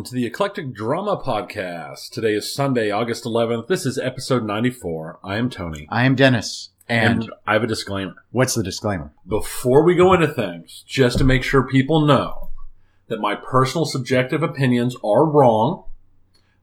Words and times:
Welcome 0.00 0.16
to 0.16 0.16
the 0.16 0.24
Eclectic 0.24 0.72
Drama 0.72 1.22
Podcast. 1.22 2.08
Today 2.08 2.32
is 2.32 2.54
Sunday, 2.54 2.90
August 2.90 3.24
11th. 3.24 3.66
This 3.66 3.84
is 3.84 3.98
episode 3.98 4.46
94. 4.46 5.18
I 5.22 5.36
am 5.36 5.50
Tony. 5.50 5.86
I 5.90 6.06
am 6.06 6.14
Dennis. 6.14 6.70
And, 6.88 7.24
And 7.24 7.32
I 7.46 7.52
have 7.52 7.64
a 7.64 7.66
disclaimer. 7.66 8.14
what's 8.30 8.54
the 8.54 8.62
disclaimer? 8.62 9.12
Before 9.28 9.84
we 9.84 9.94
go 9.94 10.14
into 10.14 10.26
things, 10.26 10.84
just 10.86 11.18
to 11.18 11.24
make 11.24 11.42
sure 11.42 11.62
people 11.62 12.06
know 12.06 12.48
that 13.08 13.20
my 13.20 13.34
personal 13.34 13.84
subjective 13.84 14.42
opinions 14.42 14.96
are 15.04 15.26
wrong. 15.26 15.84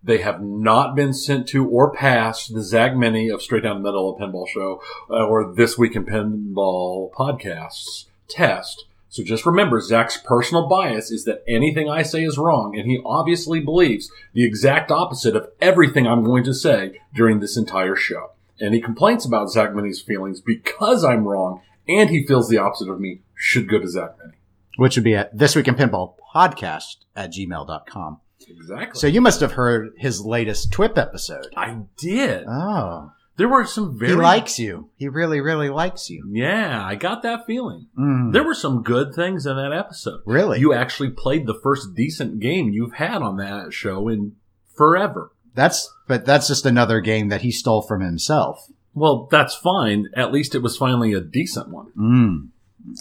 They 0.03 0.17
have 0.17 0.41
not 0.41 0.95
been 0.95 1.13
sent 1.13 1.47
to 1.49 1.63
or 1.69 1.93
passed 1.93 2.55
the 2.55 2.63
Zach 2.63 2.95
Meny 2.95 3.29
of 3.29 3.43
Straight 3.43 3.61
Down 3.61 3.83
the 3.83 3.83
Middle 3.83 4.15
of 4.15 4.19
Pinball 4.19 4.47
Show 4.47 4.81
uh, 5.11 5.27
or 5.27 5.53
This 5.53 5.77
Week 5.77 5.95
in 5.95 6.05
Pinball 6.05 7.11
podcasts 7.11 8.05
test. 8.27 8.85
So 9.17 9.23
just 9.23 9.47
remember, 9.47 9.81
Zach's 9.81 10.17
personal 10.17 10.67
bias 10.67 11.09
is 11.09 11.25
that 11.25 11.41
anything 11.47 11.89
I 11.89 12.03
say 12.03 12.23
is 12.23 12.37
wrong, 12.37 12.77
and 12.77 12.87
he 12.87 13.01
obviously 13.03 13.59
believes 13.59 14.11
the 14.33 14.45
exact 14.45 14.91
opposite 14.91 15.35
of 15.35 15.47
everything 15.59 16.05
I'm 16.05 16.23
going 16.23 16.43
to 16.43 16.53
say 16.53 17.01
during 17.15 17.39
this 17.39 17.57
entire 17.57 17.95
show. 17.95 18.33
And 18.59 18.75
he 18.75 18.79
complains 18.79 19.25
about 19.25 19.49
Zach 19.49 19.73
Meny's 19.73 19.99
feelings 19.99 20.39
because 20.39 21.03
I'm 21.03 21.27
wrong, 21.27 21.61
and 21.87 22.11
he 22.11 22.27
feels 22.27 22.47
the 22.47 22.59
opposite 22.59 22.91
of 22.91 22.99
me 22.99 23.21
should 23.33 23.67
go 23.67 23.79
to 23.79 23.89
Zach 23.89 24.19
Meny. 24.19 24.37
Which 24.75 24.95
would 24.95 25.03
be 25.03 25.15
at 25.15 25.35
This 25.35 25.55
Week 25.55 25.67
in 25.67 25.73
Pinball 25.73 26.13
podcast 26.35 26.97
at 27.15 27.33
gmail.com. 27.33 28.19
Exactly. 28.47 28.99
So 28.99 29.07
you 29.07 29.21
must 29.21 29.39
have 29.39 29.53
heard 29.53 29.93
his 29.97 30.23
latest 30.23 30.71
TWIP 30.71 30.99
episode. 30.99 31.47
I 31.57 31.75
did. 31.97 32.45
Oh. 32.47 33.13
There 33.37 33.47
were 33.47 33.65
some 33.65 33.97
very 33.97 34.13
He 34.13 34.17
likes 34.17 34.57
you. 34.57 34.89
He 34.97 35.07
really, 35.07 35.39
really 35.41 35.69
likes 35.69 36.09
you. 36.09 36.27
Yeah, 36.31 36.83
I 36.83 36.95
got 36.95 37.21
that 37.21 37.45
feeling. 37.45 37.87
Mm. 37.97 38.33
There 38.33 38.43
were 38.43 38.55
some 38.55 38.81
good 38.81 39.13
things 39.13 39.45
in 39.45 39.55
that 39.55 39.71
episode. 39.71 40.21
Really? 40.25 40.59
You 40.59 40.73
actually 40.73 41.11
played 41.11 41.45
the 41.45 41.59
first 41.61 41.93
decent 41.95 42.39
game 42.39 42.69
you've 42.69 42.95
had 42.95 43.21
on 43.21 43.37
that 43.37 43.73
show 43.73 44.07
in 44.07 44.35
forever. 44.75 45.31
That's, 45.53 45.87
but 46.07 46.25
that's 46.25 46.47
just 46.47 46.65
another 46.65 46.99
game 46.99 47.29
that 47.29 47.41
he 47.41 47.51
stole 47.51 47.83
from 47.83 48.01
himself. 48.01 48.67
Well, 48.95 49.27
that's 49.29 49.55
fine. 49.55 50.07
At 50.15 50.31
least 50.31 50.55
it 50.55 50.63
was 50.63 50.75
finally 50.75 51.13
a 51.13 51.21
decent 51.21 51.69
one. 51.69 51.91
Mm. 51.95 52.49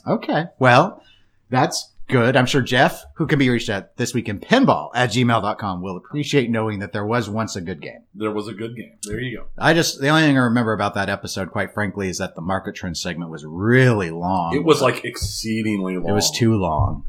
Okay. 0.06 0.44
Well, 0.58 1.02
that's 1.48 1.92
good. 2.08 2.36
I'm 2.36 2.46
sure 2.46 2.62
Jeff, 2.62 3.04
who 3.14 3.26
can 3.26 3.38
be 3.38 3.48
reached 3.48 3.68
at 3.68 3.96
this 3.96 4.14
week 4.14 4.28
in 4.28 4.40
pinball 4.40 4.90
at 4.94 5.10
gmail.com 5.10 5.82
will 5.82 5.96
appreciate 5.96 6.50
knowing 6.50 6.78
that 6.80 6.92
there 6.92 7.06
was 7.06 7.28
once 7.28 7.56
a 7.56 7.60
good 7.60 7.80
game. 7.80 8.02
There 8.14 8.30
was 8.30 8.48
a 8.48 8.52
good 8.52 8.76
game. 8.76 8.94
There 9.02 9.20
you 9.20 9.38
go. 9.38 9.46
I 9.58 9.74
just, 9.74 10.00
the 10.00 10.08
only 10.08 10.22
thing 10.22 10.38
I 10.38 10.42
remember 10.42 10.72
about 10.72 10.94
that 10.94 11.08
episode, 11.08 11.50
quite 11.50 11.74
frankly, 11.74 12.08
is 12.08 12.18
that 12.18 12.34
the 12.34 12.40
market 12.40 12.74
trend 12.74 12.96
segment 12.96 13.30
was 13.30 13.44
really 13.44 14.10
long. 14.10 14.54
It 14.54 14.64
was 14.64 14.80
like 14.80 15.04
exceedingly 15.04 15.96
long. 15.96 16.08
It 16.08 16.12
was 16.12 16.30
too 16.30 16.54
long. 16.54 17.04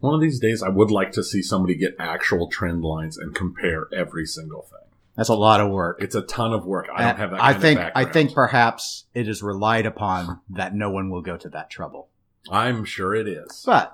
One 0.00 0.14
of 0.14 0.20
these 0.20 0.40
days, 0.40 0.62
I 0.62 0.68
would 0.68 0.90
like 0.90 1.12
to 1.12 1.22
see 1.22 1.42
somebody 1.42 1.76
get 1.76 1.94
actual 1.98 2.48
trend 2.48 2.82
lines 2.82 3.16
and 3.16 3.34
compare 3.34 3.86
every 3.94 4.26
single 4.26 4.62
thing. 4.62 4.78
That's 5.16 5.28
a 5.28 5.34
lot 5.34 5.60
of 5.60 5.70
work. 5.70 5.98
It's 6.00 6.14
a 6.14 6.22
ton 6.22 6.52
of 6.52 6.64
work. 6.64 6.88
I 6.92 7.02
don't 7.02 7.18
have 7.18 7.30
that. 7.32 7.42
I 7.42 7.54
think 7.54 7.80
I 7.94 8.04
think 8.04 8.34
perhaps 8.34 9.04
it 9.14 9.28
is 9.28 9.42
relied 9.42 9.86
upon 9.86 10.40
that 10.50 10.74
no 10.74 10.90
one 10.90 11.10
will 11.10 11.20
go 11.20 11.36
to 11.36 11.48
that 11.50 11.70
trouble. 11.70 12.08
I'm 12.50 12.84
sure 12.84 13.14
it 13.14 13.28
is. 13.28 13.62
But 13.64 13.92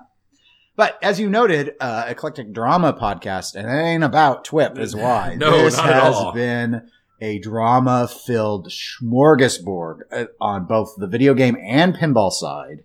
but 0.79 0.97
as 1.03 1.19
you 1.19 1.29
noted, 1.29 1.73
uh, 1.81 2.05
eclectic 2.07 2.53
drama 2.53 2.93
podcast, 2.93 3.55
and 3.55 3.67
it 3.69 3.73
ain't 3.73 4.03
about 4.05 4.45
TWIP 4.45 4.77
is 4.79 4.95
why. 5.05 5.35
No, 5.35 5.51
this 5.63 5.75
not 5.75 5.89
at 5.89 6.03
has 6.03 6.15
all. 6.15 6.31
been 6.31 6.89
a 7.19 7.37
drama 7.39 8.07
filled 8.07 8.69
smorgasbord 8.69 9.99
uh, 10.09 10.25
on 10.39 10.65
both 10.65 10.95
the 10.97 11.05
video 11.07 11.33
game 11.33 11.57
and 11.61 11.93
pinball 11.95 12.31
side. 12.31 12.83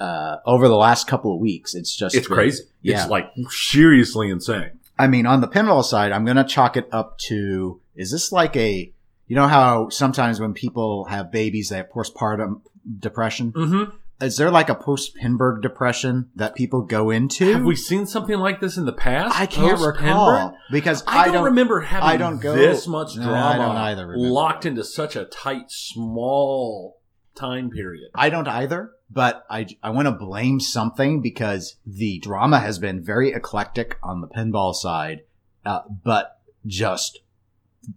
Uh, 0.00 0.38
over 0.44 0.66
the 0.66 0.76
last 0.76 1.06
couple 1.06 1.32
of 1.34 1.40
weeks, 1.40 1.74
it's 1.76 1.94
just 1.96 2.16
It's 2.16 2.26
been- 2.26 2.34
crazy. 2.34 2.64
Yeah. 2.82 3.02
It's 3.02 3.10
like 3.10 3.26
seriously 3.48 4.28
insane. 4.28 4.80
I 4.98 5.06
mean, 5.06 5.24
on 5.24 5.40
the 5.40 5.46
pinball 5.48 5.84
side, 5.84 6.10
I'm 6.10 6.24
going 6.24 6.36
to 6.38 6.44
chalk 6.44 6.76
it 6.76 6.88
up 6.90 7.16
to, 7.28 7.80
is 7.94 8.10
this 8.10 8.32
like 8.32 8.56
a, 8.56 8.92
you 9.28 9.36
know 9.36 9.46
how 9.46 9.88
sometimes 9.90 10.40
when 10.40 10.52
people 10.52 11.04
have 11.04 11.30
babies, 11.30 11.68
they 11.68 11.76
have 11.76 11.90
postpartum 11.90 12.60
depression? 12.98 13.52
Mm-hmm. 13.52 13.96
Is 14.20 14.38
there 14.38 14.50
like 14.50 14.70
a 14.70 14.74
post 14.74 15.14
Pinburgh 15.16 15.60
depression 15.60 16.30
that 16.34 16.54
people 16.54 16.82
go 16.82 17.10
into? 17.10 17.52
Have 17.52 17.64
we 17.64 17.76
seen 17.76 18.06
something 18.06 18.38
like 18.38 18.60
this 18.60 18.78
in 18.78 18.86
the 18.86 18.92
past? 18.92 19.38
I 19.38 19.44
can't 19.44 19.76
Post 19.78 19.86
recall 19.86 20.56
because 20.70 21.02
I, 21.06 21.18
I, 21.18 21.24
don't, 21.26 21.34
don't 21.34 21.44
remember 21.44 21.80
having 21.80 22.08
I 22.08 22.16
don't 22.16 22.38
go- 22.40 22.56
this 22.56 22.86
much 22.86 23.16
No, 23.16 23.24
drama 23.24 23.38
I 23.46 23.56
don't 23.56 23.76
either 23.76 24.06
remember 24.06 24.30
locked 24.30 24.64
into 24.64 24.84
such 24.84 25.16
a 25.16 25.26
tight, 25.26 25.70
small 25.70 27.00
time 27.34 27.70
period. 27.70 28.10
I 28.14 28.30
don't 28.30 28.48
either, 28.48 28.92
but 29.10 29.44
I, 29.50 29.66
I 29.82 29.90
want 29.90 30.06
to 30.06 30.12
blame 30.12 30.60
something 30.60 31.20
because 31.20 31.76
the 31.86 32.18
drama 32.20 32.60
has 32.60 32.78
been 32.78 33.04
very 33.04 33.32
eclectic 33.32 33.98
on 34.02 34.22
the 34.22 34.28
pinball 34.28 34.74
side, 34.74 35.24
uh, 35.66 35.82
but 36.04 36.40
just 36.64 37.20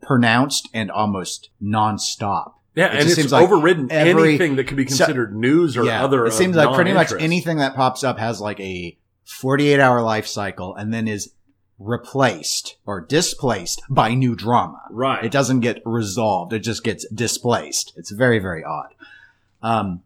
pronounced 0.01 0.68
and 0.74 0.91
almost 0.91 1.50
nonstop. 1.63 2.53
Yeah, 2.80 2.94
It 2.94 3.00
and 3.00 3.06
it's 3.08 3.16
seems 3.16 3.32
like 3.32 3.44
overridden 3.44 3.92
every- 3.92 4.30
anything 4.30 4.56
that 4.56 4.66
could 4.66 4.78
be 4.78 4.88
So- 4.88 5.06
considered 5.06 5.36
news 5.36 5.76
or 5.76 5.90
other. 5.90 6.26
It 6.26 6.34
seems 6.34 6.56
like 6.56 6.74
pretty 6.76 6.94
much 6.94 7.12
anything 7.20 7.58
that 7.58 7.76
pops 7.76 8.04
up 8.04 8.18
has 8.20 8.40
like 8.40 8.60
a 8.60 8.98
48 9.26 9.80
hour 9.80 10.02
life 10.02 10.26
cycle 10.28 10.76
and 10.76 10.94
then 10.94 11.08
is 11.08 11.32
replaced 11.78 12.78
or 12.86 13.02
displaced 13.02 13.82
by 13.90 14.14
new 14.14 14.36
drama. 14.36 14.82
Right. 14.92 15.24
It 15.26 15.32
doesn't 15.32 15.60
get 15.62 15.82
resolved. 15.86 16.54
It 16.54 16.60
just 16.60 16.84
gets 16.84 17.06
displaced. 17.14 17.94
It's 17.98 18.12
very, 18.12 18.40
very 18.40 18.64
odd. 18.64 18.94
Um, 19.62 20.02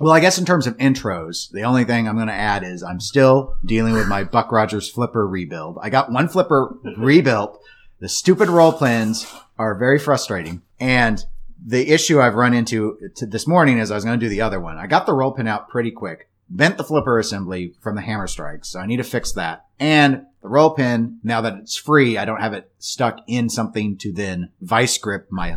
well, 0.00 0.12
I 0.12 0.20
guess 0.20 0.38
in 0.38 0.44
terms 0.44 0.66
of 0.66 0.76
intros, 0.76 1.50
the 1.50 1.62
only 1.62 1.84
thing 1.84 2.06
I'm 2.08 2.14
going 2.16 2.28
to 2.28 2.32
add 2.32 2.62
is 2.62 2.82
I'm 2.82 3.00
still 3.00 3.56
dealing 3.64 3.94
with 3.94 4.06
my 4.06 4.22
Buck 4.24 4.52
Rogers 4.52 4.88
flipper 4.90 5.26
rebuild. 5.26 5.78
I 5.82 5.90
got 5.90 6.12
one 6.12 6.28
flipper 6.28 6.74
rebuilt. 6.96 7.58
The 8.00 8.08
stupid 8.08 8.48
roll 8.48 8.72
pins 8.72 9.26
are 9.58 9.74
very 9.76 9.98
frustrating. 9.98 10.62
And 10.78 11.24
the 11.64 11.90
issue 11.90 12.20
I've 12.20 12.34
run 12.34 12.54
into 12.54 12.98
to 13.16 13.26
this 13.26 13.46
morning 13.46 13.78
is 13.78 13.90
I 13.90 13.94
was 13.94 14.04
going 14.04 14.18
to 14.18 14.24
do 14.24 14.30
the 14.30 14.42
other 14.42 14.60
one. 14.60 14.78
I 14.78 14.86
got 14.86 15.06
the 15.06 15.12
roll 15.12 15.32
pin 15.32 15.48
out 15.48 15.68
pretty 15.68 15.90
quick, 15.90 16.28
bent 16.48 16.76
the 16.76 16.84
flipper 16.84 17.18
assembly 17.18 17.74
from 17.80 17.96
the 17.96 18.02
hammer 18.02 18.26
strikes. 18.26 18.68
So 18.70 18.80
I 18.80 18.86
need 18.86 18.98
to 18.98 19.04
fix 19.04 19.32
that. 19.32 19.66
And 19.78 20.26
the 20.42 20.48
roll 20.48 20.70
pin, 20.70 21.18
now 21.22 21.40
that 21.40 21.54
it's 21.54 21.76
free, 21.76 22.16
I 22.16 22.24
don't 22.24 22.40
have 22.40 22.52
it 22.52 22.70
stuck 22.78 23.18
in 23.26 23.48
something 23.48 23.96
to 23.98 24.12
then 24.12 24.50
vice 24.60 24.98
grip 24.98 25.28
my 25.30 25.56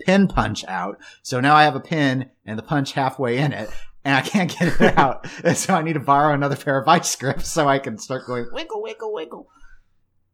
pin 0.00 0.28
punch 0.28 0.64
out. 0.66 0.98
So 1.22 1.40
now 1.40 1.54
I 1.54 1.64
have 1.64 1.76
a 1.76 1.80
pin 1.80 2.30
and 2.44 2.58
the 2.58 2.62
punch 2.62 2.92
halfway 2.92 3.38
in 3.38 3.52
it 3.52 3.70
and 4.04 4.14
I 4.14 4.20
can't 4.22 4.50
get 4.50 4.80
it 4.80 4.98
out. 4.98 5.26
and 5.44 5.56
so 5.56 5.74
I 5.74 5.82
need 5.82 5.94
to 5.94 6.00
borrow 6.00 6.34
another 6.34 6.56
pair 6.56 6.78
of 6.78 6.86
vice 6.86 7.14
grips 7.16 7.48
so 7.48 7.68
I 7.68 7.78
can 7.78 7.98
start 7.98 8.26
going 8.26 8.46
wiggle, 8.52 8.82
wiggle, 8.82 9.12
wiggle. 9.12 9.48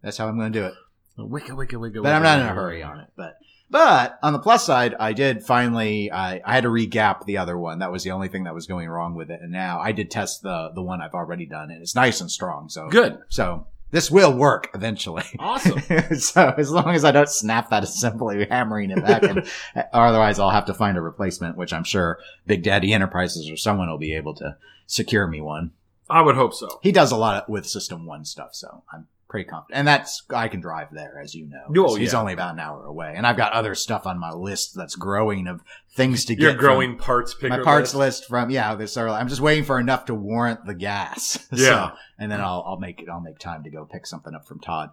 That's 0.03 0.17
how 0.17 0.29
I'm 0.29 0.39
going 0.39 0.53
to 0.53 0.59
do 0.59 0.67
it. 0.67 0.75
Wicka, 1.19 1.51
wicka, 1.51 1.73
wicka, 1.73 2.03
But 2.03 2.13
I'm 2.13 2.23
not 2.23 2.41
in 2.41 2.47
a 2.47 2.53
hurry 2.53 2.83
on 2.83 3.01
it. 3.01 3.09
But 3.17 3.39
but 3.71 4.19
on 4.23 4.33
the 4.33 4.39
plus 4.39 4.65
side, 4.65 4.95
I 4.99 5.13
did 5.13 5.43
finally 5.43 6.11
I, 6.11 6.41
I 6.45 6.55
had 6.55 6.63
to 6.63 6.69
regap 6.69 7.25
the 7.25 7.39
other 7.39 7.59
one. 7.59 7.81
That 7.81 7.91
was 7.93 8.05
the 8.05 8.13
only 8.13 8.29
thing 8.29 8.45
that 8.45 8.55
was 8.55 8.67
going 8.67 8.89
wrong 8.89 9.15
with 9.15 9.31
it. 9.31 9.41
And 9.43 9.51
now 9.53 9.81
I 9.81 9.93
did 9.93 10.11
test 10.11 10.43
the 10.43 10.71
the 10.75 10.83
one 10.83 11.01
I've 11.01 11.15
already 11.15 11.47
done, 11.47 11.71
and 11.71 11.83
it's 11.83 11.95
nice 11.95 12.21
and 12.21 12.31
strong. 12.31 12.69
So 12.69 12.89
Good. 12.89 13.19
So 13.29 13.67
this 13.91 14.11
will 14.11 14.33
work 14.33 14.71
eventually. 14.75 15.25
Awesome. 15.39 15.81
so 16.19 16.55
as 16.57 16.71
long 16.71 16.95
as 16.95 17.05
I 17.05 17.13
don't 17.13 17.29
snap 17.29 17.71
that 17.71 17.85
assembly, 17.85 18.47
hammering 18.51 18.91
it 18.91 19.05
back, 19.05 19.23
and 19.23 19.39
or 19.75 19.87
otherwise 20.07 20.39
I'll 20.39 20.51
have 20.51 20.67
to 20.67 20.75
find 20.75 20.97
a 20.97 21.01
replacement, 21.01 21.57
which 21.57 21.73
I'm 21.73 21.85
sure 21.85 22.19
Big 22.47 22.63
Daddy 22.63 22.93
Enterprises 22.93 23.51
or 23.51 23.57
someone 23.57 23.89
will 23.89 23.99
be 23.99 24.15
able 24.15 24.35
to 24.35 24.57
secure 24.87 25.27
me 25.27 25.41
one. 25.41 25.73
I 26.09 26.23
would 26.23 26.37
hope 26.37 26.55
so. 26.55 26.79
He 26.83 26.93
does 26.93 27.11
a 27.11 27.17
lot 27.17 27.49
with 27.49 27.67
System 27.67 28.07
One 28.07 28.25
stuff, 28.25 28.51
so 28.55 28.85
I'm 28.93 29.09
pretty 29.29 29.49
confident. 29.49 29.79
And 29.79 29.89
that's 29.89 30.23
I 30.31 30.49
can 30.49 30.61
drive 30.61 30.89
there, 30.93 31.21
as 31.23 31.35
you 31.35 31.47
know. 31.47 31.85
Oh, 31.85 31.95
He's 31.97 32.13
yeah. 32.13 32.21
only 32.21 32.33
about 32.33 32.55
an 32.55 32.61
hour 32.61 32.85
away, 32.85 33.15
and 33.17 33.27
I've 33.27 33.37
got 33.37 33.53
other 33.53 33.75
stuff 33.75 34.07
on 34.07 34.19
my 34.19 34.31
list 34.33 34.75
that's 34.77 34.95
growing 34.95 35.47
of 35.47 35.61
things 35.95 36.25
to 36.27 36.35
get. 36.35 36.43
Your 36.43 36.55
growing 36.55 36.97
parts 36.99 37.35
picker 37.35 37.59
my 37.59 37.63
parts 37.65 37.95
list. 37.95 38.21
list 38.21 38.29
from 38.29 38.51
yeah. 38.51 38.75
This 38.75 38.97
early. 38.97 39.17
I'm 39.17 39.29
just 39.29 39.41
waiting 39.41 39.65
for 39.65 39.79
enough 39.81 40.05
to 40.07 40.15
warrant 40.15 40.65
the 40.67 40.75
gas. 40.75 41.39
So- 41.51 41.57
Yeah. 41.57 41.91
and 42.19 42.31
then 42.31 42.41
I'll 42.41 42.63
I'll 42.67 42.79
make 42.79 43.01
it. 43.01 43.09
I'll 43.09 43.21
make 43.21 43.39
time 43.39 43.63
to 43.65 43.71
go 43.71 43.85
pick 43.85 44.07
something 44.07 44.35
up 44.35 44.47
from 44.47 44.61
Todd. 44.61 44.91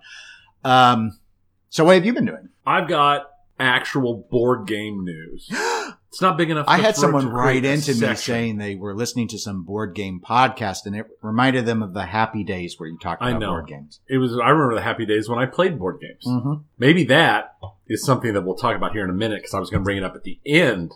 Um. 0.64 1.20
So 1.70 1.84
what 1.86 1.96
have 1.96 2.06
you 2.06 2.14
been 2.14 2.26
doing? 2.26 2.50
I've 2.66 2.88
got 2.88 3.30
actual 3.60 4.28
board 4.30 4.68
game 4.68 5.04
news. 5.04 5.50
It's 6.14 6.22
not 6.22 6.38
big 6.38 6.52
enough. 6.52 6.68
I 6.68 6.78
had 6.78 6.96
someone 6.96 7.28
write 7.28 7.66
into 7.66 7.96
me 7.96 8.16
saying 8.16 8.60
they 8.60 8.76
were 8.76 8.94
listening 8.94 9.30
to 9.30 9.40
some 9.40 9.64
board 9.64 9.96
game 9.96 10.22
podcast, 10.24 10.86
and 10.86 10.96
it 10.96 11.08
reminded 11.24 11.66
them 11.66 11.82
of 11.82 11.96
the 11.96 12.06
happy 12.06 12.44
days 12.44 12.80
where 12.80 12.88
you 12.88 13.00
talked 13.00 13.24
about 13.24 13.40
board 13.40 13.66
games. 13.66 14.00
it 14.08 14.20
was. 14.20 14.34
I 14.34 14.50
remember 14.50 14.76
the 14.76 14.84
happy 14.84 15.08
days 15.08 15.28
when 15.28 15.40
I 15.40 15.48
played 15.48 15.80
board 15.80 16.00
games. 16.00 16.24
Mm-hmm. 16.28 16.62
Maybe 16.78 17.04
that 17.06 17.56
is 17.88 18.06
something 18.06 18.32
that 18.34 18.44
we'll 18.44 18.54
talk 18.54 18.76
about 18.76 18.92
here 18.92 19.04
in 19.04 19.10
a 19.10 19.14
minute 19.14 19.40
because 19.40 19.56
I 19.56 19.60
was 19.60 19.72
going 19.72 19.82
to 19.82 19.84
bring 19.84 19.98
it 19.98 20.04
up 20.04 20.16
at 20.16 20.22
the 20.22 20.40
end 20.46 20.92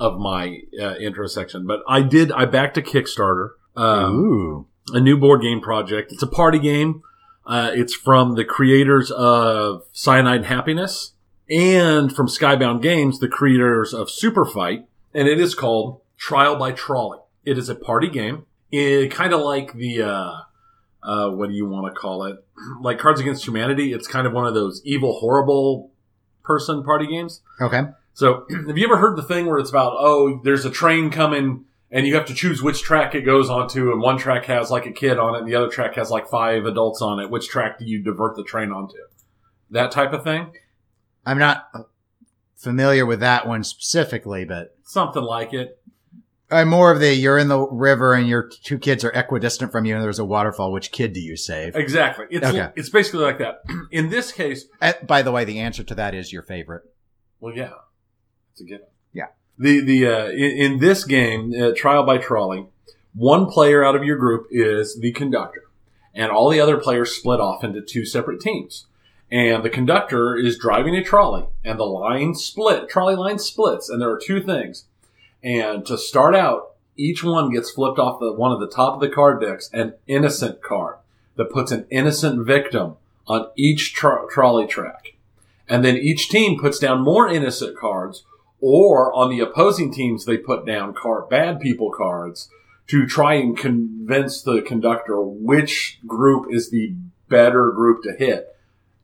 of 0.00 0.18
my 0.18 0.62
uh, 0.82 0.96
intro 0.96 1.28
section. 1.28 1.64
But 1.64 1.82
I 1.88 2.02
did. 2.02 2.32
I 2.32 2.44
backed 2.44 2.76
a 2.76 2.82
Kickstarter. 2.82 3.50
Um, 3.76 4.12
Ooh. 4.12 4.66
a 4.92 4.98
new 4.98 5.16
board 5.16 5.40
game 5.40 5.60
project. 5.60 6.10
It's 6.10 6.24
a 6.24 6.26
party 6.26 6.58
game. 6.58 7.04
Uh, 7.46 7.70
it's 7.72 7.94
from 7.94 8.34
the 8.34 8.44
creators 8.44 9.12
of 9.12 9.84
Cyanide 9.92 10.46
Happiness 10.46 11.12
and 11.50 12.14
from 12.14 12.26
Skybound 12.26 12.82
Games, 12.82 13.18
the 13.18 13.28
creators 13.28 13.94
of 13.94 14.10
Super 14.10 14.44
Fight. 14.44 14.86
And 15.14 15.28
it 15.28 15.40
is 15.40 15.54
called 15.54 16.00
Trial 16.16 16.56
by 16.56 16.72
Trolley. 16.72 17.18
It 17.44 17.58
is 17.58 17.68
a 17.68 17.74
party 17.74 18.08
game. 18.08 18.44
It 18.70 19.10
kind 19.10 19.32
of 19.32 19.40
like 19.40 19.72
the, 19.72 20.02
uh, 20.02 20.32
uh, 21.02 21.30
what 21.30 21.48
do 21.48 21.54
you 21.54 21.66
want 21.66 21.92
to 21.92 21.98
call 21.98 22.24
it? 22.24 22.44
Like 22.80 22.98
Cards 22.98 23.20
Against 23.20 23.46
Humanity, 23.46 23.92
it's 23.92 24.08
kind 24.08 24.26
of 24.26 24.32
one 24.32 24.46
of 24.46 24.52
those 24.52 24.82
evil, 24.84 25.20
horrible 25.20 25.90
person 26.42 26.82
party 26.82 27.06
games. 27.06 27.40
Okay. 27.60 27.82
So, 28.14 28.46
have 28.66 28.76
you 28.76 28.84
ever 28.84 28.98
heard 28.98 29.16
the 29.16 29.22
thing 29.22 29.46
where 29.46 29.58
it's 29.58 29.70
about, 29.70 29.94
oh, 29.96 30.40
there's 30.44 30.64
a 30.64 30.70
train 30.70 31.10
coming 31.10 31.64
and 31.90 32.06
you 32.06 32.14
have 32.14 32.26
to 32.26 32.34
choose 32.34 32.62
which 32.62 32.82
track 32.82 33.14
it 33.14 33.22
goes 33.22 33.48
onto, 33.48 33.90
and 33.92 34.00
one 34.00 34.18
track 34.18 34.44
has 34.44 34.70
like 34.70 34.86
a 34.86 34.92
kid 34.92 35.18
on 35.18 35.34
it, 35.34 35.38
and 35.38 35.48
the 35.48 35.54
other 35.54 35.68
track 35.68 35.94
has 35.94 36.10
like 36.10 36.28
five 36.28 36.66
adults 36.66 37.00
on 37.00 37.18
it. 37.18 37.30
Which 37.30 37.48
track 37.48 37.78
do 37.78 37.86
you 37.86 38.02
divert 38.02 38.36
the 38.36 38.44
train 38.44 38.72
onto? 38.72 38.98
That 39.70 39.90
type 39.90 40.12
of 40.12 40.22
thing? 40.22 40.52
I'm 41.28 41.38
not 41.38 41.68
familiar 42.56 43.04
with 43.04 43.20
that 43.20 43.46
one 43.46 43.62
specifically, 43.64 44.44
but 44.44 44.74
Something 44.84 45.22
like 45.22 45.52
it. 45.52 45.78
I'm 46.50 46.68
more 46.68 46.90
of 46.90 47.00
the 47.00 47.14
you're 47.14 47.36
in 47.36 47.48
the 47.48 47.60
river 47.60 48.14
and 48.14 48.26
your 48.26 48.48
two 48.64 48.78
kids 48.78 49.04
are 49.04 49.10
equidistant 49.10 49.70
from 49.70 49.84
you 49.84 49.94
and 49.94 50.02
there's 50.02 50.18
a 50.18 50.24
waterfall. 50.24 50.72
Which 50.72 50.90
kid 50.90 51.12
do 51.12 51.20
you 51.20 51.36
save? 51.36 51.76
Exactly. 51.76 52.24
It's, 52.30 52.46
Okay. 52.46 52.70
it's 52.74 52.88
basically 52.88 53.20
like 53.20 53.38
that. 53.40 53.60
In 53.90 54.08
this 54.08 54.32
case, 54.32 54.64
Uh, 54.80 54.94
by 55.06 55.20
the 55.20 55.30
way, 55.30 55.44
the 55.44 55.58
answer 55.58 55.84
to 55.84 55.94
that 55.96 56.14
is 56.14 56.32
your 56.32 56.42
favorite. 56.42 56.84
Well, 57.40 57.54
yeah, 57.54 57.72
it's 58.52 58.62
a 58.62 58.64
given. 58.64 58.86
Yeah. 59.12 59.26
The 59.58 59.80
the 59.80 60.06
uh, 60.06 60.26
in, 60.30 60.72
in 60.72 60.78
this 60.78 61.04
game, 61.04 61.52
uh, 61.52 61.72
trial 61.76 62.04
by 62.06 62.16
trolley, 62.16 62.66
one 63.14 63.44
player 63.46 63.84
out 63.84 63.94
of 63.94 64.02
your 64.04 64.16
group 64.16 64.46
is 64.50 64.98
the 64.98 65.12
conductor, 65.12 65.64
and 66.14 66.30
all 66.32 66.48
the 66.48 66.60
other 66.60 66.78
players 66.78 67.10
split 67.14 67.40
off 67.40 67.62
into 67.62 67.82
two 67.82 68.06
separate 68.06 68.40
teams. 68.40 68.86
And 69.30 69.62
the 69.62 69.70
conductor 69.70 70.36
is 70.36 70.58
driving 70.58 70.96
a 70.96 71.04
trolley, 71.04 71.46
and 71.64 71.78
the 71.78 71.84
line 71.84 72.34
split, 72.34 72.88
trolley 72.88 73.14
line 73.14 73.38
splits, 73.38 73.88
and 73.90 74.00
there 74.00 74.10
are 74.10 74.20
two 74.22 74.42
things. 74.42 74.86
And 75.42 75.84
to 75.86 75.98
start 75.98 76.34
out, 76.34 76.74
each 76.96 77.22
one 77.22 77.50
gets 77.52 77.70
flipped 77.70 77.98
off 77.98 78.20
the 78.20 78.32
one 78.32 78.52
of 78.52 78.60
the 78.60 78.68
top 78.68 78.94
of 78.94 79.00
the 79.00 79.08
card 79.08 79.40
decks, 79.40 79.70
an 79.72 79.94
innocent 80.06 80.62
card 80.62 80.96
that 81.36 81.50
puts 81.50 81.70
an 81.70 81.86
innocent 81.90 82.46
victim 82.46 82.96
on 83.26 83.48
each 83.56 83.92
tro- 83.92 84.26
trolley 84.28 84.66
track 84.66 85.14
and 85.68 85.84
then 85.84 85.96
each 85.96 86.28
team 86.28 86.58
puts 86.58 86.78
down 86.78 87.02
more 87.02 87.28
innocent 87.28 87.76
cards, 87.76 88.24
or 88.60 89.12
on 89.12 89.30
the 89.30 89.40
opposing 89.40 89.92
teams, 89.92 90.24
they 90.24 90.38
put 90.38 90.66
down 90.66 90.94
card, 90.94 91.28
bad 91.28 91.60
people 91.60 91.92
cards 91.92 92.48
to 92.88 93.06
try 93.06 93.34
and 93.34 93.56
convince 93.56 94.42
the 94.42 94.62
conductor 94.62 95.20
which 95.20 96.00
group 96.06 96.46
is 96.50 96.70
the 96.70 96.94
better 97.28 97.70
group 97.70 98.02
to 98.02 98.12
hit. 98.18 98.56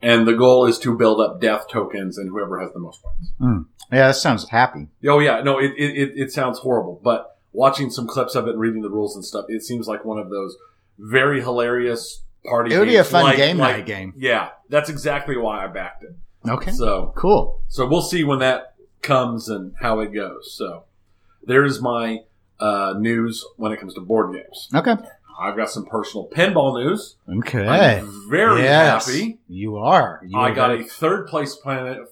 And 0.04 0.28
the 0.28 0.34
goal 0.34 0.66
is 0.66 0.78
to 0.80 0.96
build 0.96 1.20
up 1.20 1.40
death 1.40 1.66
tokens 1.70 2.18
and 2.18 2.28
whoever 2.28 2.60
has 2.60 2.72
the 2.72 2.78
most 2.78 3.00
points. 3.02 3.32
Yeah, 3.90 4.08
that 4.08 4.16
sounds 4.16 4.48
happy. 4.48 4.88
Oh 5.06 5.18
yeah, 5.18 5.40
no, 5.42 5.58
it, 5.58 5.72
it, 5.76 6.12
it, 6.14 6.30
sounds 6.32 6.58
horrible, 6.58 7.00
but 7.02 7.38
watching 7.52 7.90
some 7.90 8.06
clips 8.06 8.34
of 8.34 8.46
it 8.46 8.50
and 8.50 8.60
reading 8.60 8.82
the 8.82 8.90
rules 8.90 9.14
and 9.16 9.24
stuff, 9.24 9.46
it 9.48 9.62
seems 9.62 9.86
like 9.88 10.04
one 10.04 10.18
of 10.18 10.28
those 10.30 10.56
very 10.98 11.40
hilarious 11.40 12.22
party 12.44 12.74
It 12.74 12.78
would 12.78 12.88
be 12.88 12.96
a 12.96 13.04
fun 13.04 13.24
like- 13.24 13.36
game 13.38 13.56
like- 13.58 13.76
night 13.78 13.86
game. 13.86 14.12
Yeah, 14.16 14.50
that's 14.68 14.90
exactly 14.90 15.36
why 15.36 15.64
I 15.64 15.68
backed 15.68 16.04
it. 16.04 16.14
Okay. 16.48 16.72
So 16.72 17.12
Cool. 17.16 17.62
so 17.68 17.86
we'll 17.86 18.02
see 18.02 18.24
when 18.24 18.40
that 18.40 18.74
comes 19.00 19.48
and 19.48 19.74
how 19.80 20.00
it 20.00 20.12
goes. 20.12 20.54
So 20.54 20.84
there's 21.44 21.80
my 21.80 22.20
uh, 22.60 22.94
news 22.98 23.44
when 23.56 23.72
it 23.72 23.80
comes 23.80 23.94
to 23.94 24.00
board 24.00 24.34
games. 24.34 24.68
Okay. 24.74 24.96
I've 25.38 25.56
got 25.56 25.70
some 25.70 25.84
personal 25.86 26.28
pinball 26.28 26.82
news. 26.82 27.16
Okay. 27.28 27.66
I'm 27.66 28.31
very 28.31 28.62
Yes. 28.62 29.06
happy. 29.06 29.38
You 29.48 29.76
are. 29.78 30.20
You 30.26 30.38
I 30.38 30.50
are 30.50 30.54
got 30.54 30.69
very- 30.69 30.82
a 30.82 30.84
third 30.84 31.26
place 31.26 31.56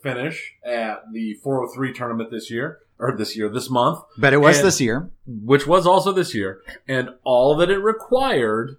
finish 0.02 0.54
at 0.64 1.04
the 1.12 1.34
403 1.34 1.92
tournament 1.92 2.30
this 2.30 2.50
year, 2.50 2.78
or 2.98 3.16
this 3.16 3.36
year, 3.36 3.48
this 3.48 3.70
month, 3.70 4.00
but 4.19 4.32
it 4.32 4.38
was 4.38 4.58
and- 4.58 4.66
this 4.66 4.80
year. 4.80 5.10
which 5.26 5.66
was 5.66 5.86
also 5.86 6.10
this 6.12 6.34
year. 6.34 6.60
And 6.88 7.10
all 7.24 7.54
that 7.56 7.70
it 7.70 7.78
required 7.78 8.76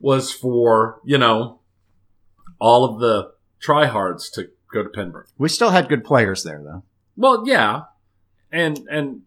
was 0.00 0.32
for, 0.32 1.00
you 1.04 1.18
know, 1.18 1.60
all 2.58 2.84
of 2.84 2.98
the 3.00 3.32
tryhards 3.60 4.30
to 4.32 4.48
go 4.72 4.82
to 4.82 4.88
Pinburgh. 4.88 5.26
We 5.38 5.48
still 5.48 5.70
had 5.70 5.88
good 5.88 6.04
players 6.04 6.42
there 6.44 6.62
though. 6.64 6.82
Well, 7.16 7.44
yeah, 7.46 7.82
and 8.50 8.86
and 8.90 9.22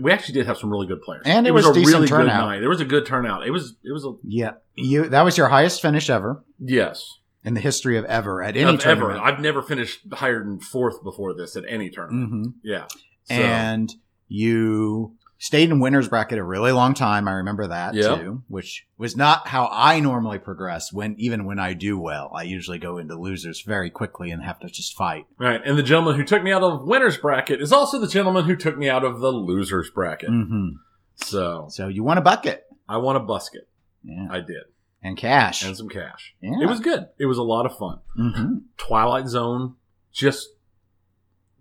we 0.00 0.10
actually 0.12 0.34
did 0.34 0.46
have 0.46 0.56
some 0.58 0.70
really 0.70 0.86
good 0.86 1.02
players, 1.02 1.22
And 1.26 1.46
it 1.46 1.50
was 1.52 1.66
a 1.66 1.72
decent 1.74 2.08
turnout. 2.08 2.26
good 2.26 2.46
night. 2.46 2.60
There 2.60 2.68
was 2.68 2.80
a 2.80 2.84
good 2.84 3.06
turnout. 3.06 3.46
It 3.46 3.50
was 3.50 3.74
it 3.84 3.92
was 3.92 4.04
a 4.04 4.14
Yeah. 4.24 4.52
You 4.74 5.08
that 5.08 5.22
was 5.22 5.36
your 5.36 5.48
highest 5.48 5.82
finish 5.82 6.08
ever 6.08 6.42
yes. 6.58 7.18
in 7.44 7.54
the 7.54 7.60
history 7.60 7.96
of 7.98 8.04
ever 8.06 8.42
at 8.42 8.56
any 8.56 8.74
Of 8.74 8.84
ever. 8.86 9.12
I've 9.12 9.40
never 9.40 9.62
finished 9.62 10.00
higher 10.12 10.42
than 10.42 10.60
fourth 10.60 11.02
before 11.02 11.34
this 11.34 11.56
at 11.56 11.64
any 11.68 11.90
tournament. 11.90 12.30
hmm 12.30 12.50
Yeah, 12.62 12.86
So, 13.24 13.34
And 13.34 13.92
you 14.28 15.14
stayed 15.44 15.68
in 15.70 15.80
winners 15.80 16.08
bracket 16.08 16.38
a 16.38 16.44
really 16.44 16.70
long 16.70 16.94
time. 16.94 17.26
I 17.26 17.32
remember 17.32 17.66
that 17.66 17.94
Yep. 17.94 18.20
too, 18.20 18.42
which 18.46 18.86
was 18.96 19.16
not 19.16 19.48
how 19.48 19.68
I 19.72 19.98
normally 19.98 20.38
progress 20.38 20.92
when 20.92 21.16
even 21.18 21.44
when 21.44 21.58
I 21.58 21.72
do 21.72 21.98
well. 21.98 22.30
I 22.32 22.44
usually 22.44 22.78
go 22.78 22.96
into 22.96 23.16
losers 23.18 23.60
very 23.62 23.90
quickly 23.90 24.30
and 24.30 24.40
have 24.44 24.60
to 24.60 24.68
just 24.68 24.94
fight. 24.96 25.26
right. 25.38 25.60
And 25.64 25.76
the 25.76 25.82
gentleman 25.82 26.14
who 26.14 26.22
took 26.24 26.44
me 26.44 26.52
out 26.52 26.62
of 26.62 26.84
winners 26.86 27.16
bracket 27.18 27.60
is 27.60 27.72
also 27.72 27.98
the 27.98 28.06
gentleman 28.06 28.44
who 28.44 28.54
took 28.54 28.78
me 28.78 28.88
out 28.88 29.02
of 29.04 29.18
the 29.18 29.32
losers 29.32 29.90
bracket. 29.90 30.28
hmm 30.30 30.68
So 31.16 31.66
So 31.70 31.88
you 31.88 32.04
want 32.04 32.20
a 32.20 32.22
bucket. 32.22 32.64
I 32.88 32.98
want 32.98 33.16
a 33.18 33.20
busket. 33.20 33.66
Yeah. 34.04 34.28
I 34.30 34.38
did, 34.40 34.62
And 35.02 35.16
cash. 35.16 35.64
and 35.64 35.76
some 35.76 35.88
cash. 35.88 36.34
yeah. 36.40 36.60
It 36.62 36.66
was 36.68 36.78
good. 36.78 37.08
It 37.18 37.26
was 37.26 37.38
a 37.38 37.42
lot 37.42 37.66
of 37.66 37.76
fun. 37.76 37.98
hmm 38.14 38.58
Twilight 38.76 39.26
Zone 39.26 39.74
just 40.12 40.50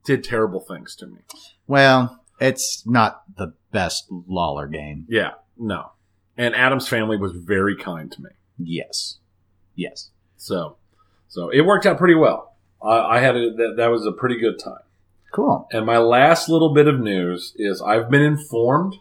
did 0.03 0.23
terrible 0.23 0.59
things 0.59 0.95
to 0.97 1.07
me. 1.07 1.19
Well, 1.67 2.20
it's 2.41 2.83
not 2.85 3.23
the 3.37 3.53
best 3.71 4.07
Lawlor 4.09 4.67
game. 4.67 5.05
Yeah, 5.07 5.31
no. 5.57 5.91
And 6.37 6.55
Addams 6.55 6.87
family 6.87 7.17
was 7.17 7.33
very 7.33 7.77
kind 7.77 8.11
to 8.11 8.21
me. 8.21 8.29
Yes. 8.57 9.19
Yes. 9.75 10.09
So, 10.37 10.77
so 11.27 11.49
it 11.49 11.61
worked 11.61 11.85
out 11.85 11.97
pretty 11.97 12.15
well. 12.15 12.55
I, 12.83 13.17
I 13.17 13.19
had 13.19 13.35
a, 13.35 13.51
that, 13.51 13.73
that 13.77 13.87
was 13.87 14.05
a 14.05 14.11
pretty 14.11 14.39
good 14.39 14.59
time. 14.59 14.81
Cool. 15.31 15.67
And 15.71 15.85
my 15.85 15.97
last 15.97 16.49
little 16.49 16.73
bit 16.73 16.87
of 16.87 16.99
news 16.99 17.53
is 17.55 17.81
I've 17.81 18.09
been 18.09 18.21
informed 18.21 18.95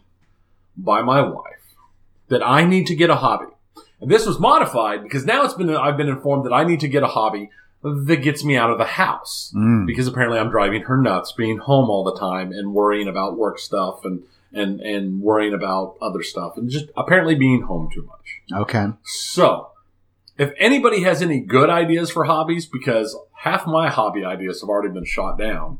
by 0.77 1.01
my 1.01 1.21
wife 1.21 1.75
that 2.29 2.45
I 2.45 2.63
need 2.63 2.87
to 2.87 2.95
get 2.95 3.09
a 3.09 3.15
hobby. 3.15 3.51
And 3.99 4.09
this 4.09 4.25
was 4.25 4.39
modified 4.39 5.03
because 5.03 5.25
now 5.25 5.43
it's 5.43 5.53
been 5.53 5.69
I've 5.75 5.97
been 5.97 6.09
informed 6.09 6.45
that 6.45 6.53
I 6.53 6.63
need 6.63 6.79
to 6.79 6.87
get 6.87 7.03
a 7.03 7.07
hobby 7.07 7.49
that 7.83 8.17
gets 8.17 8.43
me 8.43 8.55
out 8.55 8.69
of 8.69 8.77
the 8.77 8.85
house 8.85 9.51
Mm. 9.55 9.85
because 9.87 10.07
apparently 10.07 10.37
I'm 10.39 10.49
driving 10.51 10.83
her 10.83 10.97
nuts 10.97 11.31
being 11.31 11.57
home 11.57 11.89
all 11.89 12.03
the 12.03 12.15
time 12.17 12.51
and 12.51 12.73
worrying 12.73 13.07
about 13.07 13.37
work 13.37 13.57
stuff 13.59 14.05
and 14.05 14.21
and 14.53 14.81
and 14.81 15.21
worrying 15.21 15.53
about 15.53 15.95
other 16.01 16.21
stuff 16.21 16.57
and 16.57 16.69
just 16.69 16.85
apparently 16.97 17.35
being 17.35 17.61
home 17.63 17.89
too 17.93 18.03
much. 18.03 18.41
Okay. 18.63 18.87
So, 19.03 19.69
if 20.37 20.51
anybody 20.57 21.01
has 21.03 21.21
any 21.21 21.39
good 21.39 21.69
ideas 21.69 22.11
for 22.11 22.25
hobbies, 22.25 22.65
because 22.65 23.17
half 23.43 23.65
my 23.65 23.89
hobby 23.89 24.23
ideas 24.25 24.61
have 24.61 24.69
already 24.69 24.93
been 24.93 25.05
shot 25.05 25.37
down, 25.37 25.79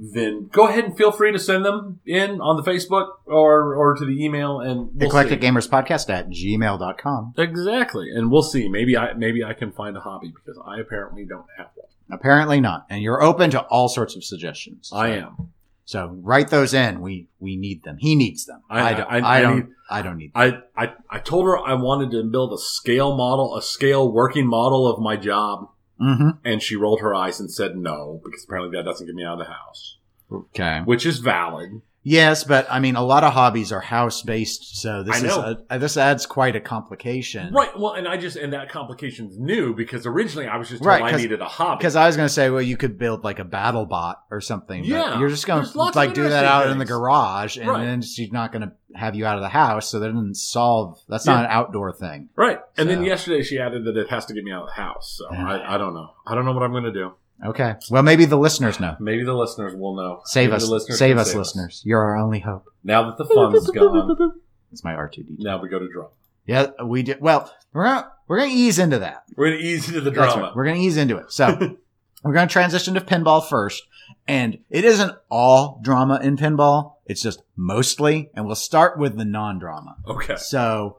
then 0.00 0.48
go 0.52 0.68
ahead 0.68 0.84
and 0.84 0.96
feel 0.96 1.10
free 1.12 1.32
to 1.32 1.38
send 1.38 1.64
them 1.64 2.00
in 2.06 2.40
on 2.40 2.56
the 2.56 2.62
Facebook 2.62 3.08
or 3.26 3.74
or 3.74 3.94
to 3.94 4.04
the 4.04 4.24
email, 4.24 4.60
and 4.60 4.90
we'll 4.94 5.08
Eclectic 5.08 5.40
see. 5.42 5.46
Gamers 5.48 5.68
Podcast 5.68 6.08
at 6.10 6.28
gmail.com. 6.30 7.34
Exactly, 7.36 8.10
and 8.14 8.30
we'll 8.30 8.42
see. 8.42 8.68
Maybe 8.68 8.96
I 8.96 9.12
maybe 9.14 9.42
I 9.44 9.52
can 9.54 9.72
find 9.72 9.96
a 9.96 10.00
hobby 10.00 10.32
because 10.34 10.60
I 10.66 10.78
apparently 10.80 11.24
don't 11.24 11.46
have 11.56 11.68
one. 11.74 11.88
Apparently 12.10 12.60
not. 12.60 12.86
And 12.88 13.02
you're 13.02 13.22
open 13.22 13.50
to 13.50 13.60
all 13.62 13.88
sorts 13.88 14.16
of 14.16 14.24
suggestions. 14.24 14.90
I 14.92 15.08
am. 15.10 15.50
So 15.84 16.16
write 16.22 16.48
those 16.48 16.74
in. 16.74 17.00
We 17.00 17.28
we 17.40 17.56
need 17.56 17.82
them. 17.82 17.96
He 17.98 18.14
needs 18.14 18.44
them. 18.46 18.62
I- 18.68 18.80
I, 18.90 18.94
don't. 18.94 19.10
I- 19.10 19.18
I, 19.18 19.38
I 19.38 19.40
don't. 19.42 19.56
need- 19.56 19.66
I 19.90 20.02
don't 20.02 20.16
need. 20.18 20.32
Them. 20.34 20.62
I, 20.76 20.84
I 20.84 20.92
I 21.08 21.18
told 21.18 21.46
her 21.46 21.58
I 21.58 21.72
wanted 21.74 22.10
to 22.10 22.22
build 22.24 22.52
a 22.52 22.58
scale 22.58 23.16
model, 23.16 23.56
a 23.56 23.62
scale 23.62 24.10
working 24.12 24.46
model 24.46 24.86
of 24.86 25.00
my 25.00 25.16
job, 25.16 25.70
hmm 25.98 26.30
and 26.44 26.62
she 26.62 26.76
rolled 26.76 27.00
her 27.00 27.14
eyes 27.14 27.40
and 27.40 27.50
said 27.50 27.76
no 27.76 28.20
because 28.24 28.44
apparently 28.44 28.76
that 28.76 28.84
doesn't 28.84 29.06
get 29.06 29.14
me 29.14 29.24
out 29.24 29.40
of 29.40 29.46
the 29.46 29.52
house, 29.52 29.98
Okay. 30.30 30.80
which 30.84 31.04
is 31.06 31.18
valid. 31.18 31.82
Yes, 32.10 32.42
but 32.44 32.66
I 32.70 32.80
mean, 32.80 32.96
a 32.96 33.02
lot 33.04 33.22
of 33.22 33.34
hobbies 33.34 33.70
are 33.70 33.80
house 33.80 34.22
based, 34.22 34.80
so 34.80 35.02
this 35.02 35.22
is 35.22 35.36
a, 35.36 35.78
this 35.78 35.98
adds 35.98 36.24
quite 36.24 36.56
a 36.56 36.60
complication. 36.60 37.52
Right. 37.52 37.68
Well, 37.78 37.92
and 37.92 38.08
I 38.08 38.16
just 38.16 38.36
and 38.36 38.54
that 38.54 38.70
complication's 38.70 39.38
new 39.38 39.74
because 39.74 40.06
originally 40.06 40.48
I 40.48 40.56
was 40.56 40.70
just 40.70 40.82
told 40.82 40.86
Right, 40.88 41.12
I 41.12 41.16
needed 41.18 41.42
a 41.42 41.44
hobby. 41.44 41.78
Because 41.80 41.96
I 41.96 42.06
was 42.06 42.16
going 42.16 42.26
to 42.26 42.32
say, 42.32 42.48
well, 42.48 42.62
you 42.62 42.78
could 42.78 42.98
build 42.98 43.24
like 43.24 43.38
a 43.38 43.44
battle 43.44 43.84
bot 43.84 44.22
or 44.30 44.40
something. 44.40 44.80
but 44.82 44.88
Yeah, 44.88 45.18
you're 45.18 45.28
just 45.28 45.46
going 45.46 45.64
to 45.66 45.78
like 45.78 46.14
do 46.14 46.28
that 46.30 46.46
out 46.46 46.70
in 46.70 46.78
the 46.78 46.86
garage, 46.86 47.58
and 47.58 47.68
Right. 47.68 47.84
then 47.84 48.00
she's 48.00 48.32
not 48.32 48.52
going 48.52 48.62
to 48.62 48.72
have 48.98 49.14
you 49.14 49.26
out 49.26 49.36
of 49.36 49.42
the 49.42 49.50
house. 49.50 49.90
So 49.90 50.00
that 50.00 50.08
doesn't 50.08 50.36
solve. 50.36 50.98
That's 51.10 51.26
Yeah. 51.26 51.34
not 51.34 51.44
an 51.44 51.50
outdoor 51.50 51.92
thing. 51.92 52.30
right. 52.36 52.60
And 52.78 52.88
then 52.88 53.04
yesterday 53.04 53.42
she 53.42 53.58
added 53.58 53.84
that 53.84 53.96
it 53.98 54.08
has 54.08 54.24
to 54.26 54.32
get 54.34 54.44
me 54.44 54.50
out 54.52 54.62
of 54.62 54.68
the 54.68 54.80
house. 54.80 55.16
So 55.18 55.28
I, 55.28 55.74
I 55.74 55.76
don't 55.76 55.92
know. 55.92 56.10
I 56.26 56.34
don't 56.34 56.46
know 56.46 56.52
what 56.52 56.62
I'm 56.62 56.72
going 56.72 56.84
to 56.84 56.92
do. 56.92 57.12
Okay. 57.44 57.74
Well, 57.90 58.02
maybe 58.02 58.24
the 58.24 58.36
listeners 58.36 58.80
know. 58.80 58.96
Maybe 58.98 59.24
the 59.24 59.34
listeners 59.34 59.74
will 59.74 59.94
know. 59.94 60.22
Save 60.24 60.50
Maybe 60.50 60.56
us, 60.62 60.68
listeners 60.68 60.98
save 60.98 61.18
us, 61.18 61.34
listeners. 61.34 61.82
You're 61.84 62.00
our 62.00 62.16
only 62.16 62.40
hope. 62.40 62.64
Now 62.82 63.04
that 63.10 63.16
the 63.18 63.24
fun's 63.26 63.70
gone, 63.70 64.32
It's 64.72 64.82
my 64.84 64.94
R 64.94 65.08
two 65.08 65.22
D. 65.22 65.36
now 65.38 65.60
we 65.62 65.68
go 65.68 65.78
to 65.78 65.88
drama. 65.88 66.10
Yeah, 66.46 66.68
we 66.84 67.02
did. 67.02 67.20
Well, 67.20 67.52
we're 67.72 67.84
gonna 67.84 68.10
we're 68.26 68.38
gonna 68.38 68.50
ease 68.52 68.78
into 68.78 68.98
that. 69.00 69.24
We're 69.36 69.50
going 69.50 69.58
to 69.60 69.64
ease 69.64 69.86
into 69.88 70.00
the 70.00 70.10
drama. 70.10 70.42
right. 70.42 70.56
We're 70.56 70.64
gonna 70.64 70.78
ease 70.80 70.96
into 70.96 71.16
it. 71.18 71.30
So 71.30 71.76
we're 72.24 72.32
gonna 72.34 72.48
transition 72.48 72.94
to 72.94 73.00
pinball 73.00 73.46
first, 73.48 73.82
and 74.26 74.58
it 74.70 74.84
isn't 74.84 75.12
all 75.30 75.80
drama 75.82 76.18
in 76.22 76.36
pinball. 76.36 76.94
It's 77.06 77.22
just 77.22 77.42
mostly, 77.56 78.30
and 78.34 78.46
we'll 78.46 78.54
start 78.56 78.98
with 78.98 79.16
the 79.16 79.24
non-drama. 79.24 79.96
Okay. 80.08 80.36
So 80.36 80.98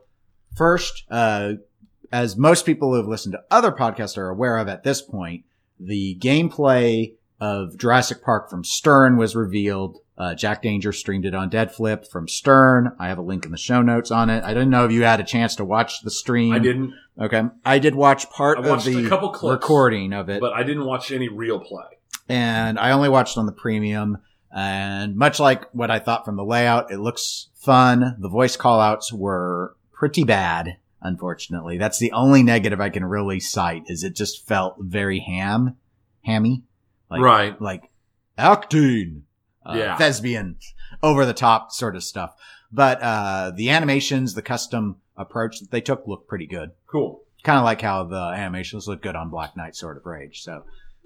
first, 0.55 1.03
uh, 1.11 1.53
as 2.11 2.37
most 2.37 2.65
people 2.65 2.89
who 2.91 2.97
have 2.97 3.07
listened 3.07 3.33
to 3.33 3.43
other 3.51 3.71
podcasts 3.71 4.17
are 4.17 4.29
aware 4.29 4.57
of 4.57 4.67
at 4.67 4.83
this 4.83 5.01
point, 5.01 5.45
the 5.79 6.17
gameplay 6.21 7.13
of 7.39 7.77
Jurassic 7.77 8.23
Park 8.23 8.49
from 8.49 8.63
Stern 8.63 9.17
was 9.17 9.35
revealed. 9.35 9.97
Uh, 10.17 10.35
Jack 10.35 10.61
Danger 10.61 10.91
streamed 10.91 11.25
it 11.25 11.33
on 11.33 11.47
Dead 11.49 11.71
Flip 11.73 12.05
from 12.11 12.27
Stern. 12.27 12.91
I 12.99 13.07
have 13.07 13.17
a 13.17 13.21
link 13.21 13.45
in 13.45 13.51
the 13.51 13.57
show 13.57 13.81
notes 13.81 14.11
on 14.11 14.29
it. 14.29 14.43
I 14.43 14.53
didn't 14.53 14.69
know 14.69 14.83
if 14.83 14.91
you 14.91 15.03
had 15.03 15.21
a 15.21 15.23
chance 15.23 15.55
to 15.55 15.63
watch 15.65 16.01
the 16.03 16.11
stream. 16.11 16.51
I 16.53 16.59
didn't, 16.59 16.93
Okay. 17.19 17.43
I 17.65 17.79
did 17.79 17.95
watch 17.95 18.29
part 18.29 18.57
I 18.57 18.61
of 18.61 18.67
watched 18.67 18.87
a 18.87 19.01
the 19.01 19.07
couple 19.07 19.29
clips, 19.31 19.53
recording 19.61 20.11
of 20.11 20.27
it 20.29 20.41
but 20.41 20.51
I 20.51 20.63
didn't 20.63 20.85
watch 20.85 21.11
any 21.11 21.29
real 21.29 21.59
play. 21.61 21.85
and 22.27 22.77
I 22.77 22.91
only 22.91 23.07
watched 23.09 23.37
on 23.37 23.45
the 23.45 23.51
premium. 23.53 24.17
And 24.51 25.15
much 25.15 25.39
like 25.39 25.69
what 25.73 25.91
I 25.91 25.99
thought 25.99 26.25
from 26.25 26.35
the 26.35 26.43
layout, 26.43 26.91
it 26.91 26.97
looks 26.99 27.47
fun. 27.55 28.17
The 28.19 28.29
voice 28.29 28.57
callouts 28.57 29.13
were 29.13 29.75
pretty 29.93 30.23
bad, 30.25 30.77
unfortunately. 31.01 31.77
That's 31.77 31.99
the 31.99 32.11
only 32.11 32.43
negative 32.43 32.81
I 32.81 32.89
can 32.89 33.05
really 33.05 33.39
cite 33.39 33.83
is 33.87 34.03
it 34.03 34.15
just 34.15 34.47
felt 34.47 34.75
very 34.79 35.19
ham, 35.19 35.77
hammy, 36.23 36.63
like, 37.09 37.21
right. 37.21 37.61
like 37.61 37.89
acting, 38.37 39.23
uh, 39.65 39.73
Yeah. 39.77 39.97
thespian, 39.97 40.57
over 41.03 41.25
the 41.25 41.33
top 41.33 41.71
sort 41.71 41.95
of 41.95 42.03
stuff. 42.03 42.35
But, 42.71 43.01
uh, 43.01 43.51
the 43.55 43.69
animations, 43.69 44.33
the 44.33 44.41
custom 44.41 44.97
approach 45.17 45.59
that 45.59 45.71
they 45.71 45.81
took 45.81 46.07
looked 46.07 46.27
pretty 46.27 46.45
good 46.47 46.71
Cool. 46.87 47.21
kind 47.43 47.57
of 47.57 47.65
like 47.65 47.81
how 47.81 48.03
the 48.03 48.15
animations 48.35 48.87
look 48.87 49.01
good 49.01 49.15
on 49.15 49.29
Black 49.29 49.55
Knight 49.57 49.75
Sword 49.75 49.97
of 49.97 50.05
Rage. 50.05 50.41
So, 50.43 50.63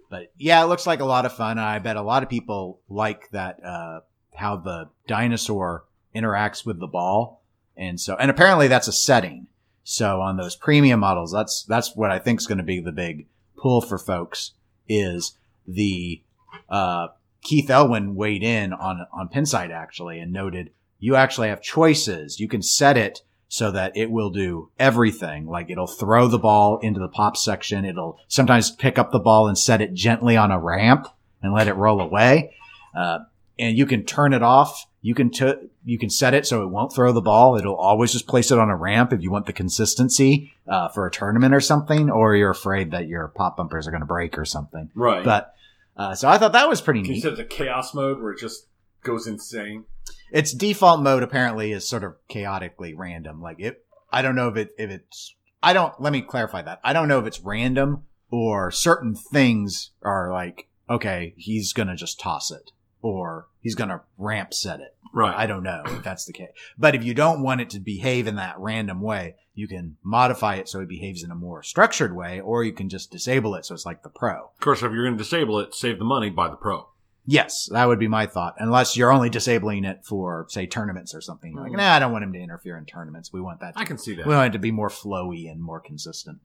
but 0.09 0.31
yeah, 0.37 0.63
it 0.63 0.67
looks 0.67 0.85
like 0.85 0.99
a 0.99 1.05
lot 1.05 1.25
of 1.25 1.33
fun. 1.33 1.57
I 1.57 1.79
bet 1.79 1.95
a 1.95 2.01
lot 2.01 2.21
of 2.23 2.29
people 2.29 2.79
like 2.89 3.29
that, 3.31 3.63
uh, 3.63 4.01
how 4.35 4.57
the 4.57 4.89
dinosaur 5.07 5.85
interacts 6.15 6.65
with 6.65 6.79
the 6.79 6.87
ball. 6.87 7.41
And 7.75 7.99
so, 7.99 8.15
and 8.15 8.29
apparently 8.29 8.67
that's 8.67 8.87
a 8.87 8.93
setting. 8.93 9.47
So 9.83 10.21
on 10.21 10.37
those 10.37 10.55
premium 10.55 10.99
models, 11.01 11.31
that's, 11.31 11.63
that's 11.63 11.95
what 11.95 12.11
I 12.11 12.19
think 12.19 12.39
is 12.39 12.47
going 12.47 12.57
to 12.57 12.63
be 12.63 12.79
the 12.79 12.91
big 12.91 13.27
pull 13.57 13.81
for 13.81 13.97
folks 13.97 14.51
is 14.87 15.37
the, 15.67 16.21
uh, 16.69 17.07
Keith 17.41 17.69
Elwin 17.69 18.15
weighed 18.15 18.43
in 18.43 18.73
on, 18.73 19.05
on 19.11 19.29
Pinside 19.29 19.71
actually 19.71 20.19
and 20.19 20.31
noted 20.31 20.71
you 20.99 21.15
actually 21.15 21.49
have 21.49 21.61
choices. 21.61 22.39
You 22.39 22.47
can 22.47 22.61
set 22.61 22.95
it 22.95 23.21
so 23.49 23.71
that 23.71 23.95
it 23.95 24.09
will 24.09 24.29
do 24.29 24.71
everything. 24.79 25.45
Like 25.45 25.69
it'll 25.69 25.85
throw 25.85 26.27
the 26.27 26.39
ball 26.39 26.79
into 26.79 26.99
the 26.99 27.09
pop 27.09 27.35
section. 27.35 27.83
It'll 27.83 28.17
sometimes 28.27 28.71
pick 28.71 28.97
up 28.97 29.11
the 29.11 29.19
ball 29.19 29.47
and 29.47 29.57
set 29.57 29.81
it 29.81 29.93
gently 29.93 30.37
on 30.37 30.49
a 30.49 30.57
ramp 30.57 31.07
and 31.41 31.53
let 31.53 31.67
it 31.67 31.75
roll 31.75 31.99
away. 31.99 32.55
Uh, 32.97 33.19
and 33.59 33.77
you 33.77 33.85
can 33.85 34.05
turn 34.05 34.33
it 34.33 34.41
off. 34.41 34.87
You 35.03 35.13
can 35.13 35.29
t- 35.29 35.69
you 35.85 35.99
can 35.99 36.09
set 36.09 36.33
it 36.33 36.47
so 36.47 36.63
it 36.63 36.69
won't 36.69 36.95
throw 36.95 37.11
the 37.11 37.21
ball. 37.21 37.55
It'll 37.57 37.75
always 37.75 38.11
just 38.11 38.25
place 38.25 38.49
it 38.49 38.57
on 38.57 38.71
a 38.71 38.75
ramp 38.75 39.13
if 39.13 39.21
you 39.21 39.29
want 39.29 39.45
the 39.45 39.53
consistency 39.53 40.53
uh, 40.67 40.87
for 40.87 41.05
a 41.05 41.11
tournament 41.11 41.53
or 41.53 41.59
something, 41.59 42.09
or 42.09 42.35
you're 42.35 42.49
afraid 42.49 42.89
that 42.91 43.07
your 43.07 43.27
pop 43.27 43.57
bumpers 43.57 43.85
are 43.85 43.91
going 43.91 44.01
to 44.01 44.07
break 44.07 44.37
or 44.39 44.45
something. 44.45 44.89
Right. 44.95 45.23
But 45.23 45.53
uh, 45.95 46.15
so 46.15 46.27
I 46.27 46.39
thought 46.39 46.53
that 46.53 46.67
was 46.67 46.81
pretty 46.81 47.03
neat. 47.03 47.21
set 47.21 47.33
it 47.33 47.35
to 47.35 47.45
chaos 47.45 47.93
mode 47.93 48.19
where 48.19 48.31
it 48.31 48.39
just 48.39 48.65
goes 49.03 49.27
insane? 49.27 49.85
its 50.33 50.51
default 50.51 51.01
mode 51.01 51.21
apparently 51.21 51.71
is 51.71 51.87
sort 51.87 52.03
of 52.03 52.15
chaotically 52.27 52.93
random. 52.93 53.41
Like 53.41 53.59
it, 53.59 53.85
I 54.11 54.21
don't 54.23 54.35
know 54.35 54.49
if 54.49 54.57
it, 54.57 54.73
if 54.79 54.89
it's, 54.89 55.35
I 55.61 55.73
don't, 55.73 55.93
let 56.01 56.11
me 56.11 56.21
clarify 56.21 56.63
that. 56.63 56.81
I 56.83 56.91
don't 56.91 57.07
know 57.07 57.19
if 57.19 57.27
it's 57.27 57.39
random 57.39 58.03
or 58.31 58.71
certain 58.71 59.15
things 59.15 59.91
are 60.01 60.33
like, 60.33 60.67
okay, 60.89 61.35
he's 61.37 61.71
going 61.71 61.87
to 61.87 61.95
just 61.95 62.19
toss 62.19 62.49
it 62.51 62.71
or 63.01 63.45
he's 63.61 63.75
going 63.75 63.89
to 63.89 64.01
ramp 64.17 64.53
set 64.53 64.79
it. 64.79 64.92
Right. 65.13 65.35
I 65.35 65.45
don't 65.45 65.61
know 65.63 65.83
if 65.85 66.03
that's 66.03 66.25
the 66.25 66.33
case. 66.33 66.49
But 66.77 66.95
if 66.95 67.03
you 67.03 67.13
don't 67.13 67.43
want 67.43 67.61
it 67.61 67.69
to 67.71 67.79
behave 67.79 68.25
in 68.27 68.35
that 68.37 68.55
random 68.59 68.99
way, 68.99 69.35
you 69.53 69.67
can 69.67 69.97
modify 70.03 70.55
it 70.55 70.67
so 70.67 70.79
it 70.79 70.89
behaves 70.89 71.23
in 71.23 71.29
a 71.29 71.35
more 71.35 71.61
structured 71.61 72.15
way, 72.15 72.39
or 72.41 72.63
you 72.63 72.73
can 72.73 72.89
just 72.89 73.11
disable 73.11 73.53
it 73.55 73.65
so 73.65 73.75
it's 73.75 73.85
like 73.85 74.01
the 74.01 74.09
pro. 74.09 74.33
of 74.45 74.59
course, 74.59 74.81
if 74.81 74.91
you're 74.91 75.05
going 75.05 75.15
to 75.17 75.23
disable 75.23 75.59
it, 75.59 75.75
save 75.75 75.99
the 75.99 76.05
money, 76.05 76.29
buy 76.31 76.49
the 76.49 76.55
pro. 76.55 76.87
Yes, 77.25 77.69
that 77.71 77.85
would 77.87 77.99
be 77.99 78.07
my 78.09 78.25
thought. 78.25 78.55
Unless 78.57 78.97
you're 78.97 79.11
only 79.13 79.29
disabling 79.29 79.85
it 79.85 80.01
for, 80.03 80.45
say, 80.49 80.65
tournaments 80.65 81.13
or 81.15 81.21
something. 81.21 81.55
Like, 81.55 81.71
Mm. 81.71 81.77
nah, 81.77 81.93
I 81.93 81.99
don't 81.99 82.11
want 82.11 82.23
him 82.25 82.33
to 82.33 82.39
interfere 82.41 82.75
in 82.77 82.85
tournaments. 82.85 83.31
We 83.31 83.39
want 83.39 83.59
that. 83.61 83.75
To, 83.75 83.79
I 83.79 83.85
can 83.85 83.97
see 83.97 84.15
that. 84.15 84.25
we 84.25 84.33
want 84.35 84.47
it 84.49 84.57
to 84.57 84.59
be 84.59 84.71
more 84.71 84.89
flowy 84.89 85.49
and 85.49 85.61
more 85.61 85.79
consistent. 85.79 86.39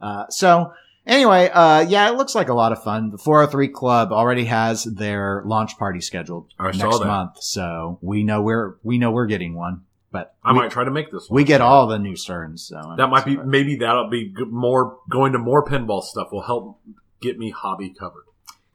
Uh, 0.00 0.24
so 0.30 0.72
anyway, 1.06 1.48
uh, 1.48 1.80
yeah, 1.80 2.08
it 2.10 2.16
looks 2.16 2.34
like 2.34 2.48
a 2.48 2.54
lot 2.54 2.72
of 2.72 2.82
fun. 2.82 3.10
The 3.10 3.18
403 3.18 3.68
Club 3.68 4.12
already 4.12 4.44
has 4.46 4.84
their 4.84 5.42
launch 5.46 5.78
party 5.78 6.00
scheduled 6.00 6.52
I 6.58 6.72
next 6.72 7.00
month, 7.00 7.42
so 7.42 7.98
we 8.02 8.24
know 8.24 8.42
we're 8.42 8.76
we 8.82 8.98
know 8.98 9.10
we're 9.10 9.26
getting 9.26 9.54
one. 9.54 9.82
But 10.12 10.34
I 10.42 10.52
we, 10.52 10.60
might 10.60 10.70
try 10.70 10.84
to 10.84 10.90
make 10.90 11.10
this 11.10 11.28
one. 11.28 11.34
we 11.34 11.44
get 11.44 11.60
all 11.60 11.88
the 11.88 11.98
new 11.98 12.16
Sterns. 12.16 12.62
So 12.66 12.94
That 12.96 13.08
might 13.08 13.24
be, 13.26 13.36
maybe 13.36 13.76
that'll 13.76 14.08
be 14.08 14.32
more, 14.48 14.98
going 15.10 15.32
to 15.32 15.38
more 15.38 15.64
pinball 15.64 16.02
stuff 16.02 16.28
will 16.32 16.42
help 16.42 16.80
get 17.20 17.38
me 17.38 17.50
hobby 17.50 17.90
covered. 17.90 18.24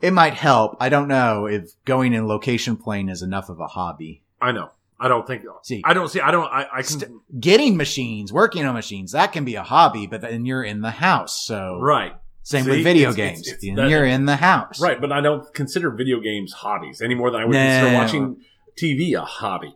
It 0.01 0.11
might 0.11 0.33
help. 0.33 0.77
I 0.79 0.89
don't 0.89 1.07
know 1.07 1.47
if 1.47 1.71
going 1.85 2.13
in 2.13 2.27
location 2.27 2.75
plane 2.75 3.09
is 3.09 3.21
enough 3.21 3.49
of 3.49 3.59
a 3.59 3.67
hobby. 3.67 4.23
I 4.41 4.51
know. 4.51 4.71
I 4.99 5.07
don't 5.07 5.25
think, 5.25 5.43
See, 5.63 5.81
I 5.83 5.93
don't 5.93 6.09
see, 6.09 6.19
I 6.19 6.29
don't, 6.29 6.45
I, 6.45 6.67
I 6.71 6.81
can, 6.83 6.99
St- 6.99 7.41
getting 7.41 7.75
machines, 7.75 8.31
working 8.31 8.63
on 8.65 8.75
machines, 8.75 9.13
that 9.13 9.33
can 9.33 9.43
be 9.43 9.55
a 9.55 9.63
hobby, 9.63 10.05
but 10.05 10.21
then 10.21 10.45
you're 10.45 10.63
in 10.63 10.81
the 10.81 10.91
house. 10.91 11.43
So 11.43 11.79
right. 11.81 12.13
Same 12.43 12.63
See, 12.65 12.69
with 12.71 12.83
video 12.83 13.09
it's- 13.11 13.15
games. 13.15 13.47
it's- 13.47 13.63
it's 13.63 13.75
that- 13.75 13.89
you're 13.89 14.05
in 14.05 14.25
the 14.25 14.35
house. 14.37 14.81
Right. 14.81 14.99
But 14.99 15.11
I 15.11 15.21
don't 15.21 15.51
consider 15.53 15.91
video 15.91 16.19
games 16.19 16.53
hobbies 16.53 17.01
any 17.01 17.15
more 17.15 17.31
than 17.31 17.41
I 17.41 17.45
would 17.45 17.53
No. 17.53 17.59
consider 17.59 17.95
watching 17.95 18.41
TV 18.77 19.13
a 19.13 19.21
hobby. 19.21 19.75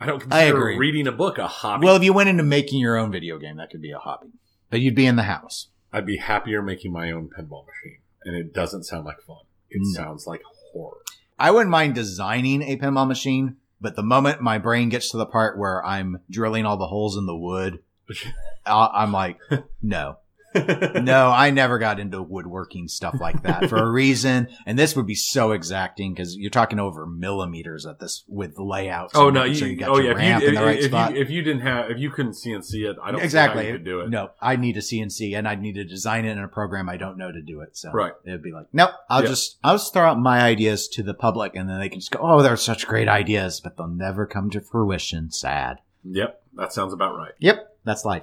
I 0.00 0.06
don't 0.06 0.22
I 0.24 0.44
consider 0.46 0.56
agree. 0.58 0.78
reading 0.78 1.06
a 1.06 1.12
book 1.12 1.38
a 1.38 1.46
hobby. 1.46 1.86
Well, 1.86 1.96
if 1.96 2.02
you 2.02 2.12
went 2.12 2.28
into 2.28 2.42
making 2.42 2.80
your 2.80 2.96
own 2.96 3.10
video 3.10 3.38
game, 3.38 3.56
that 3.56 3.70
could 3.70 3.80
be 3.80 3.92
a 3.92 3.98
hobby, 3.98 4.28
but 4.70 4.80
you'd 4.80 4.94
be 4.94 5.06
in 5.06 5.16
the 5.16 5.22
house. 5.22 5.68
I'd 5.92 6.04
be 6.04 6.18
happier 6.18 6.60
making 6.62 6.92
my 6.92 7.10
own 7.10 7.28
pinball 7.28 7.64
machine. 7.66 8.00
And 8.24 8.34
it 8.36 8.52
doesn't 8.52 8.82
sound 8.84 9.04
like 9.06 9.20
fun. 9.22 9.38
It 9.70 9.80
No. 9.82 9.90
sounds 10.02 10.26
like 10.26 10.42
horror. 10.72 10.98
I 11.38 11.50
wouldn't 11.50 11.70
mind 11.70 11.94
designing 11.94 12.62
a 12.62 12.76
pinball 12.76 13.06
machine, 13.06 13.56
but 13.80 13.94
the 13.96 14.02
moment 14.02 14.40
my 14.42 14.58
brain 14.58 14.88
gets 14.88 15.10
to 15.10 15.16
the 15.16 15.26
part 15.26 15.56
where 15.58 15.84
I'm 15.84 16.20
drilling 16.28 16.66
all 16.66 16.76
the 16.76 16.88
holes 16.88 17.16
in 17.16 17.26
the 17.26 17.36
wood, 17.36 17.78
uh, 18.66 18.88
I'm 18.92 19.12
like, 19.12 19.38
no, 19.82 20.18
no, 21.02 21.30
I 21.30 21.50
never 21.50 21.78
got 21.78 22.00
into 22.00 22.22
woodworking 22.22 22.88
stuff 22.88 23.16
like 23.20 23.42
that 23.42 23.68
for 23.68 23.76
a 23.76 23.90
reason. 23.90 24.48
And 24.66 24.78
this 24.78 24.96
would 24.96 25.06
be 25.06 25.14
so 25.14 25.52
exacting 25.52 26.14
because 26.14 26.36
you're 26.36 26.50
talking 26.50 26.78
over 26.78 27.06
millimeters 27.06 27.86
at 27.86 27.98
this 28.00 28.24
with 28.28 28.58
layouts. 28.58 29.12
Oh 29.14 29.30
no! 29.30 29.44
You, 29.44 29.54
sure 29.54 29.68
you 29.68 29.76
got 29.76 29.88
oh 29.90 29.98
your 29.98 30.18
yeah! 30.18 30.30
ramp 30.30 30.42
If 30.42 30.48
in 30.48 30.54
you, 30.54 30.60
the 30.60 30.66
right 30.66 30.78
if, 30.78 30.84
spot. 30.86 31.14
you 31.14 31.20
if 31.20 31.30
you 31.30 31.42
didn't 31.42 31.62
have 31.62 31.90
if 31.90 31.98
you 31.98 32.10
couldn't 32.10 32.32
CNC 32.32 32.58
it, 32.58 32.64
see 32.64 32.84
it, 32.84 32.96
I 33.02 33.10
don't 33.12 33.22
exactly. 33.22 33.66
you 33.66 33.72
could 33.74 33.84
do 33.84 34.00
it. 34.00 34.10
No, 34.10 34.30
I 34.40 34.56
need 34.56 34.76
a 34.76 34.80
CNC 34.80 35.36
and 35.36 35.46
I'd 35.48 35.60
need 35.60 35.74
to 35.74 35.84
design 35.84 36.24
it 36.24 36.32
in 36.32 36.38
a 36.38 36.48
program 36.48 36.88
I 36.88 36.96
don't 36.96 37.18
know 37.18 37.30
to 37.30 37.42
do 37.42 37.60
it. 37.60 37.76
So 37.76 37.90
Right. 37.92 38.12
it'd 38.24 38.42
be 38.42 38.52
like, 38.52 38.66
nope, 38.72 38.90
I'll 39.10 39.22
Yeah. 39.22 39.28
just, 39.28 39.58
I'll 39.64 39.74
just 39.74 39.92
throw 39.92 40.04
out 40.04 40.18
my 40.18 40.40
ideas 40.40 40.88
to 40.88 41.02
the 41.02 41.14
public 41.14 41.54
and 41.56 41.68
then 41.68 41.78
they 41.80 41.88
can 41.88 42.00
just 42.00 42.10
go, 42.10 42.20
oh, 42.22 42.42
they're 42.42 42.56
such 42.56 42.86
great 42.86 43.08
ideas, 43.08 43.60
but 43.60 43.76
they'll 43.76 43.86
never 43.88 44.26
come 44.26 44.50
to 44.50 44.60
fruition. 44.60 45.30
Sad. 45.30 45.78
Yep, 46.04 46.40
that 46.54 46.72
sounds 46.72 46.92
about 46.92 47.16
right. 47.16 47.32
Yep. 47.40 47.76
That's 47.84 48.04
life. 48.04 48.22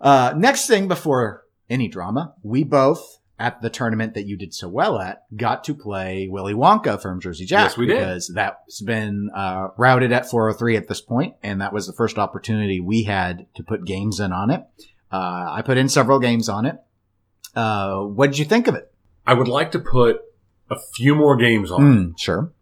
Uh, 0.00 0.34
next 0.36 0.66
thing 0.66 0.88
before 0.88 1.44
any 1.68 1.88
drama, 1.88 2.34
we 2.42 2.64
both 2.64 3.18
at 3.38 3.60
the 3.60 3.68
tournament 3.68 4.14
that 4.14 4.26
you 4.26 4.36
did 4.36 4.54
so 4.54 4.68
well 4.68 4.98
at 4.98 5.24
got 5.36 5.62
to 5.64 5.74
play 5.74 6.26
Willy 6.28 6.54
Wonka 6.54 7.00
from 7.00 7.20
Jersey 7.20 7.44
Jack. 7.44 7.70
Yes, 7.70 7.76
we 7.76 7.86
did. 7.86 7.98
Because 7.98 8.32
that's 8.34 8.80
been, 8.80 9.30
uh, 9.34 9.68
routed 9.76 10.10
at 10.12 10.28
403 10.28 10.76
at 10.76 10.88
this 10.88 11.02
point, 11.02 11.34
And 11.42 11.60
that 11.60 11.72
was 11.72 11.86
the 11.86 11.92
first 11.92 12.18
opportunity 12.18 12.80
we 12.80 13.02
had 13.02 13.46
to 13.56 13.62
put 13.62 13.84
games 13.84 14.20
in 14.20 14.32
on 14.32 14.50
it. 14.50 14.64
Uh, 15.12 15.50
I 15.50 15.62
put 15.62 15.76
in 15.76 15.88
several 15.88 16.18
games 16.18 16.48
on 16.48 16.64
it. 16.64 16.76
Uh, 17.54 18.00
what 18.02 18.30
did 18.30 18.38
you 18.38 18.44
think 18.44 18.68
of 18.68 18.74
it? 18.74 18.92
I 19.26 19.34
would 19.34 19.48
like 19.48 19.72
to 19.72 19.78
put 19.78 20.20
a 20.70 20.76
few 20.94 21.14
more 21.14 21.36
games 21.36 21.70
on. 21.70 21.80
Mm, 21.80 22.18
sure. 22.18 22.52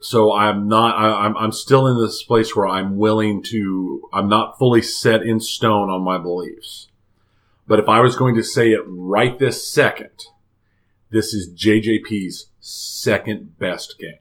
So 0.00 0.32
I'm 0.32 0.68
not. 0.68 0.96
I, 0.96 1.24
I'm. 1.24 1.36
I'm 1.36 1.52
still 1.52 1.86
in 1.86 2.00
this 2.00 2.22
place 2.22 2.54
where 2.54 2.66
I'm 2.66 2.96
willing 2.96 3.42
to. 3.44 4.08
I'm 4.12 4.28
not 4.28 4.58
fully 4.58 4.82
set 4.82 5.22
in 5.22 5.40
stone 5.40 5.88
on 5.88 6.02
my 6.02 6.18
beliefs. 6.18 6.88
But 7.66 7.78
if 7.80 7.88
I 7.88 8.00
was 8.00 8.16
going 8.16 8.34
to 8.36 8.42
say 8.44 8.70
it 8.72 8.80
right 8.86 9.38
this 9.38 9.68
second, 9.72 10.10
this 11.10 11.34
is 11.34 11.52
JJP's 11.52 12.50
second 12.60 13.58
best 13.58 13.96
game, 13.98 14.18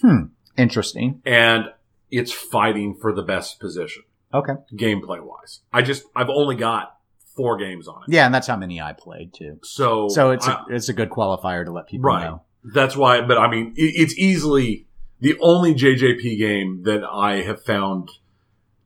Hmm. 0.00 0.24
Interesting. 0.56 1.22
and 1.24 1.66
it's 2.10 2.32
fighting 2.32 2.94
for 3.00 3.12
the 3.14 3.22
best 3.22 3.58
position 3.60 4.02
Okay. 4.32 4.52
gameplay 4.74 5.20
wise. 5.24 5.60
I 5.72 5.82
just. 5.82 6.04
I've 6.14 6.28
only 6.30 6.56
got 6.56 6.96
four 7.36 7.56
games 7.56 7.88
on 7.88 8.02
it. 8.06 8.12
Yeah, 8.12 8.26
and 8.26 8.34
that's 8.34 8.46
how 8.46 8.56
many 8.56 8.80
I 8.80 8.92
played 8.92 9.32
too. 9.34 9.58
So. 9.62 10.08
So 10.08 10.30
it's 10.30 10.46
I- 10.46 10.62
a, 10.70 10.74
it's 10.74 10.88
a 10.88 10.92
good 10.92 11.10
qualifier 11.10 11.64
to 11.64 11.72
let 11.72 11.86
people 11.88 12.04
Right. 12.10 12.24
know. 12.24 12.42
That's 12.64 12.96
why, 12.96 13.20
but 13.20 13.36
I 13.38 13.50
mean, 13.50 13.74
it, 13.76 13.92
it's 13.96 14.16
easily 14.18 14.86
the 15.20 15.36
only 15.40 15.74
JJP 15.74 16.38
game 16.38 16.82
that 16.84 17.02
I 17.04 17.42
have 17.42 17.62
found 17.62 18.08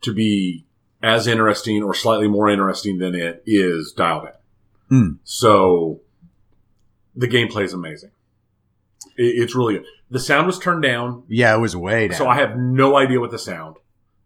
to 0.03 0.13
be 0.13 0.67
as 1.03 1.27
interesting 1.27 1.83
or 1.83 1.95
slightly 1.95 2.29
more 2.29 2.49
interesting 2.49 2.99
than 2.99 3.15
it 3.15 3.43
is 3.47 3.93
Dialed 3.93 4.25
In. 4.25 4.33
Hmm. 4.97 5.13
So 5.25 6.01
the 7.15 7.29
gameplay 7.29 7.65
is 7.65 7.73
amazing. 7.73 8.11
It, 9.17 9.43
it's 9.43 9.55
really 9.55 9.75
good. 9.75 9.85
The 10.11 10.19
sound 10.21 10.47
was 10.47 10.59
turned 10.59 10.83
down, 10.83 11.25
Yeah, 11.29 11.55
it 11.55 11.59
was 11.59 11.77
way 11.77 12.09
down. 12.09 12.19
so 12.19 12.27
I 12.29 12.37
have 12.37 12.57
no 12.57 12.97
idea 12.97 13.21
what 13.21 13.31
the 13.31 13.39
sound 13.39 13.77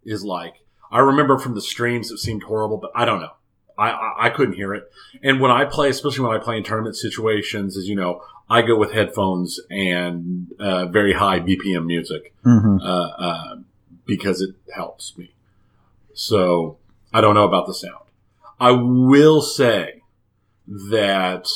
is 0.04 0.24
like. 0.24 0.54
I 0.90 0.98
remember 1.00 1.38
from 1.38 1.54
the 1.54 1.60
streams 1.62 2.10
it 2.10 2.18
seemed 2.18 2.44
horrible, 2.44 2.76
but 2.76 2.90
I 2.94 3.04
don't 3.04 3.20
know. 3.20 3.32
I, 3.78 3.90
I, 3.90 4.12
I 4.26 4.30
couldn't 4.30 4.54
hear 4.54 4.74
it. 4.74 4.84
And 5.22 5.40
when 5.40 5.50
I 5.50 5.64
play, 5.64 5.88
especially 5.88 6.26
when 6.26 6.38
I 6.38 6.42
play 6.42 6.56
in 6.58 6.62
tournament 6.62 6.96
situations, 6.96 7.76
as 7.76 7.88
you 7.88 7.96
know, 7.96 8.22
I 8.48 8.60
go 8.62 8.76
with 8.78 8.92
headphones 8.92 9.58
and 9.70 10.48
uh, 10.60 10.86
very 10.86 11.14
high 11.14 11.40
BPM 11.40 11.86
music 11.86 12.34
Mm-hmm. 12.44 12.78
uh, 12.80 13.08
uh, 13.08 13.56
because 14.06 14.40
it 14.42 14.54
helps 14.74 15.16
me. 15.16 15.31
So 16.22 16.78
I 17.12 17.20
don't 17.20 17.34
know 17.34 17.48
about 17.48 17.66
the 17.66 17.74
sound. 17.74 18.04
I 18.60 18.70
will 18.70 19.42
say 19.42 20.02
that 20.68 21.48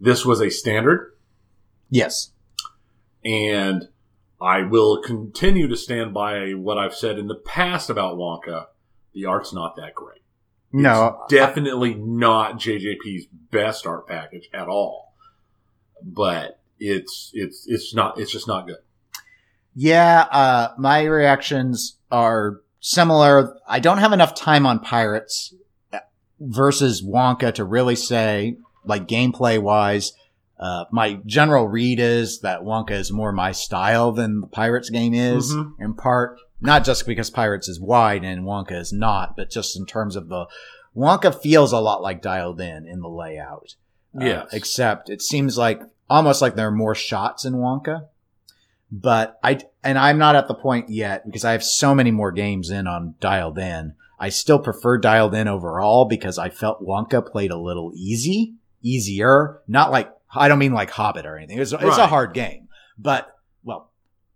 this 0.00 0.24
was 0.24 0.40
a 0.40 0.50
standard, 0.50 1.12
Yes. 1.90 2.32
and 3.22 3.88
I 4.40 4.62
will 4.62 5.02
continue 5.02 5.68
to 5.68 5.76
stand 5.76 6.14
by 6.14 6.52
what 6.52 6.78
I've 6.78 6.94
said 6.94 7.18
in 7.18 7.28
the 7.28 7.34
past 7.34 7.90
about 7.90 8.16
Wonka. 8.16 8.66
The 9.12 9.26
art's 9.26 9.52
not 9.52 9.76
that 9.76 9.94
great. 9.94 10.22
No, 10.72 11.20
It's 11.24 11.34
definitely 11.34 11.94
not 11.94 12.58
JJP's 12.58 13.26
best 13.50 13.86
art 13.86 14.08
package 14.08 14.48
at 14.54 14.68
all. 14.68 15.14
But 16.02 16.60
it's 16.80 17.30
it's 17.34 17.66
it's 17.68 17.94
not 17.94 18.18
it's 18.18 18.32
just 18.32 18.48
not 18.48 18.66
good. 18.66 18.78
Yeah, 19.74 20.22
uh, 20.30 20.68
my 20.78 21.04
reactions 21.04 21.98
are 22.10 22.60
similar. 22.84 23.56
I 23.66 23.80
don't 23.80 23.98
have 23.98 24.12
enough 24.12 24.34
time 24.34 24.66
on 24.66 24.78
Pirates 24.78 25.54
versus 26.38 27.02
Wonka 27.02 27.54
to 27.54 27.64
really 27.64 27.96
say, 27.96 28.58
like 28.84 29.08
gameplay 29.08 29.58
wise, 29.60 30.12
uh, 30.60 30.84
my 30.92 31.18
general 31.24 31.66
read 31.66 31.98
is 31.98 32.40
that 32.40 32.60
Wonka 32.60 32.90
is 32.92 33.10
more 33.10 33.32
my 33.32 33.52
style 33.52 34.12
than 34.12 34.42
the 34.42 34.46
Pirates 34.46 34.90
game 34.90 35.14
is, 35.14 35.52
Mhm. 35.54 35.72
in 35.80 35.94
part, 35.94 36.36
not 36.60 36.84
just 36.84 37.06
because 37.06 37.30
Pirates 37.30 37.68
is 37.68 37.80
wide 37.80 38.22
and 38.22 38.44
Wonka 38.44 38.72
is 38.78 38.92
not, 38.92 39.34
but 39.36 39.50
just 39.50 39.76
in 39.78 39.86
terms 39.86 40.14
of 40.14 40.28
the, 40.28 40.46
Wonka 40.94 41.34
feels 41.34 41.72
a 41.72 41.78
lot 41.80 42.02
like 42.02 42.20
dialed 42.20 42.60
in 42.60 42.86
in 42.86 43.00
the 43.00 43.08
layout. 43.08 43.74
Uh, 44.14 44.44
except 44.52 45.08
it 45.10 45.22
seems 45.22 45.56
like 45.58 45.80
almost 46.08 46.40
like 46.42 46.54
there 46.54 46.68
are 46.68 46.70
more 46.70 46.94
shots 46.94 47.44
in 47.46 47.54
Wonka. 47.54 48.06
But 48.96 49.40
I, 49.42 49.58
and 49.82 49.98
I'm 49.98 50.18
not 50.18 50.36
at 50.36 50.46
the 50.46 50.54
point 50.54 50.88
yet 50.88 51.26
because 51.26 51.44
I 51.44 51.50
have 51.50 51.64
so 51.64 51.96
many 51.96 52.12
more 52.12 52.30
games 52.30 52.70
in 52.70 52.86
on 52.86 53.16
dialed 53.18 53.58
in. 53.58 53.94
I 54.20 54.28
still 54.28 54.60
prefer 54.60 54.98
dialed 54.98 55.34
in 55.34 55.48
overall 55.48 56.04
because 56.04 56.38
I 56.38 56.48
felt 56.48 56.80
Wonka 56.80 57.26
played 57.26 57.50
a 57.50 57.58
little 57.58 57.90
easy, 57.96 58.54
easier. 58.82 59.60
Not 59.66 59.90
like, 59.90 60.12
I 60.32 60.46
don't 60.46 60.60
mean 60.60 60.72
like 60.72 60.90
Hobbit 60.90 61.26
or 61.26 61.36
anything. 61.36 61.58
It's, 61.58 61.72
it's 61.72 61.98
a 61.98 62.06
hard 62.06 62.34
game, 62.34 62.68
but 62.96 63.36
well, 63.64 63.90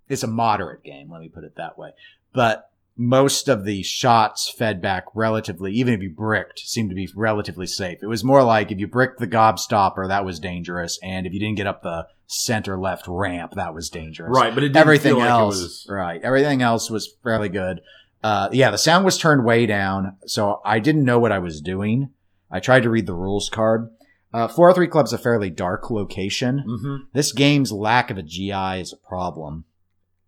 it's 0.08 0.24
a 0.24 0.28
moderate 0.28 0.82
game. 0.82 1.08
Let 1.08 1.20
me 1.20 1.28
put 1.28 1.44
it 1.44 1.54
that 1.56 1.78
way. 1.78 1.92
But 2.32 2.67
most 3.00 3.48
of 3.48 3.64
the 3.64 3.82
shots 3.84 4.50
fed 4.50 4.82
back 4.82 5.04
relatively, 5.14 5.72
even 5.72 5.94
if 5.94 6.02
you 6.02 6.10
bricked, 6.10 6.58
seemed 6.58 6.90
to 6.90 6.96
be 6.96 7.08
relatively 7.14 7.66
safe. 7.66 8.02
It 8.02 8.08
was 8.08 8.24
more 8.24 8.42
like 8.42 8.72
if 8.72 8.80
you 8.80 8.88
bricked 8.88 9.20
the 9.20 9.28
gobstopper, 9.28 10.08
that 10.08 10.24
was 10.24 10.40
dangerous. 10.40 10.98
And 11.00 11.24
if 11.24 11.32
you 11.32 11.38
didn't 11.38 11.56
get 11.56 11.68
up 11.68 11.82
the 11.82 12.08
center 12.26 12.76
left 12.76 13.06
ramp, 13.06 13.52
that 13.54 13.72
was 13.72 13.88
dangerous. 13.88 14.30
Right, 14.34 14.52
but 14.52 14.64
it 14.64 14.70
didn't 14.70 14.78
Everything 14.78 15.16
like 15.16 15.30
else, 15.30 15.58
it 15.58 15.62
was 15.62 15.86
right. 15.88 16.20
Everything 16.22 16.60
else 16.60 16.90
was 16.90 17.08
fairly 17.22 17.48
good. 17.48 17.80
Uh, 18.22 18.48
yeah, 18.50 18.72
the 18.72 18.78
sound 18.78 19.04
was 19.04 19.16
turned 19.16 19.44
way 19.44 19.64
down. 19.64 20.16
So 20.26 20.60
I 20.64 20.80
didn't 20.80 21.04
know 21.04 21.20
what 21.20 21.30
I 21.30 21.38
was 21.38 21.60
doing. 21.60 22.10
I 22.50 22.58
tried 22.58 22.82
to 22.82 22.90
read 22.90 23.06
the 23.06 23.14
rules 23.14 23.48
card. 23.48 23.90
Uh, 24.34 24.48
403 24.48 24.88
Club's 24.88 25.12
a 25.12 25.18
fairly 25.18 25.50
dark 25.50 25.88
location. 25.88 26.58
hmm 26.66 26.96
This 27.12 27.30
game's 27.32 27.70
lack 27.70 28.10
of 28.10 28.18
a 28.18 28.22
GI 28.24 28.80
is 28.80 28.92
a 28.92 29.08
problem. 29.08 29.64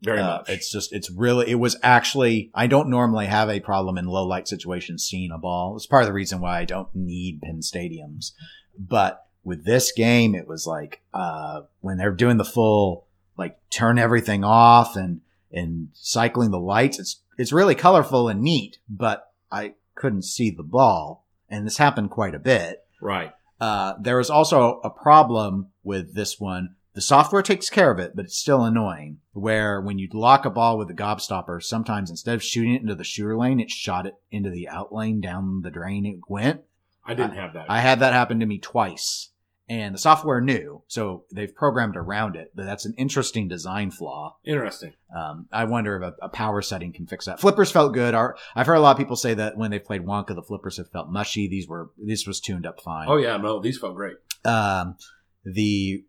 Very 0.02 0.20
Uh, 0.20 0.38
much. 0.38 0.48
It's 0.48 0.70
just, 0.70 0.92
it's 0.92 1.10
really, 1.10 1.50
it 1.50 1.56
was 1.56 1.76
actually, 1.82 2.50
I 2.54 2.66
don't 2.66 2.88
normally 2.88 3.26
have 3.26 3.48
a 3.48 3.60
problem 3.60 3.98
in 3.98 4.06
low 4.06 4.26
light 4.26 4.48
situations 4.48 5.04
seeing 5.04 5.30
a 5.30 5.38
ball. 5.38 5.76
It's 5.76 5.86
part 5.86 6.02
of 6.02 6.06
the 6.08 6.12
reason 6.12 6.40
why 6.40 6.58
I 6.58 6.64
don't 6.64 6.94
need 6.94 7.42
pin 7.42 7.60
stadiums. 7.60 8.32
But 8.78 9.26
with 9.44 9.64
this 9.64 9.92
game, 9.92 10.34
it 10.34 10.46
was 10.48 10.66
like, 10.66 11.02
uh, 11.12 11.62
when 11.80 11.98
they're 11.98 12.12
doing 12.12 12.36
the 12.38 12.44
full, 12.44 13.06
like 13.36 13.58
turn 13.70 13.98
everything 13.98 14.44
off 14.44 14.96
and, 14.96 15.20
and 15.52 15.88
cycling 15.94 16.50
the 16.50 16.60
lights, 16.60 16.98
it's, 16.98 17.20
it's 17.38 17.52
really 17.52 17.74
colorful 17.74 18.28
and 18.28 18.42
neat, 18.42 18.78
but 18.88 19.32
I 19.50 19.74
couldn't 19.94 20.22
see 20.22 20.50
the 20.50 20.62
ball. 20.62 21.26
And 21.48 21.66
this 21.66 21.78
happened 21.78 22.10
quite 22.10 22.34
a 22.34 22.38
bit. 22.38 22.84
right. 23.00 23.32
Uh, 23.60 23.94
was 24.02 24.30
also 24.30 24.80
a 24.82 24.88
problem 24.88 25.66
with 25.82 26.14
this 26.14 26.40
one. 26.40 26.76
The 26.94 27.00
software 27.00 27.42
takes 27.42 27.70
care 27.70 27.90
of 27.90 27.98
it, 27.98 28.16
but 28.16 28.24
it's 28.24 28.38
still 28.38 28.64
annoying. 28.64 29.18
Where 29.32 29.80
when 29.80 29.98
you 29.98 30.08
lock 30.12 30.44
a 30.44 30.50
ball 30.50 30.76
with 30.76 30.88
the 30.88 30.94
gobstopper, 30.94 31.62
sometimes 31.62 32.10
instead 32.10 32.34
of 32.34 32.42
shooting 32.42 32.74
it 32.74 32.82
into 32.82 32.96
the 32.96 33.04
shooter 33.04 33.36
lane, 33.36 33.60
it 33.60 33.70
shot 33.70 34.06
it 34.06 34.14
into 34.30 34.50
the 34.50 34.68
out 34.68 34.92
lane 34.92 35.20
down 35.20 35.62
the 35.62 35.70
drain 35.70 36.04
it 36.04 36.18
went. 36.28 36.62
I 37.04 37.14
didn't 37.14 37.36
have 37.36 37.54
that. 37.54 37.66
I 37.68 37.80
had 37.80 38.00
that 38.00 38.12
happen 38.12 38.40
to 38.40 38.46
me 38.46 38.58
twice. 38.58 39.30
And 39.68 39.94
the 39.94 40.00
software 40.00 40.40
knew, 40.40 40.82
so 40.88 41.26
they've 41.32 41.54
programmed 41.54 41.96
around 41.96 42.34
it, 42.34 42.50
but 42.56 42.64
that's 42.64 42.86
an 42.86 42.94
interesting 42.98 43.46
design 43.46 43.92
flaw. 43.92 44.36
Interesting. 44.44 44.94
Um, 45.16 45.46
I 45.52 45.62
wonder 45.62 45.96
if 45.96 46.02
a, 46.02 46.24
a 46.26 46.28
power 46.28 46.60
setting 46.60 46.92
can 46.92 47.06
fix 47.06 47.26
that. 47.26 47.38
Flippers 47.40 47.70
felt 47.70 47.94
good. 47.94 48.12
Our, 48.12 48.36
I've 48.56 48.66
heard 48.66 48.74
a 48.74 48.80
lot 48.80 48.90
of 48.90 48.98
people 48.98 49.14
say 49.14 49.32
that 49.34 49.56
when 49.56 49.70
they 49.70 49.78
played 49.78 50.04
Wonka, 50.04 50.34
the 50.34 50.42
flippers 50.42 50.78
have 50.78 50.90
felt 50.90 51.08
mushy. 51.08 51.48
These 51.48 51.68
were, 51.68 51.90
this 51.96 52.26
was 52.26 52.40
tuned 52.40 52.66
up 52.66 52.80
fine. 52.80 53.06
Oh 53.08 53.16
yeah, 53.16 53.36
no, 53.36 53.60
these 53.60 53.78
felt 53.78 53.94
great. 53.94 54.16
Um, 54.44 54.96
the, 55.44 56.04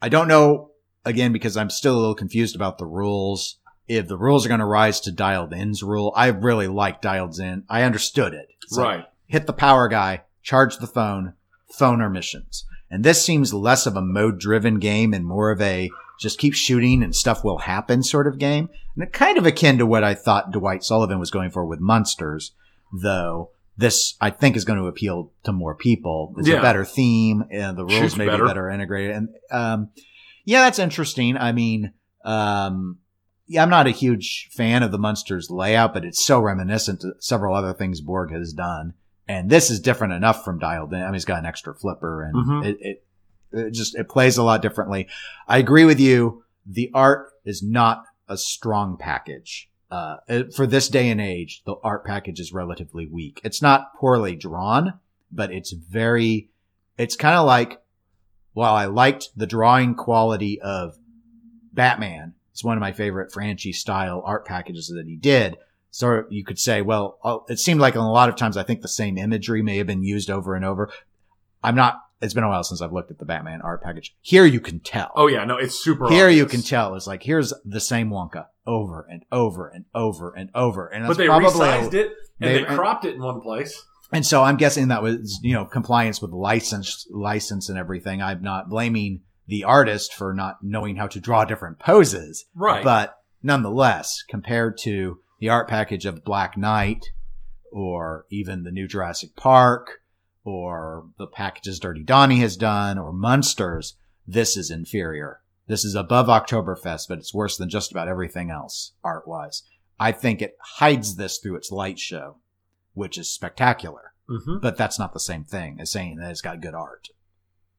I 0.00 0.08
don't 0.08 0.28
know 0.28 0.70
again 1.04 1.32
because 1.32 1.56
I'm 1.56 1.70
still 1.70 1.96
a 1.96 2.00
little 2.00 2.14
confused 2.14 2.54
about 2.54 2.78
the 2.78 2.86
rules. 2.86 3.58
If 3.86 4.06
the 4.06 4.18
rules 4.18 4.44
are 4.44 4.48
going 4.48 4.60
to 4.60 4.66
rise 4.66 5.00
to 5.00 5.12
dialed 5.12 5.52
in's 5.52 5.82
rule, 5.82 6.12
I 6.14 6.26
really 6.28 6.68
like 6.68 7.00
dialed 7.00 7.38
in. 7.38 7.64
I 7.68 7.82
understood 7.82 8.34
it. 8.34 8.48
Like, 8.70 8.86
right. 8.86 9.06
hit 9.26 9.46
the 9.46 9.54
power 9.54 9.88
guy, 9.88 10.22
charge 10.42 10.76
the 10.76 10.86
phone, 10.86 11.32
phone 11.72 12.02
our 12.02 12.10
missions. 12.10 12.66
And 12.90 13.04
this 13.04 13.24
seems 13.24 13.54
less 13.54 13.86
of 13.86 13.96
a 13.96 14.02
mode 14.02 14.38
driven 14.38 14.78
game 14.78 15.14
and 15.14 15.24
more 15.24 15.50
of 15.50 15.60
a 15.60 15.90
just 16.20 16.38
keep 16.38 16.54
shooting 16.54 17.02
and 17.02 17.14
stuff 17.14 17.44
will 17.44 17.58
happen 17.58 18.02
sort 18.02 18.26
of 18.26 18.38
game. 18.38 18.68
And 18.94 19.04
it 19.04 19.12
kind 19.12 19.38
of 19.38 19.46
akin 19.46 19.78
to 19.78 19.86
what 19.86 20.04
I 20.04 20.14
thought 20.14 20.50
Dwight 20.50 20.82
Sullivan 20.82 21.18
was 21.18 21.30
going 21.30 21.50
for 21.50 21.64
with 21.64 21.80
Munsters, 21.80 22.52
though 22.92 23.50
this 23.78 24.16
I 24.20 24.30
think 24.30 24.56
is 24.56 24.64
going 24.66 24.78
to 24.80 24.86
appeal 24.86 25.32
to 25.44 25.52
more 25.52 25.74
people. 25.74 26.34
It's 26.36 26.48
Yeah. 26.48 26.58
a 26.58 26.62
better 26.62 26.84
theme 26.84 27.44
and 27.50 27.78
the 27.78 27.84
rules 27.86 28.16
may 28.16 28.24
be 28.24 28.30
better. 28.32 28.44
better 28.46 28.68
integrated. 28.68 29.16
And, 29.16 29.28
um, 29.50 29.88
yeah, 30.44 30.62
that's 30.64 30.78
interesting. 30.80 31.36
I 31.36 31.52
mean, 31.52 31.92
um, 32.24 32.98
yeah, 33.46 33.62
I'm 33.62 33.70
not 33.70 33.86
a 33.86 33.90
huge 33.90 34.48
fan 34.52 34.82
of 34.82 34.90
the 34.90 34.98
Munsters 34.98 35.48
layout, 35.50 35.94
but 35.94 36.04
it's 36.04 36.22
so 36.22 36.40
reminiscent 36.40 37.00
to 37.00 37.12
several 37.20 37.54
other 37.54 37.72
things 37.72 38.00
Borg 38.00 38.32
has 38.32 38.52
done. 38.52 38.94
And 39.28 39.48
this 39.48 39.70
is 39.70 39.78
different 39.80 40.12
enough 40.12 40.44
from 40.44 40.58
dialed 40.58 40.92
in. 40.92 41.00
I 41.00 41.06
mean, 41.06 41.14
it's 41.14 41.24
got 41.24 41.38
an 41.38 41.46
extra 41.46 41.74
flipper 41.74 42.24
and 42.24 42.34
Mhm. 42.34 42.66
it, 42.66 42.78
it, 42.80 43.04
it 43.52 43.70
just, 43.70 43.94
it 43.96 44.08
plays 44.08 44.36
a 44.38 44.42
lot 44.42 44.60
differently. 44.60 45.06
I 45.46 45.58
agree 45.58 45.84
with 45.84 46.00
you. 46.00 46.42
The 46.66 46.90
art 46.92 47.28
is 47.44 47.62
not 47.62 48.04
a 48.28 48.36
strong 48.36 48.96
package. 48.98 49.70
Uh, 49.90 50.16
for 50.54 50.66
this 50.66 50.88
day 50.88 51.08
and 51.08 51.20
age, 51.20 51.62
the 51.64 51.76
art 51.82 52.04
package 52.04 52.40
is 52.40 52.52
relatively 52.52 53.06
weak. 53.06 53.40
It's 53.42 53.62
not 53.62 53.94
poorly 53.96 54.36
drawn, 54.36 55.00
but 55.32 55.50
it's 55.50 55.72
very, 55.72 56.50
it's 56.98 57.16
kind 57.16 57.36
of 57.36 57.46
like, 57.46 57.80
while 58.52 58.74
I 58.74 58.86
liked 58.86 59.30
the 59.34 59.46
drawing 59.46 59.94
quality 59.94 60.60
of 60.60 60.98
Batman, 61.72 62.34
it's 62.52 62.64
one 62.64 62.76
of 62.76 62.80
my 62.80 62.92
favorite 62.92 63.32
Franchi 63.32 63.72
style 63.72 64.22
art 64.26 64.44
packages 64.44 64.88
that 64.88 65.06
he 65.06 65.16
did. 65.16 65.56
So 65.90 66.24
you 66.28 66.44
could 66.44 66.58
say, 66.58 66.82
well, 66.82 67.18
uh, 67.24 67.38
it 67.48 67.58
seemed 67.58 67.80
like 67.80 67.94
a 67.94 68.00
lot 68.00 68.28
of 68.28 68.36
times 68.36 68.56
I 68.56 68.64
think 68.64 68.82
the 68.82 68.88
same 68.88 69.16
imagery 69.16 69.62
may 69.62 69.78
have 69.78 69.86
been 69.86 70.02
used 70.02 70.28
over 70.28 70.54
and 70.54 70.64
over. 70.64 70.90
I'm 71.62 71.76
not, 71.76 72.00
it's 72.20 72.34
been 72.34 72.44
a 72.44 72.48
while 72.48 72.64
since 72.64 72.82
I've 72.82 72.92
looked 72.92 73.10
at 73.10 73.18
the 73.18 73.24
Batman 73.24 73.62
art 73.62 73.82
package. 73.82 74.14
Here 74.20 74.44
you 74.44 74.60
can 74.60 74.80
tell. 74.80 75.12
Oh 75.14 75.28
yeah, 75.28 75.44
no, 75.44 75.56
it's 75.56 75.82
super. 75.82 76.08
Here 76.10 76.28
you 76.28 76.44
can 76.46 76.62
tell. 76.62 76.94
It's 76.94 77.06
like, 77.06 77.22
here's 77.22 77.54
the 77.64 77.80
same 77.80 78.10
Wonka 78.10 78.46
over 78.68 79.06
and 79.10 79.24
over 79.32 79.66
and 79.68 79.86
over 79.94 80.32
and 80.36 80.50
over. 80.54 80.86
And 80.86 81.06
But 81.08 81.16
they 81.16 81.26
probably, 81.26 81.48
resized 81.48 81.94
it 81.94 82.12
and 82.40 82.50
they- 82.50 82.58
they, 82.64 82.64
cropped 82.64 83.04
it 83.06 83.14
in 83.14 83.22
one 83.22 83.40
place. 83.40 83.82
and 84.12 84.24
so 84.24 84.42
I'm 84.42 84.56
guessing 84.58 84.88
that 84.88 85.02
was, 85.02 85.40
you 85.42 85.54
know, 85.54 85.64
compliance 85.64 86.20
with 86.20 86.30
license, 86.32 87.06
license 87.10 87.68
and 87.68 87.78
everything. 87.78 88.20
I'm 88.22 88.42
not 88.42 88.68
blaming 88.68 89.22
the 89.46 89.64
artist 89.64 90.12
for 90.12 90.34
not 90.34 90.58
knowing 90.62 90.96
how 90.96 91.06
to 91.08 91.20
draw 91.20 91.44
different 91.46 91.78
poses. 91.78 92.44
Right. 92.54 92.84
But 92.84 93.14
nonetheless, 93.42 94.22
compared 94.28 94.76
to 94.82 95.20
the 95.40 95.48
art 95.48 95.66
package 95.68 96.04
of 96.04 96.22
Black 96.24 96.56
Knight 96.58 97.06
or 97.72 98.26
even 98.30 98.64
the 98.64 98.70
new 98.70 98.86
Jurassic 98.86 99.34
Park 99.36 100.00
or 100.44 101.06
the 101.18 101.26
packages 101.26 101.78
Dirty 101.78 102.02
Donny 102.02 102.40
has 102.40 102.56
done 102.56 102.98
or 102.98 103.12
Munsters, 103.12 103.96
this 104.26 104.56
is 104.56 104.70
inferior. 104.70 105.40
This 105.68 105.84
is 105.84 105.94
above 105.94 106.26
Oktoberfest, 106.26 107.08
but 107.08 107.18
it's 107.18 107.34
worse 107.34 107.56
than 107.56 107.68
just 107.68 107.90
about 107.92 108.08
everything 108.08 108.50
else 108.50 108.92
art 109.04 109.28
wise. 109.28 109.62
I 110.00 110.12
think 110.12 110.40
it 110.40 110.56
hides 110.60 111.16
this 111.16 111.38
through 111.38 111.56
its 111.56 111.70
light 111.70 111.98
show, 111.98 112.36
which 112.94 113.18
is 113.18 113.30
spectacular, 113.30 114.12
hmm 114.28 114.58
but 114.60 114.76
that's 114.76 114.98
not 114.98 115.12
the 115.12 115.20
same 115.20 115.44
thing 115.44 115.78
as 115.80 115.90
saying 115.90 116.16
that 116.16 116.30
it's 116.30 116.40
got 116.40 116.60
good 116.60 116.74
art. 116.74 117.08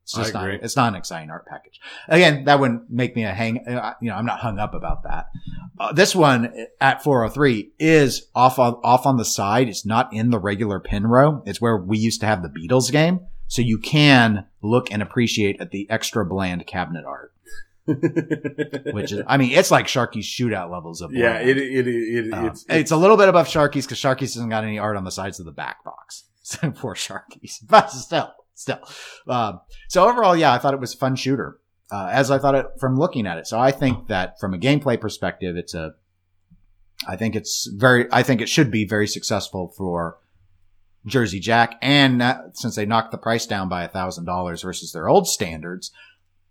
It's 0.03 0.17
I 0.17 0.21
just 0.21 0.33
not, 0.33 0.49
it's 0.49 0.75
not 0.75 0.87
an 0.87 0.95
exciting 0.95 1.29
art 1.29 1.45
package. 1.45 1.79
Again, 2.07 2.45
that 2.45 2.59
wouldn't 2.59 2.89
make 2.89 3.15
me 3.15 3.25
a 3.25 3.31
hang, 3.31 3.67
uh, 3.67 3.93
you 4.01 4.09
know, 4.09 4.15
I'm 4.15 4.25
not 4.25 4.39
hung 4.39 4.57
up 4.57 4.73
about 4.73 5.03
that. 5.03 5.27
Uh, 5.79 5.93
this 5.93 6.15
one 6.15 6.51
at 6.81 7.03
403 7.03 7.73
is 7.77 8.27
off 8.33 8.57
on, 8.57 8.73
off 8.83 9.05
on 9.05 9.17
the 9.17 9.25
side. 9.25 9.69
It's 9.69 9.85
not 9.85 10.11
in 10.11 10.31
the 10.31 10.39
regular 10.39 10.79
pin 10.79 11.05
row. 11.05 11.43
It's 11.45 11.61
where 11.61 11.77
we 11.77 11.99
used 11.99 12.21
to 12.21 12.25
have 12.25 12.41
the 12.41 12.49
Beatles 12.49 12.91
game. 12.91 13.19
So 13.47 13.61
you 13.61 13.77
can 13.77 14.45
look 14.61 14.91
and 14.91 15.01
appreciate 15.01 15.61
at 15.61 15.71
the 15.71 15.87
extra 15.89 16.25
bland 16.25 16.65
cabinet 16.67 17.05
art, 17.05 17.31
which 18.93 19.11
is, 19.11 19.23
I 19.25 19.37
mean, 19.37 19.51
it's 19.51 19.71
like 19.71 19.87
Sharkey's 19.87 20.25
shootout 20.25 20.71
levels 20.71 21.01
of 21.01 21.11
yeah, 21.11 21.39
it 21.39 21.57
it, 21.57 21.87
it, 21.87 22.33
Um, 22.33 22.45
it's 22.47 22.65
it's, 22.69 22.91
a 22.91 22.97
little 22.97 23.17
bit 23.17 23.29
above 23.29 23.47
Sharkey's 23.47 23.85
because 23.85 23.99
Sharkey's 23.99 24.35
hasn't 24.35 24.49
got 24.49 24.63
any 24.63 24.77
art 24.77 24.95
on 24.95 25.03
the 25.03 25.11
sides 25.11 25.39
of 25.39 25.45
the 25.45 25.51
back 25.51 25.83
box. 25.83 26.25
So 26.41 26.71
poor 26.71 26.95
Sharkey's, 26.95 27.59
but 27.69 27.91
still, 27.91 28.33
still. 28.55 28.79
Um, 29.27 29.59
so 29.87 30.09
overall, 30.09 30.35
yeah, 30.35 30.51
I 30.51 30.57
thought 30.57 30.73
it 30.73 30.79
was 30.79 30.95
a 30.95 30.97
fun 30.97 31.15
shooter, 31.15 31.59
uh, 31.91 32.09
as 32.11 32.31
I 32.31 32.39
thought 32.39 32.55
it 32.55 32.65
from 32.79 32.97
looking 32.97 33.27
at 33.27 33.37
it. 33.37 33.45
So 33.45 33.59
I 33.59 33.71
think 33.71 34.07
that 34.07 34.39
from 34.39 34.55
a 34.55 34.57
gameplay 34.57 34.99
perspective, 34.99 35.57
it's 35.57 35.75
a, 35.75 35.93
I 37.07 37.17
think 37.17 37.35
it's 37.35 37.69
very, 37.71 38.07
I 38.11 38.23
think 38.23 38.41
it 38.41 38.49
should 38.49 38.71
be 38.71 38.83
very 38.83 39.05
successful 39.05 39.71
for 39.77 40.17
Jersey 41.05 41.39
Jack. 41.39 41.75
And 41.81 42.21
uh, 42.21 42.51
since 42.53 42.75
they 42.75 42.85
knocked 42.85 43.11
the 43.11 43.17
price 43.17 43.45
down 43.45 43.69
by 43.69 43.83
a 43.83 43.87
thousand 43.87 44.25
dollars 44.25 44.61
versus 44.63 44.91
their 44.91 45.07
old 45.07 45.27
standards, 45.27 45.91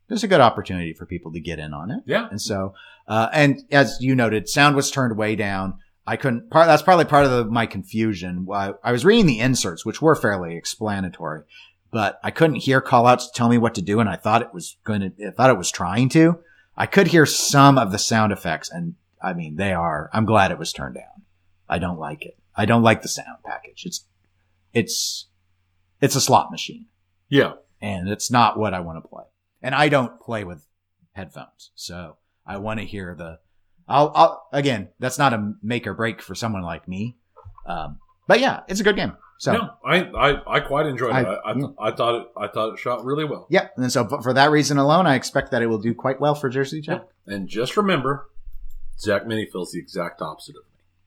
there's 0.09 0.25
a 0.25 0.29
good 0.29 0.41
opportunity 0.41 0.93
for 0.93 1.07
people 1.07 1.33
to 1.33 1.41
get 1.41 1.59
in 1.59 1.73
on 1.75 1.91
it. 1.91 2.01
yeah. 2.07 2.29
And 2.31 2.41
so, 2.41 2.75
uh, 3.07 3.29
and 3.33 3.63
as 3.71 3.99
you 4.01 4.15
noted, 4.15 4.49
sound 4.49 4.75
was 4.77 4.91
turned 4.91 5.17
way 5.17 5.37
down. 5.37 5.79
I 6.07 6.17
couldn't, 6.17 6.51
part, 6.51 6.67
that's 6.67 6.83
probably 6.83 7.05
part 7.05 7.27
of 7.27 7.31
the, 7.31 7.45
my 7.45 7.67
confusion. 7.67 8.47
I, 8.53 8.73
I 8.83 8.93
was 8.93 9.05
reading 9.05 9.27
the 9.27 9.41
inserts, 9.41 9.85
which 9.85 10.01
were 10.01 10.15
fairly 10.15 10.57
explanatory, 10.57 11.43
but 11.91 12.19
I 12.25 12.31
couldn't 12.31 12.57
hear 12.57 12.81
call 12.81 13.07
outs 13.07 13.27
to 13.27 13.33
tell 13.35 13.49
me 13.51 13.59
what 13.59 13.75
to 13.75 13.83
do. 13.83 14.01
And 14.01 14.09
I 14.09 14.17
thought 14.17 14.41
it 14.43 14.55
was 14.55 14.77
going 14.85 15.01
to, 15.03 15.29
I 15.29 15.31
thought 15.33 15.51
it 15.51 15.59
was 15.59 15.71
trying 15.71 16.09
to. 16.11 16.39
I 16.77 16.87
could 16.87 17.09
hear 17.09 17.27
some 17.27 17.77
of 17.77 17.93
the 17.93 17.99
sound 17.99 18.33
effects 18.33 18.71
and 18.71 18.95
I 19.21 19.35
mean, 19.35 19.57
they 19.57 19.73
are, 19.73 20.09
I'm 20.13 20.25
glad 20.25 20.51
it 20.53 20.59
was 20.59 20.73
turned 20.73 20.95
down. 20.95 21.25
I 21.69 21.79
don't 21.79 21.99
like 21.99 22.25
it. 22.25 22.39
I 22.57 22.65
don't 22.67 22.83
like 22.83 23.03
the 23.03 23.09
sound 23.09 23.39
package. 23.45 23.85
It's, 23.85 24.05
it's, 24.73 25.27
it's 26.01 26.15
a 26.17 26.21
slot 26.21 26.51
machine 26.51 26.87
Yeah. 27.29 27.55
and 27.83 28.09
it's 28.09 28.31
not 28.31 28.59
what 28.59 28.73
I 28.75 28.81
want 28.81 29.03
to 29.03 29.09
play. 29.09 29.25
And 29.63 29.75
I 29.75 29.89
don't 29.89 30.21
play 30.21 30.45
with 30.45 30.67
headphones, 31.13 31.71
so 31.75 32.17
I 32.47 32.59
want 32.59 32.81
to 32.81 32.87
hear 32.87 33.15
the. 33.15 33.39
I'll, 33.89 34.13
I'll 34.15 34.49
again. 34.53 34.89
That's 34.99 35.19
not 35.19 35.33
a 35.33 35.55
make 35.63 35.87
or 35.87 35.95
break 35.95 36.21
for 36.23 36.35
someone 36.35 36.63
like 36.63 36.87
me, 36.87 37.17
um, 37.67 37.99
but 38.27 38.39
yeah, 38.41 38.61
it's 38.69 38.81
a 38.81 38.85
good 38.85 38.97
game. 38.97 39.17
So 39.39 39.53
no, 39.53 39.71
I, 39.85 40.03
I 40.03 40.57
I 40.57 40.61
quite 40.61 40.87
enjoyed 40.87 41.13
I- 41.13 41.21
it. 41.23 41.27
I, 41.27 41.51
I, 41.51 41.55
yeah. 41.57 41.67
I 41.81 41.91
thought 41.93 42.15
it 42.23 42.29
I 42.37 42.49
thought 42.49 42.75
it 42.75 42.79
shot 42.79 43.05
really 43.05 43.25
well. 43.25 43.47
yeah, 43.51 43.69
and 43.77 43.91
so 43.91 44.07
for 44.23 44.33
that 44.33 44.51
reason 44.51 44.79
alone, 44.79 45.07
I 45.07 45.15
expect 45.15 45.51
that 45.53 45.63
it 45.63 45.67
will 45.67 45.79
do 45.79 45.95
quite 45.95 46.21
well 46.21 46.35
for 46.35 46.49
Jersey 46.49 46.81
Jack. 46.81 47.05
And 47.27 47.49
just 47.49 47.77
remember, 47.77 48.29
Zach 49.01 49.27
Meny 49.27 49.47
feels 49.47 49.73
the 49.73 49.79
exact 49.79 50.21
opposite 50.23 50.57
of 50.57 50.63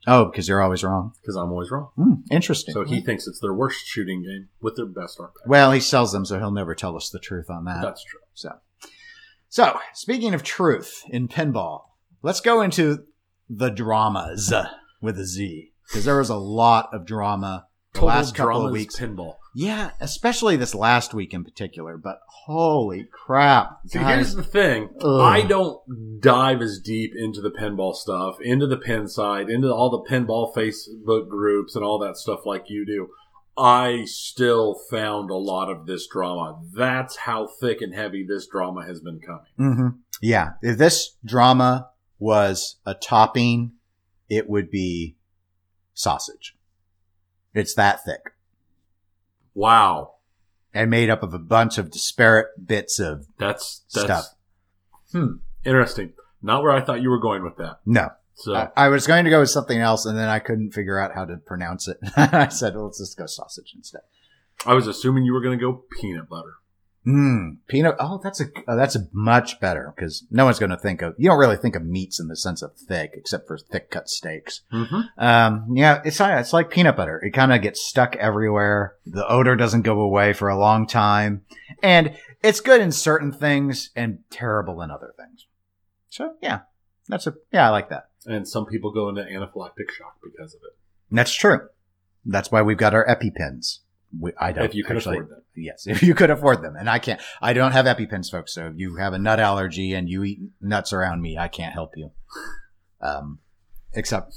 Oh, 0.07 0.25
because 0.25 0.47
you're 0.47 0.61
always 0.61 0.83
wrong. 0.83 1.13
because 1.21 1.35
I'm 1.35 1.51
always 1.51 1.69
wrong. 1.71 1.89
Hmm, 1.95 2.13
interesting. 2.31 2.73
So 2.73 2.83
he 2.83 3.01
thinks 3.01 3.27
it's 3.27 3.39
their 3.39 3.53
worst 3.53 3.85
shooting 3.85 4.23
game 4.23 4.49
with 4.61 4.75
their 4.75 4.85
best 4.87 5.19
art. 5.19 5.33
pack. 5.35 5.47
well, 5.47 5.71
he 5.71 5.79
sells 5.79 6.11
them, 6.11 6.25
so 6.25 6.39
he'll 6.39 6.51
never 6.51 6.73
tell 6.73 6.95
us 6.95 7.09
the 7.09 7.19
truth 7.19 7.49
on 7.49 7.65
that. 7.65 7.81
That's 7.83 8.03
true. 8.03 8.19
So, 8.33 8.53
so 9.49 9.79
speaking 9.93 10.33
of 10.33 10.41
truth 10.43 11.03
in 11.09 11.27
pinball, 11.27 11.83
let's 12.23 12.41
go 12.41 12.61
into 12.61 13.05
the 13.49 13.69
dramas 13.69 14.53
with 15.01 15.19
a 15.19 15.25
Z 15.25 15.71
because 15.87 16.05
there 16.05 16.17
was 16.17 16.29
a 16.29 16.35
lot 16.37 16.89
of 16.93 17.05
drama 17.05 17.67
the 17.93 17.99
Total 17.99 18.07
last 18.15 18.35
couple 18.35 18.65
of 18.65 18.71
weeks. 18.71 18.97
pinball. 18.97 19.35
Yeah, 19.53 19.91
especially 19.99 20.55
this 20.55 20.73
last 20.73 21.13
week 21.13 21.33
in 21.33 21.43
particular. 21.43 21.97
But 21.97 22.21
holy 22.27 23.07
crap! 23.11 23.79
See, 23.87 23.99
guys. 23.99 24.15
here's 24.15 24.35
the 24.35 24.43
thing. 24.43 24.89
Ugh. 25.01 25.21
I 25.21 25.41
don't 25.41 26.21
dive 26.21 26.61
as 26.61 26.79
deep 26.79 27.13
into 27.15 27.41
the 27.41 27.51
pinball 27.51 27.93
stuff, 27.93 28.37
into 28.41 28.67
the 28.67 28.77
pin 28.77 29.07
side, 29.07 29.49
into 29.49 29.73
all 29.73 29.89
the 29.89 30.09
pinball 30.09 30.55
Facebook 30.55 31.27
groups 31.27 31.75
and 31.75 31.83
all 31.83 31.99
that 31.99 32.17
stuff 32.17 32.45
like 32.45 32.69
you 32.69 32.85
do. 32.85 33.09
I 33.57 34.05
still 34.05 34.79
found 34.89 35.29
a 35.29 35.35
lot 35.35 35.69
of 35.69 35.85
this 35.85 36.07
drama. 36.07 36.61
That's 36.73 37.17
how 37.17 37.47
thick 37.47 37.81
and 37.81 37.93
heavy 37.93 38.25
this 38.25 38.47
drama 38.47 38.85
has 38.85 39.01
been 39.01 39.19
coming. 39.19 39.45
hmm 39.57 39.87
Yeah, 40.21 40.51
if 40.61 40.77
this 40.77 41.17
drama 41.25 41.89
was 42.17 42.77
a 42.85 42.93
topping, 42.93 43.73
it 44.29 44.49
would 44.49 44.71
be 44.71 45.17
sausage. 45.93 46.55
It's 47.53 47.73
that 47.75 48.05
thick 48.05 48.31
Wow. 49.53 50.15
and 50.73 50.89
made 50.89 51.09
up 51.09 51.23
of 51.23 51.33
a 51.33 51.39
bunch 51.39 51.77
of 51.77 51.91
disparate 51.91 52.47
bits 52.65 52.99
of 52.99 53.27
That's, 53.37 53.81
that's 53.93 54.05
stuff. 54.05 54.25
Hmm. 55.11 55.33
Interesting. 55.65 56.13
Not 56.41 56.63
where 56.63 56.71
I 56.71 56.81
thought 56.81 57.01
you 57.01 57.09
were 57.09 57.19
going 57.19 57.43
with 57.43 57.57
that. 57.57 57.79
No, 57.85 58.09
So 58.35 58.55
I, 58.55 58.69
I 58.75 58.87
was 58.87 59.05
going 59.05 59.25
to 59.25 59.29
go 59.29 59.41
with 59.41 59.49
something 59.49 59.79
else, 59.79 60.05
and 60.05 60.17
then 60.17 60.29
I 60.29 60.39
couldn't 60.39 60.71
figure 60.71 60.99
out 60.99 61.13
how 61.13 61.25
to 61.25 61.37
pronounce 61.37 61.87
it. 61.87 61.97
I 62.17 62.47
said, 62.47 62.75
well, 62.75 62.85
let's 62.85 62.99
just 62.99 63.17
go 63.17 63.25
sausage 63.25 63.73
instead. 63.75 64.01
I 64.65 64.73
was 64.73 64.87
assuming 64.87 65.25
you 65.25 65.33
were 65.33 65.41
going 65.41 65.57
to 65.57 65.63
go 65.63 65.83
peanut 65.99 66.29
butter. 66.29 66.53
Mm, 67.05 67.57
peanut. 67.67 67.95
Oh, 67.99 68.19
that's 68.23 68.39
a 68.39 68.45
oh, 68.67 68.75
that's 68.75 68.95
a 68.95 69.07
much 69.11 69.59
better 69.59 69.91
because 69.95 70.23
no 70.29 70.45
one's 70.45 70.59
going 70.59 70.69
to 70.69 70.77
think 70.77 71.01
of. 71.01 71.15
You 71.17 71.29
don't 71.29 71.39
really 71.39 71.57
think 71.57 71.75
of 71.75 71.83
meats 71.83 72.19
in 72.19 72.27
the 72.27 72.35
sense 72.35 72.61
of 72.61 72.75
thick, 72.75 73.13
except 73.15 73.47
for 73.47 73.57
thick 73.57 73.89
cut 73.89 74.07
steaks. 74.07 74.61
Mm-hmm. 74.71 75.01
Um, 75.17 75.65
yeah, 75.73 76.01
it's 76.05 76.21
it's 76.21 76.53
like 76.53 76.69
peanut 76.69 76.95
butter. 76.95 77.19
It 77.23 77.31
kind 77.31 77.51
of 77.51 77.61
gets 77.63 77.81
stuck 77.81 78.15
everywhere. 78.17 78.97
The 79.05 79.27
odor 79.27 79.55
doesn't 79.55 79.81
go 79.81 79.99
away 79.99 80.33
for 80.33 80.49
a 80.49 80.59
long 80.59 80.85
time, 80.85 81.43
and 81.81 82.15
it's 82.43 82.61
good 82.61 82.81
in 82.81 82.91
certain 82.91 83.31
things 83.31 83.89
and 83.95 84.19
terrible 84.29 84.81
in 84.81 84.91
other 84.91 85.13
things. 85.17 85.47
So 86.09 86.35
yeah, 86.39 86.59
that's 87.07 87.25
a 87.25 87.33
yeah, 87.51 87.65
I 87.65 87.69
like 87.69 87.89
that. 87.89 88.09
And 88.27 88.47
some 88.47 88.67
people 88.67 88.91
go 88.91 89.09
into 89.09 89.23
anaphylactic 89.23 89.89
shock 89.97 90.17
because 90.23 90.53
of 90.53 90.61
it. 90.63 90.77
That's 91.09 91.33
true. 91.33 91.67
That's 92.25 92.51
why 92.51 92.61
we've 92.61 92.77
got 92.77 92.93
our 92.93 93.07
EpiPens. 93.07 93.79
We, 94.19 94.31
I 94.39 94.51
don't 94.51 94.65
If 94.65 94.75
you 94.75 94.83
could 94.83 94.97
actually- 94.97 95.17
afford 95.17 95.29
them. 95.29 95.37
Yes, 95.55 95.83
if 95.87 96.01
you 96.01 96.15
could 96.15 96.29
afford 96.29 96.61
them, 96.61 96.75
and 96.77 96.89
I 96.89 96.99
can't. 96.99 97.19
I 97.41 97.53
don't 97.53 97.71
have 97.73 97.85
EpiPens, 97.85 98.31
folks. 98.31 98.53
So 98.53 98.67
if 98.67 98.73
you 98.77 98.95
have 98.97 99.13
a 99.13 99.19
nut 99.19 99.39
allergy 99.39 99.93
and 99.93 100.07
you 100.09 100.23
eat 100.23 100.39
nuts 100.61 100.93
around 100.93 101.21
me, 101.21 101.37
I 101.37 101.47
can't 101.49 101.73
help 101.73 101.91
you. 101.97 102.11
Um, 103.01 103.39
except 103.93 104.35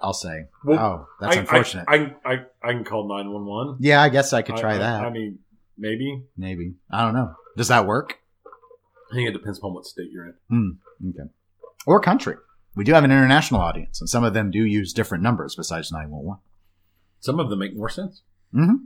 I'll 0.00 0.12
say, 0.12 0.46
Well, 0.64 0.78
oh, 0.78 1.06
that's 1.20 1.36
I, 1.36 1.40
unfortunate. 1.40 1.84
I, 1.88 1.96
I, 2.24 2.32
I, 2.32 2.36
I 2.62 2.72
can 2.72 2.84
call 2.84 3.08
911. 3.08 3.78
yeah, 3.80 4.02
I 4.02 4.08
guess 4.08 4.32
I 4.32 4.42
could 4.42 4.56
try 4.56 4.74
I- 4.74 4.78
that. 4.78 5.04
I 5.04 5.10
mean, 5.10 5.38
maybe. 5.78 6.24
Maybe 6.36 6.74
I 6.90 7.02
don't 7.04 7.14
know. 7.14 7.34
Does 7.56 7.68
that 7.68 7.86
work? 7.86 8.16
I 9.10 9.14
think 9.14 9.28
it 9.28 9.32
depends 9.32 9.58
upon 9.58 9.74
what 9.74 9.84
state 9.86 10.10
you're 10.10 10.34
in. 10.50 10.78
Okay. 11.08 11.30
Or 11.86 12.00
country. 12.00 12.36
We 12.74 12.84
do 12.84 12.92
have 12.94 13.04
an 13.04 13.10
international 13.12 13.60
audience, 13.60 14.00
and 14.00 14.08
some 14.08 14.24
of 14.24 14.32
them 14.34 14.50
do 14.50 14.64
use 14.64 14.92
different 14.94 15.22
numbers 15.22 15.54
besides 15.54 15.92
nine 15.92 16.10
one 16.10 16.24
one. 16.24 16.38
Some 17.20 17.38
of 17.38 17.50
them 17.50 17.58
make 17.58 17.76
more 17.76 17.90
sense. 17.90 18.22
Mm-hmm. 18.54 18.84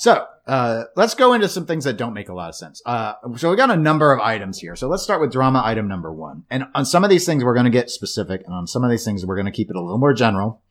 So 0.00 0.24
uh, 0.46 0.84
let's 0.96 1.12
go 1.12 1.34
into 1.34 1.46
some 1.46 1.66
things 1.66 1.84
that 1.84 1.98
don't 1.98 2.14
make 2.14 2.30
a 2.30 2.32
lot 2.32 2.48
of 2.48 2.54
sense. 2.54 2.80
Uh, 2.86 3.12
so 3.36 3.50
we 3.50 3.56
got 3.56 3.68
a 3.68 3.76
number 3.76 4.14
of 4.14 4.20
items 4.20 4.58
here. 4.58 4.74
So 4.74 4.88
let's 4.88 5.02
start 5.02 5.20
with 5.20 5.30
drama 5.30 5.60
item 5.62 5.88
number 5.88 6.10
one. 6.10 6.44
And 6.48 6.64
on 6.74 6.86
some 6.86 7.04
of 7.04 7.10
these 7.10 7.26
things, 7.26 7.44
we're 7.44 7.52
going 7.52 7.64
to 7.64 7.70
get 7.70 7.90
specific, 7.90 8.40
and 8.46 8.54
on 8.54 8.66
some 8.66 8.82
of 8.82 8.88
these 8.88 9.04
things, 9.04 9.26
we're 9.26 9.36
going 9.36 9.44
to 9.44 9.52
keep 9.52 9.68
it 9.68 9.76
a 9.76 9.82
little 9.82 9.98
more 9.98 10.14
general 10.14 10.62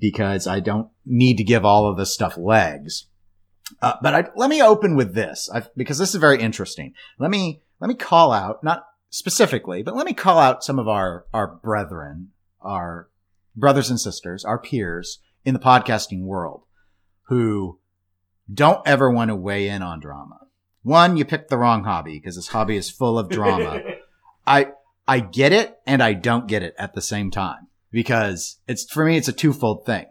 because 0.00 0.48
I 0.48 0.58
don't 0.58 0.88
need 1.04 1.36
to 1.36 1.44
give 1.44 1.64
all 1.64 1.88
of 1.88 1.96
this 1.96 2.12
stuff 2.12 2.36
legs. 2.36 3.06
Uh, 3.80 3.94
but 4.02 4.14
I, 4.14 4.24
let 4.34 4.50
me 4.50 4.60
open 4.60 4.96
with 4.96 5.14
this 5.14 5.48
i 5.54 5.62
because 5.76 5.98
this 5.98 6.12
is 6.12 6.20
very 6.20 6.42
interesting. 6.42 6.92
Let 7.20 7.30
me 7.30 7.62
let 7.78 7.86
me 7.86 7.94
call 7.94 8.32
out 8.32 8.64
not 8.64 8.84
specifically, 9.10 9.84
but 9.84 9.94
let 9.94 10.06
me 10.06 10.12
call 10.12 10.40
out 10.40 10.64
some 10.64 10.80
of 10.80 10.88
our 10.88 11.26
our 11.32 11.46
brethren, 11.46 12.32
our 12.60 13.10
brothers 13.54 13.90
and 13.90 14.00
sisters, 14.00 14.44
our 14.44 14.58
peers 14.58 15.20
in 15.44 15.54
the 15.54 15.60
podcasting 15.60 16.22
world 16.22 16.64
who 17.28 17.78
don't 18.52 18.86
ever 18.86 19.10
want 19.10 19.28
to 19.28 19.36
weigh 19.36 19.68
in 19.68 19.82
on 19.82 20.00
drama. 20.00 20.40
One, 20.82 21.16
you 21.16 21.24
picked 21.24 21.50
the 21.50 21.58
wrong 21.58 21.84
hobby 21.84 22.18
because 22.18 22.36
this 22.36 22.48
hobby 22.48 22.76
is 22.76 22.90
full 22.90 23.18
of 23.18 23.28
drama. 23.28 23.82
I 24.46 24.68
I 25.08 25.20
get 25.20 25.52
it 25.52 25.76
and 25.86 26.02
I 26.02 26.12
don't 26.12 26.46
get 26.46 26.62
it 26.62 26.74
at 26.78 26.94
the 26.94 27.00
same 27.00 27.30
time 27.30 27.68
because 27.90 28.58
it's 28.68 28.90
for 28.90 29.04
me 29.04 29.16
it's 29.16 29.28
a 29.28 29.32
twofold 29.32 29.84
thing. 29.84 30.06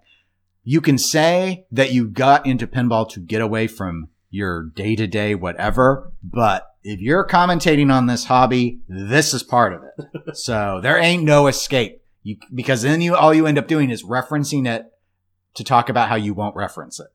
You 0.63 0.82
can 0.82 0.98
say 0.98 1.65
that 1.71 1.91
you 1.91 2.08
got 2.08 2.45
into 2.45 2.67
pinball 2.67 3.08
to 3.12 3.19
get 3.19 3.41
away 3.41 3.67
from 3.67 4.10
your 4.30 4.63
day-to-day 4.63 5.36
whatever, 5.36 6.12
but 6.24 6.67
if 6.84 7.00
you're 7.00 7.26
commentating 7.26 7.91
on 7.91 8.06
this 8.06 8.26
hobby, 8.26 8.80
this 8.88 9.34
is 9.34 9.43
part 9.43 9.74
of 9.74 9.84
it. 9.84 10.36
so 10.36 10.80
there 10.82 10.98
ain't 10.98 11.24
no 11.24 11.48
escape. 11.48 12.02
You 12.21 12.38
because 12.54 12.82
then 12.82 13.02
you 13.02 13.15
all 13.15 13.34
you 13.34 13.48
end 13.48 13.58
up 13.58 13.67
doing 13.67 13.89
is 13.91 14.04
referencing 14.04 14.67
it 14.67 14.91
to 15.56 15.63
talk 15.63 15.89
about 15.89 16.10
how 16.10 16.15
you 16.15 16.34
won't 16.34 16.56
reference 16.56 17.00
it, 17.00 17.08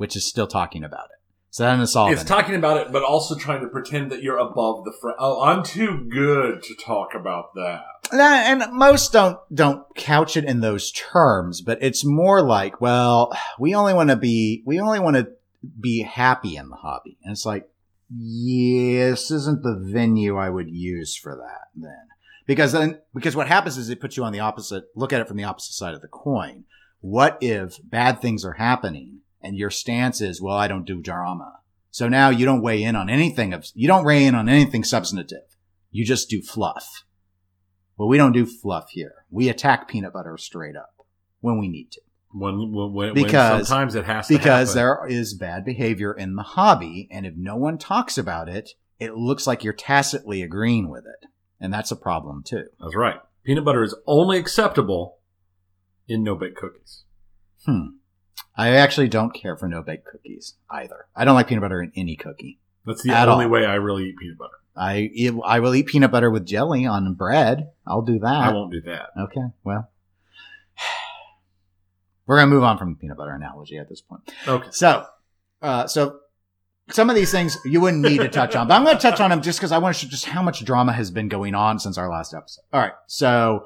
which 0.00 0.16
is 0.16 0.26
still 0.26 0.46
talking 0.46 0.82
about 0.82 1.04
it. 1.10 1.18
So 1.50 1.64
that 1.64 1.72
doesn't 1.72 1.88
solve 1.88 2.12
It's 2.12 2.22
it. 2.22 2.26
talking 2.26 2.54
about 2.54 2.78
it, 2.78 2.90
but 2.90 3.02
also 3.02 3.34
trying 3.36 3.60
to 3.60 3.68
pretend 3.68 4.10
that 4.12 4.22
you're 4.22 4.38
above 4.38 4.84
the 4.86 4.94
fr 4.98 5.10
Oh, 5.18 5.42
I'm 5.42 5.62
too 5.62 6.06
good 6.10 6.62
to 6.62 6.74
talk 6.74 7.08
about 7.14 7.52
that. 7.54 7.82
and 8.12 8.62
most 8.72 9.12
don't 9.12 9.38
don't 9.54 9.84
couch 9.94 10.38
it 10.38 10.44
in 10.44 10.60
those 10.60 10.90
terms, 10.92 11.60
but 11.60 11.82
it's 11.82 12.02
more 12.02 12.40
like, 12.40 12.80
well, 12.80 13.30
we 13.58 13.74
only 13.74 13.92
want 13.92 14.08
to 14.08 14.16
be 14.16 14.62
we 14.64 14.80
only 14.80 15.00
want 15.00 15.16
to 15.16 15.28
be 15.78 16.02
happy 16.02 16.56
in 16.56 16.70
the 16.70 16.76
hobby, 16.76 17.18
and 17.22 17.32
it's 17.32 17.44
like, 17.44 17.68
yeah, 18.08 19.10
this 19.10 19.30
isn't 19.30 19.62
the 19.62 19.76
venue 19.78 20.38
I 20.38 20.48
would 20.48 20.70
use 20.70 21.14
for 21.14 21.36
that 21.36 21.68
then. 21.76 22.06
Because 22.46 22.72
then, 22.72 23.00
because 23.14 23.36
what 23.36 23.48
happens 23.48 23.76
is 23.76 23.90
it 23.90 24.00
puts 24.00 24.16
you 24.16 24.24
on 24.24 24.32
the 24.32 24.40
opposite, 24.40 24.84
look 24.96 25.12
at 25.12 25.20
it 25.20 25.28
from 25.28 25.36
the 25.36 25.44
opposite 25.44 25.74
side 25.74 25.94
of 25.94 26.00
the 26.00 26.08
coin. 26.08 26.64
What 27.00 27.38
if 27.40 27.78
bad 27.84 28.20
things 28.22 28.44
are 28.44 28.54
happening 28.54 29.19
and 29.42 29.56
your 29.56 29.70
stance 29.70 30.20
is, 30.20 30.40
well, 30.40 30.56
I 30.56 30.68
don't 30.68 30.84
do 30.86 31.00
drama. 31.00 31.60
So 31.90 32.08
now 32.08 32.30
you 32.30 32.44
don't 32.44 32.62
weigh 32.62 32.82
in 32.82 32.94
on 32.96 33.10
anything 33.10 33.52
of, 33.52 33.66
you 33.74 33.88
don't 33.88 34.04
weigh 34.04 34.24
in 34.24 34.34
on 34.34 34.48
anything 34.48 34.84
substantive. 34.84 35.56
You 35.90 36.04
just 36.04 36.28
do 36.30 36.40
fluff. 36.40 37.04
Well, 37.96 38.08
we 38.08 38.16
don't 38.16 38.32
do 38.32 38.46
fluff 38.46 38.90
here. 38.90 39.24
We 39.30 39.48
attack 39.48 39.88
peanut 39.88 40.12
butter 40.12 40.38
straight 40.38 40.76
up 40.76 40.94
when 41.40 41.58
we 41.58 41.68
need 41.68 41.90
to. 41.92 42.00
When, 42.32 42.72
when, 42.72 42.92
when 42.92 43.14
Because- 43.14 43.66
sometimes 43.66 43.94
it 43.96 44.04
has 44.04 44.28
to 44.28 44.34
Because 44.34 44.68
happen. 44.68 44.76
there 44.76 45.06
is 45.08 45.34
bad 45.34 45.64
behavior 45.64 46.12
in 46.12 46.36
the 46.36 46.42
hobby, 46.44 47.08
and 47.10 47.26
if 47.26 47.34
no 47.36 47.56
one 47.56 47.76
talks 47.76 48.16
about 48.16 48.48
it, 48.48 48.70
it 49.00 49.14
looks 49.14 49.46
like 49.46 49.64
you're 49.64 49.72
tacitly 49.72 50.42
agreeing 50.42 50.88
with 50.88 51.04
it. 51.06 51.26
And 51.60 51.74
that's 51.74 51.90
a 51.90 51.96
problem 51.96 52.42
too. 52.44 52.66
That's 52.80 52.94
right. 52.94 53.16
Peanut 53.44 53.64
butter 53.64 53.82
is 53.82 53.94
only 54.06 54.38
acceptable 54.38 55.18
in 56.06 56.22
no 56.22 56.36
bake 56.36 56.54
cookies. 56.56 57.02
Hmm. 57.66 57.86
I 58.60 58.76
actually 58.76 59.08
don't 59.08 59.32
care 59.32 59.56
for 59.56 59.68
no 59.68 59.82
bake 59.82 60.04
cookies 60.04 60.52
either. 60.68 61.06
I 61.16 61.24
don't 61.24 61.34
like 61.34 61.48
peanut 61.48 61.62
butter 61.62 61.80
in 61.80 61.92
any 61.96 62.14
cookie. 62.14 62.58
That's 62.84 63.02
the 63.02 63.18
only 63.26 63.46
all. 63.46 63.50
way 63.50 63.64
I 63.64 63.76
really 63.76 64.10
eat 64.10 64.18
peanut 64.18 64.36
butter. 64.36 64.52
I 64.76 65.10
eat, 65.14 65.32
I 65.46 65.60
will 65.60 65.74
eat 65.74 65.86
peanut 65.86 66.10
butter 66.10 66.30
with 66.30 66.44
jelly 66.44 66.84
on 66.84 67.14
bread. 67.14 67.70
I'll 67.86 68.02
do 68.02 68.18
that. 68.18 68.26
I 68.26 68.52
won't 68.52 68.70
do 68.70 68.82
that. 68.82 69.12
Okay, 69.18 69.46
well, 69.64 69.90
we're 72.26 72.36
gonna 72.36 72.50
move 72.50 72.62
on 72.62 72.76
from 72.76 72.90
the 72.90 72.96
peanut 72.96 73.16
butter 73.16 73.32
analogy 73.32 73.78
at 73.78 73.88
this 73.88 74.02
point. 74.02 74.30
Okay. 74.46 74.68
So, 74.72 75.06
uh, 75.62 75.86
so 75.86 76.20
some 76.90 77.08
of 77.08 77.16
these 77.16 77.30
things 77.30 77.56
you 77.64 77.80
wouldn't 77.80 78.02
need 78.02 78.18
to 78.18 78.28
touch 78.28 78.54
on, 78.56 78.68
but 78.68 78.74
I'm 78.74 78.84
going 78.84 78.96
to 78.96 79.00
touch 79.02 79.20
on 79.20 79.30
them 79.30 79.40
just 79.40 79.58
because 79.58 79.72
I 79.72 79.78
want 79.78 79.96
to 79.96 80.02
show 80.02 80.10
just 80.10 80.26
how 80.26 80.42
much 80.42 80.62
drama 80.66 80.92
has 80.92 81.10
been 81.10 81.28
going 81.28 81.54
on 81.54 81.78
since 81.78 81.96
our 81.96 82.10
last 82.10 82.34
episode. 82.34 82.62
All 82.74 82.80
right, 82.80 82.92
so 83.06 83.64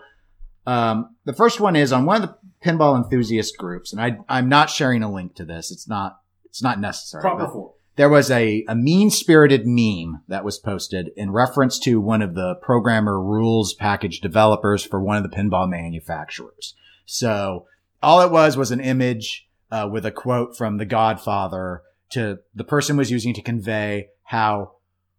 um, 0.66 1.14
the 1.24 1.32
first 1.32 1.60
one 1.60 1.76
is 1.76 1.92
on 1.92 2.04
one 2.04 2.22
of 2.22 2.28
the 2.28 2.36
pinball 2.64 2.96
enthusiast 2.96 3.56
groups, 3.58 3.92
and 3.92 4.00
I 4.00 4.18
I'm 4.28 4.48
not 4.48 4.70
sharing 4.70 5.02
a 5.02 5.12
link 5.12 5.34
to 5.36 5.44
this. 5.44 5.70
It's 5.70 5.88
not 5.88 6.18
it's 6.46 6.62
not 6.62 6.80
necessary. 6.80 7.22
but- 7.38 7.52
form. 7.52 7.70
there 7.96 8.08
was 8.08 8.30
a, 8.30 8.64
a 8.68 8.74
mean 8.74 9.10
spirited 9.10 9.66
meme 9.66 10.22
that 10.28 10.44
was 10.44 10.58
posted 10.58 11.10
in 11.16 11.30
reference 11.30 11.78
to 11.80 12.00
one 12.00 12.22
of 12.22 12.34
the 12.34 12.54
programmer 12.62 13.20
rules 13.20 13.74
package 13.74 14.20
developers 14.20 14.84
for 14.84 15.00
one 15.00 15.16
of 15.16 15.22
the 15.22 15.36
pinball 15.36 15.68
manufacturers. 15.68 16.74
So 17.06 17.66
all 18.02 18.20
it 18.20 18.30
was 18.30 18.56
was 18.56 18.70
an 18.70 18.80
image 18.80 19.48
uh, 19.70 19.88
with 19.90 20.06
a 20.06 20.10
quote 20.10 20.56
from 20.56 20.78
The 20.78 20.84
Godfather 20.84 21.82
to 22.10 22.38
the 22.54 22.64
person 22.64 22.96
was 22.96 23.10
using 23.10 23.34
to 23.34 23.42
convey 23.42 24.08
how 24.24 24.72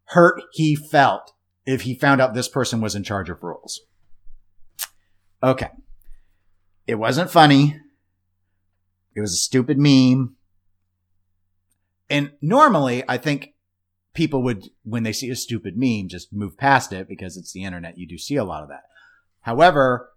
hurt 0.10 0.42
he 0.54 0.76
felt 0.76 1.34
if 1.66 1.82
he 1.82 1.96
found 1.96 2.22
out 2.22 2.34
this 2.34 2.48
person 2.48 2.80
was 2.80 2.96
in 2.96 3.04
charge 3.04 3.30
of 3.30 3.44
rules. 3.44 3.82
Okay. 5.46 5.70
It 6.88 6.96
wasn't 6.96 7.30
funny. 7.30 7.80
It 9.16 9.22
was 9.22 9.34
a 9.34 9.38
stupid 9.38 9.78
meme. 9.78 10.36
And 12.10 12.32
normally, 12.42 13.04
I 13.08 13.18
think 13.18 13.54
people 14.16 14.42
would, 14.42 14.70
when 14.84 15.04
they 15.04 15.14
see 15.14 15.30
a 15.30 15.36
stupid 15.36 15.78
meme, 15.78 16.08
just 16.08 16.34
move 16.34 16.58
past 16.58 16.92
it 16.92 17.08
because 17.08 17.38
it's 17.38 17.54
the 17.54 17.64
internet. 17.64 18.00
You 18.00 18.08
do 18.08 18.18
see 18.18 18.38
a 18.38 18.44
lot 18.44 18.64
of 18.64 18.70
that. 18.70 18.86
However, 19.42 20.10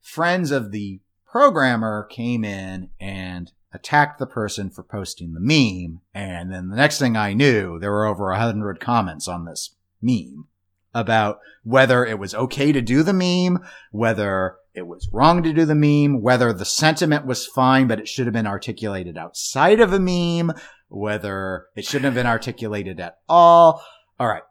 friends 0.00 0.52
of 0.52 0.70
the 0.70 1.00
programmer 1.26 2.06
came 2.08 2.44
in 2.44 2.90
and 3.00 3.50
attacked 3.72 4.20
the 4.20 4.26
person 4.26 4.70
for 4.70 4.84
posting 4.84 5.34
the 5.34 5.40
meme. 5.40 6.02
And 6.14 6.52
then 6.52 6.68
the 6.68 6.76
next 6.76 7.00
thing 7.00 7.16
I 7.16 7.32
knew, 7.32 7.80
there 7.80 7.90
were 7.90 8.06
over 8.06 8.30
a 8.30 8.38
hundred 8.38 8.78
comments 8.78 9.26
on 9.26 9.44
this 9.44 9.74
meme 10.00 10.46
about 10.94 11.40
whether 11.64 12.04
it 12.04 12.18
was 12.18 12.34
okay 12.34 12.72
to 12.72 12.80
do 12.80 13.02
the 13.02 13.12
meme, 13.12 13.62
whether 13.90 14.56
it 14.74 14.86
was 14.86 15.08
wrong 15.12 15.42
to 15.42 15.52
do 15.52 15.64
the 15.64 15.74
meme, 15.74 16.22
whether 16.22 16.52
the 16.52 16.64
sentiment 16.64 17.26
was 17.26 17.46
fine, 17.46 17.86
but 17.86 18.00
it 18.00 18.08
should 18.08 18.26
have 18.26 18.32
been 18.32 18.46
articulated 18.46 19.16
outside 19.16 19.80
of 19.80 19.92
a 19.92 20.00
meme, 20.00 20.52
whether 20.88 21.66
it 21.76 21.84
shouldn't 21.84 22.06
have 22.06 22.14
been 22.14 22.26
articulated 22.26 23.00
at 23.00 23.18
all. 23.28 23.82
All 24.18 24.28
right. 24.28 24.42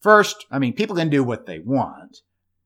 First, 0.00 0.46
I 0.50 0.58
mean, 0.58 0.74
people 0.74 0.96
can 0.96 1.10
do 1.10 1.24
what 1.24 1.46
they 1.46 1.58
want. 1.58 2.18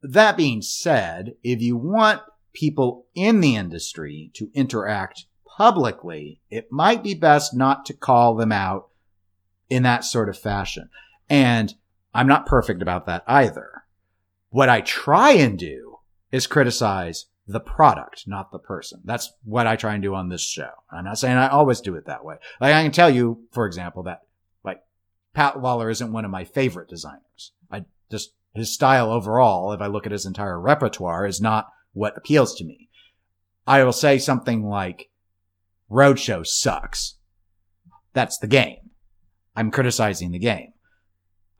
That 0.02 0.36
being 0.36 0.62
said, 0.62 1.34
if 1.42 1.60
you 1.60 1.76
want 1.76 2.22
people 2.52 3.06
in 3.14 3.40
the 3.40 3.56
industry 3.56 4.30
to 4.34 4.50
interact 4.54 5.26
publicly, 5.56 6.40
it 6.50 6.70
might 6.70 7.02
be 7.02 7.14
best 7.14 7.54
not 7.54 7.86
to 7.86 7.94
call 7.94 8.34
them 8.34 8.52
out 8.52 8.88
in 9.68 9.82
that 9.84 10.04
sort 10.04 10.28
of 10.28 10.38
fashion. 10.38 10.90
And 11.28 11.74
I'm 12.14 12.26
not 12.26 12.46
perfect 12.46 12.82
about 12.82 13.06
that 13.06 13.24
either. 13.26 13.84
What 14.50 14.68
I 14.68 14.80
try 14.80 15.32
and 15.32 15.58
do 15.58 15.98
is 16.32 16.46
criticize 16.46 17.26
the 17.46 17.60
product, 17.60 18.24
not 18.26 18.52
the 18.52 18.58
person. 18.58 19.00
That's 19.04 19.32
what 19.44 19.66
I 19.66 19.76
try 19.76 19.94
and 19.94 20.02
do 20.02 20.14
on 20.14 20.28
this 20.28 20.42
show. 20.42 20.70
I'm 20.90 21.04
not 21.04 21.18
saying 21.18 21.36
I 21.36 21.48
always 21.48 21.80
do 21.80 21.94
it 21.96 22.06
that 22.06 22.24
way. 22.24 22.36
Like 22.60 22.74
I 22.74 22.82
can 22.82 22.92
tell 22.92 23.10
you, 23.10 23.44
for 23.52 23.66
example, 23.66 24.04
that 24.04 24.22
like 24.64 24.82
Pat 25.34 25.56
Lawlor 25.56 25.90
isn't 25.90 26.12
one 26.12 26.24
of 26.24 26.30
my 26.30 26.44
favorite 26.44 26.88
designers. 26.88 27.52
I 27.70 27.84
just, 28.10 28.34
his 28.54 28.72
style 28.72 29.10
overall, 29.10 29.72
if 29.72 29.80
I 29.80 29.86
look 29.86 30.06
at 30.06 30.12
his 30.12 30.26
entire 30.26 30.60
repertoire, 30.60 31.26
is 31.26 31.40
not 31.40 31.68
what 31.92 32.16
appeals 32.16 32.54
to 32.56 32.64
me. 32.64 32.88
I 33.66 33.82
will 33.84 33.92
say 33.92 34.18
something 34.18 34.64
like, 34.64 35.10
Roadshow 35.90 36.46
sucks. 36.46 37.16
That's 38.12 38.38
the 38.38 38.46
game. 38.46 38.90
I'm 39.56 39.70
criticizing 39.70 40.30
the 40.30 40.38
game. 40.38 40.72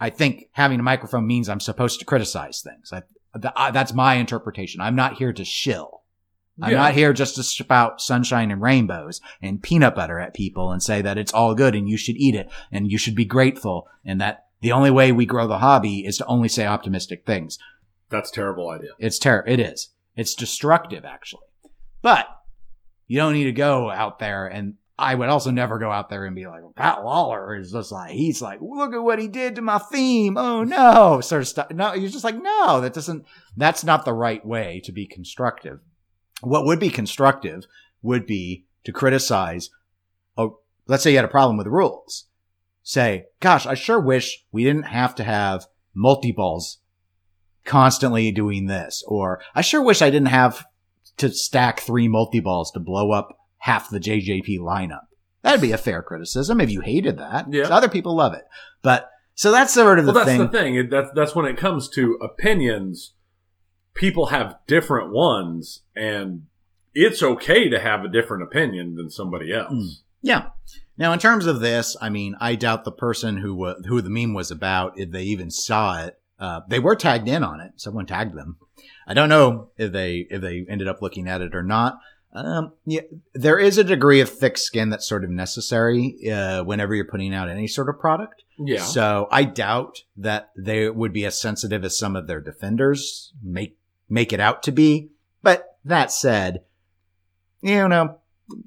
I 0.01 0.11
think 0.11 0.49
having 0.53 0.81
a 0.81 0.83
microphone 0.83 1.27
means 1.27 1.49
I'm 1.49 1.61
supposed 1.61 1.99
to 2.01 2.07
criticize 2.07 2.63
things. 2.63 2.91
I, 2.93 3.03
th- 3.39 3.53
I- 3.57 3.71
that's 3.71 3.93
my 3.93 4.15
interpretation. 4.15 4.81
I'm 4.81 4.97
not 4.97 5.19
here 5.19 5.33
to 5.33 5.45
shill. 5.45 5.99
I'm 6.63 6.73
Yeah. 6.73 6.79
not 6.79 6.95
here 6.95 7.13
just 7.13 7.37
to 7.37 7.43
spout 7.43 8.01
sunshine 8.01 8.51
and 8.51 8.61
rainbows 8.61 9.21
and 9.41 9.63
peanut 9.63 9.95
butter 9.95 10.19
at 10.19 10.35
people 10.35 10.73
and 10.73 10.83
say 10.83 11.01
that 11.03 11.17
it's 11.19 11.33
all 11.33 11.55
good 11.55 11.75
and 11.75 11.89
you 11.89 11.97
should 11.97 12.17
eat 12.17 12.35
it 12.35 12.51
and 12.73 12.91
you 12.91 12.99
should 12.99 13.15
be 13.15 13.25
grateful 13.25 13.87
and 14.05 14.21
that 14.21 14.47
the 14.61 14.73
only 14.73 14.91
way 14.91 15.11
we 15.13 15.25
grow 15.25 15.47
the 15.47 15.59
hobby 15.59 16.05
is 16.05 16.19
to 16.19 16.27
only 16.27 16.49
say 16.49 16.67
optimistic 16.67 17.25
things. 17.25 17.59
That's 18.11 18.31
a 18.31 18.35
terrible 18.35 18.69
idea. 18.69 18.91
It's 18.99 19.19
ter- 19.19 19.45
it 19.47 19.59
is. 19.61 19.91
It's 20.17 20.35
destructive 20.35 21.05
actually. 21.05 21.47
But 22.03 22.27
you 23.07 23.17
don't 23.19 23.33
need 23.33 23.45
to 23.45 23.53
go 23.53 23.91
out 23.91 24.19
there 24.19 24.47
and 24.47 24.75
I 25.01 25.15
would 25.15 25.31
also 25.31 25.51
never 25.51 25.79
go 25.79 25.91
out 25.91 26.11
there 26.11 26.27
and 26.27 26.37
be 26.37 26.47
like, 26.47 26.63
Pat 26.77 26.99
Lawlor 26.99 27.59
is 27.59 27.73
just 27.73 27.91
like, 27.91 28.11
he's 28.11 28.43
like, 28.43 28.61
look 28.61 28.93
at 28.93 29.03
what 29.03 29.19
he 29.19 29.29
did 29.29 29.55
to 29.57 29.63
my 29.63 29.79
theme. 29.79 30.37
Oh 30.37 30.63
no, 30.65 31.23
sort 31.23 31.41
of 31.41 31.49
stuff. 31.49 31.71
No, 31.71 31.95
you're 31.95 32.11
just 32.11 32.23
like, 32.23 32.41
no, 32.41 32.83
that 32.83 32.93
doesn't, 32.93 33.25
that's 33.57 33.83
not 33.83 34.05
the 34.05 34.13
right 34.13 34.45
way 34.45 34.83
to 34.85 34.93
be 34.93 35.07
constructive. 35.07 35.81
What 36.43 36.67
would 36.67 36.79
be 36.79 36.91
constructive 36.91 37.65
would 38.03 38.27
be 38.27 38.67
to 38.85 38.93
criticize, 38.93 39.71
oh, 40.37 40.61
let's 40.87 41.03
say 41.03 41.13
you 41.13 41.17
had 41.17 41.25
a 41.25 41.29
problem 41.29 41.57
with 41.57 41.65
the 41.65 41.71
rules. 41.71 42.27
Say, 42.83 43.27
gosh, 43.41 43.65
I 43.65 43.75
sure 43.75 44.01
wish 44.01 44.45
we 44.53 44.65
didn't 44.65 44.85
have 44.85 45.15
to 45.15 45.25
have 45.25 45.67
multi-balls 45.95 46.79
constantly 47.65 48.31
doing 48.33 48.67
this. 48.67 49.03
Or 49.07 49.41
I 49.55 49.63
sure 49.63 49.83
wish 49.83 50.03
I 50.03 50.11
didn't 50.11 50.29
have 50.29 50.67
to 51.17 51.31
stack 51.33 51.81
three 51.81 52.09
multi-balls 52.09 52.71
to 52.73 52.81
blow 52.81 53.13
up 53.13 53.40
half 53.61 53.89
the 53.89 53.99
JJP 54.01 54.59
lineup. 54.59 55.03
That'd 55.43 55.61
be 55.63 55.73
a 55.73 55.79
fair 55.79 56.03
criticism 56.03 56.61
if 56.61 56.71
you 56.71 56.81
hated 56.83 57.17
that. 57.19 57.47
Yeah. 57.51 57.69
Other 57.69 57.89
people 57.89 58.15
love 58.15 58.35
it. 58.35 58.45
But 58.83 59.09
so 59.35 59.51
that's 59.53 59.73
sort 59.73 59.99
of 59.99 60.05
the 60.05 60.13
Well, 60.13 60.25
that's 60.25 60.37
thing. 60.37 60.41
the 60.41 60.49
thing. 60.49 60.75
It- 60.75 60.91
That's 60.91 61.09
that's 61.15 61.35
when 61.35 61.47
it 61.47 61.57
comes 61.57 61.89
to 61.91 62.19
opinions. 62.21 63.15
People 63.95 64.27
have 64.27 64.57
different 64.67 65.13
ones, 65.13 65.83
and 65.97 66.43
it's 66.95 67.23
okay 67.23 67.69
to 67.69 67.81
have 67.81 68.05
a 68.05 68.09
different 68.09 68.43
opinion 68.45 68.95
than 68.97 69.11
somebody 69.11 69.53
else. 69.53 69.73
Mm. 69.73 69.89
Yeah. 70.23 70.47
Now, 70.97 71.13
in 71.13 71.19
terms 71.19 71.47
of 71.47 71.61
this, 71.61 71.97
I 72.01 72.11
mean, 72.11 72.37
I 72.41 72.55
doubt 72.55 72.85
the 72.85 72.93
person 72.93 73.39
who 73.39 73.55
wa- 73.55 73.77
who 73.87 74.01
the 74.03 74.11
meme 74.11 74.35
was 74.35 74.51
about, 74.51 74.99
if 74.99 75.11
they 75.11 75.23
even 75.25 75.51
saw 75.51 76.05
it. 76.05 76.17
Uh, 76.39 76.61
they 76.69 76.79
were 76.79 76.97
tagged 76.97 77.29
in 77.29 77.43
on 77.45 77.61
it. 77.61 77.73
Someone 77.77 78.07
tagged 78.07 78.35
them. 78.35 78.57
I 79.07 79.13
don't 79.15 79.29
know 79.29 79.71
if 79.77 79.93
they 79.93 80.27
if 80.31 80.41
they 80.41 80.65
ended 80.69 80.89
up 80.89 81.03
looking 81.03 81.29
at 81.29 81.41
it 81.43 81.55
or 81.55 81.63
not. 81.63 81.99
Um, 82.33 82.73
yeah, 82.87 83.01
there 83.35 83.59
is 83.59 83.77
a 83.79 83.85
degree 83.85 84.21
of 84.21 84.31
thick 84.31 84.57
skin 84.57 84.91
that's 84.91 85.09
sort 85.09 85.25
of 85.25 85.31
necessary 85.31 86.31
uh, 86.31 86.63
whenever 86.63 86.95
you're 86.95 87.05
putting 87.05 87.35
out 87.35 87.49
any 87.49 87.67
sort 87.67 87.89
of 87.89 87.99
product. 87.99 88.45
Yeah. 88.57 88.83
So 88.83 89.27
I 89.33 89.45
doubt 89.45 90.05
that 90.17 90.51
they 90.57 90.89
would 90.89 91.13
be 91.13 91.27
as 91.27 91.41
sensitive 91.41 91.85
as 91.85 91.99
some 91.99 92.15
of 92.15 92.27
their 92.27 92.41
defenders 92.41 93.33
make 93.43 93.77
make 94.09 94.33
it 94.33 94.41
out 94.41 94.63
to 94.65 94.73
be. 94.73 95.11
But 95.43 95.77
that 95.85 96.13
said, 96.13 96.63
you 97.63 97.89
know, 97.89 98.19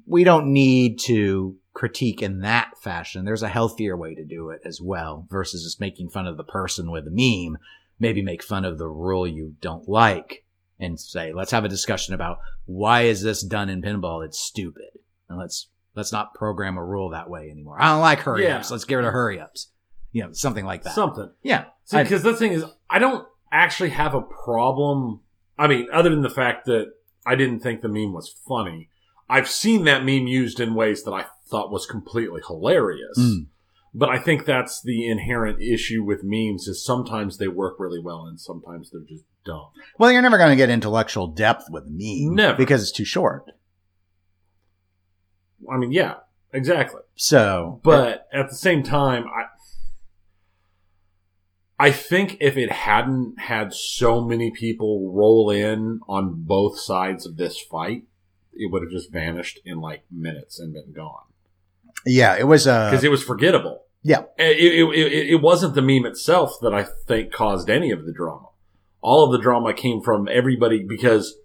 we 0.06 0.24
don't 0.24 0.52
need 0.52 0.98
to 1.00 1.56
critique 1.72 2.22
in 2.22 2.40
that 2.40 2.78
fashion. 2.78 3.24
There's 3.24 3.42
a 3.42 3.48
healthier 3.48 3.96
way 3.96 4.14
to 4.14 4.24
do 4.24 4.50
it 4.50 4.60
as 4.64 4.80
well 4.80 5.26
versus 5.30 5.64
just 5.64 5.80
making 5.80 6.10
fun 6.10 6.26
of 6.26 6.36
the 6.36 6.44
person 6.44 6.90
with 6.90 7.06
a 7.06 7.10
meme. 7.10 7.58
Maybe 7.98 8.22
make 8.22 8.42
fun 8.42 8.64
of 8.64 8.78
the 8.78 8.88
rule 8.88 9.26
you 9.26 9.54
don't 9.60 9.88
like 9.88 10.43
and 10.80 10.98
say, 10.98 11.32
let's 11.32 11.50
have 11.52 11.64
a 11.64 11.68
discussion 11.68 12.14
about 12.14 12.38
why 12.66 13.02
is 13.02 13.22
this 13.22 13.42
done 13.42 13.68
in 13.68 13.82
pinball? 13.82 14.24
It's 14.24 14.38
stupid. 14.38 14.98
And 15.28 15.38
let's, 15.38 15.68
let's 15.94 16.12
not 16.12 16.34
program 16.34 16.76
a 16.76 16.84
rule 16.84 17.10
that 17.10 17.30
way 17.30 17.48
anymore. 17.50 17.76
I 17.80 17.92
don't 17.92 18.00
like 18.00 18.20
hurry 18.20 18.46
ups. 18.48 18.68
Yeah. 18.70 18.74
Let's 18.74 18.84
get 18.84 18.96
rid 18.96 19.04
of 19.06 19.12
hurry 19.12 19.40
ups. 19.40 19.68
you 20.12 20.22
know, 20.22 20.32
something 20.32 20.64
like 20.64 20.82
that. 20.84 20.94
Something. 20.94 21.30
yeah. 21.42 21.66
See, 21.84 22.02
because 22.02 22.22
the 22.22 22.34
thing 22.34 22.52
is, 22.52 22.64
I 22.88 22.98
don't 22.98 23.26
actually 23.52 23.90
have 23.90 24.14
a 24.14 24.22
problem. 24.22 25.20
I 25.58 25.66
mean, 25.66 25.86
other 25.92 26.10
than 26.10 26.22
the 26.22 26.30
fact 26.30 26.66
that 26.66 26.92
I 27.26 27.34
didn't 27.34 27.60
think 27.60 27.80
the 27.80 27.88
meme 27.88 28.12
was 28.12 28.34
funny, 28.48 28.88
I've 29.28 29.48
seen 29.48 29.84
that 29.84 30.04
meme 30.04 30.26
used 30.26 30.60
in 30.60 30.74
ways 30.74 31.04
that 31.04 31.12
I 31.12 31.26
thought 31.50 31.70
was 31.70 31.86
completely 31.86 32.40
hilarious. 32.46 33.18
Mm. 33.18 33.46
But 33.92 34.08
I 34.08 34.18
think 34.18 34.44
that's 34.44 34.82
the 34.82 35.06
inherent 35.08 35.62
issue 35.62 36.02
with 36.02 36.20
memes 36.24 36.66
is 36.66 36.84
sometimes 36.84 37.38
they 37.38 37.48
work 37.48 37.76
really 37.78 38.00
well 38.00 38.24
and 38.26 38.40
sometimes 38.40 38.90
they're 38.90 39.02
just 39.08 39.24
dumb. 39.44 39.68
Well, 39.98 40.10
you're 40.10 40.22
never 40.22 40.38
going 40.38 40.50
to 40.50 40.56
get 40.56 40.70
intellectual 40.70 41.26
depth 41.28 41.66
with 41.70 41.86
me. 41.86 42.28
Never. 42.28 42.56
Because 42.56 42.82
it's 42.82 42.92
too 42.92 43.04
short. 43.04 43.50
I 45.70 45.76
mean, 45.76 45.92
yeah, 45.92 46.14
exactly. 46.52 47.00
So, 47.14 47.80
But 47.82 48.26
at 48.32 48.48
the 48.48 48.56
same 48.56 48.82
time, 48.82 49.24
I 49.26 49.46
I 51.76 51.90
think 51.90 52.36
if 52.40 52.56
it 52.56 52.70
hadn't 52.70 53.40
had 53.40 53.74
so 53.74 54.20
many 54.20 54.50
people 54.50 55.12
roll 55.12 55.50
in 55.50 56.00
on 56.08 56.44
both 56.44 56.78
sides 56.78 57.26
of 57.26 57.36
this 57.36 57.60
fight, 57.60 58.04
it 58.52 58.70
would 58.70 58.82
have 58.82 58.92
just 58.92 59.12
vanished 59.12 59.58
in 59.64 59.80
like 59.80 60.04
minutes 60.10 60.60
and 60.60 60.72
been 60.72 60.92
gone 60.92 61.24
yeah, 62.06 62.36
it 62.36 62.44
was 62.44 62.66
uh, 62.66 62.90
because 62.90 63.04
it 63.04 63.10
was 63.10 63.22
forgettable. 63.22 63.82
Yeah. 64.02 64.24
it, 64.36 64.58
it, 64.58 64.84
it, 64.84 65.30
it 65.30 65.42
wasn't 65.42 65.74
the 65.74 65.80
meme 65.80 66.04
itself 66.04 66.58
that 66.60 66.74
I 66.74 66.84
think 67.06 67.32
caused 67.32 67.70
any 67.70 67.90
of 67.90 68.04
the 68.04 68.12
drama. 68.12 68.48
All 69.04 69.26
of 69.26 69.32
the 69.32 69.38
drama 69.38 69.74
came 69.74 70.00
from 70.00 70.28
everybody 70.32 70.82
because 70.82 71.36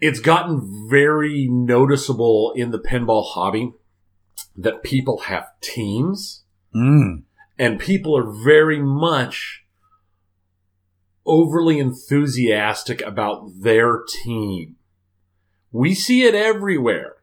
it's 0.00 0.18
gotten 0.18 0.88
very 0.90 1.46
noticeable 1.48 2.52
in 2.56 2.72
the 2.72 2.80
pinball 2.80 3.24
hobby 3.24 3.74
that 4.56 4.82
people 4.82 5.18
have 5.18 5.46
teams 5.60 6.42
mm, 6.74 7.22
and 7.60 7.78
people 7.78 8.18
are 8.18 8.28
very 8.28 8.80
much 8.80 9.64
overly 11.24 11.78
enthusiastic 11.78 13.00
about 13.02 13.60
their 13.60 14.02
team. 14.24 14.74
We 15.70 15.94
see 15.94 16.24
it 16.24 16.34
everywhere. 16.34 17.14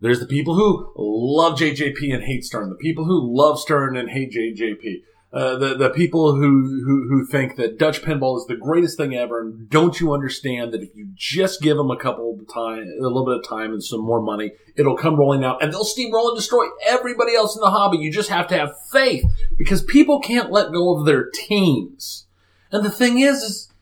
There's 0.00 0.18
the 0.18 0.26
people 0.26 0.56
who 0.56 0.92
love 0.96 1.60
JJP 1.60 2.12
and 2.12 2.24
hate 2.24 2.44
Stern, 2.44 2.70
the 2.70 2.74
people 2.74 3.04
who 3.04 3.36
love 3.36 3.60
Stern 3.60 3.96
and 3.96 4.10
hate 4.10 4.32
JJP, 4.32 5.02
uh, 5.30 5.56
the 5.56 5.74
the 5.74 5.90
people 5.90 6.34
who, 6.34 6.82
who 6.84 7.06
who 7.08 7.26
think 7.26 7.56
that 7.56 7.78
Dutch 7.78 8.00
pinball 8.02 8.38
is 8.38 8.46
the 8.46 8.56
greatest 8.56 8.96
thing 8.96 9.14
ever. 9.14 9.40
And 9.40 9.68
don't 9.68 10.00
you 10.00 10.14
understand 10.14 10.72
that 10.72 10.82
if 10.82 10.96
you 10.96 11.08
just 11.14 11.60
give 11.60 11.76
them 11.76 11.90
a 11.90 11.98
couple 11.98 12.38
of 12.38 12.52
time, 12.52 12.78
a 12.78 13.02
little 13.02 13.26
bit 13.26 13.36
of 13.36 13.46
time 13.46 13.72
and 13.72 13.84
some 13.84 14.00
more 14.00 14.22
money, 14.22 14.52
it'll 14.76 14.96
come 14.96 15.16
rolling 15.16 15.44
out, 15.44 15.62
and 15.62 15.70
they'll 15.72 15.84
steamroll 15.84 16.28
and 16.28 16.36
destroy 16.36 16.64
everybody 16.86 17.34
else 17.34 17.54
in 17.54 17.60
the 17.60 17.70
hobby. 17.70 17.98
You 17.98 18.10
just 18.10 18.30
have 18.30 18.46
to 18.48 18.58
have 18.58 18.80
faith 18.90 19.24
because 19.58 19.82
people 19.82 20.20
can't 20.20 20.50
let 20.50 20.72
go 20.72 20.96
of 20.96 21.04
their 21.04 21.28
teams. 21.28 22.26
And 22.72 22.84
the 22.84 22.90
thing 22.90 23.18
is, 23.18 23.42
is 23.42 23.72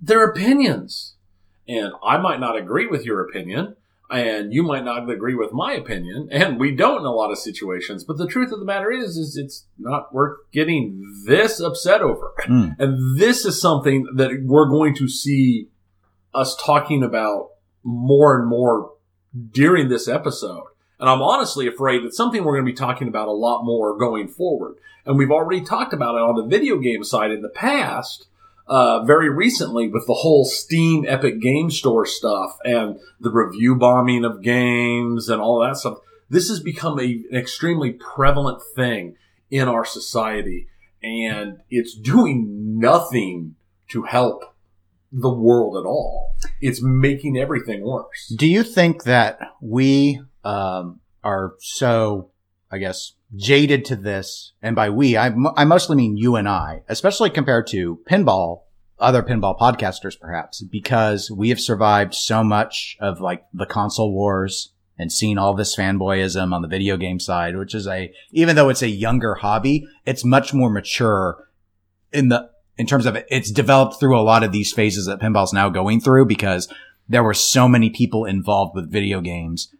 their 0.00 0.24
opinions. 0.24 1.14
And 1.68 1.92
I 2.04 2.18
might 2.18 2.40
not 2.40 2.56
agree 2.56 2.86
with 2.86 3.04
your 3.04 3.22
opinion, 3.22 3.76
and 4.10 4.52
you 4.52 4.62
might 4.62 4.84
not 4.84 5.08
agree 5.08 5.34
with 5.34 5.52
my 5.52 5.72
opinion, 5.72 6.28
and 6.32 6.58
we 6.58 6.74
don't 6.74 7.00
in 7.00 7.06
a 7.06 7.12
lot 7.12 7.30
of 7.30 7.38
situations. 7.38 8.04
But 8.04 8.18
the 8.18 8.26
truth 8.26 8.52
of 8.52 8.58
the 8.58 8.64
matter 8.64 8.90
is, 8.90 9.16
is 9.16 9.36
it's 9.36 9.66
not 9.78 10.12
worth 10.12 10.38
getting 10.52 11.02
this 11.26 11.60
upset 11.60 12.00
over. 12.00 12.32
Mm. 12.46 12.76
And 12.78 13.18
this 13.18 13.44
is 13.44 13.60
something 13.60 14.06
that 14.16 14.42
we're 14.44 14.68
going 14.68 14.94
to 14.96 15.08
see 15.08 15.68
us 16.34 16.56
talking 16.56 17.02
about 17.02 17.50
more 17.82 18.38
and 18.38 18.48
more 18.48 18.92
during 19.52 19.88
this 19.88 20.08
episode. 20.08 20.64
And 20.98 21.08
I'm 21.08 21.22
honestly 21.22 21.66
afraid 21.66 22.04
it's 22.04 22.16
something 22.16 22.44
we're 22.44 22.54
going 22.54 22.66
to 22.66 22.72
be 22.72 22.76
talking 22.76 23.08
about 23.08 23.28
a 23.28 23.32
lot 23.32 23.64
more 23.64 23.96
going 23.96 24.28
forward. 24.28 24.76
And 25.06 25.16
we've 25.16 25.30
already 25.30 25.64
talked 25.64 25.94
about 25.94 26.16
it 26.16 26.22
on 26.22 26.36
the 26.36 26.46
video 26.46 26.76
game 26.76 27.04
side 27.04 27.30
in 27.30 27.40
the 27.40 27.48
past, 27.48 28.26
uh, 28.70 29.02
very 29.02 29.28
recently 29.28 29.88
with 29.88 30.06
the 30.06 30.14
whole 30.14 30.44
Steam 30.44 31.04
Epic 31.08 31.40
Game 31.40 31.72
Store 31.72 32.06
stuff 32.06 32.56
and 32.64 33.00
the 33.18 33.30
review 33.30 33.74
bombing 33.74 34.24
of 34.24 34.42
games 34.42 35.28
and 35.28 35.42
all 35.42 35.60
that 35.60 35.76
stuff. 35.76 35.98
This 36.30 36.48
has 36.48 36.60
become 36.60 37.00
a, 37.00 37.04
an 37.04 37.36
extremely 37.36 37.90
prevalent 37.90 38.62
thing 38.76 39.16
in 39.50 39.66
our 39.66 39.84
society, 39.84 40.68
and 41.02 41.58
it's 41.68 41.96
doing 41.96 42.78
nothing 42.78 43.56
to 43.88 44.04
help 44.04 44.54
the 45.10 45.32
world 45.32 45.76
at 45.76 45.88
all. 45.88 46.36
It's 46.60 46.80
making 46.80 47.36
everything 47.36 47.82
worse. 47.82 48.32
Do 48.38 48.46
you 48.46 48.62
think 48.62 49.02
that 49.02 49.40
we 49.60 50.22
um, 50.44 51.00
are 51.24 51.54
so, 51.58 52.30
I 52.70 52.78
guess, 52.78 53.14
jaded 53.36 53.84
to 53.86 53.96
this? 53.96 54.52
And 54.62 54.76
by 54.76 54.90
we, 54.90 55.16
I, 55.16 55.32
I 55.56 55.64
mostly 55.64 55.96
mean 55.96 56.16
you 56.16 56.36
and 56.36 56.48
I, 56.48 56.82
especially 56.88 57.30
compared 57.30 57.66
to 57.68 58.00
pinball, 58.10 58.62
other 58.98 59.22
pinball 59.22 59.58
podcasters, 59.58 60.18
perhaps, 60.18 60.62
because 60.62 61.30
we 61.30 61.48
have 61.48 61.60
survived 61.60 62.14
so 62.14 62.44
much 62.44 62.96
of 63.00 63.20
like 63.20 63.44
the 63.52 63.66
console 63.66 64.12
wars 64.12 64.72
and 64.98 65.10
seen 65.10 65.38
all 65.38 65.54
this 65.54 65.74
fanboyism 65.74 66.52
on 66.52 66.60
the 66.60 66.68
video 66.68 66.98
game 66.98 67.18
side, 67.18 67.56
which 67.56 67.74
is 67.74 67.86
a, 67.86 68.12
even 68.32 68.56
though 68.56 68.68
it's 68.68 68.82
a 68.82 68.88
younger 68.88 69.36
hobby, 69.36 69.86
it's 70.04 70.24
much 70.24 70.52
more 70.52 70.68
mature 70.68 71.48
in 72.12 72.28
the, 72.28 72.50
in 72.76 72.86
terms 72.86 73.06
of 73.06 73.16
it, 73.16 73.26
it's 73.30 73.50
developed 73.50 73.98
through 73.98 74.18
a 74.18 74.22
lot 74.22 74.42
of 74.42 74.52
these 74.52 74.72
phases 74.72 75.06
that 75.06 75.20
pinball's 75.20 75.52
now 75.52 75.70
going 75.70 76.00
through 76.00 76.26
because 76.26 76.68
there 77.08 77.24
were 77.24 77.34
so 77.34 77.66
many 77.66 77.90
people 77.90 78.24
involved 78.24 78.74
with 78.74 78.92
video 78.92 79.20
games 79.20 79.74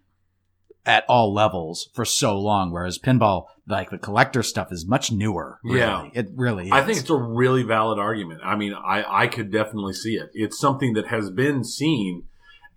at 0.86 1.04
all 1.08 1.32
levels 1.32 1.90
for 1.94 2.04
so 2.04 2.38
long, 2.38 2.70
whereas 2.70 2.98
pinball, 2.98 3.46
like 3.66 3.90
the 3.90 3.98
collector 3.98 4.42
stuff, 4.42 4.72
is 4.72 4.86
much 4.86 5.12
newer. 5.12 5.58
Really. 5.62 5.78
Yeah. 5.78 6.08
it 6.14 6.28
really. 6.34 6.66
Is. 6.66 6.72
I 6.72 6.82
think 6.82 6.98
it's 6.98 7.10
a 7.10 7.16
really 7.16 7.62
valid 7.62 7.98
argument. 7.98 8.40
I 8.44 8.56
mean, 8.56 8.74
I, 8.74 9.04
I 9.24 9.26
could 9.26 9.52
definitely 9.52 9.94
see 9.94 10.14
it. 10.14 10.30
It's 10.32 10.58
something 10.58 10.94
that 10.94 11.08
has 11.08 11.30
been 11.30 11.64
seen 11.64 12.24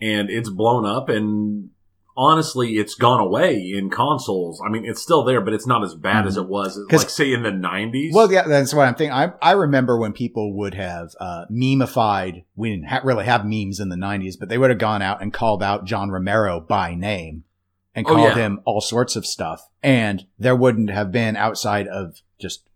and 0.02 0.30
it's 0.30 0.50
blown 0.50 0.86
up 0.86 1.10
and 1.10 1.70
honestly, 2.16 2.74
it's 2.74 2.96
gone 2.96 3.20
away 3.20 3.72
in 3.76 3.90
consoles. 3.90 4.62
I 4.66 4.70
mean, 4.70 4.86
it's 4.86 5.02
still 5.02 5.24
there, 5.24 5.42
but 5.42 5.54
it's 5.54 5.68
not 5.68 5.84
as 5.84 5.96
bad 5.96 6.28
as 6.28 6.38
it 6.38 6.48
was, 6.48 6.80
like 6.92 7.10
say 7.10 7.34
in 7.34 7.44
the 7.44 7.52
nineties. 7.52 8.14
Well, 8.14 8.32
yeah, 8.32 8.44
that's 8.48 8.74
what 8.74 8.88
I'm 8.88 8.96
thinking. 8.96 9.14
I, 9.14 9.32
I 9.42 9.52
remember 9.54 9.98
when 9.98 10.14
people 10.14 10.54
would 10.58 10.76
have 10.76 11.16
uh, 11.20 11.46
memeified. 11.52 12.44
We 12.56 12.70
didn't 12.72 12.90
ha- 12.90 13.02
really 13.04 13.26
have 13.26 13.46
memes 13.46 13.80
in 13.80 13.90
the 13.90 13.96
'90s, 13.96 14.36
but 14.40 14.50
they 14.50 14.58
would 14.58 14.70
have 14.70 14.80
gone 14.80 15.02
out 15.02 15.22
and 15.22 15.34
called 15.34 15.64
out 15.64 15.86
John 15.86 16.12
Romero 16.12 16.60
by 16.60 16.96
name 16.96 17.46
and 17.96 18.06
Oh, 18.10 18.18
yeah. 18.18 18.36
him 18.36 18.60
all 18.66 18.82
sorts 18.82 19.16
of 19.16 19.26
stuff, 19.26 19.68
and 19.82 20.26
there 20.40 20.56
wouldn't 20.56 20.90
have 20.90 21.12
been 21.12 21.36
outside 21.36 21.88
of 21.88 22.22
just 22.40 22.68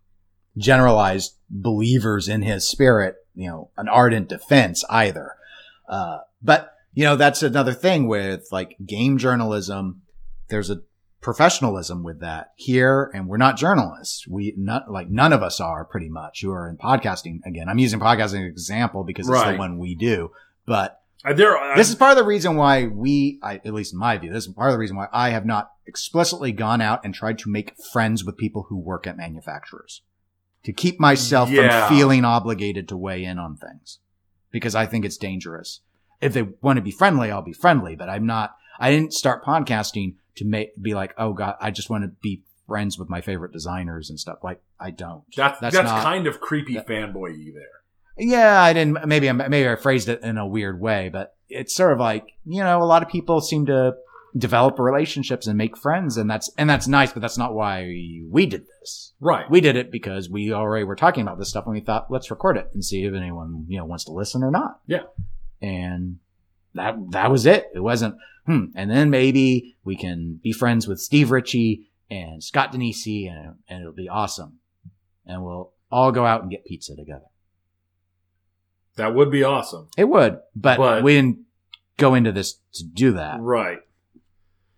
generalized 0.56 1.34
believers 1.50 2.28
in 2.28 2.42
his 2.42 2.68
spirit, 2.68 3.16
you 3.34 3.48
know, 3.48 3.70
an 3.76 3.88
ardent 3.88 4.28
defense 4.28 4.84
either. 4.90 5.32
Uh, 5.88 6.18
but 6.42 6.72
you 6.94 7.04
know, 7.04 7.16
that's 7.16 7.42
another 7.42 7.72
thing 7.74 8.08
with 8.08 8.48
like 8.50 8.76
game 8.84 9.18
journalism. 9.18 10.02
There's 10.48 10.70
a 10.70 10.82
professionalism 11.20 12.02
with 12.02 12.20
that 12.20 12.52
here, 12.56 13.10
and 13.14 13.28
we're 13.28 13.36
not 13.36 13.56
journalists. 13.56 14.26
We 14.26 14.54
not 14.56 14.90
like 14.90 15.08
none 15.08 15.32
of 15.32 15.42
us 15.42 15.60
are 15.60 15.84
pretty 15.84 16.08
much 16.08 16.42
who 16.42 16.50
are 16.52 16.68
in 16.68 16.76
podcasting. 16.76 17.40
Again, 17.46 17.68
I'm 17.68 17.78
using 17.78 18.00
podcasting 18.00 18.20
as 18.24 18.32
an 18.34 18.42
example 18.44 19.04
because 19.04 19.28
it's 19.28 19.32
Right. 19.34 19.52
the 19.52 19.58
one 19.58 19.78
we 19.78 19.94
do. 19.94 20.30
But 20.66 20.97
Uh, 21.24 21.32
there, 21.32 21.56
I- 21.58 21.76
this 21.76 21.88
is 21.88 21.94
part 21.96 22.12
of 22.12 22.16
the 22.16 22.24
reason 22.24 22.56
why 22.56 22.86
we, 22.86 23.38
I, 23.42 23.56
at 23.56 23.74
least 23.74 23.92
in 23.92 23.98
my 23.98 24.16
view, 24.18 24.32
this 24.32 24.46
is 24.46 24.52
part 24.54 24.70
of 24.70 24.74
the 24.74 24.78
reason 24.78 24.96
why 24.96 25.08
I 25.12 25.30
have 25.30 25.44
not 25.46 25.70
explicitly 25.86 26.52
gone 26.52 26.80
out 26.80 27.04
and 27.04 27.14
tried 27.14 27.38
to 27.40 27.50
make 27.50 27.74
friends 27.92 28.24
with 28.24 28.36
people 28.36 28.66
who 28.68 28.76
work 28.78 29.06
at 29.06 29.16
manufacturers 29.16 30.02
to 30.64 30.72
keep 30.72 31.00
myself 31.00 31.50
Yeah. 31.50 31.86
from 31.88 31.96
feeling 31.96 32.24
obligated 32.24 32.88
to 32.88 32.96
weigh 32.96 33.24
in 33.24 33.38
on 33.38 33.56
things 33.56 33.98
because 34.50 34.74
I 34.74 34.86
think 34.86 35.04
it's 35.04 35.16
dangerous. 35.16 35.80
If 36.20 36.34
they 36.34 36.42
want 36.60 36.76
to 36.78 36.82
be 36.82 36.90
friendly, 36.90 37.30
I'll 37.30 37.42
be 37.42 37.52
friendly, 37.52 37.96
but 37.96 38.08
I'm 38.08 38.26
not, 38.26 38.54
I 38.78 38.90
didn't 38.90 39.12
start 39.12 39.44
podcasting 39.44 40.14
to 40.36 40.44
make, 40.44 40.80
be 40.80 40.94
like, 40.94 41.14
oh 41.18 41.32
God, 41.32 41.56
I 41.60 41.70
just 41.70 41.90
want 41.90 42.04
to 42.04 42.08
be 42.22 42.42
friends 42.66 42.98
with 42.98 43.08
my 43.08 43.20
favorite 43.20 43.52
designers 43.52 44.10
and 44.10 44.20
stuff. 44.20 44.38
Like, 44.44 44.60
I 44.78 44.90
don't. 44.90 45.22
that's, 45.36 45.58
that's, 45.58 45.74
not- 45.74 46.02
kind 46.02 46.26
of 46.26 46.40
creepy 46.40 46.74
that- 46.74 46.86
fanboy 46.86 47.38
you 47.38 47.52
there. 47.54 47.62
Yeah, 48.18 48.60
I 48.62 48.72
didn't. 48.72 49.06
Maybe 49.06 49.28
I 49.28 49.32
maybe 49.32 49.68
I 49.68 49.76
phrased 49.76 50.08
it 50.08 50.22
in 50.22 50.38
a 50.38 50.46
weird 50.46 50.80
way, 50.80 51.08
but 51.12 51.34
it's 51.48 51.74
sort 51.74 51.92
of 51.92 51.98
like 51.98 52.26
you 52.44 52.62
know, 52.62 52.82
a 52.82 52.84
lot 52.84 53.02
of 53.02 53.08
people 53.08 53.40
seem 53.40 53.66
to 53.66 53.94
develop 54.36 54.78
relationships 54.78 55.46
and 55.46 55.56
make 55.56 55.76
friends, 55.76 56.16
and 56.16 56.30
that's 56.30 56.50
and 56.58 56.68
that's 56.68 56.88
nice. 56.88 57.12
But 57.12 57.22
that's 57.22 57.38
not 57.38 57.54
why 57.54 57.82
we 58.30 58.46
did 58.46 58.66
this. 58.80 59.12
Right. 59.20 59.50
We 59.50 59.60
did 59.60 59.76
it 59.76 59.90
because 59.90 60.28
we 60.28 60.52
already 60.52 60.84
were 60.84 60.96
talking 60.96 61.22
about 61.22 61.38
this 61.38 61.48
stuff, 61.48 61.64
and 61.66 61.74
we 61.74 61.80
thought 61.80 62.10
let's 62.10 62.30
record 62.30 62.56
it 62.56 62.68
and 62.74 62.84
see 62.84 63.04
if 63.04 63.14
anyone 63.14 63.64
you 63.68 63.78
know 63.78 63.84
wants 63.84 64.04
to 64.04 64.12
listen 64.12 64.42
or 64.42 64.50
not. 64.50 64.80
Yeah. 64.86 65.04
and 65.62 66.18
that 66.74 66.96
that 67.10 67.30
was 67.30 67.46
it. 67.46 67.66
It 67.74 67.80
wasn't. 67.80 68.16
Hmm. 68.46 68.66
And 68.74 68.90
then 68.90 69.10
maybe 69.10 69.76
we 69.84 69.96
can 69.96 70.40
be 70.42 70.52
friends 70.52 70.88
with 70.88 71.00
Steve 71.00 71.30
Ritchie 71.30 71.90
and 72.10 72.42
Scott 72.42 72.72
Danesi, 72.72 73.30
and 73.30 73.56
and 73.68 73.80
it'll 73.80 73.92
be 73.92 74.08
awesome, 74.08 74.58
and 75.26 75.44
we'll 75.44 75.72
all 75.90 76.12
go 76.12 76.24
out 76.26 76.42
and 76.42 76.50
get 76.50 76.64
pizza 76.64 76.94
together. 76.94 77.24
That 78.98 79.14
would 79.14 79.30
be 79.30 79.42
awesome. 79.42 79.88
It 79.96 80.04
would, 80.08 80.38
but, 80.54 80.76
But- 80.76 81.02
we 81.02 81.14
didn't 81.14 81.38
go 81.96 82.14
into 82.14 82.30
this 82.32 82.60
to 82.74 82.84
do 82.84 83.12
that. 83.12 83.40
Right. 83.40 83.78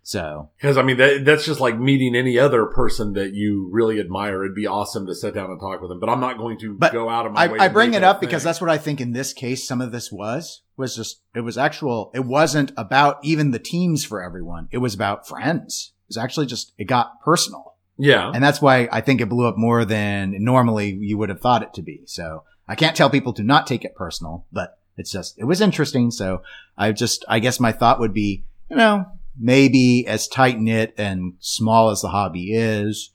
So 0.02 0.50
Because 0.56 0.76
I 0.76 0.82
mean, 0.82 0.96
that, 0.96 1.24
that's 1.24 1.44
just 1.44 1.60
like 1.60 1.78
meeting 1.78 2.16
any 2.16 2.38
other 2.38 2.66
person 2.66 3.12
that 3.12 3.34
you 3.34 3.68
really 3.70 4.00
admire. 4.00 4.42
It'd 4.42 4.54
be 4.56 4.66
awesome 4.66 5.06
to 5.06 5.14
sit 5.14 5.34
down 5.34 5.50
and 5.50 5.60
talk 5.60 5.80
with 5.80 5.90
them, 5.90 6.00
but 6.00 6.08
I'm 6.08 6.18
not 6.20 6.36
going 6.38 6.58
to 6.60 6.74
But 6.74 6.92
go 6.92 7.08
out 7.08 7.26
of 7.26 7.32
my 7.32 7.46
way. 7.46 7.58
I, 7.60 7.64
I 7.64 7.68
to 7.68 7.74
bring 7.74 7.90
make 7.90 7.98
it 7.98 8.00
that 8.00 8.06
up 8.16 8.20
because 8.20 8.42
thing. 8.42 8.48
that's 8.48 8.60
what 8.60 8.70
I 8.70 8.78
think 8.78 9.00
in 9.00 9.12
this 9.12 9.32
case, 9.32 9.68
some 9.68 9.80
of 9.80 9.92
this 9.92 10.10
was, 10.10 10.62
was 10.76 10.96
just, 10.96 11.20
it 11.34 11.42
was 11.42 11.56
actual, 11.58 12.10
it 12.14 12.24
wasn't 12.24 12.72
about 12.76 13.18
even 13.22 13.50
the 13.52 13.58
teams 13.58 14.04
for 14.04 14.22
everyone. 14.22 14.68
It 14.72 14.78
was 14.78 14.94
about 14.94 15.28
friends. 15.28 15.92
It 16.06 16.08
was 16.08 16.16
actually 16.16 16.46
just, 16.46 16.72
it 16.78 16.84
got 16.86 17.20
personal. 17.22 17.74
yeah, 17.98 18.32
And 18.34 18.42
that's 18.42 18.60
why 18.62 18.88
I 18.90 19.02
think 19.02 19.20
it 19.20 19.28
blew 19.28 19.46
up 19.46 19.56
more 19.58 19.84
than 19.84 20.34
normally 20.42 20.90
you 20.98 21.18
would 21.18 21.28
have 21.28 21.40
thought 21.40 21.62
it 21.62 21.74
to 21.74 21.82
be. 21.82 22.02
So 22.06 22.42
I 22.70 22.76
can't 22.76 22.94
tell 22.94 23.10
people 23.10 23.32
to 23.32 23.42
not 23.42 23.66
take 23.66 23.84
it 23.84 23.96
personal, 23.96 24.46
but 24.52 24.78
it's 24.96 25.10
just, 25.10 25.36
it 25.38 25.44
was 25.44 25.60
interesting. 25.60 26.12
So 26.12 26.42
I 26.78 26.92
just, 26.92 27.24
I 27.26 27.40
guess 27.40 27.58
my 27.58 27.72
thought 27.72 27.98
would 27.98 28.14
be, 28.14 28.44
you 28.70 28.76
know, 28.76 29.06
maybe 29.36 30.06
as 30.06 30.28
tight 30.28 30.60
knit 30.60 30.94
and 30.96 31.34
small 31.40 31.90
as 31.90 32.00
the 32.00 32.10
hobby 32.10 32.54
is, 32.54 33.10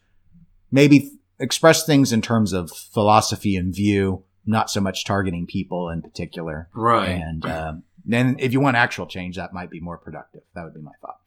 maybe 0.71 1.09
express 1.39 1.85
things 1.85 2.11
in 2.11 2.21
terms 2.21 2.51
of 2.51 2.69
philosophy 2.69 3.55
and 3.55 3.73
view, 3.73 4.25
not 4.45 4.69
so 4.69 4.81
much 4.81 5.05
targeting 5.05 5.47
people 5.47 5.89
in 5.89 6.01
particular. 6.01 6.67
right. 6.73 7.11
And 7.11 7.45
um, 7.45 7.83
then 8.03 8.35
if 8.39 8.51
you 8.51 8.59
want 8.59 8.75
actual 8.75 9.07
change, 9.07 9.37
that 9.37 9.53
might 9.53 9.69
be 9.69 9.79
more 9.79 9.97
productive. 9.97 10.41
That 10.53 10.65
would 10.65 10.73
be 10.73 10.81
my 10.81 10.91
thought. 10.99 11.19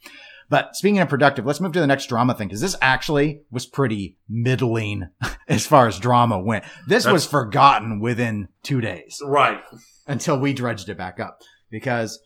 But 0.50 0.74
speaking 0.76 0.98
of 1.00 1.08
productive, 1.08 1.44
let's 1.44 1.60
move 1.60 1.72
to 1.72 1.80
the 1.80 1.86
next 1.86 2.06
drama 2.06 2.34
thing 2.34 2.48
because 2.48 2.60
this 2.62 2.76
actually 2.80 3.42
was 3.50 3.66
pretty 3.66 4.16
middling 4.28 5.08
as 5.48 5.66
far 5.66 5.86
as 5.88 5.98
drama 5.98 6.38
went. 6.38 6.64
This 6.86 7.06
was 7.06 7.26
forgotten 7.26 8.00
within 8.00 8.48
two 8.62 8.80
days 8.80 9.20
Right. 9.24 9.60
until 10.06 10.38
we 10.40 10.52
dredged 10.54 10.88
it 10.88 10.96
back 10.96 11.20
up 11.20 11.42
because 11.70 12.20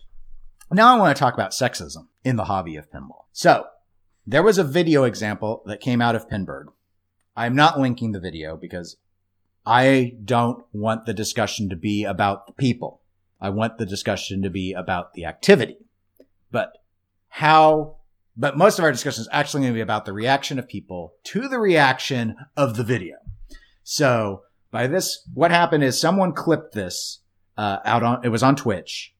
now 0.70 0.94
I 0.94 0.98
want 0.98 1.16
to 1.16 1.20
talk 1.20 1.34
about 1.34 1.50
sexism 1.50 2.06
in 2.24 2.36
the 2.36 2.44
hobby 2.44 2.76
of 2.76 2.90
pinball. 2.90 3.24
So 3.32 3.66
there 4.26 4.42
was 4.44 4.56
a 4.58 4.64
video 4.64 5.02
example 5.04 5.62
that 5.66 5.80
came 5.80 6.00
out 6.00 6.14
of 6.14 6.28
Pinburgh. 6.28 6.66
I'm 7.36 7.56
not 7.56 7.80
linking 7.80 8.12
the 8.12 8.20
video 8.20 8.56
because 8.56 8.96
I 9.66 10.14
don't 10.24 10.64
want 10.72 11.06
the 11.06 11.14
discussion 11.14 11.68
to 11.70 11.76
be 11.76 12.04
about 12.04 12.46
the 12.46 12.52
people. 12.52 13.00
I 13.40 13.50
want 13.50 13.78
the 13.78 13.86
discussion 13.86 14.42
to 14.42 14.50
be 14.50 14.72
about 14.72 15.14
the 15.14 15.24
activity. 15.24 15.78
But 16.52 16.72
how, 17.28 17.96
but 18.36 18.56
most 18.56 18.78
of 18.78 18.84
our 18.84 18.92
discussion 18.92 19.22
is 19.22 19.28
actually 19.30 19.62
going 19.62 19.72
to 19.72 19.76
be 19.76 19.82
about 19.82 20.04
the 20.04 20.12
reaction 20.12 20.58
of 20.58 20.68
people 20.68 21.14
to 21.24 21.48
the 21.48 21.58
reaction 21.58 22.36
of 22.56 22.76
the 22.76 22.84
video. 22.84 23.16
So 23.82 24.42
by 24.70 24.86
this, 24.86 25.26
what 25.34 25.50
happened 25.50 25.84
is 25.84 26.00
someone 26.00 26.32
clipped 26.32 26.74
this 26.74 27.20
uh, 27.56 27.78
out 27.84 28.02
on, 28.02 28.24
it 28.24 28.28
was 28.28 28.42
on 28.42 28.56
Twitch 28.56 29.14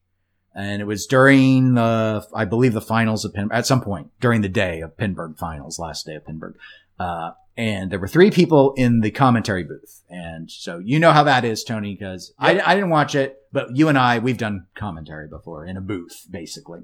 and 0.55 0.81
it 0.81 0.85
was 0.85 1.05
during 1.05 1.75
the, 1.75 2.25
I 2.33 2.45
believe 2.45 2.73
the 2.73 2.81
finals 2.81 3.25
of 3.25 3.33
Pin, 3.33 3.49
at 3.51 3.65
some 3.65 3.81
point 3.81 4.11
during 4.19 4.41
the 4.41 4.49
day 4.49 4.81
of 4.81 4.97
Pinburgh 4.97 5.37
finals, 5.37 5.79
last 5.79 6.05
day 6.05 6.15
of 6.15 6.25
Pinburgh. 6.25 6.55
Uh, 6.99 7.31
and 7.55 7.91
there 7.91 7.99
were 7.99 8.07
three 8.07 8.31
people 8.31 8.73
in 8.77 9.01
the 9.01 9.11
commentary 9.11 9.63
booth. 9.63 10.01
And 10.09 10.49
so 10.49 10.79
you 10.79 10.99
know 10.99 11.11
how 11.11 11.23
that 11.23 11.45
is, 11.45 11.63
Tony, 11.63 11.93
because 11.93 12.33
I, 12.39 12.59
I 12.59 12.73
didn't 12.73 12.89
watch 12.89 13.13
it, 13.13 13.37
but 13.51 13.75
you 13.75 13.89
and 13.89 13.97
I, 13.97 14.19
we've 14.19 14.37
done 14.37 14.65
commentary 14.75 15.27
before 15.27 15.65
in 15.65 15.77
a 15.77 15.81
booth, 15.81 16.25
basically 16.29 16.81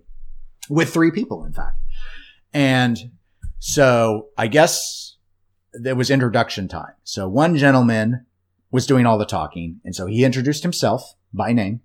with 0.69 0.93
three 0.93 1.11
people, 1.11 1.43
in 1.43 1.53
fact. 1.53 1.77
And 2.53 2.97
so 3.59 4.29
I 4.37 4.47
guess 4.47 5.17
there 5.73 5.95
was 5.95 6.09
introduction 6.09 6.67
time. 6.67 6.93
So 7.03 7.27
one 7.27 7.55
gentleman 7.57 8.25
was 8.71 8.85
doing 8.85 9.05
all 9.05 9.17
the 9.17 9.25
talking. 9.25 9.79
And 9.83 9.95
so 9.95 10.05
he 10.05 10.23
introduced 10.23 10.63
himself 10.63 11.15
by 11.33 11.53
name. 11.53 11.81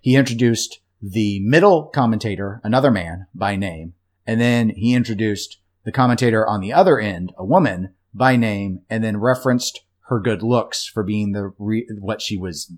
He 0.00 0.16
introduced 0.16 0.80
the 1.00 1.40
middle 1.40 1.86
commentator, 1.86 2.60
another 2.62 2.90
man 2.90 3.26
by 3.34 3.56
name. 3.56 3.94
And 4.26 4.40
then 4.40 4.70
he 4.70 4.94
introduced 4.94 5.58
the 5.84 5.92
commentator 5.92 6.46
on 6.46 6.60
the 6.60 6.72
other 6.72 7.00
end, 7.00 7.32
a 7.36 7.44
woman 7.44 7.94
by 8.14 8.36
name, 8.36 8.82
and 8.88 9.02
then 9.02 9.16
referenced 9.16 9.80
her 10.08 10.20
good 10.20 10.42
looks 10.42 10.86
for 10.86 11.02
being 11.02 11.32
the 11.32 11.52
re- 11.58 11.88
what 11.98 12.22
she 12.22 12.36
was. 12.36 12.72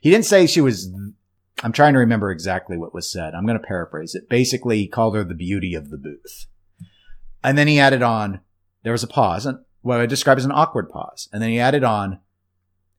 He 0.00 0.10
didn't 0.10 0.26
say 0.26 0.46
she 0.46 0.60
was. 0.60 0.90
I'm 1.64 1.72
trying 1.72 1.94
to 1.94 1.98
remember 1.98 2.30
exactly 2.30 2.76
what 2.76 2.94
was 2.94 3.10
said. 3.10 3.34
I'm 3.34 3.46
going 3.46 3.58
to 3.58 3.66
paraphrase 3.66 4.14
it. 4.14 4.28
Basically, 4.28 4.78
he 4.78 4.86
called 4.86 5.16
her 5.16 5.24
the 5.24 5.34
beauty 5.34 5.74
of 5.74 5.90
the 5.90 5.96
booth, 5.96 6.46
and 7.42 7.56
then 7.56 7.66
he 7.66 7.80
added 7.80 8.02
on. 8.02 8.40
There 8.82 8.92
was 8.92 9.02
a 9.02 9.08
pause, 9.08 9.46
and 9.46 9.58
what 9.80 9.98
I 9.98 10.06
describe 10.06 10.36
as 10.36 10.44
an 10.44 10.52
awkward 10.52 10.90
pause, 10.90 11.28
and 11.32 11.42
then 11.42 11.48
he 11.48 11.58
added 11.58 11.82
on, 11.82 12.20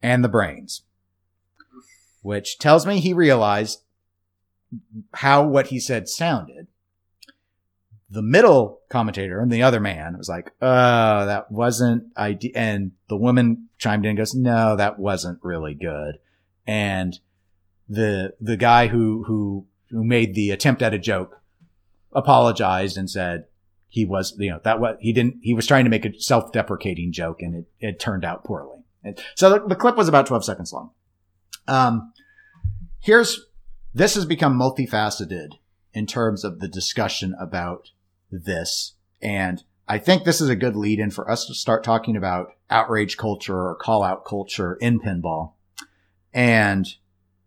and 0.01 0.23
the 0.23 0.29
brains, 0.29 0.81
which 2.23 2.57
tells 2.57 2.87
me 2.87 2.99
he 2.99 3.13
realized 3.13 3.83
how 5.13 5.45
what 5.45 5.67
he 5.67 5.79
said 5.79 6.09
sounded 6.09 6.67
the 8.09 8.21
middle 8.21 8.81
commentator 8.89 9.39
and 9.39 9.51
the 9.51 9.63
other 9.63 9.79
man 9.79 10.17
was 10.17 10.29
like, 10.29 10.51
"Uh, 10.61 11.25
that 11.25 11.51
wasn't 11.51 12.05
ide-" 12.15 12.51
And 12.55 12.91
the 13.09 13.17
woman 13.17 13.67
chimed 13.77 14.05
in 14.05 14.09
and 14.09 14.17
goes, 14.17 14.33
"No, 14.33 14.75
that 14.75 14.99
wasn't 14.99 15.39
really 15.43 15.73
good." 15.73 16.19
And 16.65 17.19
the 17.87 18.33
the 18.39 18.57
guy 18.57 18.87
who 18.87 19.23
who 19.25 19.65
who 19.89 20.03
made 20.03 20.33
the 20.33 20.51
attempt 20.51 20.81
at 20.81 20.93
a 20.93 20.99
joke 20.99 21.41
apologized 22.13 22.97
and 22.97 23.09
said 23.09 23.45
he 23.87 24.05
was 24.05 24.35
you 24.37 24.49
know 24.49 24.59
that 24.63 24.79
what 24.79 24.97
he 24.99 25.13
didn't 25.13 25.37
he 25.41 25.53
was 25.53 25.67
trying 25.67 25.83
to 25.83 25.89
make 25.89 26.05
a 26.05 26.19
self-deprecating 26.19 27.11
joke 27.11 27.41
and 27.41 27.55
it 27.55 27.65
it 27.79 27.99
turned 27.99 28.25
out 28.25 28.43
poorly. 28.43 28.79
And 29.03 29.19
so 29.35 29.51
the, 29.51 29.67
the 29.67 29.75
clip 29.75 29.95
was 29.95 30.07
about 30.07 30.25
12 30.25 30.43
seconds 30.43 30.73
long. 30.73 30.89
Um, 31.67 32.11
here's 32.99 33.45
this 33.93 34.15
has 34.15 34.25
become 34.25 34.59
multifaceted 34.59 35.51
in 35.93 36.05
terms 36.05 36.43
of 36.43 36.59
the 36.59 36.67
discussion 36.67 37.35
about 37.39 37.91
this. 38.29 38.95
And 39.21 39.63
I 39.87 39.99
think 39.99 40.23
this 40.23 40.41
is 40.41 40.49
a 40.49 40.55
good 40.55 40.75
lead 40.75 40.99
in 40.99 41.11
for 41.11 41.29
us 41.29 41.45
to 41.45 41.53
start 41.53 41.83
talking 41.83 42.17
about 42.17 42.53
outrage 42.69 43.17
culture 43.17 43.55
or 43.55 43.75
call 43.75 44.03
out 44.03 44.25
culture 44.25 44.75
in 44.81 44.99
pinball. 44.99 45.53
And 46.33 46.85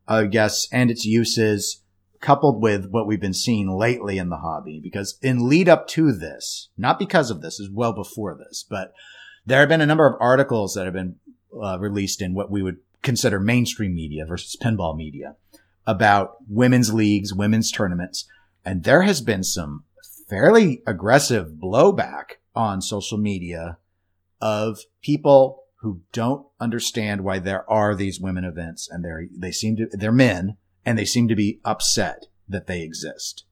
I 0.09 0.25
guess, 0.25 0.67
and 0.73 0.91
its 0.91 1.05
uses 1.05 1.83
coupled 2.21 2.61
with 2.63 2.89
what 2.91 3.07
we've 3.07 3.21
been 3.21 3.35
seeing 3.35 3.71
lately 3.71 4.19
in 4.19 4.31
the 4.31 4.39
hobby. 4.39 4.81
Because 4.83 5.19
in 5.23 5.49
lead 5.49 5.69
up 5.69 5.87
to 5.89 6.13
this, 6.13 6.71
not 6.77 6.99
because 6.99 7.31
of 7.31 7.43
this, 7.43 7.61
is 7.61 7.71
well 7.71 7.93
before 7.93 8.35
this, 8.35 8.65
but 8.69 8.93
there 9.47 9.61
have 9.61 9.69
been 9.69 9.81
a 9.81 9.87
number 9.87 10.07
of 10.07 10.21
articles 10.21 10.75
that 10.75 10.85
have 10.85 10.95
been 10.95 11.17
uh, 11.63 11.79
released 11.79 12.21
in 12.21 12.35
what 12.35 12.51
we 12.51 12.63
would 12.63 12.79
consider 13.03 13.39
mainstream 13.39 13.95
media 13.95 14.27
versus 14.27 14.57
pinball 14.61 14.97
media 14.97 15.37
about 15.87 16.37
women's 16.49 16.93
leagues, 16.93 17.33
women's 17.33 17.71
tournaments. 17.71 18.27
And 18.65 18.85
there 18.85 19.03
has 19.03 19.21
been 19.21 19.45
some 19.45 19.85
fairly 20.29 20.83
aggressive 20.87 21.53
blowback 21.53 22.39
on 22.55 22.83
social 22.83 23.19
media 23.19 23.79
of 24.41 24.81
people 25.03 25.65
who 25.81 26.01
don't 26.13 26.47
understand 26.61 27.23
why 27.23 27.39
there 27.39 27.69
are 27.71 27.95
these 27.95 28.21
women 28.21 28.45
events 28.45 28.89
and 28.91 29.05
they're, 29.05 29.27
they 29.37 29.53
seem 29.53 29.77
to, 29.77 29.87
they're 29.93 30.13
men 30.13 30.57
and 30.85 30.99
they 30.99 31.05
seem 31.05 31.29
to 31.29 31.37
be 31.37 31.61
upset 31.65 32.27
that 32.49 32.67
they 32.67 32.83
exist. 32.83 33.45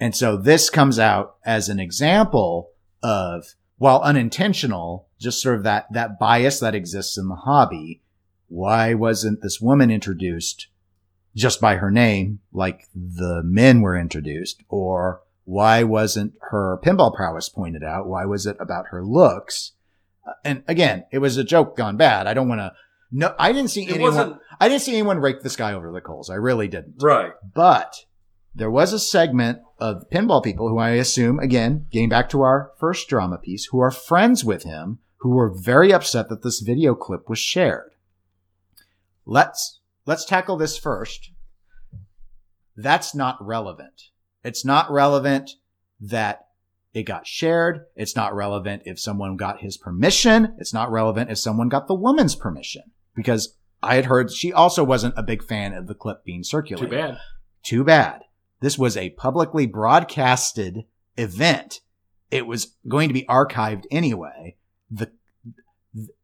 And 0.00 0.14
so 0.14 0.36
this 0.36 0.70
comes 0.70 0.98
out 0.98 1.36
as 1.44 1.68
an 1.68 1.80
example 1.80 2.70
of, 3.02 3.54
while 3.76 4.00
unintentional, 4.00 5.08
just 5.20 5.42
sort 5.42 5.56
of 5.56 5.64
that, 5.64 5.92
that 5.92 6.18
bias 6.18 6.60
that 6.60 6.74
exists 6.74 7.18
in 7.18 7.28
the 7.28 7.34
hobby. 7.34 8.02
Why 8.48 8.94
wasn't 8.94 9.42
this 9.42 9.60
woman 9.60 9.90
introduced 9.90 10.68
just 11.36 11.60
by 11.60 11.76
her 11.76 11.90
name, 11.90 12.40
like 12.52 12.88
the 12.94 13.42
men 13.44 13.80
were 13.80 13.96
introduced, 13.96 14.62
or 14.68 15.20
why 15.44 15.82
wasn't 15.82 16.34
her 16.50 16.78
pinball 16.82 17.14
prowess 17.14 17.48
pointed 17.48 17.84
out? 17.84 18.08
Why 18.08 18.24
was 18.24 18.46
it 18.46 18.56
about 18.58 18.86
her 18.90 19.04
looks? 19.04 19.72
And 20.44 20.62
again, 20.68 21.04
it 21.12 21.18
was 21.18 21.36
a 21.36 21.44
joke 21.44 21.76
gone 21.76 21.96
bad. 21.96 22.26
I 22.26 22.34
don't 22.34 22.48
want 22.48 22.60
to. 22.60 22.72
No, 23.10 23.34
I 23.38 23.52
didn't 23.52 23.70
see 23.70 23.84
It 23.84 23.90
anyone. 23.94 24.14
wasn't 24.14 24.40
I 24.60 24.68
didn't 24.68 24.82
see 24.82 24.92
anyone 24.92 25.18
rake 25.18 25.40
this 25.42 25.56
guy 25.56 25.72
over 25.72 25.90
the 25.92 26.00
coals. 26.00 26.28
I 26.30 26.34
really 26.34 26.68
didn't. 26.68 26.96
right. 27.02 27.32
But 27.54 27.94
there 28.54 28.70
was 28.70 28.92
a 28.92 28.98
segment 28.98 29.60
of 29.78 30.04
pinball 30.12 30.42
people 30.42 30.68
who 30.68 30.78
I 30.78 30.90
assume, 30.90 31.38
again, 31.38 31.86
getting 31.90 32.08
back 32.08 32.28
to 32.30 32.42
our 32.42 32.72
first 32.80 33.08
drama 33.08 33.38
piece, 33.38 33.66
who 33.66 33.78
are 33.80 33.90
friends 33.92 34.44
with 34.44 34.64
him, 34.64 34.98
who 35.18 35.30
were 35.30 35.48
very 35.54 35.92
upset 35.92 36.28
that 36.28 36.42
this 36.42 36.60
video 36.60 36.94
clip 36.94 37.28
was 37.28 37.38
shared. 37.38 37.92
Let's, 39.24 39.80
let's 40.06 40.24
tackle 40.24 40.56
this 40.56 40.76
first. 40.76 41.30
That's 42.76 43.14
not 43.14 43.36
relevant. 43.40 44.10
It's 44.42 44.64
not 44.64 44.90
relevant 44.90 45.52
that 46.00 46.46
it 46.94 47.02
got 47.04 47.26
shared. 47.26 47.84
It's 47.96 48.16
not 48.16 48.34
relevant 48.34 48.82
if 48.86 48.98
someone 48.98 49.36
got 49.36 49.60
his 49.60 49.76
permission. 49.76 50.54
It's 50.58 50.72
not 50.72 50.90
relevant 50.90 51.30
if 51.30 51.38
someone 51.38 51.68
got 51.68 51.86
the 51.86 51.94
woman's 51.94 52.34
permission 52.34 52.82
because 53.14 53.56
I 53.82 53.94
had 53.94 54.06
heard 54.06 54.30
she 54.30 54.52
also 54.52 54.82
wasn't 54.82 55.14
a 55.16 55.22
big 55.22 55.42
fan 55.42 55.74
of 55.74 55.86
the 55.86 55.94
clip 55.94 56.24
being 56.24 56.42
circulated. 56.42 56.90
Too 56.90 56.96
bad. 56.96 57.18
Too 57.62 57.84
bad. 57.84 58.22
This 58.60 58.78
was 58.78 58.96
a 58.96 59.10
publicly 59.10 59.66
broadcasted 59.66 60.84
event. 61.16 61.80
It 62.30 62.46
was 62.46 62.74
going 62.86 63.08
to 63.08 63.14
be 63.14 63.24
archived 63.24 63.84
anyway. 63.90 64.56
The 64.90 65.10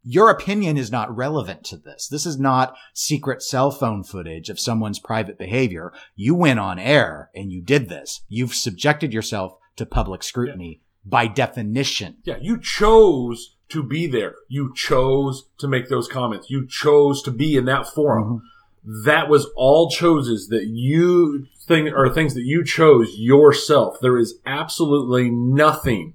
your 0.05 0.31
opinion 0.31 0.77
is 0.77 0.93
not 0.93 1.15
relevant 1.15 1.65
to 1.65 1.77
this. 1.77 2.07
This 2.07 2.27
is 2.27 2.39
not 2.39 2.77
secret 2.93 3.43
cell 3.43 3.71
phone 3.71 4.05
footage 4.05 4.51
of 4.51 4.61
someone's 4.61 4.99
private 4.99 5.39
behavior. 5.39 5.93
You 6.15 6.35
went 6.35 6.61
on 6.61 6.79
air 6.79 7.31
and 7.35 7.51
you 7.51 7.63
did 7.63 7.89
this. 7.89 8.23
You've 8.29 8.55
subjected 8.55 9.13
yourself 9.13 9.57
to 9.77 9.87
public 9.87 10.23
scrutiny 10.23 10.81
by 11.05 11.27
definition. 11.27 12.17
Yeah, 12.25 12.39
you 12.41 12.59
chose 12.59 13.57
to 13.69 13.83
be 13.83 14.07
there. 14.07 14.37
You 14.49 14.73
chose 14.75 15.49
to 15.59 15.69
make 15.69 15.89
those 15.89 16.09
comments. 16.09 16.51
You 16.51 16.67
chose 16.67 17.23
to 17.23 17.31
be 17.31 17.57
in 17.57 17.65
that 17.67 17.87
forum. 17.87 18.25
Mm-hmm. 18.25 19.05
That 19.05 19.29
was 19.29 19.47
all 19.57 19.91
choices 19.91 20.49
that 20.49 20.67
you 20.67 21.47
thing 21.67 21.89
or 21.89 22.13
things 22.13 22.35
that 22.35 22.45
you 22.45 22.63
chose 22.65 23.15
yourself. 23.17 23.97
There 24.01 24.19
is 24.19 24.39
absolutely 24.45 25.31
nothing, 25.31 26.15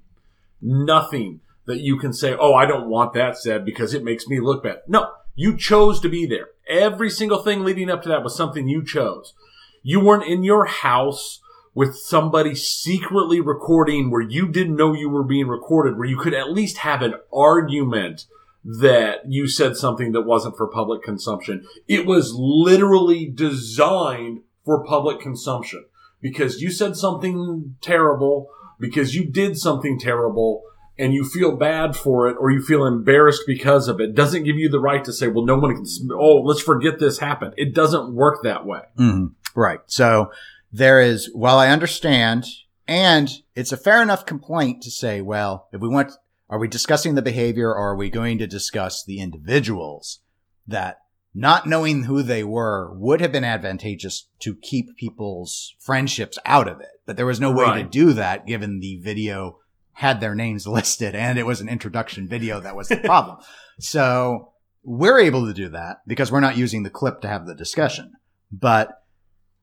nothing 0.62 1.40
that 1.66 1.80
you 1.80 1.98
can 1.98 2.12
say, 2.12 2.36
"Oh, 2.38 2.54
I 2.54 2.66
don't 2.66 2.88
want 2.88 3.12
that 3.14 3.36
said 3.36 3.64
because 3.64 3.92
it 3.92 4.04
makes 4.04 4.28
me 4.28 4.38
look 4.38 4.62
bad." 4.62 4.82
No, 4.86 5.10
you 5.34 5.56
chose 5.56 6.00
to 6.00 6.08
be 6.08 6.26
there. 6.26 6.50
Every 6.68 7.10
single 7.10 7.42
thing 7.42 7.64
leading 7.64 7.90
up 7.90 8.02
to 8.02 8.08
that 8.08 8.22
was 8.22 8.36
something 8.36 8.68
you 8.68 8.84
chose. 8.84 9.34
You 9.82 9.98
weren't 9.98 10.30
in 10.30 10.44
your 10.44 10.66
house 10.66 11.40
with 11.74 11.96
somebody 11.96 12.54
secretly 12.54 13.40
recording 13.40 14.10
where 14.10 14.20
you 14.20 14.48
didn't 14.48 14.76
know 14.76 14.92
you 14.92 15.08
were 15.08 15.22
being 15.22 15.48
recorded, 15.48 15.96
where 15.96 16.08
you 16.08 16.16
could 16.16 16.34
at 16.34 16.50
least 16.50 16.78
have 16.78 17.02
an 17.02 17.14
argument 17.32 18.26
that 18.64 19.20
you 19.26 19.48
said 19.48 19.76
something 19.76 20.12
that 20.12 20.22
wasn't 20.22 20.56
for 20.56 20.66
public 20.66 21.02
consumption. 21.02 21.66
It 21.88 22.06
was 22.06 22.34
literally 22.34 23.26
designed 23.26 24.40
for 24.64 24.84
public 24.84 25.20
consumption 25.20 25.86
because 26.20 26.60
you 26.60 26.70
said 26.70 26.96
something 26.96 27.76
terrible, 27.80 28.48
because 28.78 29.14
you 29.14 29.24
did 29.24 29.56
something 29.56 29.98
terrible, 29.98 30.62
and 30.98 31.14
you 31.14 31.24
feel 31.24 31.56
bad 31.56 31.96
for 31.96 32.28
it 32.28 32.36
or 32.38 32.50
you 32.50 32.60
feel 32.60 32.84
embarrassed 32.84 33.44
because 33.46 33.88
of 33.88 34.00
it 34.00 34.14
doesn't 34.14 34.44
give 34.44 34.56
you 34.56 34.68
the 34.68 34.78
right 34.80 35.02
to 35.04 35.14
say, 35.14 35.28
well, 35.28 35.46
no 35.46 35.56
one 35.56 35.74
can, 35.74 35.86
oh, 36.12 36.42
let's 36.42 36.60
forget 36.60 36.98
this 36.98 37.18
happened. 37.18 37.54
It 37.56 37.74
doesn't 37.74 38.14
work 38.14 38.42
that 38.42 38.66
way. 38.66 38.82
Mhm. 38.98 39.30
Right. 39.54 39.80
So 39.86 40.30
there 40.72 41.00
is, 41.00 41.30
well, 41.34 41.58
I 41.58 41.68
understand, 41.68 42.46
and 42.86 43.30
it's 43.54 43.72
a 43.72 43.76
fair 43.76 44.02
enough 44.02 44.26
complaint 44.26 44.82
to 44.82 44.90
say, 44.90 45.20
well, 45.20 45.68
if 45.72 45.80
we 45.80 45.88
want, 45.88 46.12
are 46.48 46.58
we 46.58 46.68
discussing 46.68 47.14
the 47.14 47.22
behavior 47.22 47.68
or 47.70 47.90
are 47.90 47.96
we 47.96 48.10
going 48.10 48.38
to 48.38 48.46
discuss 48.46 49.04
the 49.04 49.20
individuals 49.20 50.20
that 50.66 50.98
not 51.34 51.66
knowing 51.66 52.04
who 52.04 52.22
they 52.22 52.42
were 52.42 52.92
would 52.94 53.20
have 53.20 53.32
been 53.32 53.44
advantageous 53.44 54.28
to 54.40 54.56
keep 54.56 54.96
people's 54.96 55.74
friendships 55.78 56.38
out 56.44 56.68
of 56.68 56.80
it. 56.80 56.88
But 57.06 57.16
there 57.16 57.26
was 57.26 57.40
no 57.40 57.52
way 57.52 57.82
to 57.82 57.88
do 57.88 58.12
that 58.14 58.46
given 58.46 58.80
the 58.80 58.96
video 58.96 59.58
had 59.92 60.20
their 60.20 60.34
names 60.34 60.66
listed 60.66 61.14
and 61.14 61.38
it 61.38 61.46
was 61.46 61.60
an 61.60 61.68
introduction 61.68 62.28
video 62.28 62.60
that 62.60 62.76
was 62.76 62.88
the 62.88 62.96
problem. 63.04 63.38
so 63.78 64.52
we're 64.82 65.20
able 65.20 65.46
to 65.46 65.52
do 65.52 65.68
that 65.68 65.98
because 66.06 66.32
we're 66.32 66.40
not 66.40 66.56
using 66.56 66.82
the 66.82 66.90
clip 66.90 67.20
to 67.20 67.28
have 67.28 67.46
the 67.46 67.54
discussion. 67.54 68.14
But 68.50 68.99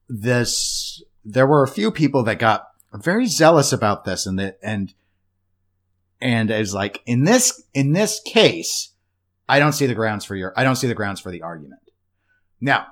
this, 0.10 1.02
there 1.26 1.48
were 1.48 1.64
a 1.64 1.68
few 1.68 1.92
people 1.92 2.24
that 2.24 2.40
got 2.40 2.68
very 2.94 3.26
zealous 3.26 3.74
about 3.74 4.06
this 4.06 4.26
and 4.26 4.40
that, 4.40 4.58
and, 4.64 4.94
and 6.22 6.50
is 6.50 6.74
like, 6.74 7.02
in 7.06 7.26
this, 7.26 7.64
in 7.74 7.94
this 7.94 8.20
case, 8.26 8.94
I 9.48 9.60
don't 9.60 9.74
see 9.74 9.86
the 9.86 9.96
grounds 9.96 10.26
for 10.26 10.36
your, 10.36 10.54
I 10.58 10.64
don't 10.64 10.76
see 10.76 10.88
the 10.88 10.96
grounds 10.96 11.20
for 11.20 11.32
the 11.32 11.42
argument. 11.42 11.82
Now, 12.60 12.88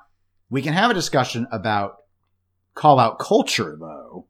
we 0.50 0.62
can 0.62 0.74
have 0.74 0.92
a 0.92 0.96
discussion 0.96 1.48
about 1.52 1.98
call 2.74 3.00
out 3.00 3.20
culture 3.20 3.78
though, 3.80 4.28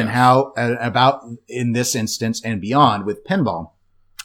in 0.00 0.06
how, 0.06 0.52
uh, 0.56 0.76
about 0.80 1.22
in 1.48 1.72
this 1.72 1.94
instance 1.94 2.42
and 2.42 2.60
beyond 2.60 3.04
with 3.04 3.24
pinball, 3.24 3.72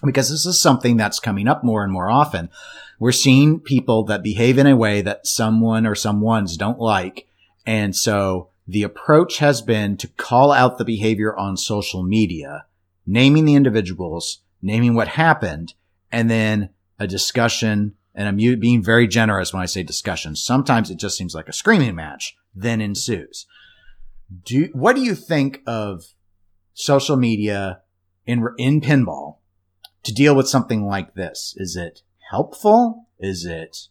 because 0.03 0.30
this 0.30 0.45
is 0.45 0.62
something 0.62 0.97
that's 0.97 1.20
coming 1.20 1.47
up 1.47 1.64
more 1.64 1.84
and 1.84 1.91
more 1.91 2.09
often. 2.09 2.49
We're 2.99 3.12
seeing 3.12 3.59
people 3.59 4.03
that 4.05 4.24
behave 4.24 4.57
in 4.57 4.68
a 4.68 4.76
way 4.76 5.01
that 5.01 5.26
someone 5.26 5.86
or 5.86 5.95
someone's 5.95 6.55
don't 6.55 6.80
like. 6.80 7.28
And 7.66 7.95
so 7.95 8.49
the 8.68 8.84
approach 8.84 9.38
has 9.38 9.62
been 9.62 9.97
to 9.97 10.07
call 10.07 10.51
out 10.51 10.78
the 10.78 10.86
behavior 10.86 11.36
on 11.36 11.57
social 11.57 12.03
media, 12.03 12.66
naming 13.05 13.45
the 13.45 13.55
individuals, 13.55 14.39
naming 14.62 14.93
what 14.93 15.09
happened, 15.09 15.74
and 16.12 16.30
then 16.30 16.70
a 16.99 17.07
discussion. 17.07 17.95
And 18.14 18.28
I'm 18.28 18.38
being 18.59 18.84
very 18.84 19.07
generous 19.07 19.53
when 19.53 19.64
I 19.64 19.68
say 19.68 19.84
discussion. 19.84 20.36
Sometimes 20.36 20.89
it 20.91 20.97
just 20.97 21.18
seems 21.18 21.34
like 21.34 21.47
a 21.47 21.53
screaming 21.53 21.95
match 21.95 22.36
then 22.53 22.82
ensues. 22.82 23.45
Do, 24.43 24.70
what 24.74 24.95
do 24.95 25.01
you 25.01 25.16
think 25.16 25.62
of 25.66 26.05
social 26.74 27.18
media 27.18 27.82
in, 28.26 28.47
in 28.57 28.82
pinball 28.82 29.38
to 30.03 30.14
deal 30.14 30.36
with 30.36 30.47
something 30.47 30.86
like 30.86 31.16
this? 31.16 31.53
Is 31.57 31.76
it 31.76 32.01
helpful? 32.30 33.07
Is 33.20 33.45
it, 33.45 33.88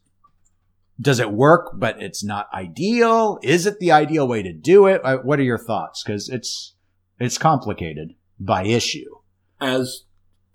does 1.00 1.18
it 1.18 1.32
work, 1.32 1.72
but 1.74 2.00
it's 2.02 2.22
not 2.22 2.48
ideal? 2.52 3.38
Is 3.42 3.66
it 3.66 3.78
the 3.78 3.92
ideal 3.92 4.28
way 4.28 4.42
to 4.42 4.52
do 4.52 4.86
it? 4.86 5.00
What 5.24 5.38
are 5.38 5.44
your 5.44 5.58
thoughts? 5.58 6.02
Cause 6.02 6.28
it's, 6.28 6.74
it's 7.18 7.38
complicated 7.38 8.14
by 8.38 8.64
issue. 8.64 9.16
as 9.60 10.04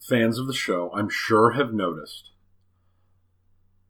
fans 0.08 0.38
of 0.38 0.48
the 0.48 0.54
show, 0.54 0.92
I'm 0.94 1.10
sure 1.10 1.52
have 1.52 1.74
noticed, 1.74 2.32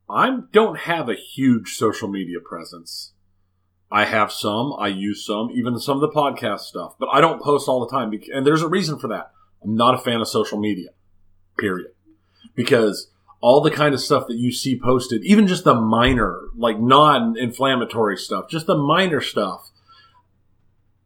I 0.10 0.40
don't 0.52 0.80
have 0.80 1.10
a 1.10 1.16
huge 1.16 1.76
social 1.76 2.08
media 2.08 2.40
presence. 2.40 3.14
I 3.92 4.06
have 4.06 4.32
some, 4.32 4.74
I 4.78 4.88
use 4.88 5.26
some, 5.26 5.52
even 5.52 5.80
some 5.80 6.02
of 6.02 6.02
the 6.02 6.16
podcast 6.16 6.62
stuff, 6.62 6.96
but 7.00 7.10
I 7.12 7.22
don't 7.22 7.42
post 7.42 7.68
all 7.68 7.86
the 7.86 7.92
time. 7.92 8.12
And 8.34 8.46
there's 8.46 8.62
a 8.62 8.68
reason 8.68 9.00
for 9.00 9.08
that. 9.08 9.32
I'm 9.64 9.76
not 9.76 9.96
a 9.96 9.98
fan 9.98 10.22
of 10.22 10.28
social 10.28 10.60
media, 10.60 10.90
period. 11.58 11.92
Because 12.56 13.12
all 13.46 13.62
the 13.62 13.70
kind 13.70 13.94
of 13.94 14.02
stuff 14.02 14.26
that 14.28 14.38
you 14.38 14.52
see 14.52 14.76
posted, 14.80 15.24
even 15.24 15.46
just 15.46 15.64
the 15.66 15.76
minor, 15.76 16.42
like 16.58 16.80
non 16.80 17.38
inflammatory 17.38 18.18
stuff, 18.18 18.50
just 18.50 18.66
the 18.66 18.76
minor 18.76 19.22
stuff, 19.22 19.70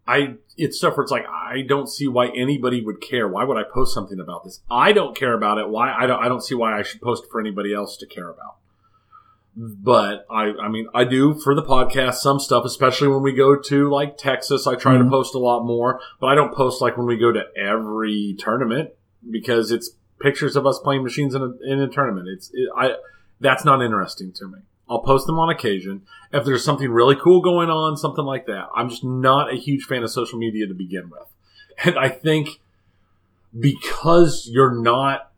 I 0.08 0.36
it's 0.58 0.78
stuff 0.78 0.96
where 0.96 1.04
it's 1.04 1.12
like 1.12 1.26
I 1.28 1.64
don't 1.68 1.90
see 1.90 2.08
why 2.08 2.30
anybody 2.30 2.82
would 2.82 3.02
care. 3.02 3.28
Why 3.28 3.44
would 3.44 3.58
I 3.58 3.64
post 3.64 3.94
something 3.94 4.22
about 4.22 4.46
this? 4.46 4.62
I 4.72 4.94
don't 4.94 5.18
care 5.18 5.34
about 5.34 5.58
it. 5.58 5.68
Why 5.68 5.94
I 5.94 6.08
don't 6.08 6.24
I 6.24 6.30
don't 6.30 6.42
see 6.42 6.56
why 6.56 6.80
I 6.80 6.82
should 6.82 7.02
post 7.02 7.26
for 7.30 7.42
anybody 7.42 7.74
else 7.74 7.98
to 7.98 8.08
care 8.08 8.30
about. 8.30 8.56
But 9.58 10.26
I 10.32 10.54
I 10.64 10.70
mean 10.70 10.88
I 10.94 11.04
do 11.04 11.34
for 11.36 11.54
the 11.54 11.62
podcast 11.62 12.16
some 12.16 12.40
stuff, 12.40 12.64
especially 12.64 13.10
when 13.10 13.22
we 13.22 13.34
go 13.34 13.58
to 13.60 13.90
like 13.90 14.18
Texas. 14.18 14.66
I 14.66 14.76
try 14.76 14.96
Mhm. 14.96 15.04
to 15.04 15.10
post 15.10 15.36
a 15.36 15.40
lot 15.40 15.66
more, 15.66 16.00
but 16.22 16.28
I 16.28 16.36
don't 16.36 16.56
post 16.56 16.82
like 16.82 16.96
when 16.98 17.06
we 17.06 17.18
go 17.18 17.34
to 17.34 17.44
every 17.58 18.36
tournament 18.40 18.92
because 19.30 19.72
it's 19.72 19.92
pictures 20.20 20.56
of 20.56 20.66
us 20.66 20.80
playing 20.84 21.04
machines 21.04 21.36
in 21.36 21.42
a, 21.42 21.72
in 21.72 21.80
a 21.82 21.88
tournament. 21.88 22.28
It's 22.28 22.50
it, 22.54 22.70
I 22.76 22.96
that's 23.40 23.66
not 23.66 23.82
interesting 23.82 24.32
to 24.34 24.48
me. 24.48 24.60
I'll 24.90 25.02
post 25.02 25.28
them 25.28 25.38
on 25.38 25.50
occasion 25.50 26.02
if 26.34 26.46
there's 26.46 26.64
something 26.64 26.90
really 26.90 27.16
cool 27.16 27.42
going 27.42 27.70
on, 27.70 27.96
something 27.96 28.26
like 28.26 28.48
that. 28.48 28.70
I'm 28.76 28.90
just 28.90 29.04
not 29.04 29.54
a 29.54 29.58
huge 29.58 29.84
fan 29.84 30.04
of 30.04 30.12
social 30.12 30.40
media 30.40 30.68
to 30.68 30.74
begin 30.74 31.10
with. 31.10 31.28
And 31.86 31.98
I 31.98 32.10
think 32.10 32.60
because 33.58 34.50
you're 34.52 34.76
not 34.76 35.32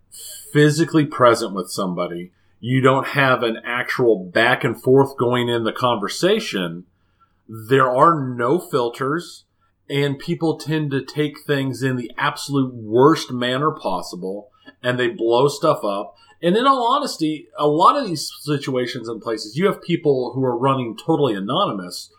physically 0.51 1.05
present 1.05 1.53
with 1.53 1.69
somebody, 1.69 2.31
you 2.59 2.81
don't 2.81 3.07
have 3.07 3.43
an 3.43 3.57
actual 3.65 4.23
back 4.23 4.63
and 4.63 4.81
forth 4.81 5.17
going 5.17 5.49
in 5.49 5.63
the 5.63 5.73
conversation. 5.73 6.85
There 7.47 7.89
are 7.89 8.19
no 8.19 8.59
filters 8.59 9.45
and 9.89 10.17
people 10.17 10.57
tend 10.57 10.91
to 10.91 11.03
take 11.03 11.41
things 11.41 11.83
in 11.83 11.97
the 11.97 12.11
absolute 12.17 12.73
worst 12.73 13.31
manner 13.31 13.71
possible 13.71 14.50
and 14.83 14.99
they 14.99 15.07
blow 15.07 15.47
stuff 15.47 15.83
up. 15.83 16.15
And 16.41 16.55
in 16.57 16.65
all 16.65 16.93
honesty, 16.95 17.47
a 17.57 17.67
lot 17.67 17.95
of 17.97 18.07
these 18.07 18.31
situations 18.41 19.07
and 19.07 19.21
places, 19.21 19.55
you 19.57 19.67
have 19.67 19.81
people 19.81 20.31
who 20.33 20.43
are 20.43 20.57
running 20.57 20.97
totally 20.97 21.35
anonymous. 21.35 22.11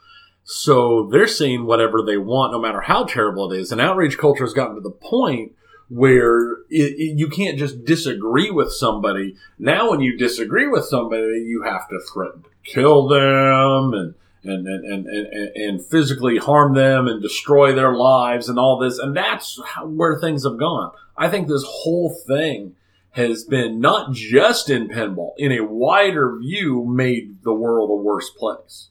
So 0.45 1.09
they're 1.11 1.27
saying 1.27 1.67
whatever 1.67 2.03
they 2.03 2.17
want, 2.19 2.53
no 2.53 2.61
matter 2.61 2.81
how 2.81 3.05
terrible 3.05 3.53
it 3.53 3.59
is. 3.59 3.73
And 3.73 3.81
outrage 3.81 4.19
culture 4.19 4.45
has 4.45 4.53
gotten 4.53 4.75
to 4.77 4.81
the 4.81 4.91
point 4.91 5.53
where 5.89 6.53
it, 6.71 6.95
it- 6.99 7.19
you 7.19 7.29
can't 7.29 7.59
just 7.59 7.85
disagree 7.85 8.51
with 8.51 8.73
somebody. 8.73 9.37
Now, 9.59 9.91
when 9.91 10.01
you 10.01 10.17
disagree 10.17 10.67
with 10.69 10.85
somebody, 10.85 11.43
you 11.47 11.63
have 11.65 11.89
to 11.89 12.01
threaten 12.13 12.43
to 12.43 12.49
kill 12.65 13.09
them 13.09 13.93
and 13.95 14.15
and, 14.45 14.67
and, 14.67 14.85
and, 14.85 15.07
and, 15.07 15.57
and 15.57 15.87
physically 15.87 16.39
harm 16.39 16.75
them 16.75 17.07
and 17.07 17.23
destroy 17.23 17.75
their 17.75 17.95
lives 17.95 18.49
and 18.49 18.59
all 18.59 18.79
this. 18.79 18.99
And 18.99 19.17
that's 19.17 19.61
where 19.85 20.19
things 20.19 20.45
have 20.45 20.59
gone. 20.59 20.93
I 21.17 21.29
think 21.29 21.47
this 21.47 21.65
whole 21.67 22.15
thing 22.27 22.75
has 23.13 23.45
been 23.45 23.81
not 23.81 24.13
just 24.13 24.71
in 24.71 24.89
pinball, 24.89 25.33
in 25.37 25.53
a 25.53 25.65
wider 25.65 26.39
view, 26.39 26.85
made 26.85 27.43
the 27.43 27.53
world 27.53 27.91
a 27.91 27.95
worse 27.95 28.31
place. 28.31 28.89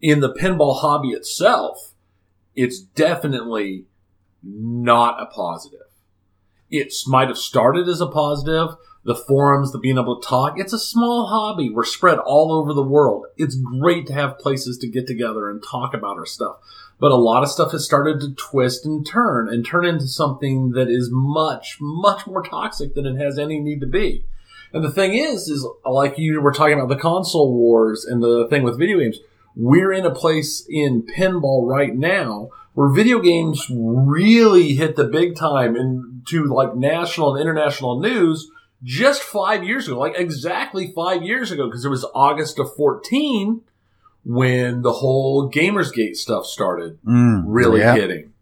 In 0.00 0.20
the 0.20 0.34
pinball 0.34 0.80
hobby 0.80 1.10
itself, 1.10 1.92
it's 2.56 2.80
definitely 2.80 3.84
not 4.42 5.22
a 5.22 5.26
positive. 5.26 5.86
It 6.70 6.92
might 7.06 7.28
have 7.28 7.38
started 7.38 7.88
as 7.88 8.00
a 8.00 8.06
positive. 8.06 8.76
The 9.04 9.16
forums, 9.16 9.72
the 9.72 9.78
being 9.78 9.98
able 9.98 10.20
to 10.20 10.26
talk. 10.26 10.58
It's 10.58 10.72
a 10.72 10.78
small 10.78 11.26
hobby. 11.26 11.70
We're 11.70 11.84
spread 11.84 12.18
all 12.18 12.52
over 12.52 12.72
the 12.72 12.82
world. 12.82 13.26
It's 13.36 13.56
great 13.56 14.06
to 14.06 14.14
have 14.14 14.38
places 14.38 14.78
to 14.78 14.88
get 14.88 15.08
together 15.08 15.50
and 15.50 15.62
talk 15.62 15.92
about 15.92 16.18
our 16.18 16.26
stuff. 16.26 16.56
But 17.00 17.10
a 17.10 17.16
lot 17.16 17.42
of 17.42 17.50
stuff 17.50 17.72
has 17.72 17.84
started 17.84 18.20
to 18.20 18.34
twist 18.34 18.86
and 18.86 19.04
turn 19.04 19.48
and 19.48 19.66
turn 19.66 19.84
into 19.84 20.06
something 20.06 20.70
that 20.70 20.88
is 20.88 21.08
much, 21.10 21.78
much 21.80 22.28
more 22.28 22.44
toxic 22.44 22.94
than 22.94 23.06
it 23.06 23.16
has 23.16 23.40
any 23.40 23.58
need 23.58 23.80
to 23.80 23.88
be. 23.88 24.24
And 24.72 24.84
the 24.84 24.90
thing 24.90 25.14
is, 25.14 25.48
is 25.48 25.66
like 25.84 26.16
you 26.16 26.40
were 26.40 26.52
talking 26.52 26.74
about 26.74 26.88
the 26.88 26.96
console 26.96 27.52
wars 27.52 28.04
and 28.04 28.22
the 28.22 28.46
thing 28.48 28.62
with 28.62 28.78
video 28.78 29.00
games. 29.00 29.18
We're 29.56 29.92
in 29.92 30.06
a 30.06 30.14
place 30.14 30.64
in 30.68 31.02
pinball 31.02 31.68
right 31.68 31.94
now 31.94 32.50
where 32.74 32.88
video 32.88 33.18
games 33.18 33.66
really 33.68 34.74
hit 34.74 34.96
the 34.96 35.04
big 35.04 35.36
time 35.36 35.76
into 35.76 36.44
like 36.44 36.74
national 36.74 37.34
and 37.34 37.42
international 37.42 38.00
news 38.00 38.50
just 38.82 39.22
five 39.22 39.64
years 39.64 39.86
ago, 39.86 39.98
like 39.98 40.14
exactly 40.16 40.92
five 40.94 41.22
years 41.22 41.50
ago, 41.50 41.66
because 41.66 41.84
it 41.84 41.88
was 41.88 42.04
August 42.14 42.58
of 42.58 42.74
14 42.74 43.60
when 44.24 44.82
the 44.82 44.92
whole 44.92 45.50
Gamersgate 45.50 46.16
stuff 46.16 46.46
started 46.46 46.98
Mm, 47.04 47.44
really 47.46 47.80
yeah. 47.80 47.94
hitting. 47.94 48.32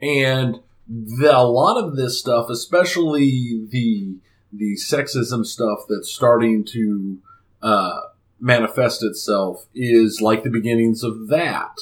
And 0.00 0.60
the, 0.88 1.36
a 1.36 1.44
lot 1.46 1.76
of 1.82 1.96
this 1.96 2.18
stuff, 2.18 2.48
especially 2.50 3.66
the 3.70 4.16
the 4.54 4.74
sexism 4.76 5.46
stuff 5.46 5.84
that's 5.88 6.12
starting 6.12 6.62
to 6.64 7.18
uh, 7.62 8.00
manifest 8.38 9.02
itself, 9.02 9.66
is 9.74 10.20
like 10.20 10.42
the 10.42 10.50
beginnings 10.50 11.02
of 11.02 11.28
that. 11.28 11.78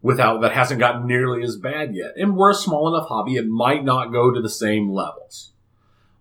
Without 0.00 0.42
that 0.42 0.52
hasn't 0.52 0.80
gotten 0.80 1.06
nearly 1.06 1.42
as 1.42 1.56
bad 1.56 1.94
yet, 1.94 2.12
and 2.16 2.36
we're 2.36 2.50
a 2.50 2.54
small 2.54 2.94
enough 2.94 3.08
hobby; 3.08 3.36
it 3.36 3.48
might 3.48 3.84
not 3.84 4.12
go 4.12 4.30
to 4.30 4.40
the 4.40 4.50
same 4.50 4.90
levels, 4.90 5.52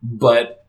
but 0.02 0.63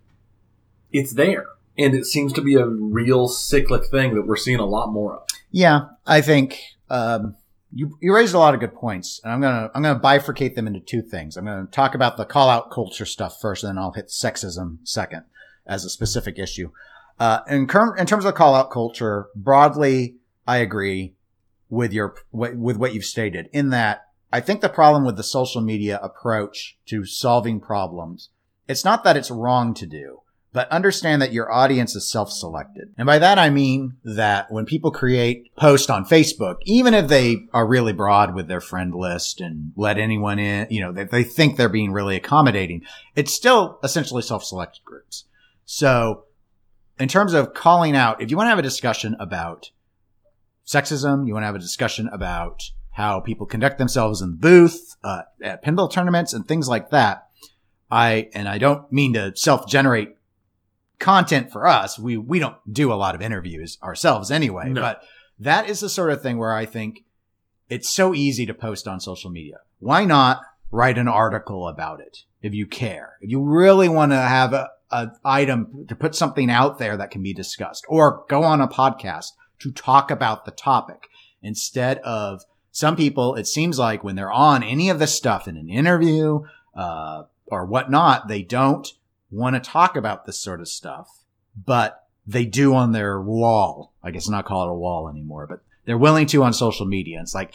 it's 0.95 1.12
there, 1.12 1.49
and 1.76 1.92
it 1.95 2.07
seems 2.07 2.32
to 2.32 2.40
be 2.40 2.55
a 2.55 2.64
real 2.66 3.28
cyclic 3.28 3.84
thing 3.86 4.14
that 4.14 4.26
we're 4.26 4.36
seeing 4.36 4.61
a 4.61 4.64
lot 4.64 4.92
more 4.92 5.16
of. 5.16 5.28
Yeah, 5.51 5.88
I 6.07 6.20
think 6.20 6.59
um, 6.88 7.36
you 7.72 7.99
you 8.01 8.14
raised 8.14 8.34
a 8.34 8.38
lot 8.38 8.55
of 8.55 8.61
good 8.61 8.74
points, 8.74 9.20
and 9.22 9.32
I'm 9.32 9.40
gonna 9.40 9.70
I'm 9.74 9.82
gonna 9.82 10.01
bifurcate 10.01 10.55
them 10.55 10.68
into 10.68 10.80
two 10.80 11.03
things. 11.03 11.36
I'm 11.36 11.45
gonna 11.45 11.66
talk 11.66 11.95
about 11.95 12.16
the 12.16 12.24
call 12.24 12.49
out 12.49 12.70
culture 12.70 13.05
stuff 13.05 13.40
first, 13.40 13.64
and 13.64 13.70
then 13.70 13.78
I'll 13.78 13.92
hit 13.92 14.07
sexism 14.07 14.78
second 14.84 15.24
as 15.66 15.84
a 15.84 15.90
specific 15.90 16.38
issue. 16.38 16.70
Uh, 17.18 17.40
in, 17.49 17.66
cur- 17.66 17.97
in 17.97 18.07
terms 18.07 18.24
of 18.24 18.34
call 18.34 18.55
out 18.55 18.70
culture, 18.70 19.28
broadly, 19.36 20.16
I 20.47 20.59
agree 20.59 21.14
with 21.68 21.92
your 21.92 22.14
with 22.30 22.76
what 22.76 22.95
you've 22.95 23.05
stated. 23.05 23.49
In 23.53 23.70
that, 23.70 24.07
I 24.32 24.40
think 24.40 24.61
the 24.61 24.68
problem 24.68 25.05
with 25.05 25.16
the 25.16 25.22
social 25.24 25.61
media 25.61 25.99
approach 26.01 26.78
to 26.86 27.05
solving 27.05 27.59
problems, 27.59 28.30
it's 28.68 28.84
not 28.84 29.03
that 29.03 29.16
it's 29.16 29.30
wrong 29.30 29.74
to 29.74 29.86
do 29.86 30.20
but 30.55 30.70
understand 30.70 31.20
that 31.20 31.32
your 31.32 31.52
audience 31.52 31.96
is 31.96 32.09
self-selected. 32.09 32.94
And 32.96 33.07
by 33.07 33.18
that 33.18 33.40
I 33.40 33.50
mean 33.50 33.96
that 34.05 34.52
when 34.52 34.64
people 34.64 34.92
create 34.92 35.55
posts 35.57 35.90
on 35.90 36.05
Facebook, 36.05 36.59
even 36.62 36.94
if 36.94 37.09
they 37.09 37.38
are 37.52 37.66
really 37.66 37.92
broad 37.92 38.36
with 38.36 38.46
their 38.46 38.61
friend 38.61 38.94
list 38.94 39.40
and 39.40 39.72
let 39.74 39.98
anyone 39.98 40.38
in, 40.38 40.68
you 40.70 40.80
know, 40.80 40.92
they, 40.92 41.05
they 41.05 41.24
think 41.24 41.57
they're 41.57 41.68
being 41.68 41.92
really 41.92 42.14
accommodating, 42.14 42.82
it's 43.16 43.34
still 43.34 43.80
essentially 43.82 44.22
self-selected 44.22 44.84
groups. 44.84 45.24
So 45.64 46.26
in 47.00 47.09
terms 47.09 47.34
of 47.34 47.52
calling 47.52 47.96
out, 47.96 48.22
if 48.22 48.30
you 48.30 48.36
want 48.36 48.46
to 48.46 48.50
have 48.50 48.59
a 48.61 48.62
discussion 48.62 49.16
about 49.18 49.72
sexism, 50.64 51.26
you 51.26 51.34
want 51.34 51.42
to 51.42 51.46
have 51.46 51.57
a 51.57 51.59
discussion 51.59 52.09
about 52.12 52.62
how 52.92 53.18
people 53.18 53.44
conduct 53.44 53.78
themselves 53.78 54.22
in 54.22 54.30
the 54.30 54.36
booth, 54.36 54.94
uh, 55.02 55.22
at 55.42 55.64
pinball 55.64 55.90
tournaments 55.90 56.32
and 56.32 56.46
things 56.46 56.68
like 56.68 56.90
that, 56.90 57.26
I, 57.90 58.28
and 58.34 58.48
I 58.48 58.59
don't 58.59 58.90
mean 58.92 59.14
to 59.14 59.32
self-generate 59.34 60.14
content 61.05 61.52
for 61.52 61.66
us. 61.66 61.98
We 61.98 62.16
we 62.16 62.38
don't 62.38 62.57
do 62.72 62.92
a 62.92 62.94
lot 63.05 63.14
of 63.14 63.22
interviews 63.22 63.78
ourselves 63.82 64.30
anyway, 64.30 64.70
No. 64.70 64.80
but 64.80 65.02
that 65.38 65.68
is 65.68 65.80
the 65.80 65.88
sort 65.88 66.11
of 66.11 66.22
thing 66.22 66.38
where 66.38 66.55
I 66.55 66.64
think 66.66 67.05
it's 67.68 67.90
so 67.90 68.14
easy 68.14 68.46
to 68.46 68.55
post 68.55 68.88
on 68.88 69.00
social 69.00 69.30
media. 69.30 69.59
Why 69.78 70.05
not 70.05 70.40
write 70.70 70.98
an 70.98 71.09
article 71.09 71.68
about 71.68 72.00
it 72.00 72.24
if 72.42 72.55
you 72.55 72.66
care? 72.66 73.14
If 73.20 73.30
you 73.30 73.42
really 73.42 73.88
want 73.88 74.12
to 74.12 74.16
have 74.18 74.52
a, 74.52 74.70
a 74.90 75.12
item 75.24 75.86
to 75.88 75.94
put 75.94 76.14
something 76.14 76.50
out 76.50 76.78
there 76.78 76.96
that 76.96 77.11
can 77.11 77.22
be 77.22 77.34
discussed 77.34 77.84
or 77.88 78.24
go 78.28 78.42
on 78.42 78.61
a 78.61 78.68
podcast 78.68 79.32
to 79.61 79.70
talk 79.72 80.11
about 80.11 80.44
the 80.44 80.50
topic 80.52 81.09
instead 81.42 81.98
of 81.98 82.42
some 82.70 82.96
people, 82.96 83.34
it 83.36 83.46
seems 83.46 83.78
like 83.78 84.02
when 84.02 84.16
they're 84.16 84.32
on 84.32 84.62
any 84.62 84.88
of 84.90 84.98
this 84.98 85.14
stuff 85.14 85.46
in 85.46 85.57
an 85.57 85.68
interview, 85.68 86.40
uh, 86.74 87.22
or 87.46 87.66
whatnot, 87.66 88.26
they 88.28 88.42
don't 88.42 88.88
want 89.30 89.54
to 89.54 89.60
talk 89.60 89.96
about 89.96 90.26
this 90.26 90.38
sort 90.38 90.60
of 90.60 90.68
stuff, 90.68 91.08
but 91.56 92.06
they 92.26 92.44
do 92.44 92.74
on 92.74 92.92
their 92.92 93.20
wall. 93.20 93.92
I 94.02 94.10
guess 94.10 94.28
not 94.28 94.46
call 94.46 94.68
it 94.68 94.70
a 94.70 94.74
wall 94.74 95.08
anymore, 95.08 95.46
but 95.46 95.60
they're 95.84 95.98
willing 95.98 96.26
to 96.28 96.42
on 96.42 96.52
social 96.52 96.86
media. 96.86 97.20
It's 97.20 97.34
like, 97.34 97.54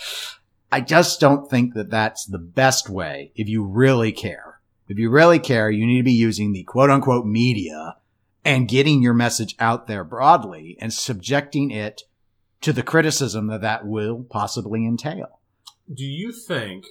I 0.72 0.82
just 0.82 1.20
don't 1.20 1.50
think 1.50 1.74
that 1.74 1.90
that's 1.90 2.26
the 2.26 2.38
best 2.38 2.90
way 2.90 3.32
if 3.36 3.48
you 3.48 3.64
really 3.64 4.12
care. 4.12 4.60
If 4.88 4.98
you 4.98 5.10
really 5.10 5.40
care, 5.40 5.70
you 5.70 5.86
need 5.86 5.98
to 5.98 6.04
be 6.04 6.12
using 6.12 6.52
the 6.52 6.64
quote 6.64 6.90
unquote 6.90 7.26
media 7.26 7.98
and 8.44 8.68
getting 8.68 9.02
your 9.02 9.14
message 9.14 9.56
out 9.60 9.88
there 9.88 10.04
broadly 10.04 10.78
and 10.80 10.94
subjecting 10.94 11.72
it 11.72 12.04
to 12.62 12.74
the 12.74 12.84
criticism 12.84 13.48
that 13.48 13.62
that 13.62 13.86
will 13.86 14.26
possibly 14.30 14.86
entail. 14.86 15.40
Do 15.92 16.06
you 16.06 16.32
think 16.32 16.86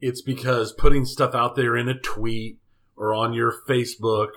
it's 0.00 0.22
because 0.22 0.72
putting 0.72 1.04
stuff 1.04 1.34
out 1.34 1.56
there 1.56 1.76
in 1.76 1.88
a 1.88 1.98
tweet 1.98 2.57
or 2.98 3.14
on 3.14 3.32
your 3.32 3.54
Facebook 3.68 4.30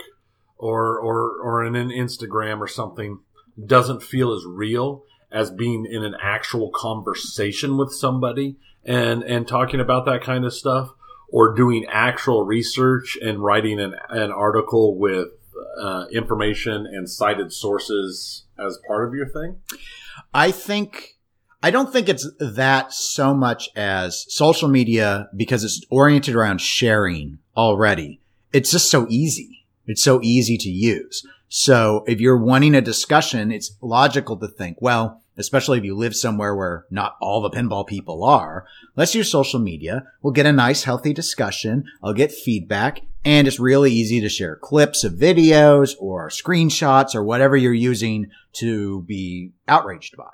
or 0.58 1.00
or 1.00 1.40
or 1.42 1.66
in 1.66 1.76
an 1.76 1.90
Instagram 1.90 2.60
or 2.60 2.68
something 2.68 3.20
doesn't 3.64 4.04
feel 4.04 4.34
as 4.34 4.46
real 4.46 5.04
as 5.32 5.50
being 5.50 5.86
in 5.90 6.04
an 6.04 6.16
actual 6.22 6.72
conversation 6.74 7.78
with 7.78 7.92
somebody 7.92 8.56
and 8.86 9.24
and 9.24 9.48
talking 9.48 9.80
about 9.80 10.06
that 10.06 10.24
kind 10.24 10.46
of 10.46 10.54
stuff 10.54 10.92
or 11.32 11.54
doing 11.54 11.86
actual 11.90 12.44
research 12.44 13.18
and 13.22 13.44
writing 13.44 13.80
an, 13.80 13.96
an 14.10 14.32
article 14.32 14.98
with 14.98 15.30
uh, 15.82 16.06
information 16.12 16.86
and 16.86 17.10
cited 17.10 17.54
sources 17.54 18.44
as 18.60 18.78
part 18.86 19.08
of 19.08 19.14
your 19.14 19.28
thing? 19.28 19.58
I 20.34 20.52
think 20.52 21.18
I 21.64 21.72
don't 21.72 21.92
think 21.92 22.10
it's 22.10 22.28
that 22.40 22.92
so 22.92 23.34
much 23.34 23.70
as 23.76 24.26
social 24.34 24.68
media 24.68 25.30
because 25.36 25.64
it's 25.64 25.82
oriented 25.90 26.36
around 26.36 26.60
sharing 26.60 27.40
already. 27.56 28.21
It's 28.54 28.72
just 28.72 28.92
so 28.92 29.08
easy. 29.10 29.66
It's 29.88 30.04
so 30.04 30.20
easy 30.22 30.58
to 30.58 30.70
use. 30.70 31.26
So 31.50 32.04
if 32.08 32.22
you're 32.22 32.38
wanting 32.38 32.76
a 32.76 32.82
discussion, 32.82 33.52
it's 33.52 33.76
logical 33.82 34.38
to 34.38 34.48
think, 34.48 34.78
well, 34.80 35.22
especially 35.38 35.78
if 35.78 35.84
you 35.84 35.96
live 35.96 36.16
somewhere 36.16 36.56
where 36.56 36.86
not 36.90 37.18
all 37.22 37.42
the 37.42 37.50
pinball 37.50 37.86
people 37.86 38.24
are, 38.24 38.66
let's 38.96 39.16
use 39.16 39.30
social 39.30 39.60
media. 39.60 40.06
We'll 40.22 40.34
get 40.34 40.46
a 40.46 40.54
nice, 40.54 40.84
healthy 40.84 41.14
discussion. 41.14 41.86
I'll 42.04 42.14
get 42.14 42.32
feedback 42.32 43.02
and 43.24 43.48
it's 43.48 43.60
really 43.60 43.92
easy 43.92 44.20
to 44.22 44.30
share 44.30 44.56
clips 44.56 45.04
of 45.04 45.14
videos 45.14 45.96
or 46.00 46.30
screenshots 46.30 47.14
or 47.14 47.24
whatever 47.24 47.56
you're 47.56 47.74
using 47.74 48.32
to 48.54 49.02
be 49.04 49.52
outraged 49.68 50.18
by. 50.18 50.32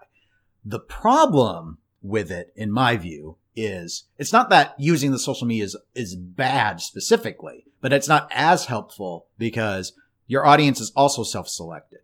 The 0.64 0.80
problem 0.80 1.80
with 2.02 2.32
it, 2.32 2.54
in 2.56 2.72
my 2.72 2.98
view, 2.98 3.38
is 3.58 4.04
it's 4.18 4.32
not 4.32 4.50
that 4.52 4.76
using 4.78 5.12
the 5.12 5.20
social 5.20 5.48
media 5.48 5.66
is, 5.66 5.76
is 5.96 6.16
bad 6.16 6.80
specifically, 6.80 7.66
but 7.82 7.92
it's 7.92 8.08
not 8.08 8.30
as 8.32 8.66
helpful 8.68 9.26
because 9.38 9.94
your 10.28 10.46
audience 10.46 10.80
is 10.80 10.92
also 10.96 11.24
self-selected. 11.24 12.00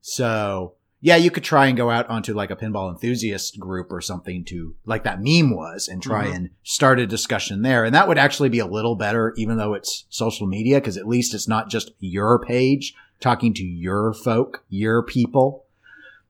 So 0.00 0.74
yeah, 1.02 1.16
you 1.16 1.30
could 1.30 1.44
try 1.44 1.66
and 1.66 1.78
go 1.78 1.90
out 1.90 2.10
onto 2.10 2.34
like 2.34 2.50
a 2.50 2.56
pinball 2.56 2.90
enthusiast 2.90 3.58
group 3.58 3.90
or 3.90 4.02
something 4.02 4.44
to 4.46 4.74
like 4.84 5.04
that 5.04 5.22
meme 5.22 5.54
was 5.56 5.88
and 5.88 6.02
try 6.02 6.26
Mhm. 6.26 6.34
and 6.34 6.50
start 6.62 6.98
a 7.00 7.06
discussion 7.06 7.62
there. 7.62 7.84
And 7.84 7.94
that 7.94 8.06
would 8.06 8.18
actually 8.18 8.50
be 8.50 8.58
a 8.58 8.66
little 8.66 8.96
better, 8.96 9.32
even 9.38 9.56
though 9.56 9.72
it's 9.72 10.04
social 10.10 10.46
media, 10.46 10.76
because 10.78 10.98
at 10.98 11.08
least 11.08 11.32
it's 11.32 11.48
not 11.48 11.70
just 11.70 11.92
your 12.00 12.38
page 12.38 12.94
talking 13.18 13.54
to 13.54 13.64
your 13.64 14.12
folk, 14.12 14.62
your 14.68 15.02
people. 15.02 15.64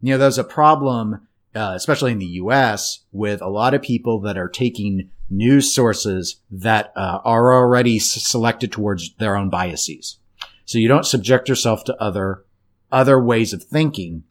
You 0.01 0.13
know, 0.13 0.19
there's 0.19 0.39
a 0.39 0.45
problem, 0.45 1.27
uh, 1.55 1.73
especially 1.75 2.13
in 2.13 2.19
the 2.19 2.27
US 2.27 3.01
with 3.13 3.43
a 3.43 3.49
lot 3.49 3.75
of 3.75 3.83
people 3.83 4.21
that 4.21 4.39
are 4.39 4.49
taking 4.49 5.11
news 5.29 5.75
sources 5.75 6.41
that 6.51 6.93
uh, 6.97 7.19
are 7.25 7.53
already 7.53 7.99
selected 7.99 8.73
towards 8.73 9.15
their 9.17 9.37
own 9.37 9.51
biases. 9.51 10.19
So 10.65 10.79
you 10.79 10.89
don't 10.89 11.07
subject 11.07 11.49
yourself 11.49 11.85
to 11.85 12.03
other, 12.03 12.45
other 12.93 13.21
ways 13.21 13.53
of 13.53 13.65
thinking. 13.65 14.25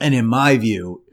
And 0.00 0.14
in 0.14 0.26
my 0.26 0.56
view, 0.56 1.04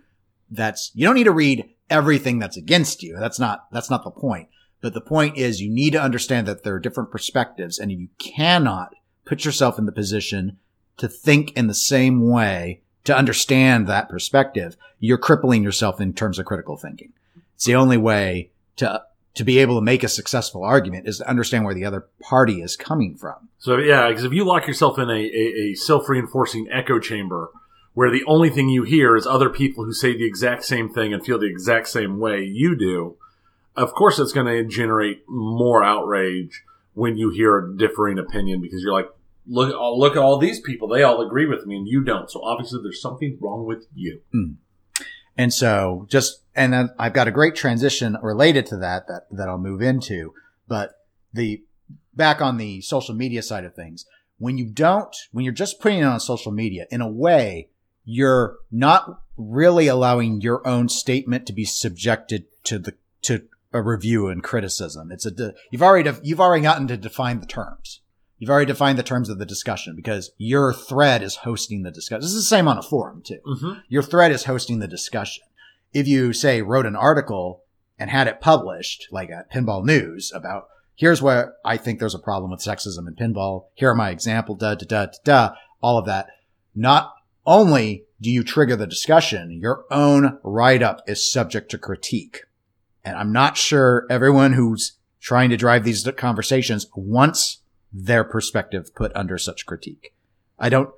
that's, 0.50 0.92
you 0.94 1.06
don't 1.06 1.16
need 1.16 1.26
to 1.26 1.32
read 1.32 1.70
everything 1.90 2.40
that's 2.40 2.58
against 2.58 3.04
you. 3.04 3.18
That's 3.20 3.40
not, 3.40 3.68
that's 3.72 3.90
not 3.90 4.04
the 4.04 4.12
point. 4.12 4.50
But 4.82 4.94
the 4.94 5.02
point 5.02 5.38
is 5.38 5.62
you 5.62 5.72
need 5.72 5.92
to 5.94 6.02
understand 6.02 6.48
that 6.48 6.64
there 6.64 6.76
are 6.76 6.80
different 6.80 7.12
perspectives 7.12 7.80
and 7.80 7.92
you 7.92 8.10
cannot 8.20 8.94
put 9.26 9.46
yourself 9.46 9.80
in 9.80 9.86
the 9.86 9.92
position 9.92 10.58
to 10.98 11.08
think 11.08 11.52
in 11.54 11.68
the 11.68 11.74
same 11.74 12.28
way 12.28 12.82
to 13.06 13.18
understand 13.18 13.88
that 13.88 14.10
perspective. 14.10 14.76
You're 15.00 15.18
crippling 15.18 15.64
yourself 15.64 16.02
in 16.02 16.14
terms 16.14 16.38
of 16.38 16.46
critical 16.46 16.78
thinking. 16.78 17.14
It's 17.56 17.66
the 17.66 17.76
only 17.76 17.98
way 17.98 18.50
to, 18.78 19.04
to 19.36 19.44
be 19.44 19.60
able 19.60 19.76
to 19.76 19.82
make 19.82 20.04
a 20.04 20.10
successful 20.10 20.64
argument 20.64 21.08
is 21.08 21.20
to 21.20 21.30
understand 21.30 21.66
where 21.66 21.74
the 21.74 21.86
other 21.86 22.08
party 22.22 22.62
is 22.62 22.76
coming 22.76 23.16
from. 23.16 23.50
So 23.60 23.78
yeah, 23.78 24.10
because 24.10 24.26
if 24.26 24.34
you 24.34 24.44
lock 24.44 24.68
yourself 24.68 25.00
in 25.00 25.10
a, 25.10 25.14
a, 25.14 25.72
a 25.72 25.74
self-reinforcing 25.76 26.68
echo 26.72 27.00
chamber 27.00 27.50
where 27.94 28.12
the 28.12 28.26
only 28.28 28.50
thing 28.50 28.70
you 28.70 28.84
hear 28.84 29.16
is 29.16 29.26
other 29.26 29.50
people 29.50 29.86
who 29.86 29.94
say 29.94 30.16
the 30.16 30.26
exact 30.26 30.66
same 30.66 30.92
thing 30.92 31.14
and 31.14 31.26
feel 31.26 31.40
the 31.40 31.48
exact 31.48 31.88
same 31.88 32.20
way 32.20 32.44
you 32.44 32.76
do, 32.76 33.16
of 33.76 33.94
course 33.94 34.20
it's 34.20 34.34
going 34.34 34.48
to 34.48 34.64
generate 34.66 35.24
more 35.28 35.84
outrage 35.84 36.64
when 36.94 37.18
you 37.18 37.30
hear 37.30 37.58
a 37.58 37.78
differing 37.78 38.20
opinion 38.20 38.62
because 38.62 38.82
you're 38.82 38.94
like, 38.94 39.10
look, 39.48 39.74
oh, 39.74 39.98
look 39.98 40.16
at 40.16 40.22
all 40.22 40.38
these 40.38 40.60
people; 40.60 40.88
they 40.88 41.04
all 41.04 41.26
agree 41.26 41.46
with 41.46 41.66
me 41.66 41.76
and 41.76 41.88
you 41.88 42.04
don't. 42.04 42.30
So 42.30 42.42
obviously 42.44 42.80
there's 42.84 43.02
something 43.02 43.38
wrong 43.42 43.66
with 43.66 43.86
you. 43.94 44.22
Hmm. 44.32 44.54
And 45.38 45.54
so 45.54 46.06
just 46.10 46.44
and 46.56 46.74
then 46.74 46.90
I've 46.98 47.14
got 47.14 47.28
a 47.28 47.32
great 47.32 47.56
transition 47.56 48.18
related 48.22 48.66
to 48.68 48.78
that 48.78 49.08
that 49.08 49.24
that 49.32 49.50
I'll 49.50 49.58
move 49.58 49.82
into. 49.82 50.34
But 50.68 50.92
the 51.34 51.64
back 52.14 52.42
on 52.42 52.58
the 52.58 52.82
social 52.82 53.14
media 53.14 53.42
side 53.42 53.66
of 53.66 53.76
things, 53.76 54.06
when 54.38 54.58
you 54.58 54.66
don't, 54.66 55.16
when 55.32 55.44
you're 55.44 55.54
just 55.54 55.82
putting 55.82 56.00
it 56.00 56.04
on 56.04 56.20
social 56.20 56.52
media, 56.52 56.86
in 56.90 57.02
a 57.02 57.12
way, 57.12 57.70
you're 58.06 58.58
not 58.72 59.22
really 59.38 59.88
allowing 59.88 60.42
your 60.42 60.66
own 60.66 60.88
statement 60.88 61.46
to 61.48 61.54
be 61.54 61.66
subjected 61.66 62.46
to 62.64 62.80
the 62.80 62.94
to 63.24 63.44
a 63.74 63.82
review 63.82 64.28
and 64.28 64.42
criticism. 64.42 65.12
It's 65.12 65.26
a 65.26 65.32
de- 65.32 65.54
you've 65.72 65.84
already 65.84 66.10
you've 66.24 66.40
already 66.40 66.64
gotten 66.64 66.88
to 66.88 66.98
define 66.98 67.42
the 67.42 67.46
terms. 67.46 68.02
You've 68.38 68.50
already 68.50 68.66
defined 68.66 69.00
the 69.00 69.04
terms 69.04 69.30
of 69.30 69.40
the 69.40 69.46
discussion 69.46 69.96
because 69.96 70.32
your 70.38 70.74
thread 70.74 71.24
is 71.24 71.38
hosting 71.38 71.84
the 71.84 71.92
discussion. 71.92 72.22
This 72.22 72.34
is 72.34 72.44
the 72.44 72.56
same 72.56 72.68
on 72.68 72.78
a 72.78 72.84
forum 72.84 73.22
too. 73.26 73.40
Mm-hmm. 73.46 73.80
Your 73.88 74.04
thread 74.04 74.32
is 74.32 74.44
hosting 74.44 74.80
the 74.80 74.88
discussion. 74.88 75.44
If 75.94 76.08
you 76.08 76.34
say 76.34 76.62
wrote 76.62 76.86
an 76.86 76.98
article 76.98 77.64
and 77.98 78.10
had 78.10 78.28
it 78.28 78.42
published, 78.42 79.08
like 79.12 79.30
at 79.30 79.52
Pinball 79.52 79.86
News, 79.86 80.32
about 80.36 80.68
here's 80.96 81.22
where 81.22 81.54
I 81.64 81.78
think 81.78 82.00
there's 82.00 82.16
a 82.16 82.20
problem 82.20 82.52
with 82.52 82.60
sexism 82.60 83.08
in 83.08 83.16
pinball. 83.16 83.68
Here 83.74 83.90
are 83.90 83.96
my 83.96 84.10
example, 84.10 84.56
da 84.56 84.76
da 84.76 84.86
da 84.86 85.06
da 85.06 85.12
da, 85.24 85.56
all 85.82 85.98
of 85.98 86.06
that. 86.06 86.28
Not 86.76 87.14
only 87.46 88.04
do 88.20 88.30
you 88.30 88.44
trigger 88.44 88.76
the 88.76 88.88
discussion, 88.88 89.52
your 89.62 89.86
own 89.92 90.40
write 90.44 90.82
up 90.82 91.02
is 91.08 91.32
subject 91.32 91.72
to 91.72 91.78
critique. 91.78 92.44
And 93.04 93.16
I'm 93.16 93.32
not 93.32 93.56
sure 93.56 94.06
everyone 94.10 94.54
who's 94.54 94.98
trying 95.22 95.50
to 95.52 95.58
drive 95.58 95.84
these 95.84 96.08
conversations 96.18 96.88
wants 96.96 97.60
their 97.96 98.24
perspective 98.24 98.94
put 98.94 99.12
under 99.16 99.38
such 99.38 99.66
critique. 99.66 100.14
I 100.60 100.70
don't, 100.70 100.90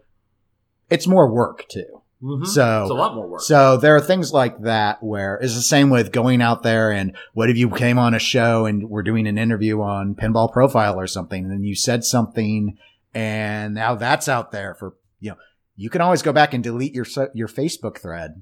it's 0.89 1.08
more 1.08 1.32
work 1.32 1.68
too. 1.70 2.02
Mm-hmm. 2.24 2.45
So 2.45 2.82
it's 2.82 2.89
a 2.89 2.95
lot 2.95 3.14
more 3.14 3.28
work. 3.28 3.41
so 3.41 3.78
there 3.78 3.95
are 3.95 4.02
things 4.02 4.34
like 4.34 4.62
that 4.62 5.04
where 5.04 5.36
it's 5.36 5.54
the 5.54 5.62
same 5.62 5.91
with 5.91 6.12
going 6.12 6.41
out 6.41 6.64
there 6.64 6.91
and 6.91 7.16
what 7.34 7.52
if 7.52 7.58
you 7.58 7.70
came 7.70 8.00
on 8.00 8.16
a 8.16 8.20
show 8.20 8.66
and 8.66 8.89
we're 8.89 9.04
doing 9.04 9.28
an 9.28 9.38
interview 9.38 9.80
on 9.82 10.16
Pinball 10.16 10.52
Profile 10.52 11.00
or 11.00 11.06
something 11.06 11.43
and 11.43 11.52
then 11.52 11.64
you 11.64 11.76
said 11.76 12.04
something 12.04 12.76
and 13.14 13.76
now 13.76 13.93
that's 13.93 14.28
out 14.28 14.52
there 14.52 14.74
for, 14.74 14.95
you 15.20 15.32
know, 15.32 15.38
you 15.76 15.91
can 15.91 16.02
always 16.02 16.24
go 16.24 16.34
back 16.34 16.56
and 16.56 16.64
delete 16.64 16.95
your, 16.95 17.06
your 17.36 17.48
Facebook 17.48 18.00
thread. 18.00 18.41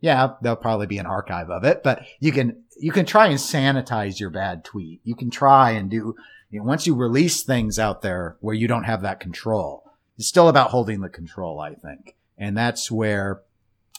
Yeah, 0.00 0.32
there'll 0.40 0.56
probably 0.56 0.86
be 0.86 0.98
an 0.98 1.06
archive 1.06 1.50
of 1.50 1.64
it, 1.64 1.82
but 1.82 2.06
you 2.20 2.32
can, 2.32 2.62
you 2.80 2.90
can 2.90 3.04
try 3.04 3.26
and 3.26 3.38
sanitize 3.38 4.18
your 4.18 4.30
bad 4.30 4.64
tweet. 4.64 5.00
You 5.04 5.14
can 5.14 5.30
try 5.30 5.72
and 5.72 5.90
do, 5.90 6.16
you 6.50 6.60
know, 6.60 6.64
once 6.64 6.86
you 6.86 6.94
release 6.94 7.42
things 7.42 7.78
out 7.78 8.02
there 8.02 8.36
where 8.40 8.54
you 8.54 8.68
don't 8.68 8.84
have 8.84 9.02
that 9.02 9.20
control, 9.20 9.84
it's 10.16 10.28
still 10.28 10.48
about 10.48 10.70
holding 10.70 11.00
the 11.00 11.08
control, 11.08 11.60
I 11.60 11.74
think. 11.74 12.16
And 12.36 12.56
that's 12.56 12.90
where, 12.90 13.42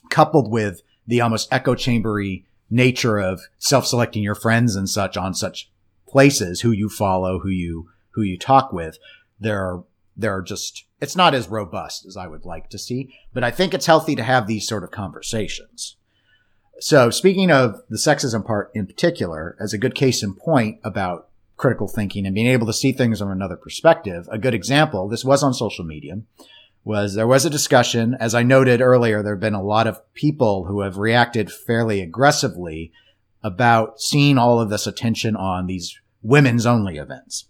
coupled 0.09 0.51
with 0.51 0.81
the 1.05 1.21
almost 1.21 1.51
echo 1.51 1.75
chambery 1.75 2.45
nature 2.69 3.17
of 3.17 3.41
self-selecting 3.57 4.23
your 4.23 4.35
friends 4.35 4.75
and 4.75 4.89
such 4.89 5.17
on 5.17 5.33
such 5.33 5.71
places, 6.07 6.61
who 6.61 6.71
you 6.71 6.89
follow, 6.89 7.39
who 7.39 7.49
you, 7.49 7.89
who 8.11 8.21
you 8.21 8.37
talk 8.37 8.73
with, 8.73 8.97
there 9.39 9.59
are, 9.59 9.83
there 10.17 10.35
are 10.35 10.41
just, 10.41 10.85
it's 10.99 11.15
not 11.15 11.33
as 11.33 11.47
robust 11.47 12.05
as 12.05 12.17
I 12.17 12.27
would 12.27 12.45
like 12.45 12.69
to 12.71 12.77
see, 12.77 13.13
but 13.33 13.43
I 13.43 13.51
think 13.51 13.73
it's 13.73 13.85
healthy 13.85 14.15
to 14.15 14.23
have 14.23 14.47
these 14.47 14.67
sort 14.67 14.83
of 14.83 14.91
conversations. 14.91 15.95
So 16.79 17.09
speaking 17.09 17.51
of 17.51 17.81
the 17.89 17.97
sexism 17.97 18.45
part 18.45 18.71
in 18.73 18.87
particular, 18.87 19.57
as 19.59 19.73
a 19.73 19.77
good 19.77 19.95
case 19.95 20.23
in 20.23 20.33
point 20.33 20.79
about 20.83 21.28
critical 21.59 21.89
thinking 21.89 22.25
and 22.25 22.33
being 22.33 22.47
able 22.47 22.65
to 22.65 22.73
see 22.73 22.91
things 22.91 23.19
from 23.19 23.29
another 23.29 23.57
perspective, 23.57 24.27
a 24.31 24.39
good 24.39 24.53
example, 24.53 25.07
this 25.07 25.25
was 25.25 25.43
on 25.43 25.53
social 25.53 25.85
media, 25.85 26.21
was 26.83 27.13
there 27.13 27.27
was 27.27 27.45
a 27.45 27.49
discussion. 27.49 28.15
As 28.19 28.33
I 28.33 28.41
noted 28.41 28.81
earlier, 28.81 29.21
there 29.21 29.33
have 29.33 29.41
been 29.41 29.53
a 29.53 29.61
lot 29.61 29.85
of 29.85 30.01
people 30.13 30.65
who 30.65 30.81
have 30.81 30.97
reacted 30.97 31.51
fairly 31.51 32.01
aggressively 32.01 32.91
about 33.43 33.99
seeing 33.99 34.37
all 34.37 34.59
of 34.59 34.69
this 34.69 34.87
attention 34.87 35.35
on 35.35 35.67
these 35.67 35.99
women's 36.21 36.65
only 36.65 36.97
events. 36.97 37.47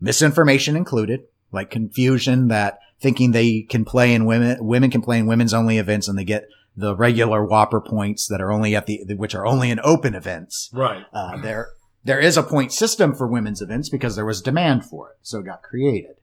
Misinformation 0.00 0.74
included, 0.74 1.24
like 1.52 1.70
confusion 1.70 2.48
that 2.48 2.78
thinking 3.00 3.32
they 3.32 3.62
can 3.62 3.84
play 3.84 4.14
in 4.14 4.24
women, 4.24 4.56
women 4.60 4.90
can 4.90 5.02
play 5.02 5.18
in 5.18 5.26
women's 5.26 5.54
only 5.54 5.76
events 5.78 6.08
and 6.08 6.18
they 6.18 6.24
get 6.24 6.48
the 6.74 6.96
regular 6.96 7.46
WPPR 7.46 7.84
points 7.86 8.26
that 8.28 8.40
are 8.40 8.50
only 8.50 8.74
at 8.74 8.86
the, 8.86 9.02
which 9.16 9.34
are 9.34 9.46
only 9.46 9.70
in 9.70 9.80
open 9.82 10.14
events. 10.14 10.70
right. 10.72 11.04
Uh, 11.12 11.36
there, 11.40 11.68
there 12.06 12.20
is 12.20 12.36
a 12.36 12.42
point 12.42 12.72
system 12.72 13.14
for 13.14 13.26
women's 13.26 13.60
events 13.60 13.88
because 13.88 14.14
there 14.14 14.24
was 14.24 14.40
demand 14.40 14.84
for 14.84 15.10
it. 15.10 15.16
So 15.22 15.40
it 15.40 15.46
got 15.46 15.62
created. 15.62 16.14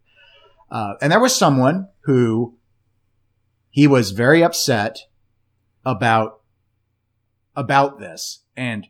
Uh, 0.71 0.93
and 1.01 1.11
there 1.11 1.19
was 1.19 1.35
someone 1.35 1.89
who 2.05 2.57
he 3.69 3.85
was 3.85 4.11
very 4.11 4.41
upset 4.41 4.99
about, 5.85 6.39
about 7.53 7.99
this. 7.99 8.43
And 8.55 8.87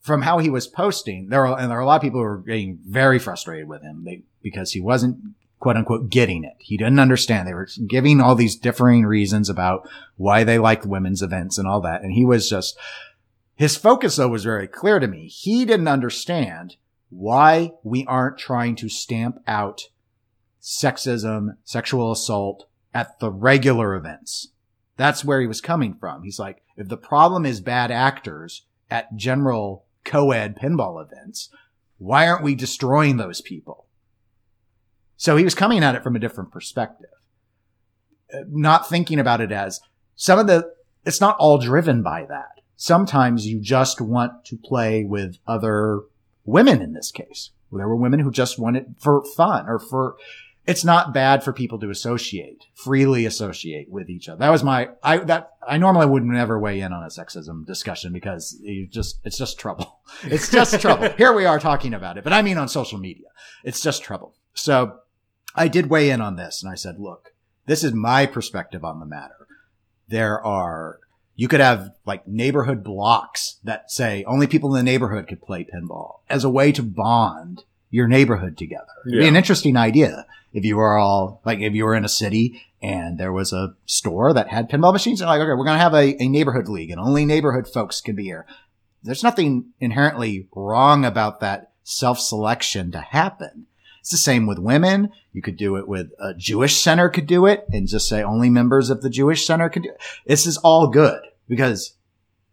from 0.00 0.22
how 0.22 0.38
he 0.38 0.48
was 0.48 0.66
posting, 0.66 1.28
there 1.28 1.46
are, 1.46 1.58
and 1.58 1.70
there 1.70 1.76
are 1.78 1.82
a 1.82 1.86
lot 1.86 1.96
of 1.96 2.02
people 2.02 2.20
who 2.20 2.24
were 2.24 2.38
getting 2.38 2.78
very 2.86 3.18
frustrated 3.18 3.68
with 3.68 3.82
him 3.82 4.04
they, 4.04 4.22
because 4.42 4.72
he 4.72 4.80
wasn't 4.80 5.18
quote 5.60 5.76
unquote 5.76 6.08
getting 6.08 6.42
it. 6.42 6.54
He 6.58 6.78
didn't 6.78 7.00
understand. 7.00 7.46
They 7.46 7.54
were 7.54 7.68
giving 7.86 8.22
all 8.22 8.34
these 8.34 8.56
differing 8.56 9.04
reasons 9.04 9.50
about 9.50 9.86
why 10.16 10.42
they 10.42 10.58
liked 10.58 10.86
women's 10.86 11.20
events 11.20 11.58
and 11.58 11.68
all 11.68 11.82
that. 11.82 12.02
And 12.02 12.12
he 12.12 12.24
was 12.24 12.48
just, 12.48 12.78
his 13.56 13.76
focus 13.76 14.16
though 14.16 14.28
was 14.28 14.44
very 14.44 14.66
clear 14.66 14.98
to 14.98 15.06
me. 15.06 15.26
He 15.26 15.64
didn't 15.64 15.88
understand 15.88 16.76
why 17.10 17.72
we 17.82 18.04
aren't 18.06 18.38
trying 18.38 18.76
to 18.76 18.88
stamp 18.88 19.38
out 19.46 19.82
sexism, 20.60 21.56
sexual 21.64 22.10
assault 22.10 22.66
at 22.92 23.18
the 23.20 23.30
regular 23.30 23.94
events. 23.94 24.48
That's 24.96 25.24
where 25.24 25.40
he 25.40 25.46
was 25.46 25.60
coming 25.60 25.94
from. 25.94 26.22
He's 26.22 26.38
like, 26.38 26.62
if 26.76 26.88
the 26.88 26.96
problem 26.96 27.44
is 27.44 27.60
bad 27.60 27.90
actors 27.90 28.66
at 28.90 29.14
general 29.16 29.84
co-ed 30.04 30.56
pinball 30.56 31.04
events, 31.04 31.50
why 31.98 32.26
aren't 32.28 32.44
we 32.44 32.54
destroying 32.54 33.16
those 33.16 33.40
people? 33.40 33.86
So 35.16 35.36
he 35.36 35.44
was 35.44 35.54
coming 35.54 35.82
at 35.82 35.94
it 35.94 36.02
from 36.02 36.16
a 36.16 36.20
different 36.20 36.50
perspective, 36.50 37.10
Uh, 38.32 38.38
not 38.48 38.88
thinking 38.88 39.18
about 39.18 39.40
it 39.40 39.52
as 39.52 39.80
some 40.16 40.38
of 40.38 40.46
the, 40.46 40.72
it's 41.04 41.20
not 41.20 41.36
all 41.38 41.58
driven 41.58 42.02
by 42.02 42.24
that. 42.28 42.53
Sometimes 42.76 43.46
you 43.46 43.60
just 43.60 44.00
want 44.00 44.44
to 44.46 44.56
play 44.56 45.04
with 45.04 45.38
other 45.46 46.02
women 46.44 46.82
in 46.82 46.92
this 46.92 47.10
case. 47.10 47.50
There 47.72 47.88
were 47.88 47.96
women 47.96 48.20
who 48.20 48.30
just 48.30 48.58
wanted 48.58 48.94
for 48.98 49.24
fun 49.36 49.66
or 49.68 49.78
for, 49.78 50.16
it's 50.66 50.84
not 50.84 51.12
bad 51.12 51.42
for 51.42 51.52
people 51.52 51.78
to 51.80 51.90
associate, 51.90 52.64
freely 52.74 53.26
associate 53.26 53.90
with 53.90 54.08
each 54.08 54.28
other. 54.28 54.38
That 54.38 54.50
was 54.50 54.62
my, 54.62 54.90
I, 55.02 55.18
that, 55.18 55.52
I 55.66 55.78
normally 55.78 56.06
would 56.06 56.24
never 56.24 56.58
weigh 56.58 56.80
in 56.80 56.92
on 56.92 57.02
a 57.02 57.08
sexism 57.08 57.66
discussion 57.66 58.12
because 58.12 58.56
you 58.62 58.86
just, 58.86 59.18
it's 59.24 59.38
just 59.38 59.58
trouble. 59.58 60.00
It's 60.24 60.50
just 60.50 60.80
trouble. 60.80 61.08
Here 61.16 61.32
we 61.32 61.44
are 61.44 61.58
talking 61.58 61.92
about 61.92 62.18
it, 62.18 62.24
but 62.24 62.32
I 62.32 62.42
mean 62.42 62.56
on 62.56 62.68
social 62.68 62.98
media. 62.98 63.26
It's 63.64 63.80
just 63.80 64.02
trouble. 64.02 64.36
So 64.52 65.00
I 65.56 65.66
did 65.66 65.90
weigh 65.90 66.10
in 66.10 66.20
on 66.20 66.36
this 66.36 66.62
and 66.62 66.70
I 66.70 66.76
said, 66.76 67.00
look, 67.00 67.34
this 67.66 67.82
is 67.82 67.92
my 67.94 68.26
perspective 68.26 68.84
on 68.84 69.00
the 69.00 69.06
matter. 69.06 69.48
There 70.08 70.44
are, 70.44 71.00
you 71.36 71.48
could 71.48 71.60
have 71.60 71.94
like 72.06 72.26
neighborhood 72.26 72.84
blocks 72.84 73.56
that 73.64 73.90
say 73.90 74.24
only 74.24 74.46
people 74.46 74.74
in 74.74 74.84
the 74.84 74.90
neighborhood 74.90 75.26
could 75.26 75.42
play 75.42 75.64
pinball 75.64 76.20
as 76.28 76.44
a 76.44 76.50
way 76.50 76.72
to 76.72 76.82
bond 76.82 77.64
your 77.90 78.08
neighborhood 78.08 78.56
together. 78.56 78.86
It'd 79.06 79.18
be 79.20 79.28
an 79.28 79.36
interesting 79.36 79.76
idea 79.76 80.26
if 80.52 80.64
you 80.64 80.76
were 80.76 80.96
all 80.96 81.40
like, 81.44 81.60
if 81.60 81.74
you 81.74 81.84
were 81.84 81.94
in 81.94 82.04
a 82.04 82.08
city 82.08 82.62
and 82.82 83.18
there 83.18 83.32
was 83.32 83.52
a 83.52 83.74
store 83.86 84.32
that 84.32 84.48
had 84.48 84.70
pinball 84.70 84.92
machines 84.92 85.20
and 85.20 85.28
like, 85.28 85.40
okay, 85.40 85.50
we're 85.50 85.64
going 85.64 85.78
to 85.78 85.82
have 85.82 85.94
a, 85.94 86.22
a 86.22 86.28
neighborhood 86.28 86.68
league 86.68 86.90
and 86.90 87.00
only 87.00 87.24
neighborhood 87.24 87.66
folks 87.66 88.00
can 88.00 88.14
be 88.14 88.24
here. 88.24 88.46
There's 89.02 89.22
nothing 89.22 89.72
inherently 89.80 90.48
wrong 90.54 91.04
about 91.04 91.40
that 91.40 91.72
self-selection 91.82 92.92
to 92.92 93.00
happen. 93.00 93.66
It's 94.04 94.10
the 94.10 94.18
same 94.18 94.44
with 94.46 94.58
women. 94.58 95.08
You 95.32 95.40
could 95.40 95.56
do 95.56 95.76
it 95.76 95.88
with 95.88 96.08
a 96.20 96.34
Jewish 96.34 96.76
center 96.78 97.08
could 97.08 97.26
do 97.26 97.46
it 97.46 97.64
and 97.72 97.88
just 97.88 98.06
say 98.06 98.22
only 98.22 98.50
members 98.50 98.90
of 98.90 99.00
the 99.00 99.08
Jewish 99.08 99.46
center 99.46 99.70
could 99.70 99.84
do 99.84 99.88
it. 99.88 100.02
This 100.26 100.44
is 100.44 100.58
all 100.58 100.88
good 100.88 101.22
because 101.48 101.94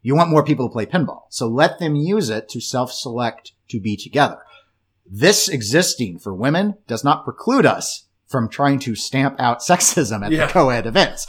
you 0.02 0.16
want 0.16 0.30
more 0.30 0.46
people 0.46 0.70
to 0.70 0.72
play 0.72 0.86
pinball. 0.86 1.24
So 1.28 1.50
let 1.50 1.78
them 1.78 1.94
use 1.98 2.30
it 2.30 2.48
to 2.52 2.62
self-select 2.62 3.52
to 3.68 3.82
be 3.82 3.98
together. 3.98 4.38
This 5.06 5.50
existing 5.50 6.20
for 6.20 6.34
women 6.34 6.76
does 6.88 7.04
not 7.04 7.26
preclude 7.26 7.66
us 7.66 8.06
from 8.30 8.48
trying 8.48 8.80
to 8.80 8.96
stamp 8.96 9.36
out 9.38 9.60
sexism 9.70 10.24
at 10.26 10.32
Yeah. 10.32 10.46
the 10.46 10.54
co-ed 10.54 10.88
events. 10.88 11.28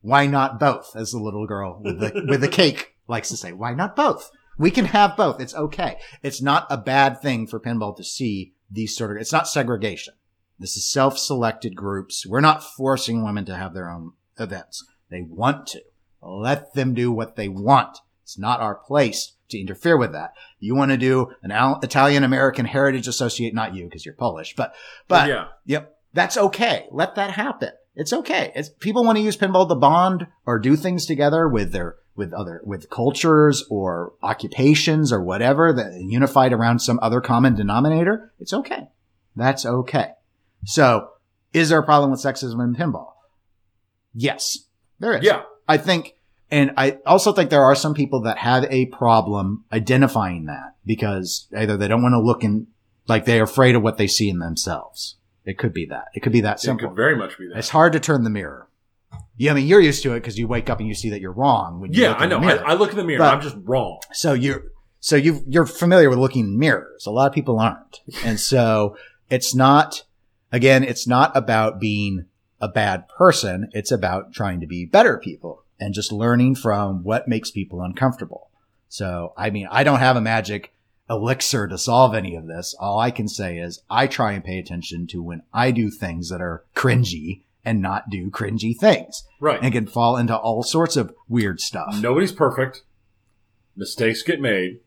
Why 0.00 0.26
not 0.26 0.58
both? 0.58 0.96
As 0.96 1.10
the 1.12 1.18
little 1.20 1.46
girl 1.46 1.78
with 1.84 2.00
the, 2.00 2.24
with 2.26 2.40
the 2.40 2.48
cake 2.48 2.94
likes 3.06 3.28
to 3.28 3.36
say, 3.36 3.52
why 3.52 3.74
not 3.74 3.94
both? 3.94 4.30
We 4.56 4.70
can 4.70 4.86
have 4.86 5.14
both. 5.14 5.42
It's 5.42 5.54
okay. 5.54 5.98
It's 6.22 6.40
not 6.40 6.66
a 6.70 6.78
bad 6.78 7.20
thing 7.20 7.46
for 7.46 7.60
pinball 7.60 7.94
to 7.98 8.02
see 8.02 8.54
these 8.70 8.96
sort 8.96 9.12
of, 9.12 9.20
it's 9.20 9.32
not 9.32 9.48
segregation. 9.48 10.14
This 10.58 10.76
is 10.76 10.90
self-selected 10.90 11.76
groups. 11.76 12.26
We're 12.26 12.40
not 12.40 12.64
forcing 12.64 13.24
women 13.24 13.44
to 13.46 13.56
have 13.56 13.74
their 13.74 13.90
own 13.90 14.12
events. 14.38 14.84
They 15.10 15.22
want 15.22 15.66
to. 15.68 15.82
Let 16.20 16.74
them 16.74 16.94
do 16.94 17.12
what 17.12 17.36
they 17.36 17.48
want. 17.48 17.98
It's 18.24 18.38
not 18.38 18.60
our 18.60 18.74
place 18.74 19.34
to 19.50 19.58
interfere 19.58 19.96
with 19.96 20.12
that. 20.12 20.32
You 20.58 20.74
want 20.74 20.90
to 20.90 20.96
do 20.96 21.32
an 21.42 21.52
Al- 21.52 21.80
Italian 21.82 22.24
American 22.24 22.66
Heritage 22.66 23.08
Associate, 23.08 23.54
not 23.54 23.74
you 23.74 23.84
because 23.84 24.04
you're 24.04 24.14
Polish, 24.14 24.54
but, 24.56 24.74
but 25.06 25.28
yeah. 25.28 25.46
Yep. 25.64 25.94
That's 26.12 26.36
okay. 26.36 26.86
Let 26.90 27.14
that 27.14 27.30
happen. 27.30 27.70
It's 27.94 28.12
okay. 28.12 28.52
It's 28.54 28.68
people 28.68 29.04
want 29.04 29.18
to 29.18 29.24
use 29.24 29.36
pinball 29.36 29.68
to 29.68 29.74
bond 29.74 30.26
or 30.44 30.58
do 30.58 30.76
things 30.76 31.06
together 31.06 31.48
with 31.48 31.72
their 31.72 31.96
with 32.18 32.34
other, 32.34 32.60
with 32.64 32.90
cultures 32.90 33.64
or 33.70 34.12
occupations 34.22 35.12
or 35.12 35.22
whatever 35.22 35.72
that 35.72 35.92
unified 36.02 36.52
around 36.52 36.80
some 36.80 36.98
other 37.00 37.22
common 37.22 37.54
denominator, 37.54 38.32
it's 38.38 38.52
okay. 38.52 38.88
That's 39.36 39.64
okay. 39.64 40.10
So 40.64 41.10
is 41.54 41.70
there 41.70 41.78
a 41.78 41.84
problem 41.84 42.10
with 42.10 42.20
sexism 42.20 42.62
in 42.62 42.74
pinball? 42.74 43.12
Yes, 44.12 44.58
there 44.98 45.16
is. 45.16 45.24
Yeah. 45.24 45.42
I 45.66 45.78
think, 45.78 46.14
and 46.50 46.72
I 46.76 46.98
also 47.06 47.32
think 47.32 47.50
there 47.50 47.64
are 47.64 47.76
some 47.76 47.94
people 47.94 48.22
that 48.22 48.38
have 48.38 48.64
a 48.64 48.86
problem 48.86 49.64
identifying 49.72 50.46
that 50.46 50.74
because 50.84 51.46
either 51.56 51.76
they 51.76 51.88
don't 51.88 52.02
want 52.02 52.14
to 52.14 52.20
look 52.20 52.42
in, 52.42 52.66
like 53.06 53.24
they're 53.24 53.44
afraid 53.44 53.76
of 53.76 53.82
what 53.82 53.96
they 53.96 54.06
see 54.06 54.28
in 54.28 54.38
themselves. 54.38 55.16
It 55.44 55.56
could 55.56 55.72
be 55.72 55.86
that. 55.86 56.06
It 56.14 56.20
could 56.20 56.32
be 56.32 56.42
that 56.42 56.60
simple. 56.60 56.84
It 56.84 56.88
could 56.88 56.96
very 56.96 57.16
much 57.16 57.38
be 57.38 57.48
that. 57.48 57.58
It's 57.58 57.70
hard 57.70 57.92
to 57.94 58.00
turn 58.00 58.24
the 58.24 58.30
mirror. 58.30 58.67
Yeah, 59.38 59.52
I 59.52 59.54
mean, 59.54 59.66
you're 59.66 59.80
used 59.80 60.02
to 60.02 60.12
it 60.14 60.20
because 60.20 60.36
you 60.36 60.48
wake 60.48 60.68
up 60.68 60.80
and 60.80 60.88
you 60.88 60.94
see 60.94 61.10
that 61.10 61.20
you're 61.20 61.32
wrong. 61.32 61.80
When 61.80 61.92
you 61.92 62.02
yeah, 62.02 62.14
I 62.14 62.26
know. 62.26 62.40
I, 62.40 62.56
I 62.56 62.74
look 62.74 62.90
in 62.90 62.96
the 62.96 63.04
mirror. 63.04 63.20
But- 63.20 63.34
I'm 63.34 63.40
just 63.40 63.56
wrong. 63.62 64.00
so 64.12 64.32
you're 64.34 64.64
so 65.00 65.14
you 65.16 65.42
you're 65.46 65.64
familiar 65.64 66.10
with 66.10 66.18
looking 66.18 66.44
in 66.44 66.58
mirrors. 66.58 67.06
A 67.06 67.10
lot 67.10 67.28
of 67.28 67.32
people 67.32 67.58
aren't, 67.58 68.00
and 68.24 68.38
so 68.38 68.96
it's 69.30 69.54
not. 69.54 70.04
Again, 70.50 70.82
it's 70.82 71.06
not 71.06 71.36
about 71.36 71.78
being 71.78 72.24
a 72.60 72.68
bad 72.68 73.06
person. 73.08 73.68
It's 73.72 73.92
about 73.92 74.32
trying 74.32 74.60
to 74.60 74.66
be 74.66 74.86
better 74.86 75.18
people 75.18 75.62
and 75.78 75.94
just 75.94 76.10
learning 76.10 76.54
from 76.56 77.04
what 77.04 77.28
makes 77.28 77.50
people 77.50 77.82
uncomfortable. 77.82 78.50
So, 78.88 79.34
I 79.36 79.50
mean, 79.50 79.68
I 79.70 79.84
don't 79.84 79.98
have 79.98 80.16
a 80.16 80.22
magic 80.22 80.72
elixir 81.10 81.68
to 81.68 81.78
solve 81.78 82.14
any 82.14 82.34
of 82.34 82.46
this. 82.46 82.74
All 82.78 82.98
I 82.98 83.10
can 83.10 83.28
say 83.28 83.58
is 83.58 83.82
I 83.90 84.06
try 84.06 84.32
and 84.32 84.42
pay 84.42 84.58
attention 84.58 85.06
to 85.08 85.22
when 85.22 85.42
I 85.52 85.70
do 85.70 85.90
things 85.90 86.30
that 86.30 86.40
are 86.40 86.64
cringy 86.74 87.42
and 87.64 87.82
not 87.82 88.08
do 88.10 88.30
cringy 88.30 88.76
things 88.78 89.24
Right. 89.40 89.58
and 89.62 89.72
can 89.72 89.86
fall 89.86 90.16
into 90.16 90.36
all 90.36 90.62
sorts 90.62 90.96
of 90.96 91.14
weird 91.28 91.60
stuff. 91.60 91.96
Nobody's 92.00 92.32
perfect. 92.32 92.82
Mistakes 93.76 94.22
get 94.22 94.40
made. 94.40 94.80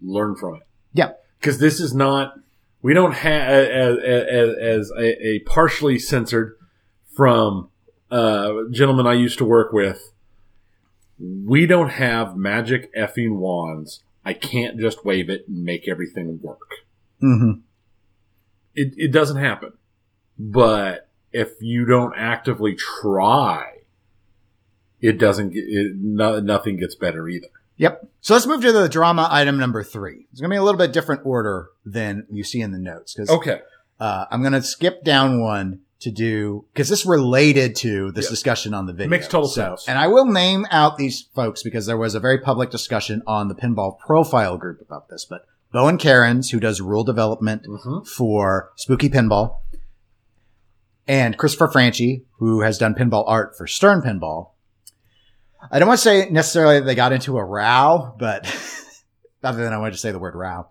Learn 0.00 0.36
from 0.36 0.56
it. 0.56 0.62
Yeah. 0.92 1.12
Because 1.40 1.58
this 1.58 1.80
is 1.80 1.94
not. 1.94 2.34
We 2.82 2.94
don't 2.94 3.12
have 3.14 3.50
as, 3.50 3.98
as, 3.98 4.56
as 4.56 4.92
a, 4.96 5.26
a 5.26 5.38
partially 5.40 5.98
censored 5.98 6.56
from 7.14 7.68
uh, 8.10 8.52
gentlemen 8.70 9.06
I 9.06 9.14
used 9.14 9.38
to 9.38 9.44
work 9.44 9.72
with. 9.72 10.12
We 11.18 11.66
don't 11.66 11.90
have 11.90 12.36
magic 12.36 12.94
effing 12.94 13.36
wands. 13.36 14.02
I 14.24 14.32
can't 14.34 14.78
just 14.78 15.04
wave 15.04 15.30
it 15.30 15.44
and 15.48 15.62
make 15.64 15.88
everything 15.88 16.40
work. 16.42 16.60
Mm-hmm. 17.22 17.60
It, 18.74 18.94
it 18.96 19.12
doesn't 19.12 19.36
happen. 19.38 19.72
But 20.38 21.08
if 21.34 21.50
you 21.60 21.84
don't 21.84 22.14
actively 22.16 22.74
try, 22.76 23.64
it 25.00 25.18
doesn't 25.18 25.50
get, 25.50 25.64
it, 25.66 25.92
no, 25.96 26.40
nothing 26.40 26.78
gets 26.78 26.94
better 26.94 27.28
either. 27.28 27.48
Yep. 27.76 28.08
So 28.20 28.34
let's 28.34 28.46
move 28.46 28.62
to 28.62 28.72
the 28.72 28.88
drama 28.88 29.28
item 29.30 29.58
number 29.58 29.82
three. 29.82 30.26
It's 30.30 30.40
going 30.40 30.48
to 30.50 30.54
be 30.54 30.58
a 30.58 30.62
little 30.62 30.78
bit 30.78 30.92
different 30.92 31.26
order 31.26 31.68
than 31.84 32.26
you 32.30 32.44
see 32.44 32.60
in 32.60 32.70
the 32.72 32.78
notes 32.78 33.12
because 33.14 33.28
Okay. 33.30 33.60
uh, 34.00 34.26
I'm 34.30 34.40
going 34.42 34.52
to 34.52 34.62
skip 34.62 35.02
down 35.04 35.40
one 35.40 35.80
to 36.00 36.10
do 36.12 36.66
because 36.72 36.88
this 36.88 37.04
related 37.04 37.74
to 37.76 38.12
this 38.12 38.26
Yeah. 38.26 38.30
discussion 38.30 38.74
on 38.74 38.86
the 38.86 38.92
video. 38.92 39.08
Makes 39.10 39.26
total 39.28 39.48
So- 39.48 39.62
sense. 39.76 39.88
And 39.88 39.98
I 39.98 40.06
will 40.06 40.26
name 40.26 40.66
out 40.70 40.96
these 40.98 41.22
folks 41.34 41.62
because 41.64 41.86
there 41.86 41.96
was 41.98 42.14
a 42.14 42.20
very 42.20 42.38
public 42.38 42.70
discussion 42.70 43.22
on 43.26 43.48
the 43.48 43.54
pinball 43.56 43.98
profile 43.98 44.56
group 44.56 44.80
about 44.80 45.08
this. 45.08 45.24
But 45.28 45.44
Bowen 45.72 45.98
Kerins, 45.98 46.52
who 46.52 46.60
does 46.60 46.80
rule 46.80 47.02
development 47.02 47.64
Mm-hmm. 47.66 48.04
for 48.04 48.70
Spooky 48.76 49.08
Pinball, 49.10 49.56
and 51.06 51.36
Christopher 51.36 51.68
Franchi, 51.68 52.24
who 52.38 52.62
has 52.62 52.78
done 52.78 52.94
pinball 52.94 53.24
art 53.26 53.56
for 53.56 53.66
Stern 53.66 54.00
Pinball. 54.00 54.50
I 55.70 55.78
don't 55.78 55.88
want 55.88 55.98
to 55.98 56.04
say 56.04 56.28
necessarily 56.30 56.78
that 56.78 56.86
they 56.86 56.94
got 56.94 57.12
into 57.12 57.36
a 57.36 57.44
row, 57.44 58.14
but 58.18 58.46
other 59.42 59.64
than 59.64 59.72
I 59.72 59.78
wanted 59.78 59.92
to 59.92 59.98
say 59.98 60.12
the 60.12 60.18
word 60.18 60.34
row, 60.34 60.68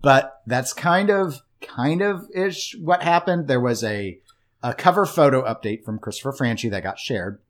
but 0.00 0.40
that's 0.46 0.72
kind 0.72 1.10
of, 1.10 1.40
kind 1.60 2.02
of 2.02 2.28
ish 2.34 2.76
what 2.80 3.02
happened. 3.02 3.48
There 3.48 3.60
was 3.60 3.82
a, 3.82 4.20
a 4.62 4.74
cover 4.74 5.06
photo 5.06 5.42
update 5.42 5.84
from 5.84 5.98
Christopher 5.98 6.32
Franchi 6.32 6.68
that 6.68 6.82
got 6.82 6.98
shared 6.98 7.40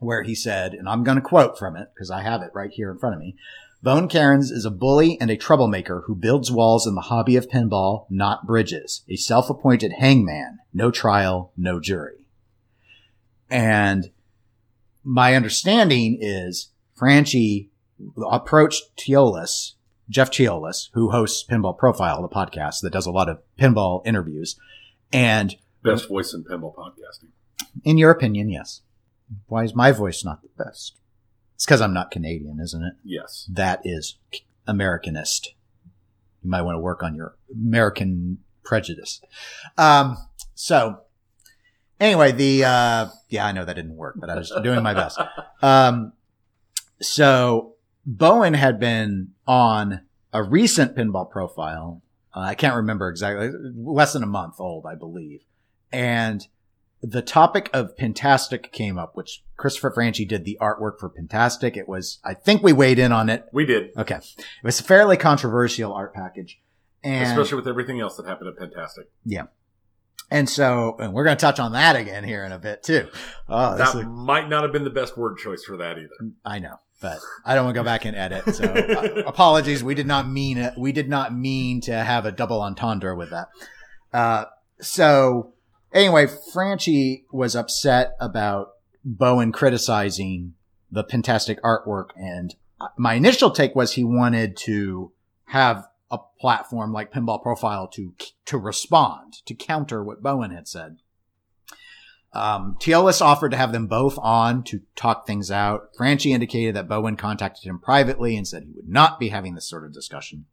where 0.00 0.22
he 0.22 0.34
said, 0.34 0.74
and 0.74 0.88
I'm 0.88 1.02
going 1.02 1.16
to 1.16 1.22
quote 1.22 1.58
from 1.58 1.76
it 1.76 1.88
because 1.94 2.10
I 2.10 2.22
have 2.22 2.42
it 2.42 2.50
right 2.54 2.70
here 2.70 2.90
in 2.90 2.98
front 2.98 3.14
of 3.14 3.20
me. 3.20 3.36
Bowen 3.80 4.08
Kerins 4.08 4.50
is 4.50 4.64
a 4.64 4.70
bully 4.70 5.16
and 5.20 5.30
a 5.30 5.36
troublemaker 5.36 6.02
who 6.06 6.14
builds 6.16 6.50
walls 6.50 6.86
in 6.86 6.94
the 6.96 7.02
hobby 7.02 7.36
of 7.36 7.48
pinball, 7.48 8.06
not 8.10 8.46
bridges. 8.46 9.04
A 9.08 9.16
self-appointed 9.16 9.92
hangman. 9.98 10.58
No 10.74 10.90
trial, 10.90 11.52
no 11.56 11.78
jury. 11.78 12.26
And 13.48 14.10
my 15.04 15.34
understanding 15.34 16.18
is 16.20 16.70
Franchi 16.94 17.70
approached 18.30 18.96
Teolis, 18.96 19.74
Jeff 20.10 20.30
Teolis, 20.30 20.88
who 20.94 21.10
hosts 21.10 21.44
Pinball 21.48 21.78
Profile, 21.78 22.20
the 22.20 22.28
podcast 22.28 22.80
that 22.82 22.92
does 22.92 23.06
a 23.06 23.12
lot 23.12 23.28
of 23.28 23.38
pinball 23.58 24.02
interviews. 24.04 24.58
And 25.12 25.54
Best 25.84 26.08
voice 26.08 26.34
in 26.34 26.42
pinball 26.44 26.74
podcasting. 26.74 27.28
in 27.84 27.96
your 27.96 28.10
opinion, 28.10 28.50
yes. 28.50 28.82
Why 29.46 29.62
is 29.62 29.74
my 29.74 29.92
voice 29.92 30.24
not 30.24 30.42
the 30.42 30.64
best? 30.64 30.98
It's 31.58 31.66
because 31.66 31.80
I'm 31.80 31.92
not 31.92 32.12
Canadian, 32.12 32.60
isn't 32.60 32.84
it? 32.84 32.92
Yes. 33.02 33.50
that 33.52 33.80
is 33.82 34.16
Americanist. 34.68 35.48
You 36.44 36.50
might 36.50 36.62
want 36.62 36.76
to 36.76 36.78
work 36.78 37.02
on 37.02 37.16
your 37.16 37.34
American 37.52 38.38
prejudice. 38.62 39.20
Um, 39.76 40.16
so 40.54 41.00
anyway, 41.98 42.30
the, 42.30 42.62
uh, 42.64 43.08
yeah, 43.28 43.44
I 43.44 43.50
know 43.50 43.64
that 43.64 43.74
didn't 43.74 43.96
work, 43.96 44.14
but 44.20 44.30
I 44.30 44.36
was 44.36 44.52
doing 44.62 44.84
my 44.84 44.94
best. 44.94 45.20
Um, 45.60 46.12
so 47.00 47.74
Bowen 48.06 48.54
had 48.54 48.78
been 48.78 49.32
on 49.44 50.02
a 50.32 50.44
recent 50.44 50.94
pinball 50.94 51.28
profile. 51.28 52.00
Uh, 52.32 52.42
I 52.42 52.54
can't 52.54 52.76
remember 52.76 53.08
exactly, 53.08 53.50
less 53.74 54.12
than 54.12 54.22
a 54.22 54.26
month 54.26 54.60
old, 54.60 54.86
I 54.86 54.94
believe. 54.94 55.40
And 55.90 56.46
the 57.02 57.22
topic 57.22 57.70
of 57.72 57.96
Pintastic 57.96 58.72
came 58.72 58.98
up, 58.98 59.14
which 59.14 59.42
Christopher 59.56 59.90
Franchi 59.90 60.24
did 60.24 60.44
the 60.44 60.58
artwork 60.60 60.98
for 60.98 61.10
Pintastic. 61.10 61.76
It 61.76 61.88
was, 61.88 62.18
I 62.24 62.34
think 62.34 62.62
we 62.62 62.72
weighed 62.72 62.98
in 62.98 63.12
on 63.12 63.28
it. 63.28 63.46
We 63.52 63.64
did. 63.64 63.96
Okay. 63.96 64.16
It 64.16 64.64
was 64.64 64.80
a 64.80 64.84
fairly 64.84 65.16
controversial 65.16 65.92
art 65.92 66.14
package. 66.14 66.60
And, 67.04 67.28
Especially 67.28 67.56
with 67.56 67.68
everything 67.68 68.00
else 68.00 68.16
that 68.16 68.26
happened 68.26 68.48
at 68.48 68.56
Pintastic. 68.56 69.04
Yeah 69.24 69.44
and 70.30 70.48
so, 70.48 70.96
and 70.98 71.12
we're 71.12 71.24
going 71.24 71.36
to 71.36 71.40
touch 71.40 71.58
on 71.58 71.72
that 71.72 71.96
again 71.96 72.24
here 72.24 72.44
in 72.44 72.52
a 72.52 72.58
bit 72.58 72.82
too. 72.82 73.08
Oh, 73.48 73.76
That 73.76 74.06
might 74.06 74.48
not 74.48 74.62
have 74.62 74.72
been 74.72 74.84
the 74.84 74.90
best 74.90 75.16
word 75.16 75.38
choice 75.38 75.64
for 75.64 75.76
that 75.78 75.98
either. 75.98 76.32
I 76.44 76.58
know, 76.58 76.76
but 77.00 77.18
I 77.44 77.54
don't 77.54 77.64
want 77.64 77.74
to 77.74 77.80
go 77.80 77.84
back 77.84 78.04
and 78.04 78.16
edit. 78.16 78.54
So 78.54 78.64
uh, 78.64 79.22
apologies. 79.26 79.82
We 79.82 79.94
did 79.94 80.06
not 80.06 80.28
mean 80.28 80.58
it. 80.58 80.74
We 80.76 80.92
did 80.92 81.08
not 81.08 81.34
mean 81.34 81.80
to 81.82 81.92
have 81.92 82.26
a 82.26 82.32
double 82.32 82.60
entendre 82.60 83.16
with 83.16 83.30
that. 83.30 83.48
Uh, 84.12 84.44
so 84.80 85.54
anyway, 85.92 86.26
Franchi 86.26 87.24
was 87.32 87.54
upset 87.56 88.12
about 88.20 88.70
Bowen 89.04 89.52
criticizing 89.52 90.54
the 90.90 91.04
Pintastic 91.04 91.60
artwork. 91.60 92.10
And 92.16 92.54
my 92.96 93.14
initial 93.14 93.50
take 93.50 93.74
was 93.74 93.92
he 93.92 94.04
wanted 94.04 94.56
to 94.58 95.12
have 95.46 95.86
a 96.10 96.18
platform 96.40 96.92
like 96.92 97.12
Pinball 97.12 97.42
Profile 97.42 97.88
to, 97.88 98.14
to 98.46 98.58
respond, 98.58 99.44
to 99.46 99.54
counter 99.54 100.02
what 100.02 100.22
Bowen 100.22 100.50
had 100.50 100.68
said. 100.68 100.98
Um, 102.32 102.76
Teolis 102.78 103.22
offered 103.22 103.50
to 103.50 103.56
have 103.56 103.72
them 103.72 103.86
both 103.86 104.18
on 104.18 104.62
to 104.64 104.82
talk 104.94 105.26
things 105.26 105.50
out. 105.50 105.88
Franchi 105.96 106.32
indicated 106.32 106.76
that 106.76 106.88
Bowen 106.88 107.16
contacted 107.16 107.64
him 107.64 107.78
privately 107.78 108.36
and 108.36 108.46
said 108.46 108.64
he 108.64 108.72
would 108.72 108.88
not 108.88 109.18
be 109.18 109.30
having 109.30 109.54
this 109.54 109.68
sort 109.68 109.84
of 109.84 109.94
discussion. 109.94 110.44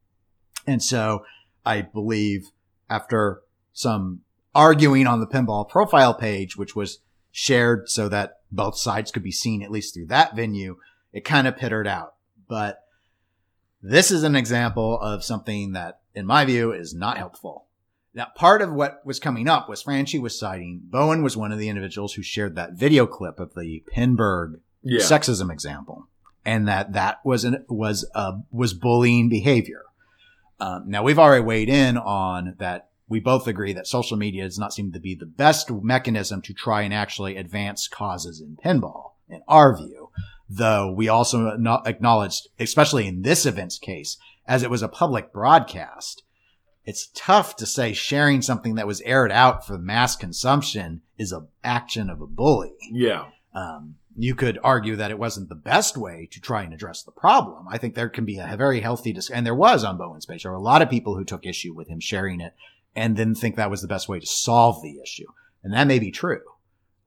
And 0.66 0.82
so 0.82 1.26
I 1.66 1.82
believe 1.82 2.52
after 2.90 3.42
some 3.74 4.22
arguing 4.56 5.06
on 5.06 5.20
the 5.20 5.28
pinball 5.28 5.68
profile 5.68 6.14
page, 6.14 6.58
which 6.58 6.76
was 6.76 7.00
shared 7.32 7.90
so 7.90 8.08
that 8.10 8.40
both 8.52 8.78
sides 8.78 9.12
could 9.12 9.24
be 9.24 9.32
seen 9.32 9.62
at 9.62 9.70
least 9.70 9.94
through 9.94 10.08
that 10.08 10.36
venue, 10.36 10.78
it 11.12 11.26
kind 11.26 11.46
of 11.48 11.58
pittered 11.58 11.86
out. 11.88 12.16
But 12.48 12.82
this 13.82 14.10
is 14.10 14.24
an 14.24 14.36
example 14.36 15.00
of 15.00 15.24
something 15.24 15.74
that, 15.74 16.00
in 16.16 16.26
my 16.26 16.46
view, 16.46 16.72
is 16.72 16.94
not 16.94 17.18
helpful. 17.18 17.66
Now, 18.14 18.28
part 18.34 18.62
of 18.62 18.72
what 18.72 19.06
was 19.06 19.20
coming 19.20 19.50
up 19.50 19.68
was 19.68 19.82
Franchi 19.82 20.18
was 20.18 20.40
citing 20.40 20.82
Bowen 20.86 21.22
was 21.22 21.36
one 21.36 21.52
of 21.52 21.60
the 21.60 21.68
individuals 21.68 22.14
who 22.14 22.24
shared 22.24 22.56
that 22.56 22.74
video 22.74 23.06
clip 23.06 23.40
of 23.40 23.54
the 23.56 23.84
Pinburgh 23.94 24.62
Yeah. 24.82 25.02
sexism 25.02 25.52
example, 25.52 26.08
and 26.46 26.66
that 26.70 26.94
that 26.94 27.20
was 27.26 27.44
an, 27.44 27.66
was 27.68 28.10
uh, 28.16 28.38
was 28.52 28.74
bullying 28.74 29.28
behavior. 29.28 29.82
Um, 30.62 30.86
now 30.88 31.04
we've 31.04 31.20
already 31.20 31.44
weighed 31.44 31.68
in 31.70 31.98
on 31.98 32.56
that. 32.60 32.90
We 33.08 33.20
both 33.20 33.48
agree 33.48 33.74
that 33.74 33.88
social 33.88 34.18
media 34.18 34.44
does 34.44 34.58
not 34.58 34.74
seem 34.74 34.92
to 34.92 35.00
be 35.00 35.16
the 35.16 35.26
best 35.26 35.70
mechanism 35.72 36.42
to 36.42 36.54
try 36.54 36.82
and 36.82 36.94
actually 36.94 37.38
advance 37.38 37.88
causes 37.88 38.42
in 38.42 38.58
pinball, 38.58 39.12
in 39.30 39.42
our 39.48 39.78
view. 39.78 40.10
Though 40.50 40.92
we 40.92 41.08
also 41.08 41.58
acknowledged, 41.86 42.48
especially 42.60 43.08
in 43.08 43.22
this 43.22 43.46
event's 43.46 43.80
case, 43.80 44.18
as 44.48 44.64
it 44.64 44.70
was 44.70 44.82
a 44.82 44.88
public 44.88 45.32
broadcast, 45.34 46.24
it's 46.86 47.10
tough 47.16 47.56
to 47.58 47.66
say 47.66 47.94
sharing 47.94 48.42
something 48.42 48.76
that 48.76 48.88
was 48.88 49.02
aired 49.02 49.32
out 49.32 49.66
for 49.66 49.78
mass 49.78 50.16
consumption 50.16 51.02
is 51.18 51.32
an 51.32 51.48
action 51.64 52.10
of 52.10 52.22
a 52.22 52.28
bully. 52.28 52.76
yeah. 52.92 53.26
Um, 53.54 53.96
you 54.18 54.36
could 54.36 54.58
argue 54.64 54.96
that 54.96 55.12
it 55.12 55.20
wasn't 55.20 55.50
the 55.50 55.56
best 55.56 55.98
way 55.98 56.28
to 56.32 56.40
try 56.40 56.64
and 56.64 56.74
address 56.74 57.04
the 57.04 57.12
problem. 57.12 57.68
I 57.70 57.78
think 57.78 57.96
there 57.96 58.10
can 58.10 58.26
be 58.26 58.38
a 58.38 58.56
very 58.58 58.80
healthy 58.80 59.12
dis- 59.12 59.30
and 59.30 59.46
there 59.46 59.56
was 59.56 59.84
on 59.84 59.98
Bowen's 59.98 60.26
page. 60.26 60.44
There 60.44 60.52
were 60.52 60.58
a 60.58 60.62
lot 60.62 60.82
of 60.82 60.90
people 60.90 61.16
who 61.16 61.26
took 61.26 61.46
issue 61.46 61.74
with 61.74 61.88
him 61.88 62.00
sharing 62.00 62.40
it 62.40 62.54
and 62.96 63.16
didn't 63.16 63.36
think 63.36 63.56
that 63.56 63.70
was 63.70 63.82
the 63.82 63.88
best 63.88 64.08
way 64.10 64.20
to 64.20 64.26
solve 64.26 64.82
the 64.82 65.00
issue. 65.02 65.26
And 65.64 65.74
that 65.74 65.88
may 65.88 66.00
be 66.00 66.12
true. 66.12 66.42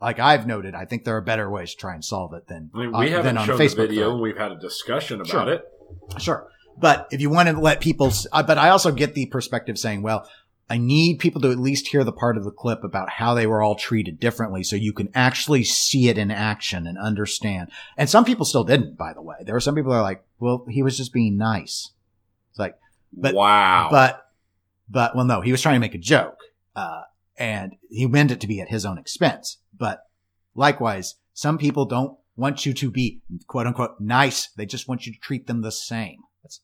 Like 0.00 0.18
I've 0.20 0.46
noted, 0.46 0.74
I 0.74 0.84
think 0.84 1.04
there 1.04 1.16
are 1.16 1.20
better 1.20 1.50
ways 1.50 1.72
to 1.72 1.76
try 1.76 1.94
and 1.94 2.04
solve 2.04 2.32
it 2.34 2.46
than, 2.46 2.70
I 2.74 2.78
mean, 2.78 2.94
uh, 2.94 2.98
we 3.00 3.06
than 3.06 3.14
haven't 3.14 3.38
on 3.38 3.46
shown 3.46 3.58
Facebook. 3.58 3.76
the 3.76 3.86
video. 3.88 4.10
thread. 4.10 4.20
We've 4.22 4.36
had 4.38 4.52
a 4.52 4.58
discussion 4.58 5.16
about 5.20 5.28
Sure. 5.30 5.48
it. 5.52 5.64
Sure. 6.18 6.48
But 6.76 7.08
if 7.10 7.20
you 7.20 7.30
want 7.30 7.48
to 7.48 7.58
let 7.58 7.80
people, 7.80 8.12
uh, 8.32 8.42
but 8.44 8.58
I 8.58 8.68
also 8.68 8.92
get 8.92 9.14
the 9.14 9.26
perspective 9.26 9.78
saying, 9.78 10.02
well, 10.02 10.28
I 10.70 10.76
need 10.78 11.18
people 11.18 11.40
to 11.40 11.50
at 11.50 11.58
least 11.58 11.88
hear 11.88 12.04
the 12.04 12.12
part 12.12 12.36
of 12.36 12.44
the 12.44 12.50
clip 12.52 12.84
about 12.84 13.08
how 13.10 13.34
they 13.34 13.46
were 13.46 13.62
all 13.62 13.74
treated 13.74 14.20
differently 14.20 14.62
so 14.62 14.76
you 14.76 14.92
can 14.92 15.08
actually 15.14 15.64
see 15.64 16.08
it 16.08 16.18
in 16.18 16.30
action 16.30 16.86
and 16.86 16.98
understand. 16.98 17.70
And 17.96 18.08
some 18.08 18.24
people 18.24 18.44
still 18.44 18.64
didn't, 18.64 18.96
by 18.98 19.14
the 19.14 19.22
way. 19.22 19.36
There 19.40 19.54
were 19.54 19.60
some 19.60 19.74
people 19.74 19.90
that 19.92 19.98
are 19.98 20.02
like, 20.02 20.22
well, 20.38 20.64
he 20.68 20.82
was 20.82 20.96
just 20.96 21.12
being 21.12 21.36
nice. 21.38 21.90
It's 22.50 22.58
like, 22.58 22.76
But- 23.12 23.34
wow. 23.34 23.88
but, 23.90 24.27
but, 24.88 25.14
well, 25.14 25.24
no, 25.24 25.40
he 25.40 25.52
was 25.52 25.62
trying 25.62 25.76
to 25.76 25.80
make 25.80 25.94
a 25.94 25.98
joke. 25.98 26.36
Uh, 26.74 27.02
and 27.38 27.74
he 27.88 28.06
meant 28.06 28.30
it 28.30 28.40
to 28.40 28.46
be 28.46 28.60
at 28.60 28.68
his 28.68 28.84
own 28.84 28.98
expense. 28.98 29.58
But 29.76 30.00
likewise, 30.54 31.14
some 31.32 31.58
people 31.58 31.86
don't 31.86 32.18
want 32.36 32.66
you 32.66 32.72
to 32.74 32.90
be 32.90 33.20
quote 33.46 33.66
unquote 33.66 34.00
nice. 34.00 34.48
They 34.56 34.66
just 34.66 34.88
want 34.88 35.06
you 35.06 35.12
to 35.12 35.18
treat 35.20 35.46
them 35.46 35.62
the 35.62 35.72
same. 35.72 36.18
That's, 36.42 36.60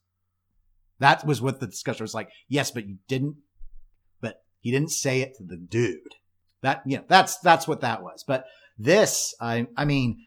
that 0.99 1.27
was 1.27 1.41
what 1.41 1.61
the 1.61 1.67
discussion 1.67 2.05
was 2.05 2.15
like. 2.15 2.29
Yes, 2.49 2.71
but 2.71 2.87
you 2.87 2.99
didn't, 3.09 3.37
but 4.21 4.43
he 4.61 4.71
didn't 4.71 4.91
say 4.91 5.21
it 5.21 5.35
to 5.39 5.45
the 5.45 5.57
dude. 5.57 5.99
That, 6.63 6.83
you 6.87 6.97
know, 6.97 7.05
that's, 7.09 7.39
that's 7.39 7.69
what 7.69 7.83
that 7.83 8.03
was. 8.03 8.25
But 8.27 8.45
this, 8.79 9.35
I, 9.41 9.67
I 9.77 9.85
mean, 9.85 10.19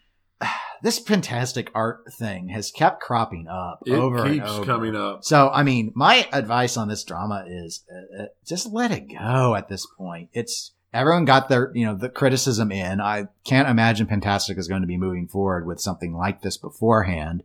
this 0.82 1.00
Pintastic 1.00 1.70
art 1.74 2.02
thing 2.14 2.50
has 2.50 2.72
kept 2.72 3.02
cropping 3.02 3.48
up 3.48 3.82
it 3.86 3.94
over 3.94 4.26
and 4.26 4.42
over. 4.42 4.66
coming 4.66 4.96
up. 4.96 5.24
So, 5.24 5.50
I 5.50 5.64
mean, 5.64 5.92
my 5.96 6.28
advice 6.32 6.78
on 6.78 6.88
this 6.88 7.04
drama 7.04 7.46
is 7.48 7.84
uh, 7.92 8.24
uh, 8.24 8.26
just 8.46 8.72
let 8.72 8.92
it 8.92 9.10
go 9.12 9.56
at 9.56 9.70
this 9.70 9.88
point. 9.98 10.30
It's 10.34 10.74
everyone 10.94 11.26
got 11.26 11.50
their, 11.50 11.72
you 11.74 11.86
know, 11.86 11.96
the 11.96 12.10
criticism 12.10 12.72
in. 12.72 13.02
I 13.02 13.28
can't 13.44 13.70
imagine 13.70 14.08
Pintastic 14.08 14.58
is 14.58 14.68
going 14.68 14.82
to 14.82 14.88
be 14.88 14.98
moving 14.98 15.28
forward 15.28 15.66
with 15.66 15.80
something 15.80 16.14
like 16.14 16.42
this 16.42 16.58
beforehand, 16.58 17.44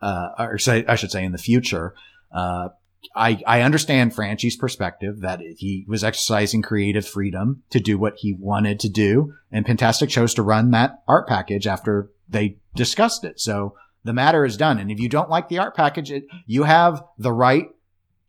uh, 0.00 0.28
or 0.38 0.58
say, 0.58 0.84
I 0.86 0.96
should 0.96 1.10
say 1.10 1.24
in 1.24 1.32
the 1.32 1.38
future. 1.38 1.94
Uh, 2.30 2.70
I, 3.16 3.42
I 3.46 3.62
understand 3.62 4.12
Franchi's 4.12 4.56
perspective 4.56 5.20
that 5.20 5.40
he 5.40 5.84
was 5.88 6.04
exercising 6.04 6.62
creative 6.62 7.06
freedom 7.06 7.62
to 7.70 7.80
do 7.80 7.98
what 7.98 8.14
he 8.18 8.32
wanted 8.32 8.78
to 8.80 8.88
do. 8.88 9.34
And 9.50 9.66
Pintastic 9.66 10.08
chose 10.08 10.34
to 10.34 10.42
run 10.42 10.70
that 10.70 11.02
art 11.08 11.26
package 11.28 11.66
after 11.66 12.10
they 12.32 12.58
discussed 12.74 13.24
it. 13.24 13.38
So 13.40 13.74
the 14.04 14.12
matter 14.12 14.44
is 14.44 14.56
done. 14.56 14.78
And 14.78 14.90
if 14.90 14.98
you 14.98 15.08
don't 15.08 15.30
like 15.30 15.48
the 15.48 15.58
art 15.58 15.76
package, 15.76 16.10
it, 16.10 16.24
you 16.46 16.64
have 16.64 17.02
the 17.18 17.32
right 17.32 17.66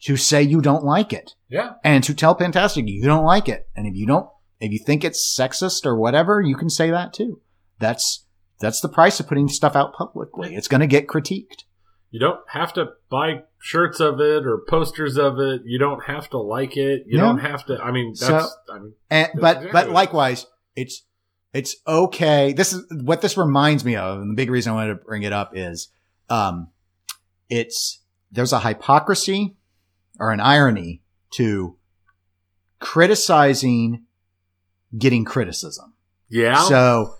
to 0.03 0.17
say 0.17 0.41
you 0.43 0.61
don't 0.61 0.83
like 0.83 1.13
it 1.13 1.31
Yeah. 1.49 1.73
and 1.83 2.03
to 2.03 2.13
tell 2.13 2.35
Pintastic 2.35 2.87
you 2.87 3.03
don't 3.03 3.23
like 3.25 3.47
it. 3.49 3.67
And 3.75 3.87
if 3.87 3.95
you 3.95 4.05
don't, 4.05 4.27
if 4.59 4.71
you 4.71 4.79
think 4.79 5.03
it's 5.03 5.35
sexist 5.39 5.85
or 5.85 5.97
whatever, 5.97 6.41
you 6.41 6.55
can 6.55 6.69
say 6.69 6.91
that 6.91 7.13
too. 7.13 7.41
That's, 7.79 8.25
that's 8.59 8.81
the 8.81 8.89
price 8.89 9.19
of 9.19 9.27
putting 9.27 9.47
stuff 9.47 9.75
out 9.75 9.93
publicly. 9.93 10.55
It's 10.55 10.67
going 10.67 10.81
to 10.81 10.87
get 10.87 11.07
critiqued. 11.07 11.63
You 12.11 12.19
don't 12.19 12.41
have 12.49 12.73
to 12.73 12.89
buy 13.09 13.43
shirts 13.59 13.99
of 13.99 14.19
it 14.19 14.45
or 14.45 14.61
posters 14.69 15.17
of 15.17 15.39
it. 15.39 15.61
You 15.65 15.79
don't 15.79 16.03
have 16.05 16.29
to 16.29 16.37
like 16.37 16.77
it. 16.77 17.03
You 17.07 17.17
No. 17.17 17.23
don't 17.27 17.39
have 17.39 17.65
to. 17.65 17.77
I 17.81 17.91
mean, 17.91 18.13
So- 18.13 18.27
that's. 18.33 18.57
I 18.69 18.79
mean, 18.79 18.93
And, 19.09 19.27
That's 19.33 19.39
but, 19.39 19.57
exactly 19.57 19.71
but 19.71 19.89
likewise, 19.89 20.45
it's, 20.75 21.03
it's 21.53 21.75
okay. 21.87 22.51
This 22.53 22.73
is 22.73 22.83
what 23.03 23.21
this 23.21 23.37
reminds 23.37 23.85
me 23.85 23.95
of. 23.95 24.19
And 24.19 24.31
the 24.31 24.35
big 24.35 24.49
reason 24.49 24.71
I 24.71 24.75
wanted 24.75 24.95
to 24.95 25.05
bring 25.05 25.23
it 25.23 25.31
up 25.31 25.51
is, 25.55 25.89
um, 26.29 26.69
it's, 27.49 28.01
there's 28.31 28.53
a 28.53 28.59
hypocrisy 28.59 29.55
or 30.19 30.31
an 30.31 30.39
irony 30.39 31.03
to 31.35 31.77
criticizing 32.79 34.05
getting 34.97 35.25
criticism. 35.25 35.93
yeah. 36.29 36.63
So, 36.63 37.13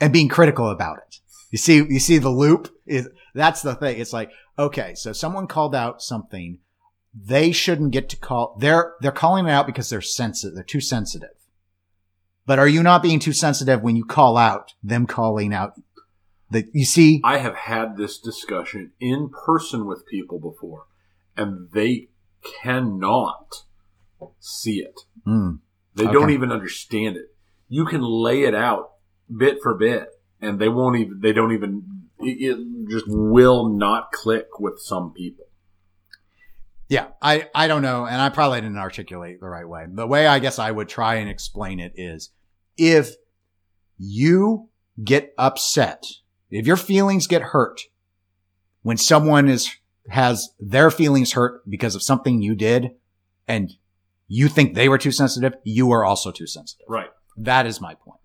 and 0.00 0.12
being 0.12 0.28
critical 0.28 0.70
about 0.70 0.98
it. 0.98 1.16
You 1.50 1.58
see, 1.58 1.76
you 1.76 1.98
see 2.00 2.18
the 2.18 2.30
loop 2.30 2.68
is, 2.86 3.08
that's 3.34 3.62
the 3.62 3.74
thing. 3.74 3.98
It's 3.98 4.12
like, 4.12 4.30
okay, 4.58 4.94
so 4.94 5.12
someone 5.12 5.46
called 5.46 5.74
out 5.74 6.02
something. 6.02 6.58
They 7.12 7.50
shouldn't 7.50 7.90
get 7.90 8.08
to 8.10 8.16
call, 8.16 8.56
they're, 8.60 8.94
they're 9.00 9.10
calling 9.10 9.46
it 9.46 9.50
out 9.50 9.66
because 9.66 9.90
they're 9.90 10.00
sensitive. 10.00 10.54
They're 10.54 10.64
too 10.64 10.80
sensitive. 10.80 11.30
But 12.46 12.58
are 12.58 12.68
you 12.68 12.82
not 12.82 13.02
being 13.02 13.20
too 13.20 13.32
sensitive 13.32 13.82
when 13.82 13.96
you 13.96 14.04
call 14.04 14.36
out 14.36 14.72
them 14.82 15.06
calling 15.06 15.52
out 15.54 15.74
that 16.50 16.66
you 16.72 16.84
see? 16.84 17.20
I 17.22 17.38
have 17.38 17.54
had 17.54 17.96
this 17.96 18.18
discussion 18.18 18.92
in 19.00 19.30
person 19.46 19.86
with 19.86 20.06
people 20.06 20.38
before, 20.40 20.86
and 21.36 21.70
they 21.72 22.08
cannot 22.62 23.64
see 24.38 24.78
it. 24.80 25.00
Mm, 25.26 25.60
They 25.94 26.04
Okay. 26.04 26.12
don't 26.12 26.30
even 26.30 26.50
understand 26.52 27.16
it. 27.16 27.34
You 27.68 27.84
can 27.84 28.00
lay 28.02 28.42
it 28.42 28.54
out 28.54 28.92
bit 29.34 29.58
for 29.62 29.74
bit, 29.74 30.08
and 30.40 30.58
they 30.58 30.68
won't 30.68 30.96
even. 30.96 31.20
They 31.20 31.32
don't 31.32 31.52
even. 31.52 32.08
It, 32.18 32.56
it 32.56 32.88
just 32.90 33.06
will 33.08 33.68
not 33.68 34.12
click 34.12 34.58
with 34.58 34.80
some 34.80 35.12
people. 35.12 35.46
Yeah, 36.90 37.06
I, 37.22 37.48
I 37.54 37.68
don't 37.68 37.82
know. 37.82 38.04
And 38.04 38.20
I 38.20 38.30
probably 38.30 38.60
didn't 38.60 38.76
articulate 38.76 39.40
the 39.40 39.48
right 39.48 39.66
way. 39.66 39.86
The 39.88 40.08
way 40.08 40.26
I 40.26 40.40
guess 40.40 40.58
I 40.58 40.72
would 40.72 40.88
try 40.88 41.14
and 41.14 41.30
explain 41.30 41.78
it 41.78 41.92
is 41.94 42.30
if 42.76 43.10
you 43.96 44.68
get 45.02 45.32
upset, 45.38 46.04
if 46.50 46.66
your 46.66 46.76
feelings 46.76 47.28
get 47.28 47.42
hurt 47.42 47.80
when 48.82 48.96
someone 48.96 49.48
is, 49.48 49.70
has 50.08 50.50
their 50.58 50.90
feelings 50.90 51.32
hurt 51.34 51.62
because 51.70 51.94
of 51.94 52.02
something 52.02 52.42
you 52.42 52.56
did 52.56 52.90
and 53.46 53.70
you 54.26 54.48
think 54.48 54.74
they 54.74 54.88
were 54.88 54.98
too 54.98 55.12
sensitive, 55.12 55.54
you 55.62 55.92
are 55.92 56.04
also 56.04 56.32
too 56.32 56.48
sensitive. 56.48 56.86
Right. 56.88 57.10
That 57.36 57.66
is 57.66 57.80
my 57.80 57.94
point. 57.94 58.19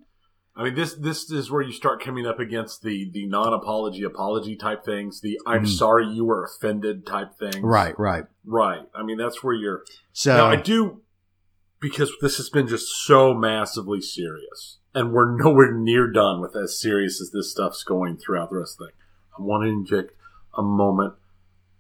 I 0.58 0.64
mean, 0.64 0.76
this 0.76 0.94
this 0.94 1.30
is 1.30 1.52
where 1.52 1.62
you 1.62 1.74
start 1.74 2.02
coming 2.02 2.26
up 2.26 2.40
against 2.40 2.82
the 2.82 3.10
the 3.12 3.26
non 3.26 3.54
apology 3.54 4.04
apology 4.04 4.56
type 4.56 4.86
things, 4.86 5.20
the 5.22 5.40
I'm 5.46 5.64
Mhm. 5.66 5.68
sorry 5.68 6.08
you 6.08 6.24
were 6.26 6.44
offended 6.46 7.06
type 7.06 7.36
things. 7.38 7.60
Right, 7.62 7.98
right. 8.00 8.26
Right. 8.46 8.88
I 8.96 9.04
mean, 9.04 9.18
that's 9.18 9.44
where 9.44 9.54
you're. 9.54 9.84
So 10.14 10.36
now, 10.38 10.48
I 10.48 10.56
do 10.56 11.02
because 11.82 12.12
this 12.22 12.38
has 12.38 12.50
been 12.50 12.68
just 12.68 12.88
so 12.88 13.34
massively 13.34 14.00
serious, 14.00 14.78
and 14.94 15.12
we're 15.12 15.36
nowhere 15.36 15.74
near 15.74 16.10
done 16.10 16.40
with 16.40 16.56
as 16.56 16.80
serious 16.80 17.20
as 17.20 17.32
this 17.32 17.52
stuff's 17.52 17.84
going 17.84 18.16
throughout 18.18 18.50
the 18.50 18.58
rest 18.58 18.76
of 18.76 18.78
the 18.80 18.86
thing. 18.92 18.96
I 19.38 19.42
want 19.42 19.64
to 19.66 19.70
inject 19.70 20.14
a 20.58 20.62
moment 20.64 21.16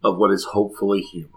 of 0.04 0.18
what 0.18 0.32
is 0.32 0.46
hopefully 0.52 1.00
humor. 1.02 1.30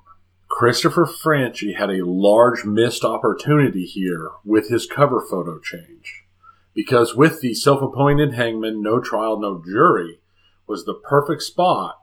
Christopher 0.48 1.06
Franchi 1.06 1.74
had 1.74 1.88
a 1.88 2.04
large 2.04 2.64
missed 2.64 3.04
opportunity 3.04 3.84
here 3.84 4.30
with 4.44 4.68
his 4.70 4.86
cover 4.86 5.20
photo 5.20 5.60
change. 5.60 6.24
Because 6.78 7.16
with 7.16 7.40
the 7.40 7.54
self 7.54 7.82
appointed 7.82 8.34
hangman, 8.34 8.80
no 8.80 9.00
trial, 9.00 9.40
no 9.40 9.60
jury, 9.60 10.20
was 10.68 10.84
the 10.84 10.94
perfect 10.94 11.42
spot 11.42 11.98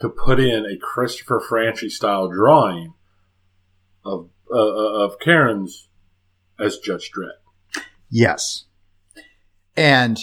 to 0.00 0.08
put 0.08 0.38
in 0.38 0.64
a 0.64 0.78
Christopher 0.78 1.40
Franchi 1.40 1.88
style 1.88 2.28
drawing 2.28 2.94
of 4.04 4.30
uh, 4.48 4.56
of 4.56 5.18
Karen's 5.18 5.88
as 6.60 6.78
Judge 6.78 7.10
Dredd. 7.10 7.82
Yes. 8.08 8.66
And 9.76 10.16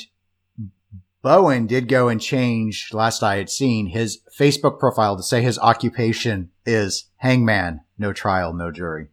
Bowen 1.21 1.67
did 1.67 1.89
go 1.89 2.07
and 2.07 2.21
change, 2.21 2.91
last 2.93 3.23
I 3.23 3.35
had 3.35 3.49
seen, 3.49 3.87
his 3.87 4.21
Facebook 4.39 4.79
profile 4.79 5.17
to 5.17 5.23
say 5.23 5.41
his 5.41 5.59
occupation 5.59 6.51
is 6.65 7.09
hangman, 7.17 7.81
no 7.97 8.13
trial, 8.13 8.53
no 8.53 8.71
jury. 8.71 9.09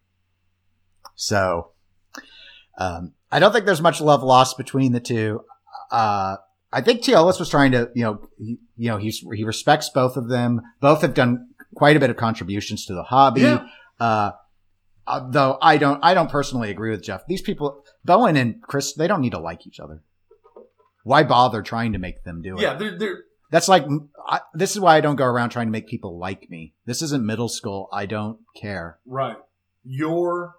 So, 1.15 1.71
um, 2.77 3.11
I 3.31 3.39
don't 3.39 3.51
think 3.51 3.65
there's 3.65 3.81
much 3.81 4.01
love 4.01 4.23
lost 4.23 4.57
between 4.57 4.91
the 4.93 4.99
two. 4.99 5.43
Uh, 5.91 6.37
I 6.71 6.81
think 6.81 7.01
T. 7.01 7.13
Ellis 7.13 7.39
was 7.39 7.49
trying 7.49 7.71
to, 7.71 7.89
you 7.93 8.03
know, 8.03 8.29
he, 8.37 8.57
you 8.77 8.89
know, 8.89 8.97
he's, 8.97 9.23
he 9.33 9.43
respects 9.43 9.89
both 9.89 10.17
of 10.17 10.27
them. 10.29 10.61
Both 10.81 11.01
have 11.01 11.13
done 11.13 11.49
quite 11.75 11.95
a 11.95 11.99
bit 11.99 12.09
of 12.09 12.17
contributions 12.17 12.85
to 12.85 12.93
the 12.93 13.03
hobby. 13.03 13.41
Yeah. 13.41 13.67
Uh, 13.99 14.31
uh, 15.05 15.29
though 15.29 15.57
I 15.61 15.77
don't, 15.77 15.99
I 16.03 16.13
don't 16.13 16.29
personally 16.29 16.69
agree 16.69 16.91
with 16.91 17.03
Jeff. 17.03 17.25
These 17.27 17.41
people, 17.41 17.83
Bowen 18.03 18.35
and 18.35 18.61
Chris, 18.61 18.93
they 18.93 19.07
don't 19.07 19.21
need 19.21 19.31
to 19.31 19.39
like 19.39 19.65
each 19.65 19.79
other. 19.79 20.01
Why 21.03 21.23
bother 21.23 21.61
trying 21.61 21.93
to 21.93 21.99
make 21.99 22.23
them 22.25 22.41
do 22.41 22.57
it? 22.57 22.61
Yeah, 22.61 22.73
they're, 22.73 22.97
they're 22.97 23.19
That's 23.49 23.69
like, 23.69 23.85
I, 24.27 24.41
this 24.53 24.71
is 24.71 24.81
why 24.81 24.97
I 24.97 25.01
don't 25.01 25.15
go 25.15 25.23
around 25.23 25.51
trying 25.51 25.67
to 25.67 25.71
make 25.71 25.87
people 25.87 26.19
like 26.19 26.49
me. 26.49 26.73
This 26.85 27.01
isn't 27.01 27.25
middle 27.25 27.47
school. 27.47 27.87
I 27.93 28.05
don't 28.05 28.39
care. 28.55 28.99
right. 29.05 29.37
Your 29.85 30.55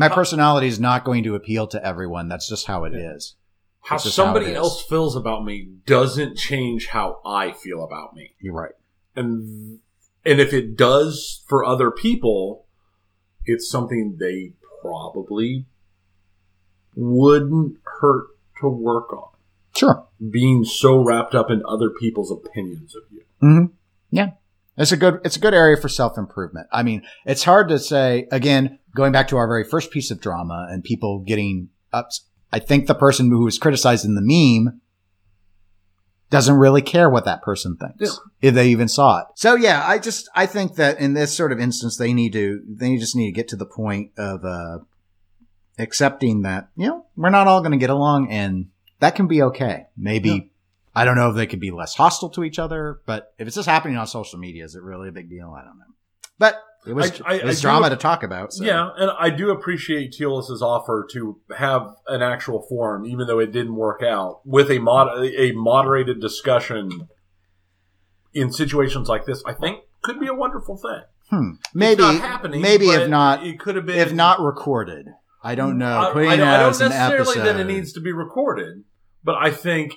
My 0.00 0.08
personality 0.08 0.66
is 0.66 0.80
not 0.80 1.04
going 1.04 1.24
to 1.24 1.34
appeal 1.34 1.66
to 1.68 1.84
everyone. 1.86 2.28
That's 2.28 2.48
just 2.48 2.66
how 2.66 2.84
it 2.84 2.94
is. 2.94 3.36
how 3.82 3.98
somebody 3.98 4.54
else 4.54 4.82
feels 4.82 5.14
about 5.14 5.44
me 5.44 5.68
doesn't 5.86 6.36
change 6.36 6.86
how 6.88 7.20
I 7.24 7.52
feel 7.52 7.84
about 7.84 8.14
me. 8.14 8.34
You're 8.40 8.54
right. 8.54 8.72
and 9.14 9.78
and 10.24 10.40
if 10.40 10.52
it 10.52 10.76
does 10.76 11.42
for 11.48 11.64
other 11.64 11.90
people, 11.90 12.66
it's 13.44 13.70
something 13.70 14.16
they 14.18 14.52
probably 14.82 15.66
wouldn't 16.94 17.76
hurt 18.00 18.26
to 18.60 18.68
work 18.68 19.12
on. 19.12 19.28
Sure. 19.74 20.04
being 20.30 20.64
so 20.64 20.98
wrapped 21.02 21.34
up 21.34 21.50
in 21.50 21.62
other 21.66 21.88
people's 21.90 22.30
opinions 22.30 22.94
of 22.96 23.02
you. 23.10 23.22
hmm 23.40 23.66
Yeah. 24.10 24.32
It's 24.80 24.92
a 24.92 24.96
good, 24.96 25.20
it's 25.24 25.36
a 25.36 25.40
good 25.40 25.52
area 25.54 25.76
for 25.76 25.88
self 25.88 26.16
improvement. 26.16 26.66
I 26.72 26.82
mean, 26.82 27.02
it's 27.26 27.44
hard 27.44 27.68
to 27.68 27.78
say, 27.78 28.26
again, 28.32 28.78
going 28.96 29.12
back 29.12 29.28
to 29.28 29.36
our 29.36 29.46
very 29.46 29.62
first 29.62 29.90
piece 29.90 30.10
of 30.10 30.20
drama 30.20 30.66
and 30.70 30.82
people 30.82 31.20
getting 31.20 31.68
up. 31.92 32.08
I 32.52 32.58
think 32.58 32.86
the 32.86 32.94
person 32.94 33.28
who 33.30 33.44
was 33.44 33.58
criticizing 33.58 34.14
the 34.14 34.22
meme 34.22 34.80
doesn't 36.30 36.54
really 36.56 36.80
care 36.82 37.10
what 37.10 37.24
that 37.24 37.42
person 37.42 37.76
thinks 37.76 37.96
Yeah. 38.00 38.48
if 38.48 38.54
they 38.54 38.68
even 38.68 38.88
saw 38.88 39.20
it. 39.20 39.26
So 39.34 39.54
yeah, 39.54 39.84
I 39.86 39.98
just, 39.98 40.28
I 40.34 40.46
think 40.46 40.76
that 40.76 40.98
in 40.98 41.12
this 41.14 41.36
sort 41.36 41.52
of 41.52 41.60
instance, 41.60 41.96
they 41.96 42.14
need 42.14 42.32
to, 42.32 42.62
they 42.68 42.96
just 42.96 43.14
need 43.16 43.26
to 43.26 43.32
get 43.32 43.48
to 43.48 43.56
the 43.56 43.66
point 43.66 44.12
of, 44.16 44.44
uh, 44.44 44.78
accepting 45.78 46.42
that, 46.42 46.68
you 46.76 46.86
know, 46.88 47.06
we're 47.16 47.30
not 47.30 47.46
all 47.48 47.60
going 47.60 47.72
to 47.72 47.78
get 47.78 47.90
along 47.90 48.30
and 48.30 48.66
that 49.00 49.14
can 49.16 49.26
be 49.26 49.42
okay. 49.42 49.86
Maybe 49.96 50.28
Yeah. 50.30 50.38
I 50.94 51.04
don't 51.04 51.16
know 51.16 51.30
if 51.30 51.36
they 51.36 51.46
could 51.46 51.60
be 51.60 51.70
less 51.70 51.94
hostile 51.94 52.30
to 52.30 52.42
each 52.44 52.58
other, 52.58 53.00
but 53.06 53.32
if 53.38 53.46
it's 53.46 53.56
just 53.56 53.68
happening 53.68 53.96
on 53.96 54.06
social 54.06 54.38
media, 54.38 54.64
is 54.64 54.74
it 54.74 54.82
really 54.82 55.08
a 55.08 55.12
big 55.12 55.28
deal? 55.30 55.54
I 55.56 55.64
don't 55.64 55.78
know. 55.78 55.84
But 56.38 56.56
it 56.86 56.94
was, 56.94 57.20
I- 57.22 57.32
I- 57.32 57.34
it 57.36 57.44
was 57.44 57.58
I 57.58 57.60
do- 57.60 57.62
drama 57.62 57.90
to 57.90 57.96
talk 57.96 58.22
about. 58.22 58.52
So. 58.52 58.64
Yeah, 58.64 58.90
and 58.96 59.10
I 59.18 59.30
do 59.30 59.50
appreciate 59.50 60.12
Tealis's 60.12 60.62
offer 60.62 61.06
to 61.12 61.38
have 61.56 61.94
an 62.08 62.22
actual 62.22 62.62
forum, 62.68 63.04
even 63.06 63.26
though 63.26 63.38
it 63.38 63.52
didn't 63.52 63.76
work 63.76 64.02
out, 64.02 64.40
with 64.44 64.70
a 64.70 64.78
mod 64.78 65.08
a 65.24 65.52
moderated 65.52 66.20
discussion 66.20 67.08
in 68.32 68.52
situations 68.52 69.08
like 69.08 69.26
this. 69.26 69.42
I 69.46 69.52
think 69.52 69.80
could 70.02 70.18
be 70.18 70.26
a 70.26 70.34
wonderful 70.34 70.76
thing. 70.76 71.02
Hmm. 71.30 71.50
Maybe, 71.74 72.02
it's 72.02 72.18
not 72.18 72.20
happening. 72.28 72.62
maybe 72.62 72.86
if 72.86 73.08
not, 73.08 73.46
it 73.46 73.60
could 73.60 73.76
have 73.76 73.86
been. 73.86 73.98
if 73.98 74.12
not 74.12 74.40
recorded. 74.40 75.06
I 75.42 75.54
don't 75.54 75.78
know. 75.78 75.86
I, 75.86 76.08
I 76.10 76.36
don't, 76.36 76.48
I 76.48 76.58
don't 76.58 76.78
necessarily 76.78 77.38
that 77.40 77.58
it 77.60 77.64
needs 77.64 77.92
to 77.94 78.00
be 78.00 78.12
recorded, 78.12 78.84
but 79.22 79.36
I 79.36 79.50
think 79.50 79.94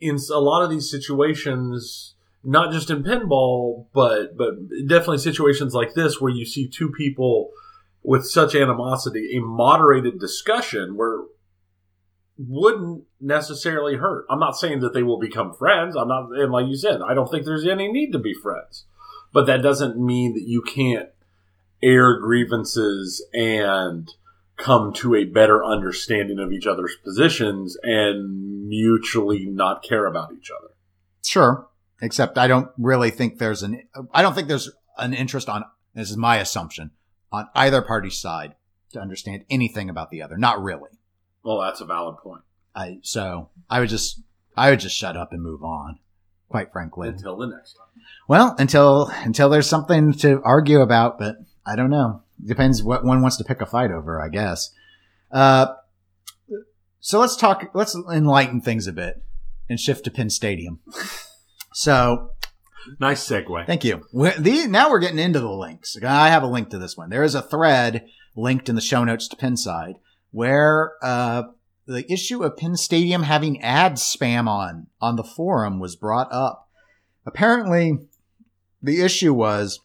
in 0.00 0.16
a 0.32 0.40
lot 0.40 0.62
of 0.62 0.70
these 0.70 0.90
situations, 0.90 2.14
not 2.42 2.72
just 2.72 2.90
in 2.90 3.02
pinball, 3.02 3.86
but 3.92 4.36
but 4.36 4.54
definitely 4.86 5.18
situations 5.18 5.74
like 5.74 5.94
this 5.94 6.20
where 6.20 6.32
you 6.32 6.44
see 6.44 6.68
two 6.68 6.90
people 6.90 7.50
with 8.02 8.26
such 8.26 8.54
animosity, 8.54 9.36
a 9.36 9.40
moderated 9.40 10.18
discussion 10.18 10.96
where 10.96 11.20
wouldn't 12.48 13.04
necessarily 13.20 13.96
hurt. 13.96 14.24
I'm 14.30 14.40
not 14.40 14.56
saying 14.56 14.80
that 14.80 14.94
they 14.94 15.02
will 15.02 15.18
become 15.18 15.52
friends. 15.52 15.94
I'm 15.94 16.08
not, 16.08 16.30
and 16.32 16.50
like 16.50 16.66
you 16.66 16.76
said, 16.76 17.00
I 17.06 17.12
don't 17.12 17.30
think 17.30 17.44
there's 17.44 17.66
any 17.66 17.92
need 17.92 18.12
to 18.12 18.18
be 18.18 18.32
friends, 18.32 18.86
but 19.32 19.46
that 19.46 19.62
doesn't 19.62 19.98
mean 19.98 20.32
that 20.34 20.46
you 20.46 20.62
can't 20.62 21.10
air 21.82 22.18
grievances 22.18 23.24
and 23.34 24.10
come 24.60 24.92
to 24.92 25.14
a 25.14 25.24
better 25.24 25.64
understanding 25.64 26.38
of 26.38 26.52
each 26.52 26.66
other's 26.66 26.96
positions 27.02 27.76
and 27.82 28.68
mutually 28.68 29.46
not 29.46 29.82
care 29.82 30.06
about 30.06 30.32
each 30.32 30.50
other. 30.50 30.72
Sure. 31.24 31.66
Except 32.02 32.38
I 32.38 32.46
don't 32.46 32.70
really 32.78 33.10
think 33.10 33.38
there's 33.38 33.62
an, 33.62 33.82
I 34.12 34.22
don't 34.22 34.34
think 34.34 34.48
there's 34.48 34.70
an 34.96 35.12
interest 35.12 35.48
on, 35.48 35.64
this 35.94 36.10
is 36.10 36.16
my 36.16 36.36
assumption, 36.36 36.92
on 37.32 37.48
either 37.54 37.82
party's 37.82 38.20
side 38.20 38.54
to 38.92 39.00
understand 39.00 39.44
anything 39.50 39.90
about 39.90 40.10
the 40.10 40.22
other. 40.22 40.36
Not 40.38 40.62
really. 40.62 40.90
Well, 41.42 41.60
that's 41.60 41.80
a 41.80 41.84
valid 41.84 42.18
point. 42.18 42.42
I, 42.74 42.98
so 43.02 43.50
I 43.68 43.80
would 43.80 43.88
just, 43.88 44.22
I 44.56 44.70
would 44.70 44.80
just 44.80 44.96
shut 44.96 45.16
up 45.16 45.32
and 45.32 45.42
move 45.42 45.62
on, 45.62 45.98
quite 46.48 46.72
frankly. 46.72 47.08
Until 47.08 47.36
the 47.36 47.46
next 47.46 47.74
time. 47.74 47.86
Well, 48.28 48.54
until, 48.58 49.10
until 49.24 49.48
there's 49.48 49.68
something 49.68 50.12
to 50.14 50.40
argue 50.44 50.80
about, 50.80 51.18
but 51.18 51.36
I 51.66 51.76
don't 51.76 51.90
know. 51.90 52.22
Depends 52.44 52.82
what 52.82 53.04
one 53.04 53.22
wants 53.22 53.36
to 53.38 53.44
pick 53.44 53.60
a 53.60 53.66
fight 53.66 53.90
over, 53.90 54.20
I 54.20 54.28
guess. 54.28 54.70
Uh, 55.30 55.74
so 57.00 57.18
let's 57.18 57.36
talk, 57.36 57.70
let's 57.74 57.94
enlighten 57.94 58.60
things 58.60 58.86
a 58.86 58.92
bit 58.92 59.22
and 59.68 59.78
shift 59.78 60.04
to 60.04 60.10
PinStadium. 60.10 60.78
So 61.72 62.32
Nice 62.98 63.28
segue. 63.28 63.66
Thank 63.66 63.84
you. 63.84 64.04
We're, 64.12 64.36
the, 64.38 64.66
now 64.66 64.90
we're 64.90 65.00
getting 65.00 65.18
into 65.18 65.40
the 65.40 65.50
links. 65.50 65.96
I 66.02 66.28
have 66.28 66.42
a 66.42 66.48
link 66.48 66.70
to 66.70 66.78
this 66.78 66.96
one. 66.96 67.10
There 67.10 67.22
is 67.22 67.34
a 67.34 67.42
thread 67.42 68.06
linked 68.34 68.68
in 68.68 68.74
the 68.74 68.80
show 68.80 69.04
notes 69.04 69.28
to 69.28 69.36
Pinside 69.36 69.94
where 70.30 70.92
uh, 71.02 71.44
the 71.86 72.10
issue 72.10 72.42
of 72.42 72.56
PinStadium 72.56 73.24
having 73.24 73.60
ad 73.62 73.94
spam 73.94 74.48
on 74.48 74.86
on 75.00 75.16
the 75.16 75.24
forum 75.24 75.80
was 75.80 75.96
brought 75.96 76.32
up. 76.32 76.68
Apparently, 77.26 77.98
the 78.82 79.02
issue 79.02 79.34
was 79.34 79.80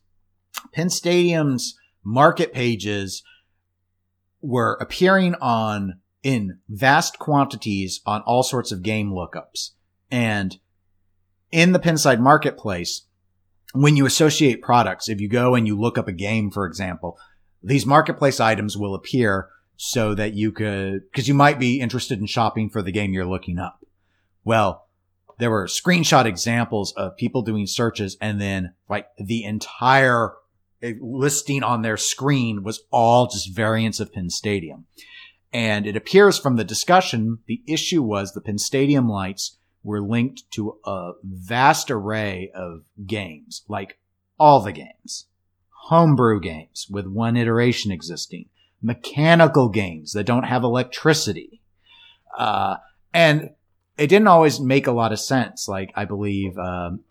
PinStadium's 0.75 1.77
market 2.05 2.53
pages 2.53 3.23
were 4.41 4.77
appearing 4.79 5.35
on 5.41 5.99
in 6.23 6.59
vast 6.69 7.19
quantities 7.19 8.01
on 8.05 8.21
all 8.21 8.43
sorts 8.43 8.71
of 8.71 8.83
game 8.83 9.11
lookups 9.11 9.71
and 10.11 10.57
in 11.51 11.71
the 11.71 11.79
Pinside 11.79 12.19
marketplace, 12.19 13.03
when 13.73 13.95
you 13.95 14.05
associate 14.05 14.61
products, 14.61 15.09
if 15.09 15.19
you 15.19 15.29
go 15.29 15.55
and 15.55 15.67
you 15.67 15.79
look 15.79 15.97
up 15.97 16.07
a 16.07 16.13
game, 16.13 16.51
for 16.51 16.65
example, 16.65 17.17
these 17.63 17.85
marketplace 17.85 18.39
items 18.39 18.77
will 18.77 18.95
appear 18.95 19.49
so 19.77 20.13
that 20.15 20.33
you 20.33 20.51
could, 20.51 21.01
because 21.11 21.27
you 21.27 21.33
might 21.33 21.59
be 21.59 21.79
interested 21.79 22.19
in 22.19 22.25
shopping 22.25 22.69
for 22.69 22.81
the 22.81 22.91
game 22.91 23.13
you're 23.13 23.25
looking 23.25 23.59
up. 23.59 23.85
Well, 24.43 24.87
there 25.39 25.51
were 25.51 25.65
screenshot 25.67 26.25
examples 26.25 26.93
of 26.93 27.17
people 27.17 27.41
doing 27.41 27.67
searches 27.67 28.17
and 28.21 28.39
then 28.39 28.73
like 28.89 29.07
the 29.17 29.43
entire 29.43 30.33
listing 31.01 31.63
on 31.63 31.81
their 31.81 31.97
screen 31.97 32.63
was 32.63 32.83
all 32.91 33.27
just 33.27 33.55
variants 33.55 33.99
of 33.99 34.11
PinStadium. 34.11 34.83
And 35.53 35.87
it 35.87 35.95
appears 35.95 36.37
from 36.37 36.57
the 36.57 36.63
discussion, 36.63 37.39
the 37.47 37.61
issue 37.67 38.01
was 38.01 38.33
the 38.33 38.41
PinStadium 38.41 39.09
lights 39.09 39.57
were 39.83 40.01
linked 40.01 40.43
to 40.51 40.77
a 40.85 41.11
vast 41.23 41.89
array 41.91 42.51
of 42.53 42.83
games, 43.05 43.63
like 43.69 43.97
all 44.39 44.61
the 44.61 44.71
games, 44.71 45.27
homebrew 45.85 46.41
games 46.41 46.87
with 46.89 47.07
one 47.07 47.37
iteration 47.37 47.91
existing, 47.91 48.49
mechanical 48.81 49.69
games 49.69 50.13
that 50.13 50.25
don't 50.25 50.43
have 50.43 50.63
electricity. 50.63 51.61
Uh, 52.37 52.77
and 53.13 53.51
it 53.97 54.07
didn't 54.07 54.27
always 54.27 54.59
make 54.59 54.87
a 54.87 54.91
lot 54.91 55.13
of 55.13 55.19
sense. 55.19 55.67
Like 55.67 55.91
I 55.95 56.05
believe, 56.05 56.57
um, 56.57 57.01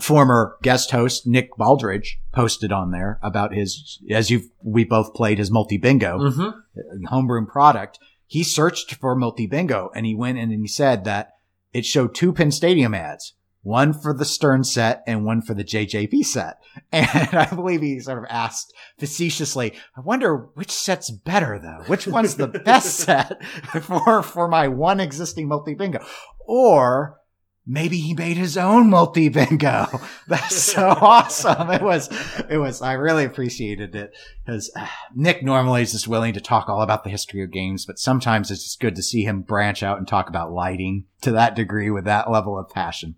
former 0.00 0.56
guest 0.62 0.90
host 0.90 1.26
Nick 1.26 1.50
Baldridge 1.58 2.18
posted 2.32 2.72
on 2.72 2.90
there 2.92 3.18
about 3.22 3.52
his, 3.52 4.00
as 4.10 4.30
you 4.30 4.42
we 4.62 4.84
both 4.84 5.12
played 5.14 5.38
his 5.38 5.50
multi 5.50 5.76
bingo 5.76 6.18
Mm-hmm. 6.18 7.04
homebrew 7.06 7.46
product. 7.46 7.98
He 8.26 8.42
searched 8.42 8.94
for 8.94 9.14
multi 9.14 9.46
bingo 9.46 9.90
and 9.94 10.06
he 10.06 10.14
went 10.14 10.38
in 10.38 10.50
and 10.50 10.62
he 10.62 10.68
said 10.68 11.04
that 11.04 11.32
it 11.72 11.84
showed 11.84 12.14
two 12.14 12.32
PinStadium 12.32 12.96
ads, 12.96 13.34
one 13.62 13.92
for 13.92 14.14
the 14.14 14.24
Stern 14.24 14.64
set 14.64 15.02
and 15.06 15.24
one 15.24 15.42
for 15.42 15.54
the 15.54 15.64
JJP 15.64 16.24
set. 16.24 16.56
And 16.90 17.34
I 17.34 17.54
believe 17.54 17.82
he 17.82 18.00
sort 18.00 18.16
of 18.18 18.24
asked 18.30 18.72
facetiously, 18.98 19.74
I 19.94 20.00
wonder 20.00 20.36
which 20.54 20.70
set's 20.70 21.10
better 21.10 21.58
though? 21.58 21.84
Which 21.86 22.06
one's 22.06 22.36
the 22.36 22.46
best 22.64 22.96
set 23.00 23.44
for, 23.82 24.22
for 24.22 24.48
my 24.48 24.68
one 24.68 25.00
existing 25.00 25.48
multi 25.48 25.74
bingo? 25.74 26.02
Or 26.46 27.18
maybe 27.66 27.98
he 27.98 28.14
made 28.14 28.36
his 28.36 28.56
own 28.56 28.90
multi 28.90 29.28
bingo. 29.28 29.86
That's 30.26 30.56
so 30.56 30.88
awesome. 30.88 31.70
It 31.70 31.82
was, 31.82 32.08
it 32.48 32.58
was, 32.58 32.82
I 32.82 32.94
really 32.94 33.24
appreciated 33.24 33.94
it 33.94 34.12
because 34.44 34.72
Nick 35.14 35.42
normally 35.42 35.82
is 35.82 35.92
just 35.92 36.08
willing 36.08 36.34
to 36.34 36.40
talk 36.40 36.68
all 36.68 36.82
about 36.82 37.04
the 37.04 37.10
history 37.10 37.42
of 37.42 37.50
games, 37.50 37.86
but 37.86 37.98
sometimes 37.98 38.50
it's 38.50 38.64
just 38.64 38.80
good 38.80 38.96
to 38.96 39.02
see 39.02 39.22
him 39.22 39.42
branch 39.42 39.82
out 39.82 39.98
and 39.98 40.08
talk 40.08 40.28
about 40.28 40.52
lighting 40.52 41.04
to 41.22 41.32
that 41.32 41.54
degree 41.54 41.90
with 41.90 42.04
that 42.04 42.30
level 42.30 42.58
of 42.58 42.68
passion. 42.68 43.14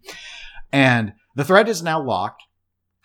And 0.73 1.15
the 1.35 1.45
thread 1.45 1.69
is 1.69 1.83
now 1.83 2.03
locked. 2.03 2.43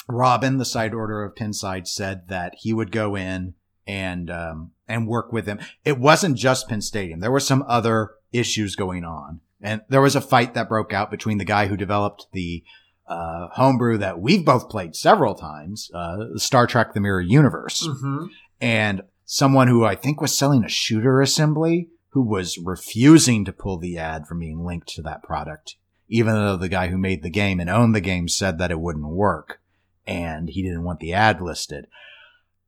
Robin, 0.07 0.57
the 0.57 0.65
side 0.65 0.93
order 0.93 1.23
of 1.23 1.35
Pinside, 1.35 1.87
said 1.87 2.27
that 2.29 2.55
he 2.57 2.73
would 2.73 2.91
go 2.91 3.15
in 3.15 3.53
and 3.85 4.29
um, 4.31 4.71
and 4.87 5.07
work 5.07 5.31
with 5.31 5.45
him. 5.45 5.59
It 5.85 5.99
wasn't 5.99 6.37
just 6.37 6.67
PinStadium. 6.67 7.21
There 7.21 7.31
were 7.31 7.39
some 7.39 7.63
other 7.67 8.11
issues 8.31 8.75
going 8.75 9.03
on, 9.03 9.41
and 9.61 9.81
there 9.89 10.01
was 10.01 10.15
a 10.15 10.21
fight 10.21 10.53
that 10.53 10.69
broke 10.69 10.93
out 10.93 11.11
between 11.11 11.37
the 11.37 11.45
guy 11.45 11.67
who 11.67 11.75
developed 11.77 12.27
the 12.33 12.63
uh, 13.07 13.47
homebrew 13.53 13.97
that 13.97 14.19
we've 14.19 14.45
both 14.45 14.69
played 14.69 14.95
several 14.95 15.33
times, 15.35 15.89
uh, 15.93 16.37
Star 16.37 16.67
Trek: 16.67 16.93
The 16.93 16.99
Mirror 16.99 17.21
Universe, 17.21 17.87
Mm-hmm. 17.87 18.25
and 18.61 19.01
someone 19.25 19.67
who 19.67 19.83
I 19.85 19.95
think 19.95 20.21
was 20.21 20.37
selling 20.37 20.63
a 20.63 20.69
shooter 20.69 21.21
assembly 21.21 21.89
who 22.09 22.23
was 22.23 22.57
refusing 22.57 23.45
to 23.45 23.53
pull 23.53 23.77
the 23.77 23.97
ad 23.97 24.25
from 24.27 24.39
being 24.39 24.65
linked 24.65 24.87
to 24.89 25.01
that 25.03 25.21
product, 25.23 25.75
even 26.07 26.33
though 26.33 26.57
the 26.57 26.69
guy 26.69 26.87
who 26.87 26.97
made 26.97 27.21
the 27.21 27.29
game 27.29 27.59
and 27.59 27.69
owned 27.69 27.93
the 27.93 28.01
game 28.01 28.27
said 28.27 28.57
that 28.57 28.71
it 28.71 28.79
wouldn't 28.79 29.07
work 29.07 29.59
and 30.07 30.49
he 30.49 30.63
didn't 30.63 30.83
want 30.83 30.99
the 30.99 31.13
ad 31.13 31.39
listed. 31.41 31.85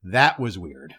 That 0.03 0.39
was 0.39 0.59
weird. 0.59 0.95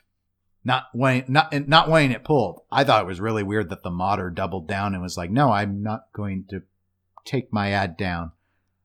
Not 0.65 0.85
wanting, 0.95 1.25
not, 1.29 1.53
not 1.69 1.89
wanting 1.89 2.13
it 2.13 2.23
pulled. 2.25 2.61
I 2.71 2.85
thought 2.85 3.03
it 3.03 3.07
was 3.07 3.21
really 3.21 3.43
weird 3.43 3.71
that 3.71 3.83
the 3.83 3.91
modder 3.91 4.31
doubled 4.31 4.69
down 4.69 4.95
and 4.95 5.03
was 5.03 5.17
like, 5.17 5.31
no, 5.31 5.51
I'm 5.51 5.83
not 5.83 6.03
going 6.13 6.45
to 6.51 6.63
take 7.25 7.53
my 7.53 7.73
ad 7.73 7.97
down. 7.97 8.33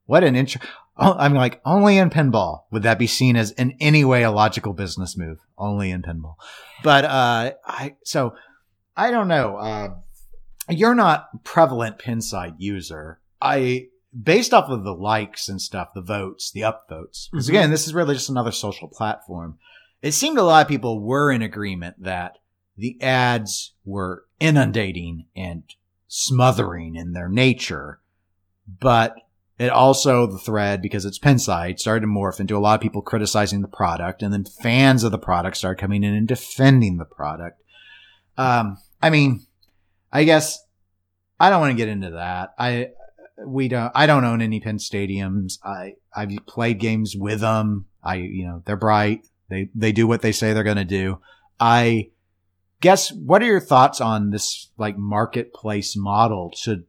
What 0.05 0.23
an 0.23 0.35
intro. 0.35 0.61
Oh, 0.97 1.15
I'm 1.19 1.35
like, 1.35 1.61
only 1.63 1.99
in 1.99 2.09
pinball 2.09 2.63
would 2.71 2.81
that 2.83 2.97
be 2.97 3.05
seen 3.05 3.35
as 3.35 3.51
in 3.51 3.75
any 3.79 4.03
way 4.03 4.23
a 4.23 4.31
logical 4.31 4.73
business 4.73 5.15
move. 5.15 5.37
Only 5.55 5.91
in 5.91 6.01
pinball. 6.01 6.35
But, 6.83 7.05
uh, 7.05 7.51
I, 7.63 7.95
so 8.03 8.33
I 8.95 9.11
don't 9.11 9.27
know. 9.27 9.57
Uh, 9.57 9.89
you're 10.69 10.95
not 10.95 11.43
prevalent 11.43 11.99
Pinside 11.99 12.55
user. 12.57 13.19
I 13.39 13.87
based 14.19 14.53
off 14.53 14.69
of 14.69 14.83
the 14.83 14.93
likes 14.93 15.47
and 15.47 15.61
stuff, 15.61 15.89
the 15.93 16.01
votes, 16.01 16.49
the 16.51 16.61
upvotes. 16.61 17.29
Because 17.31 17.45
Mhm. 17.45 17.49
again, 17.49 17.69
this 17.69 17.85
is 17.85 17.93
really 17.93 18.15
just 18.15 18.29
another 18.31 18.51
social 18.51 18.87
platform. 18.87 19.59
It 20.01 20.11
seemed 20.11 20.37
a 20.37 20.43
lot 20.43 20.65
of 20.65 20.69
people 20.69 21.01
were 21.01 21.31
in 21.31 21.41
agreement 21.41 22.03
that 22.03 22.37
the 22.77 23.01
ads 23.01 23.73
were 23.83 24.25
inundating 24.39 25.25
and 25.35 25.63
smothering 26.07 26.95
in 26.95 27.13
their 27.13 27.29
nature, 27.29 27.99
but 28.79 29.15
it 29.57 29.71
also 29.71 30.27
the 30.27 30.37
thread 30.37 30.81
because 30.81 31.03
it's 31.03 31.17
Pinside 31.17 31.79
started 31.79 32.01
to 32.01 32.07
morph 32.07 32.39
into 32.39 32.55
a 32.55 32.59
lot 32.59 32.75
of 32.75 32.81
people 32.81 33.01
criticizing 33.01 33.61
the 33.61 33.67
product, 33.67 34.21
and 34.21 34.31
then 34.31 34.45
fans 34.45 35.03
of 35.03 35.11
the 35.11 35.17
product 35.17 35.57
started 35.57 35.81
coming 35.81 36.03
in 36.03 36.13
and 36.13 36.27
defending 36.27 36.97
the 36.97 37.05
product. 37.05 37.61
Um, 38.37 38.77
I 39.01 39.09
mean, 39.09 39.47
I 40.13 40.23
guess 40.25 40.63
I 41.39 41.49
don't 41.49 41.59
want 41.59 41.71
to 41.71 41.77
get 41.77 41.89
into 41.89 42.11
that. 42.11 42.53
I 42.59 42.89
we 43.45 43.67
don't. 43.67 43.91
I 43.95 44.05
don't 44.05 44.25
own 44.25 44.41
any 44.41 44.59
PinStadiums. 44.59 45.59
I 45.63 45.95
I've 46.15 46.31
played 46.47 46.79
games 46.79 47.15
with 47.15 47.41
them. 47.41 47.87
I 48.03 48.15
you 48.15 48.45
know 48.45 48.61
they're 48.65 48.75
bright. 48.75 49.27
They 49.49 49.69
they 49.73 49.91
do 49.91 50.07
what 50.07 50.21
they 50.21 50.31
say 50.31 50.53
they're 50.53 50.63
going 50.63 50.77
to 50.77 50.83
do. 50.83 51.19
I 51.59 52.11
guess 52.81 53.11
what 53.11 53.41
are 53.41 53.45
your 53.45 53.59
thoughts 53.59 54.01
on 54.01 54.29
this 54.31 54.69
like 54.77 54.97
marketplace 54.97 55.95
model? 55.95 56.51
Should 56.55 56.85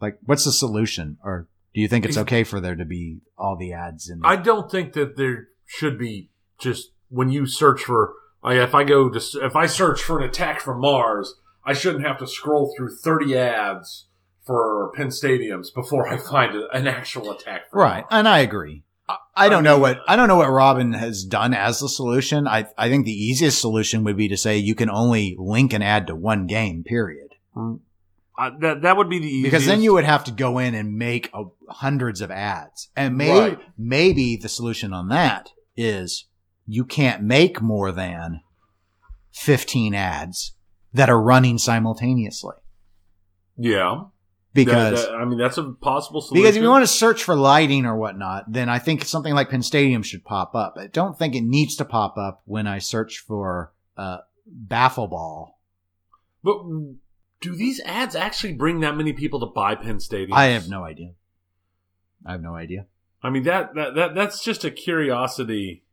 like 0.00 0.18
what's 0.24 0.44
the 0.44 0.52
solution, 0.52 1.18
or 1.24 1.48
do 1.74 1.80
you 1.80 1.88
think 1.88 2.04
it's 2.04 2.18
okay 2.18 2.44
for 2.44 2.60
there 2.60 2.76
to 2.76 2.84
be 2.84 3.20
all 3.38 3.56
the 3.56 3.72
ads 3.72 4.10
in? 4.10 4.20
I 4.24 4.36
don't 4.36 4.70
think 4.70 4.92
that 4.92 5.16
there 5.16 5.48
should 5.66 5.98
be 5.98 6.30
just 6.58 6.90
when 7.08 7.30
you 7.30 7.46
search 7.46 7.82
for. 7.84 8.14
Like 8.44 8.56
if 8.56 8.74
I 8.74 8.82
go 8.84 9.08
to 9.08 9.20
if 9.42 9.54
I 9.54 9.66
search 9.66 10.02
for 10.02 10.18
an 10.20 10.28
attack 10.28 10.60
from 10.60 10.80
Mars, 10.80 11.34
I 11.64 11.74
shouldn't 11.74 12.04
have 12.04 12.18
to 12.18 12.26
scroll 12.26 12.74
through 12.76 12.96
thirty 12.96 13.38
ads 13.38 14.08
for 14.44 14.90
PinStadiums 14.98 15.72
before 15.72 16.08
I 16.08 16.16
find 16.16 16.56
an 16.72 16.88
actual 16.88 17.30
attack. 17.30 17.70
From 17.70 17.78
Right, 17.80 18.00
Mars. 18.00 18.06
and 18.10 18.28
I 18.28 18.40
agree. 18.40 18.82
I, 19.34 19.48
don't 19.48 19.66
I 19.66 19.70
know 19.70 19.78
what 19.78 20.00
I 20.06 20.16
don't 20.16 20.28
know 20.28 20.36
what 20.36 20.50
Robin 20.50 20.92
has 20.92 21.24
done 21.24 21.54
as 21.54 21.80
the 21.80 21.88
solution. 21.88 22.46
I 22.46 22.66
I 22.76 22.88
think 22.88 23.06
the 23.06 23.12
easiest 23.12 23.60
solution 23.60 24.04
would 24.04 24.16
be 24.16 24.28
to 24.28 24.36
say 24.36 24.58
you 24.58 24.74
can 24.74 24.90
only 24.90 25.34
link 25.38 25.72
an 25.72 25.82
ad 25.82 26.06
to 26.08 26.14
one 26.14 26.46
game. 26.46 26.84
Period. 26.84 27.28
Uh, 27.56 28.50
that 28.60 28.82
that 28.82 28.96
would 28.96 29.08
be 29.08 29.18
the 29.18 29.26
easiest. 29.26 29.44
Because 29.44 29.66
then 29.66 29.82
you 29.82 29.92
would 29.94 30.04
have 30.04 30.24
to 30.24 30.32
go 30.32 30.58
in 30.58 30.74
and 30.74 30.96
make 30.96 31.30
a, 31.32 31.44
hundreds 31.68 32.20
of 32.20 32.30
ads, 32.30 32.88
and 32.96 33.16
maybe 33.16 33.38
Right. 33.56 33.58
maybe 33.78 34.36
the 34.36 34.48
solution 34.48 34.92
on 34.92 35.08
that 35.08 35.50
is 35.76 36.26
you 36.66 36.84
can't 36.84 37.22
make 37.22 37.60
more 37.62 37.92
than 37.92 38.40
fifteen 39.32 39.94
ads 39.94 40.54
that 40.92 41.08
are 41.10 41.20
running 41.20 41.56
simultaneously. 41.58 42.54
yeah 43.56 44.04
Because 44.54 45.00
That- 45.02 45.10
that- 45.12 45.16
I 45.18 45.24
mean 45.24 45.38
that's 45.38 45.58
a 45.58 45.64
possible 45.72 46.20
solution. 46.20 46.42
Because 46.42 46.56
if 46.56 46.62
you 46.62 46.68
want 46.68 46.82
to 46.82 46.86
search 46.92 47.24
for 47.24 47.34
lighting 47.34 47.86
or 47.86 47.96
whatnot, 47.96 48.52
then 48.52 48.68
I 48.68 48.78
think 48.78 49.04
something 49.04 49.34
like 49.34 49.48
PinStadium 49.50 50.04
should 50.04 50.24
pop 50.24 50.54
up. 50.54 50.76
I 50.78 50.88
don't 50.88 51.18
think 51.18 51.34
it 51.34 51.42
needs 51.42 51.74
to 51.76 51.84
pop 51.84 52.16
up 52.18 52.42
when 52.44 52.66
I 52.66 52.78
search 52.78 53.18
for 53.26 53.72
uh, 53.96 54.18
baffle 54.46 55.06
ball. 55.08 55.58
but 56.42 56.62
do 57.40 57.56
these 57.56 57.80
ads 57.84 58.14
actually 58.14 58.52
bring 58.52 58.80
that 58.80 58.96
many 58.96 59.12
people 59.12 59.40
to 59.40 59.46
buy 59.46 59.74
PinStadium? 59.74 60.32
I 60.32 60.46
have 60.46 60.68
no 60.68 60.84
idea. 60.84 61.12
I 62.24 62.32
have 62.32 62.42
no 62.42 62.54
idea. 62.54 62.86
I 63.22 63.30
mean 63.30 63.42
that 63.44 63.74
that, 63.74 63.94
that 63.94 64.14
that's 64.14 64.44
just 64.44 64.64
a 64.64 64.70
curiosity 64.70 65.84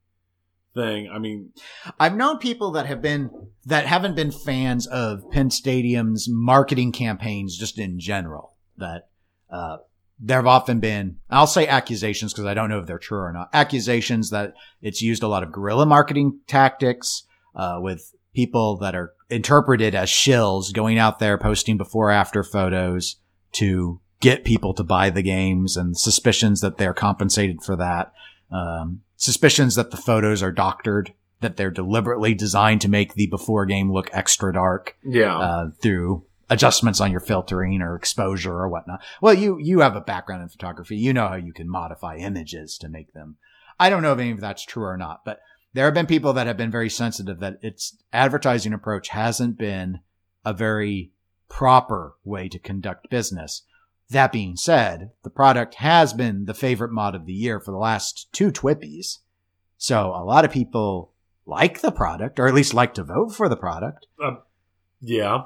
thing. 0.73 1.09
I 1.13 1.19
mean, 1.19 1.51
I've 1.99 2.15
known 2.15 2.37
people 2.37 2.71
that 2.71 2.85
have 2.85 3.01
been 3.01 3.29
that 3.65 3.85
haven't 3.85 4.15
been 4.15 4.31
fans 4.31 4.87
of 4.87 5.23
PinStadium's 5.31 6.27
marketing 6.29 6.91
campaigns 6.91 7.57
just 7.57 7.77
in 7.77 7.99
general. 7.99 8.55
That 8.77 9.09
uh, 9.51 9.77
there 10.19 10.37
have 10.37 10.47
often 10.47 10.79
been, 10.79 11.17
I'll 11.29 11.47
say 11.47 11.67
accusations 11.67 12.33
because 12.33 12.45
I 12.45 12.53
don't 12.53 12.69
know 12.69 12.79
if 12.79 12.85
they're 12.85 12.99
true 12.99 13.19
or 13.19 13.31
not. 13.31 13.49
Accusations 13.53 14.29
that 14.31 14.53
it's 14.81 15.01
used 15.01 15.23
a 15.23 15.27
lot 15.27 15.43
of 15.43 15.51
guerrilla 15.51 15.85
marketing 15.85 16.39
tactics 16.47 17.23
uh, 17.55 17.77
with 17.79 18.13
people 18.33 18.77
that 18.77 18.95
are 18.95 19.13
interpreted 19.29 19.95
as 19.95 20.09
shills 20.09 20.73
going 20.73 20.97
out 20.97 21.19
there 21.19 21.37
posting 21.37 21.77
before 21.77 22.11
after 22.11 22.43
photos 22.43 23.17
to 23.53 24.01
get 24.19 24.43
people 24.43 24.73
to 24.73 24.83
buy 24.83 25.09
the 25.09 25.21
games 25.21 25.77
and 25.77 25.97
suspicions 25.97 26.59
that 26.61 26.77
they're 26.77 26.93
compensated 26.93 27.61
for 27.63 27.75
that. 27.77 28.11
Um, 28.51 29.01
suspicions 29.15 29.75
that 29.75 29.91
the 29.91 29.97
photos 29.97 30.41
are 30.41 30.51
doctored, 30.51 31.13
that 31.41 31.57
they're 31.57 31.71
deliberately 31.71 32.33
designed 32.33 32.81
to 32.81 32.89
make 32.89 33.13
the 33.13 33.27
before 33.27 33.65
game 33.65 33.91
look 33.91 34.09
extra 34.11 34.53
dark 34.53 34.97
yeah, 35.03 35.37
uh, 35.37 35.69
through 35.81 36.25
adjustments 36.49 36.99
on 36.99 37.11
your 37.11 37.19
filtering 37.19 37.81
or 37.81 37.95
exposure 37.95 38.53
or 38.53 38.67
whatnot. 38.67 39.01
Well, 39.21 39.33
you 39.33 39.57
you 39.59 39.81
have 39.81 39.95
a 39.95 40.01
background 40.01 40.43
in 40.43 40.49
photography. 40.49 40.97
You 40.97 41.13
know 41.13 41.27
how 41.27 41.35
you 41.35 41.53
can 41.53 41.69
modify 41.69 42.17
images 42.17 42.77
to 42.79 42.89
make 42.89 43.13
them. 43.13 43.37
I 43.79 43.89
don't 43.89 44.01
know 44.01 44.13
if 44.13 44.19
any 44.19 44.31
of 44.31 44.41
that's 44.41 44.65
true 44.65 44.83
or 44.83 44.97
not, 44.97 45.23
but 45.23 45.39
there 45.73 45.85
have 45.85 45.93
been 45.93 46.07
people 46.07 46.33
that 46.33 46.47
have 46.47 46.57
been 46.57 46.71
very 46.71 46.89
sensitive 46.89 47.39
that 47.39 47.59
its 47.61 47.95
advertising 48.11 48.73
approach 48.73 49.09
hasn't 49.09 49.57
been 49.57 49.99
a 50.43 50.53
very 50.53 51.11
proper 51.47 52.15
way 52.23 52.49
to 52.49 52.59
conduct 52.59 53.09
business. 53.09 53.63
That 54.11 54.31
being 54.31 54.55
said, 54.55 55.11
the 55.23 55.29
product 55.29 55.75
has 55.75 56.13
been 56.13 56.45
the 56.45 56.53
favorite 56.53 56.91
mod 56.91 57.15
of 57.15 57.25
the 57.25 57.33
year 57.33 57.59
for 57.59 57.71
the 57.71 57.77
last 57.77 58.27
two 58.31 58.51
Twippies. 58.51 59.19
So 59.77 60.09
a 60.15 60.25
lot 60.25 60.45
of 60.45 60.51
people 60.51 61.13
like 61.45 61.81
the 61.81 61.91
product, 61.91 62.39
or 62.39 62.47
at 62.47 62.53
least 62.53 62.73
like 62.73 62.93
to 62.95 63.03
vote 63.03 63.35
for 63.35 63.47
the 63.47 63.57
product. 63.57 64.07
yeah. 65.01 65.43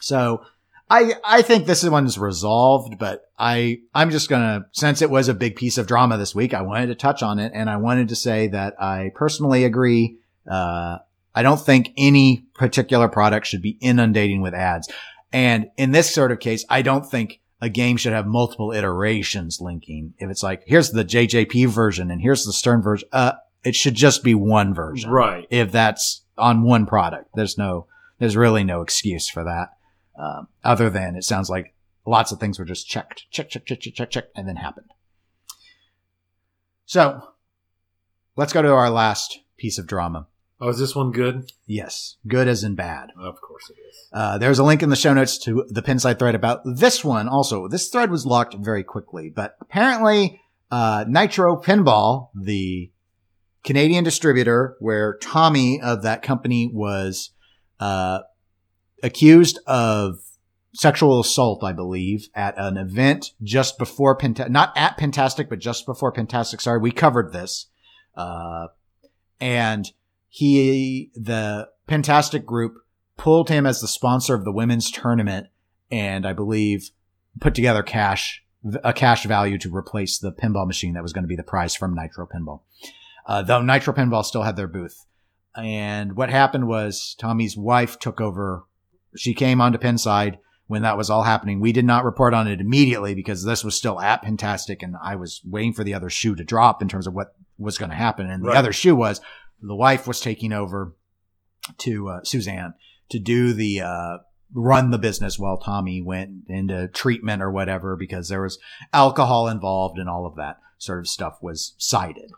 So 0.00 0.42
I 0.90 1.14
I 1.24 1.42
think 1.42 1.66
this 1.66 1.84
one's 1.84 2.18
resolved, 2.18 2.98
but 2.98 3.22
I 3.38 3.80
I'm 3.94 4.10
just 4.10 4.28
gonna 4.28 4.66
since 4.72 5.02
it 5.02 5.10
was 5.10 5.28
a 5.28 5.34
big 5.34 5.56
piece 5.56 5.78
of 5.78 5.86
drama 5.86 6.16
this 6.16 6.34
week, 6.34 6.54
I 6.54 6.62
wanted 6.62 6.86
to 6.86 6.94
touch 6.94 7.22
on 7.22 7.38
it, 7.38 7.52
and 7.54 7.68
I 7.68 7.76
wanted 7.76 8.08
to 8.08 8.16
say 8.16 8.48
that 8.48 8.80
I 8.80 9.10
personally 9.14 9.64
agree. 9.64 10.18
Uh, 10.50 10.98
I 11.34 11.42
don't 11.42 11.60
think 11.60 11.92
any 11.96 12.46
particular 12.54 13.08
product 13.08 13.46
should 13.46 13.62
be 13.62 13.76
inundating 13.80 14.40
with 14.40 14.54
ads, 14.54 14.88
and 15.32 15.68
in 15.76 15.92
this 15.92 16.12
sort 16.12 16.32
of 16.32 16.40
case, 16.40 16.64
I 16.70 16.82
don't 16.82 17.08
think 17.08 17.40
a 17.60 17.68
game 17.68 17.96
should 17.96 18.12
have 18.12 18.26
multiple 18.26 18.72
iterations 18.72 19.60
linking. 19.60 20.14
If 20.18 20.30
it's 20.30 20.42
like 20.42 20.62
here's 20.66 20.90
the 20.90 21.04
JJP 21.04 21.68
version 21.68 22.10
and 22.10 22.20
here's 22.22 22.44
the 22.44 22.52
Stern 22.52 22.82
version, 22.82 23.08
uh, 23.12 23.32
it 23.64 23.74
should 23.74 23.94
just 23.94 24.22
be 24.22 24.34
one 24.34 24.72
version 24.74 25.10
Right. 25.10 25.46
if 25.50 25.72
that's 25.72 26.22
on 26.36 26.62
one 26.62 26.86
product. 26.86 27.30
There's 27.34 27.58
no, 27.58 27.86
there's 28.18 28.36
really 28.36 28.62
no 28.64 28.82
excuse 28.82 29.28
for 29.28 29.42
that. 29.44 29.70
Um, 30.16 30.48
other 30.64 30.88
than 30.90 31.16
it 31.16 31.24
sounds 31.24 31.50
like 31.50 31.74
lots 32.06 32.30
of 32.32 32.38
things 32.40 32.58
were 32.58 32.64
just 32.64 32.88
checked, 32.88 33.24
check, 33.30 33.48
check, 33.50 33.66
check, 33.66 33.80
check, 33.80 33.94
check, 33.94 34.10
check, 34.10 34.24
and 34.36 34.46
then 34.48 34.56
happened. 34.56 34.90
So 36.86 37.22
let's 38.36 38.52
go 38.52 38.62
to 38.62 38.72
our 38.72 38.90
last 38.90 39.40
piece 39.56 39.78
of 39.78 39.86
drama. 39.86 40.26
Oh, 40.60 40.70
is 40.70 40.78
this 40.78 40.96
one 40.96 41.12
good? 41.12 41.52
Yes, 41.66 42.16
good 42.26 42.48
as 42.48 42.64
in 42.64 42.74
bad. 42.74 43.10
Of 43.16 43.40
course 43.40 43.70
it 43.70 43.76
is. 43.88 44.08
Uh, 44.12 44.38
there's 44.38 44.58
a 44.58 44.64
link 44.64 44.82
in 44.82 44.90
the 44.90 44.96
show 44.96 45.14
notes 45.14 45.38
to 45.44 45.64
the 45.68 45.82
Pinside 45.82 46.18
thread 46.18 46.34
about 46.34 46.62
this 46.64 47.04
one. 47.04 47.28
Also, 47.28 47.68
this 47.68 47.88
thread 47.88 48.10
was 48.10 48.26
locked 48.26 48.54
very 48.54 48.82
quickly, 48.82 49.30
but 49.34 49.56
apparently, 49.60 50.40
uh, 50.70 51.04
Nitro 51.06 51.56
Pinball, 51.60 52.30
the 52.34 52.90
Canadian 53.62 54.02
distributor 54.02 54.76
where 54.80 55.16
Tommy 55.18 55.80
of 55.80 56.02
that 56.02 56.22
company 56.22 56.68
was, 56.72 57.30
uh, 57.78 58.20
accused 59.02 59.60
of 59.66 60.18
sexual 60.74 61.20
assault, 61.20 61.62
I 61.62 61.72
believe, 61.72 62.28
at 62.34 62.54
an 62.58 62.76
event 62.76 63.32
just 63.42 63.78
before 63.78 64.18
Penta, 64.18 64.48
not 64.48 64.72
at 64.76 64.98
Pintastic, 64.98 65.48
but 65.48 65.60
just 65.60 65.86
before 65.86 66.12
Pintastic. 66.12 66.60
Sorry, 66.60 66.80
we 66.80 66.90
covered 66.90 67.32
this. 67.32 67.66
Uh, 68.16 68.68
and 69.40 69.92
he, 70.28 71.10
the 71.14 71.68
Pintastic 71.88 72.44
group 72.44 72.74
pulled 73.16 73.48
him 73.48 73.66
as 73.66 73.80
the 73.80 73.88
sponsor 73.88 74.34
of 74.34 74.44
the 74.44 74.52
women's 74.52 74.90
tournament 74.90 75.48
and 75.90 76.26
I 76.26 76.32
believe 76.32 76.90
put 77.40 77.54
together 77.54 77.82
cash, 77.82 78.44
a 78.84 78.92
cash 78.92 79.24
value 79.24 79.58
to 79.58 79.74
replace 79.74 80.18
the 80.18 80.32
pinball 80.32 80.66
machine 80.66 80.94
that 80.94 81.02
was 81.02 81.12
going 81.12 81.24
to 81.24 81.28
be 81.28 81.36
the 81.36 81.42
prize 81.42 81.74
from 81.74 81.94
Nitro 81.94 82.26
Pinball. 82.26 82.60
Uh, 83.26 83.42
though 83.42 83.62
Nitro 83.62 83.92
Pinball 83.92 84.24
still 84.24 84.42
had 84.42 84.56
their 84.56 84.68
booth. 84.68 85.04
And 85.56 86.16
what 86.16 86.30
happened 86.30 86.68
was 86.68 87.16
Tommy's 87.18 87.56
wife 87.56 87.98
took 87.98 88.20
over. 88.20 88.64
She 89.16 89.34
came 89.34 89.60
onto 89.60 89.78
Pinside 89.78 90.38
when 90.66 90.82
that 90.82 90.96
was 90.96 91.10
all 91.10 91.22
happening. 91.22 91.60
We 91.60 91.72
did 91.72 91.84
not 91.84 92.04
report 92.04 92.34
on 92.34 92.46
it 92.46 92.60
immediately 92.60 93.14
because 93.14 93.44
this 93.44 93.64
was 93.64 93.74
still 93.74 94.00
at 94.00 94.22
Pintastic 94.22 94.82
and 94.82 94.94
I 95.02 95.16
was 95.16 95.40
waiting 95.44 95.72
for 95.72 95.84
the 95.84 95.94
other 95.94 96.10
shoe 96.10 96.34
to 96.36 96.44
drop 96.44 96.82
in 96.82 96.88
terms 96.88 97.06
of 97.06 97.14
what 97.14 97.34
was 97.58 97.78
going 97.78 97.90
to 97.90 97.96
happen. 97.96 98.30
And 98.30 98.44
the 98.44 98.50
other 98.50 98.72
shoe 98.72 98.94
was 98.94 99.20
the 99.60 99.74
wife 99.74 100.06
was 100.06 100.20
taking 100.20 100.52
over 100.52 100.94
to 101.78 102.08
uh, 102.08 102.20
Suzanne 102.24 102.74
to 103.10 103.18
do 103.18 103.52
the 103.52 103.80
uh, 103.80 104.18
run 104.52 104.90
the 104.90 104.98
business 104.98 105.38
while 105.38 105.58
Tommy 105.58 106.00
went 106.00 106.44
into 106.48 106.88
treatment 106.88 107.42
or 107.42 107.50
whatever 107.50 107.96
because 107.96 108.28
there 108.28 108.42
was 108.42 108.58
alcohol 108.92 109.48
involved 109.48 109.98
and 109.98 110.08
all 110.08 110.26
of 110.26 110.36
that 110.36 110.58
sort 110.78 111.00
of 111.00 111.08
stuff 111.08 111.38
was 111.42 111.74
cited. 111.78 112.30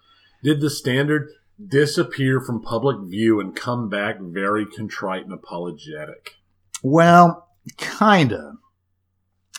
Did 0.42 0.60
the 0.60 0.70
standard 0.70 1.28
disappear 1.64 2.40
from 2.40 2.62
public 2.62 2.97
view 3.09 3.40
and 3.40 3.55
come 3.55 3.88
back 3.88 4.18
very 4.20 4.64
contrite 4.64 5.24
and 5.24 5.32
apologetic? 5.32 6.36
Well, 6.82 7.51
Kinda. 7.76 8.55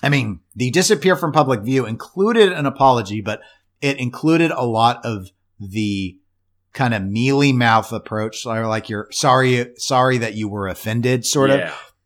I 0.03 0.09
mean, 0.09 0.39
the 0.55 0.71
disappear 0.71 1.15
from 1.15 1.31
public 1.31 1.61
view 1.61 1.85
included 1.85 2.51
an 2.51 2.65
apology, 2.65 3.21
but 3.21 3.41
it 3.81 3.99
included 3.99 4.51
a 4.51 4.65
lot 4.65 4.99
of 5.05 5.29
the 5.59 6.17
kind 6.73 6.93
of 6.93 7.03
mealy 7.03 7.51
mouth 7.51 7.91
approach, 7.91 8.45
or 8.45 8.67
like 8.67 8.89
you're 8.89 9.07
sorry, 9.11 9.71
sorry 9.77 10.17
that 10.19 10.35
you 10.35 10.47
were 10.47 10.67
offended, 10.67 11.25
sort 11.25 11.49
of. 11.49 11.59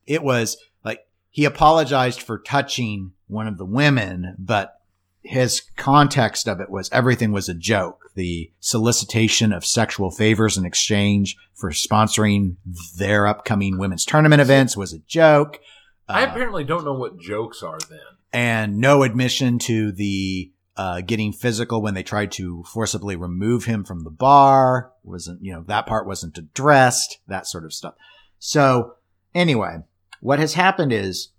It 0.08 0.24
was 0.24 0.58
like 0.84 1.02
he 1.30 1.46
apologized 1.46 2.22
for 2.22 2.40
touching 2.40 3.12
one 3.28 3.48
of 3.48 3.58
the 3.58 3.66
women, 3.66 4.36
but 4.40 4.74
his 5.22 5.62
context 5.76 6.48
of 6.48 6.60
it 6.60 6.70
was 6.70 6.90
everything 6.92 7.32
was 7.32 7.50
a 7.50 7.54
joke. 7.56 8.12
The 8.16 8.52
solicitation 8.60 9.52
of 9.52 9.66
sexual 9.66 10.12
favors 10.12 10.58
in 10.58 10.66
exchange 10.66 11.36
for 11.54 11.72
sponsoring 11.72 12.56
their 12.98 13.26
upcoming 13.28 13.78
women's 13.78 14.06
tournament 14.06 14.42
events 14.42 14.78
was 14.78 14.94
a 14.94 15.00
joke. 15.00 15.60
I 16.08 16.24
Uh, 16.24 16.28
apparently 16.30 16.64
don't 16.64 16.86
know 16.86 16.94
what 16.94 17.20
jokes 17.20 17.64
are 17.64 17.80
then. 17.90 18.00
and 18.32 18.78
no 18.78 19.02
admission 19.04 19.58
to 19.60 19.92
the 19.92 20.52
uh, 20.78 21.02
getting 21.02 21.32
physical 21.32 21.82
when 21.82 21.94
they 21.94 22.04
tried 22.04 22.32
to 22.34 22.64
forcibly 22.64 23.16
remove 23.16 23.66
him 23.66 23.84
from 23.84 24.04
the 24.04 24.10
bar 24.10 24.92
wasn't 25.04 25.42
you 25.44 25.54
know 25.54 25.64
that 25.68 25.86
part 25.86 26.06
wasn't 26.06 26.38
addressed 26.38 27.20
that 27.28 27.48
sort 27.48 27.64
of 27.64 27.74
stuff 27.74 27.94
so 28.40 28.96
anyway 29.34 29.78
what 30.20 30.40
has 30.40 30.54
happened 30.54 30.92
is 30.92 31.32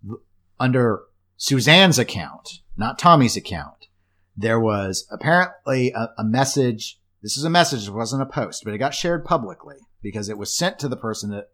under 0.59 1.03
suzanne's 1.37 1.99
account 1.99 2.61
not 2.77 2.99
tommy's 2.99 3.37
account 3.37 3.89
there 4.37 4.61
was 4.61 5.07
apparently 5.11 5.93
a, 5.93 6.09
a 6.19 6.25
message 6.25 6.99
this 7.23 7.37
is 7.37 7.45
a 7.45 7.51
message 7.51 7.87
it 7.87 7.93
wasn't 7.93 8.23
a 8.23 8.27
post 8.27 8.63
but 8.65 8.73
it 8.73 8.79
got 8.79 8.95
shared 8.95 9.25
publicly 9.25 9.77
because 10.03 10.29
it 10.29 10.39
was 10.39 10.57
sent 10.57 10.79
to 10.79 10.89
the 10.89 10.97
person 10.97 11.31
that 11.31 11.49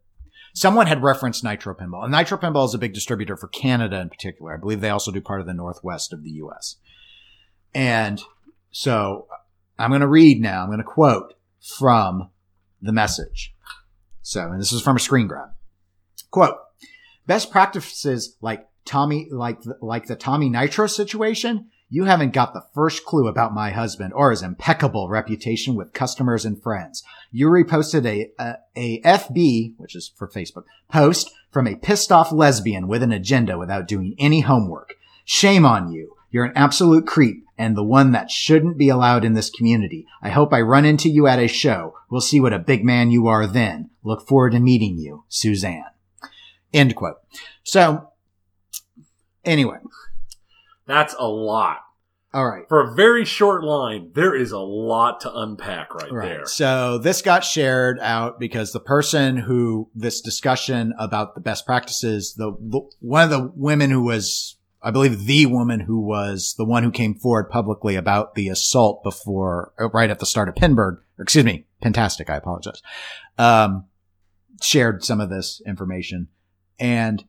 someone 0.55 0.87
had 0.87 1.03
referenced 1.03 1.45
Nitro 1.45 1.75
Pinball. 1.75 2.05
And 2.05 2.13
Nitro 2.13 2.39
Pinball 2.39 2.67
is 2.67 2.75
a 2.75 2.79
big 2.79 2.93
distributor 2.93 3.37
for 3.37 3.49
Canada 3.49 4.01
in 4.01 4.09
particular. 4.09 4.55
I 4.55 4.59
believe 4.59 4.81
they 4.81 4.91
also 4.91 5.11
do 5.11 5.21
part 5.21 5.41
of 5.41 5.47
the 5.47 5.55
northwest 5.55 6.13
of 6.13 6.23
the 6.23 6.31
US. 6.33 6.77
And 7.75 8.23
so 8.71 9.27
I'm 9.79 9.91
going 9.91 10.01
to 10.01 10.09
read 10.09 10.41
now. 10.41 10.63
I'm 10.63 10.69
going 10.69 10.79
to 10.79 10.85
quote 10.85 11.35
from 11.79 12.31
the 12.81 12.93
message. 12.93 13.55
So, 14.23 14.51
and 14.51 14.61
this 14.61 14.73
is 14.73 14.83
from 14.83 14.97
a 14.97 15.01
screen 15.01 15.27
grab. 15.27 15.51
Quote, 16.31 16.57
best 17.27 17.51
practices 17.51 18.37
like 18.41 18.69
Tommy, 18.85 19.29
like, 19.31 19.59
like 19.81 20.07
the 20.07 20.17
Tommy 20.17 20.49
Nitro 20.49 20.87
situation. 20.87 21.69
You 21.89 22.05
haven't 22.05 22.33
got 22.33 22.55
the 22.55 22.65
first 22.75 23.05
clue 23.05 23.29
about 23.29 23.53
my 23.53 23.71
husband 23.71 24.15
or 24.15 24.31
his 24.31 24.43
impeccable 24.43 25.11
reputation 25.11 25.75
with 25.75 25.93
customers 25.93 26.47
and 26.47 26.61
friends. 26.63 27.03
You 27.31 27.49
reposted 27.49 28.07
a, 28.07 28.31
a, 28.41 28.55
a 28.75 29.03
FB, 29.03 29.75
which 29.77 29.95
is 29.95 30.11
for 30.17 30.27
Facebook, 30.27 30.65
post 30.91 31.31
from 31.51 31.67
a 31.67 31.77
pissed 31.77 32.11
off 32.11 32.33
lesbian 32.33 32.89
with 32.89 33.03
an 33.03 33.13
agenda 33.13 33.59
without 33.59 33.87
doing 33.87 34.15
any 34.19 34.41
homework. 34.41 34.95
Shame 35.27 35.67
on 35.67 35.93
you. 35.93 36.17
You're 36.33 36.47
an 36.47 36.53
absolute 36.57 37.07
creep 37.07 37.45
and 37.59 37.77
the 37.77 37.85
one 37.85 38.11
that 38.13 38.31
shouldn't 38.31 38.79
be 38.79 38.89
allowed 38.89 39.25
in 39.25 39.35
this 39.35 39.51
community. 39.51 40.07
I 40.23 40.31
hope 40.31 40.53
I 40.53 40.63
run 40.63 40.85
into 40.85 41.09
you 41.09 41.27
at 41.29 41.39
a 41.39 41.47
show. 41.47 41.95
We'll 42.11 42.21
see 42.23 42.41
what 42.41 42.53
a 42.55 42.59
big 42.59 42.85
man 42.85 43.11
you 43.13 43.29
are 43.29 43.47
then. 43.47 43.91
Look 44.03 44.27
forward 44.27 44.51
to 44.53 44.59
meeting 44.61 44.99
you, 44.99 45.25
Suzanne. 45.29 45.85
End 46.73 46.97
quote. 46.97 47.19
So, 47.63 48.09
anyway, 49.45 49.77
That's 50.87 51.15
a 51.19 51.27
lot. 51.29 51.79
all 52.35 52.49
right. 52.49 52.65
For 52.69 52.81
a 52.81 52.95
very 52.95 53.25
short 53.27 53.63
line, 53.63 54.11
there 54.15 54.35
is 54.35 54.53
a 54.53 54.59
lot 54.59 55.21
to 55.21 55.33
unpack 55.35 55.95
right, 55.95 56.11
Right. 56.11 56.29
there. 56.29 56.47
So 56.47 56.97
this 56.99 57.21
got 57.23 57.45
shared 57.45 57.99
out 58.01 58.41
because 58.41 58.73
the 58.73 58.81
person 58.81 59.37
who 59.37 59.91
this 59.95 60.21
discussion 60.23 60.95
about 60.99 61.35
the 61.35 61.41
best 61.43 61.67
practices, 61.67 62.35
the, 62.37 62.53
the 62.59 62.81
one 63.01 63.25
of 63.25 63.31
the 63.31 63.53
women 63.55 63.91
who 63.91 64.03
was, 64.03 64.57
I 64.83 64.91
believe, 64.91 65.27
the 65.27 65.47
woman 65.47 65.81
who 65.81 66.01
was 66.01 66.55
the 66.59 66.65
one 66.65 66.83
who 66.83 66.91
came 66.91 67.15
forward 67.15 67.51
publicly 67.51 67.95
about 67.95 68.35
the 68.35 68.49
assault 68.49 69.03
before, 69.05 69.73
uh, 69.81 69.89
right 69.91 70.11
at 70.11 70.19
the 70.19 70.27
start 70.27 70.49
of 70.49 70.57
Pinburgh, 70.57 70.99
or 71.19 71.23
excuse 71.23 71.45
me, 71.45 71.67
Pintastic. 71.83 72.29
I 72.29 72.37
apologize. 72.37 72.83
Um, 73.39 73.87
shared 74.61 75.05
some 75.05 75.21
of 75.21 75.31
this 75.31 75.63
information, 75.67 76.29
and 76.79 77.25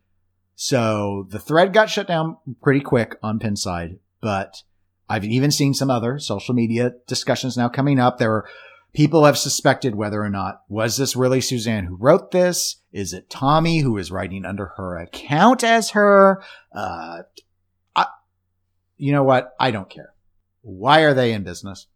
so 0.56 1.28
the 1.30 1.40
thread 1.40 1.74
got 1.74 1.90
shut 1.90 2.08
down 2.08 2.38
pretty 2.62 2.82
quick 2.82 3.18
on 3.22 3.40
Pinside, 3.40 4.00
but 4.22 4.64
I've 5.10 5.26
even 5.26 5.52
seen 5.52 5.74
some 5.74 5.90
other 5.90 6.20
social 6.20 6.56
media 6.56 6.94
discussions 7.08 7.58
now 7.58 7.70
coming 7.70 8.00
up. 8.00 8.18
There 8.18 8.32
are 8.32 8.46
people 8.94 9.26
have 9.26 9.38
suspected 9.38 9.96
whether 9.96 10.22
or 10.24 10.30
not 10.30 10.62
was 10.70 10.98
this 10.98 11.16
really 11.16 11.42
Suzanne 11.42 11.86
who 11.86 11.96
wrote 11.96 12.32
this? 12.32 12.78
Is 12.92 13.14
it 13.14 13.30
Tommy 13.30 13.80
who 13.80 13.98
is 13.98 14.12
writing 14.12 14.46
under 14.46 14.68
her 14.78 14.98
account 14.98 15.64
as 15.64 15.92
her? 15.92 16.44
Uh, 16.76 17.24
you 19.04 19.12
know 19.12 19.24
what? 19.24 19.54
I 19.60 19.72
don't 19.72 19.90
care. 19.90 20.14
Why 20.62 21.02
are 21.02 21.14
they 21.14 21.34
in 21.34 21.44
business? 21.44 21.88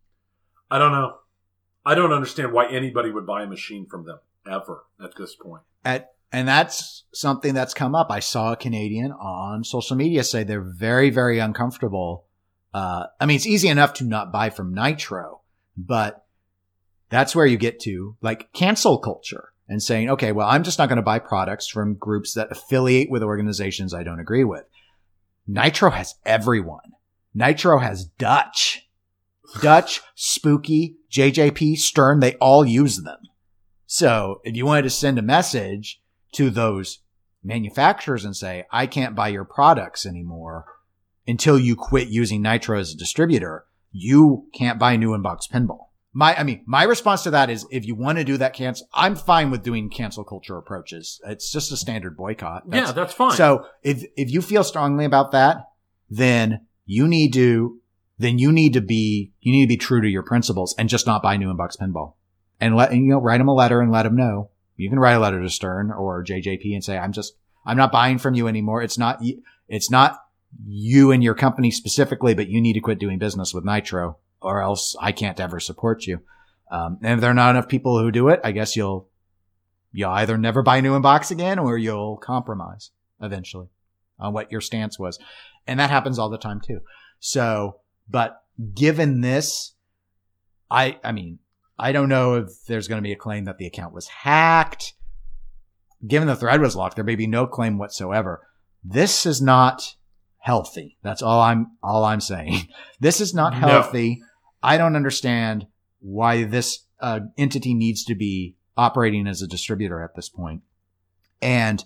I 0.69 0.77
don't 0.77 0.91
know. 0.91 1.15
I 1.85 1.95
don't 1.95 2.11
understand 2.11 2.51
why 2.51 2.67
anybody 2.69 3.11
would 3.11 3.25
buy 3.25 3.43
a 3.43 3.47
machine 3.47 3.85
from 3.85 4.05
them 4.05 4.19
ever 4.45 4.83
at 5.01 5.11
this 5.17 5.33
point. 5.33 5.63
At 5.85 6.11
and 6.33 6.45
that's 6.45 7.05
something 7.13 7.53
that's 7.53 7.73
come 7.73 7.95
up. 7.95 8.11
I 8.11 8.19
saw 8.19 8.51
a 8.51 8.57
Canadian 8.57 9.13
on 9.13 9.63
social 9.63 9.95
media 9.95 10.25
say 10.25 10.43
they're 10.43 10.59
very, 10.59 11.09
very 11.09 11.39
uncomfortable. 11.39 12.25
Uh, 12.73 13.05
I 13.21 13.25
mean, 13.25 13.37
it's 13.37 13.47
easy 13.47 13.69
enough 13.69 13.93
to 13.93 14.03
not 14.03 14.33
buy 14.33 14.49
from 14.49 14.73
Nitro, 14.73 15.39
but 15.77 16.25
that's 17.07 17.33
where 17.33 17.45
you 17.45 17.57
get 17.57 17.79
to 17.83 18.17
like 18.21 18.51
cancel 18.51 18.97
culture 18.97 19.53
and 19.69 19.81
saying, 19.81 20.09
okay, 20.09 20.33
well, 20.33 20.49
I'm 20.49 20.63
just 20.63 20.77
not 20.77 20.89
going 20.89 20.97
to 20.97 21.03
buy 21.03 21.19
products 21.19 21.69
from 21.69 21.93
groups 21.93 22.33
that 22.33 22.51
affiliate 22.51 23.09
with 23.09 23.23
organizations 23.23 23.93
I 23.93 24.03
don't 24.03 24.19
agree 24.19 24.43
with. 24.43 24.65
Nitro 25.47 25.91
has 25.91 26.15
everyone. 26.25 26.91
Nitro 27.37 27.77
has 27.77 28.05
Dutch, 28.05 28.89
Dutch, 29.61 30.01
Spooky, 30.15 30.97
JJP, 31.11 31.77
Stern. 31.77 32.19
They 32.19 32.33
all 32.35 32.65
use 32.65 32.97
them. 32.97 33.19
So 33.85 34.41
if 34.43 34.55
you 34.55 34.65
wanted 34.65 34.81
to 34.83 34.89
send 34.89 35.19
a 35.19 35.21
message 35.21 36.01
to 36.33 36.49
those 36.49 36.99
manufacturers 37.43 38.25
and 38.25 38.35
say, 38.35 38.65
I 38.71 38.87
can't 38.87 39.15
buy 39.15 39.27
your 39.27 39.45
products 39.45 40.05
anymore 40.05 40.65
until 41.27 41.59
you 41.59 41.75
quit 41.75 42.07
using 42.07 42.41
Nitro 42.41 42.79
as 42.79 42.91
a 42.91 42.97
distributor, 42.97 43.65
you 43.91 44.47
can't 44.53 44.79
buy 44.79 44.95
new 44.95 45.11
inbox 45.11 45.41
pinball. 45.47 45.89
My, 46.13 46.35
I 46.35 46.43
mean, 46.43 46.63
my 46.65 46.83
response 46.83 47.21
to 47.23 47.31
that 47.31 47.51
is 47.51 47.67
if 47.69 47.85
you 47.85 47.93
want 47.93 48.17
to 48.17 48.23
do 48.23 48.37
that 48.37 48.53
cancel, 48.53 48.87
I'm 48.95 49.15
fine 49.15 49.51
with 49.51 49.61
doing 49.61 49.91
cancel 49.91 50.23
culture 50.23 50.57
approaches. 50.57 51.21
It's 51.27 51.51
just 51.51 51.71
a 51.71 51.77
standard 51.77 52.17
boycott. 52.17 52.63
yeah, 52.71 52.91
that's 52.91 53.13
fine. 53.13 53.33
So 53.37 53.67
if, 53.83 54.03
if 54.15 54.31
you 54.31 54.41
feel 54.41 54.63
strongly 54.63 55.05
about 55.05 55.33
that, 55.33 55.57
then 56.09 56.66
you 56.87 57.07
need 57.07 57.33
to, 57.33 57.79
then 58.17 58.39
you 58.39 58.51
need 58.51 58.73
to 58.73 58.81
be, 58.81 59.33
you 59.41 59.51
need 59.51 59.65
to 59.65 59.67
be 59.67 59.77
true 59.77 60.01
to 60.01 60.07
your 60.07 60.23
principles 60.23 60.73
and 60.79 60.89
just 60.89 61.05
not 61.05 61.21
buy 61.21 61.37
new 61.37 61.53
inbox 61.53 61.77
pinball 61.77 62.13
and 62.59 62.75
let, 62.75 62.91
and, 62.91 63.05
you 63.05 63.11
know, 63.11 63.21
write 63.21 63.37
them 63.37 63.49
a 63.49 63.53
letter 63.53 63.81
and 63.81 63.91
let 63.91 64.03
them 64.03 64.15
know. 64.15 64.49
You 64.77 64.89
can 64.89 64.99
write 64.99 65.13
a 65.13 65.19
letter 65.19 65.41
to 65.41 65.49
Stern 65.49 65.91
or 65.91 66.23
JJP 66.23 66.73
and 66.73 66.83
say, 66.83 66.97
I'm 66.97 67.11
just, 67.11 67.33
I'm 67.65 67.77
not 67.77 67.91
buying 67.91 68.17
from 68.17 68.33
you 68.33 68.47
anymore. 68.47 68.81
It's 68.81 68.97
not, 68.97 69.21
it's 69.67 69.91
not 69.91 70.17
you 70.65 71.11
and 71.11 71.23
your 71.23 71.35
company 71.35 71.69
specifically, 71.69 72.33
but 72.33 72.47
you 72.47 72.61
need 72.61 72.73
to 72.73 72.79
quit 72.79 72.99
doing 72.99 73.19
business 73.19 73.53
with 73.53 73.65
Nitro 73.65 74.17
or 74.41 74.61
else 74.61 74.95
I 75.01 75.11
can't 75.11 75.39
ever 75.39 75.59
support 75.59 76.07
you. 76.07 76.21
Um, 76.71 76.99
and 77.03 77.15
if 77.15 77.21
there 77.21 77.31
are 77.31 77.35
not 77.35 77.51
enough 77.51 77.67
people 77.67 77.99
who 77.99 78.11
do 78.11 78.29
it, 78.29 78.39
I 78.43 78.51
guess 78.51 78.75
you'll, 78.75 79.09
you'll 79.91 80.11
either 80.11 80.37
never 80.37 80.63
buy 80.63 80.79
new 80.79 80.97
inbox 80.97 81.31
again 81.31 81.59
or 81.59 81.77
you'll 81.77 82.17
compromise 82.17 82.91
eventually 83.21 83.67
on 84.19 84.33
what 84.33 84.51
your 84.51 84.61
stance 84.61 84.97
was. 84.97 85.19
And 85.67 85.79
that 85.79 85.89
happens 85.89 86.17
all 86.19 86.29
the 86.29 86.37
time 86.37 86.61
too. 86.61 86.79
So, 87.19 87.81
but 88.09 88.41
given 88.73 89.21
this, 89.21 89.73
I, 90.71 90.99
I 91.03 91.11
mean, 91.11 91.39
I 91.79 91.91
don't 91.91 92.09
know 92.09 92.35
if 92.35 92.49
there's 92.67 92.87
going 92.87 92.97
to 93.01 93.07
be 93.07 93.11
a 93.13 93.17
claim 93.17 93.45
that 93.45 93.57
the 93.57 93.67
account 93.67 93.93
was 93.93 94.07
hacked. 94.07 94.93
Given 96.07 96.27
the 96.27 96.35
thread 96.35 96.61
was 96.61 96.75
locked, 96.75 96.95
there 96.95 97.03
may 97.05 97.15
be 97.15 97.27
no 97.27 97.47
claim 97.47 97.77
whatsoever. 97.77 98.47
This 98.83 99.25
is 99.25 99.41
not 99.41 99.95
healthy. 100.39 100.97
That's 101.03 101.21
all 101.21 101.41
I'm, 101.41 101.77
all 101.83 102.03
I'm 102.05 102.21
saying. 102.21 102.67
This 102.99 103.21
is 103.21 103.33
not 103.33 103.53
No. 103.53 103.59
healthy. 103.59 104.21
I 104.63 104.77
don't 104.77 104.95
understand 104.95 105.67
why 105.99 106.43
this 106.45 106.85
uh, 106.99 107.19
entity 107.37 107.73
needs 107.75 108.03
to 108.05 108.15
be 108.15 108.55
operating 108.75 109.27
as 109.27 109.41
a 109.41 109.47
distributor 109.47 110.01
at 110.03 110.15
this 110.15 110.29
point. 110.29 110.61
And 111.41 111.83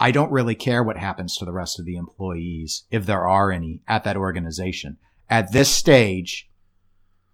I 0.00 0.10
don't 0.12 0.32
really 0.32 0.54
care 0.54 0.82
what 0.82 0.96
happens 0.96 1.36
to 1.36 1.44
the 1.44 1.52
rest 1.52 1.78
of 1.78 1.84
the 1.84 1.96
employees, 1.96 2.84
if 2.90 3.04
there 3.04 3.28
are 3.28 3.52
any 3.52 3.82
at 3.86 4.02
that 4.04 4.16
organization. 4.16 4.96
At 5.28 5.52
this 5.52 5.68
stage, 5.68 6.48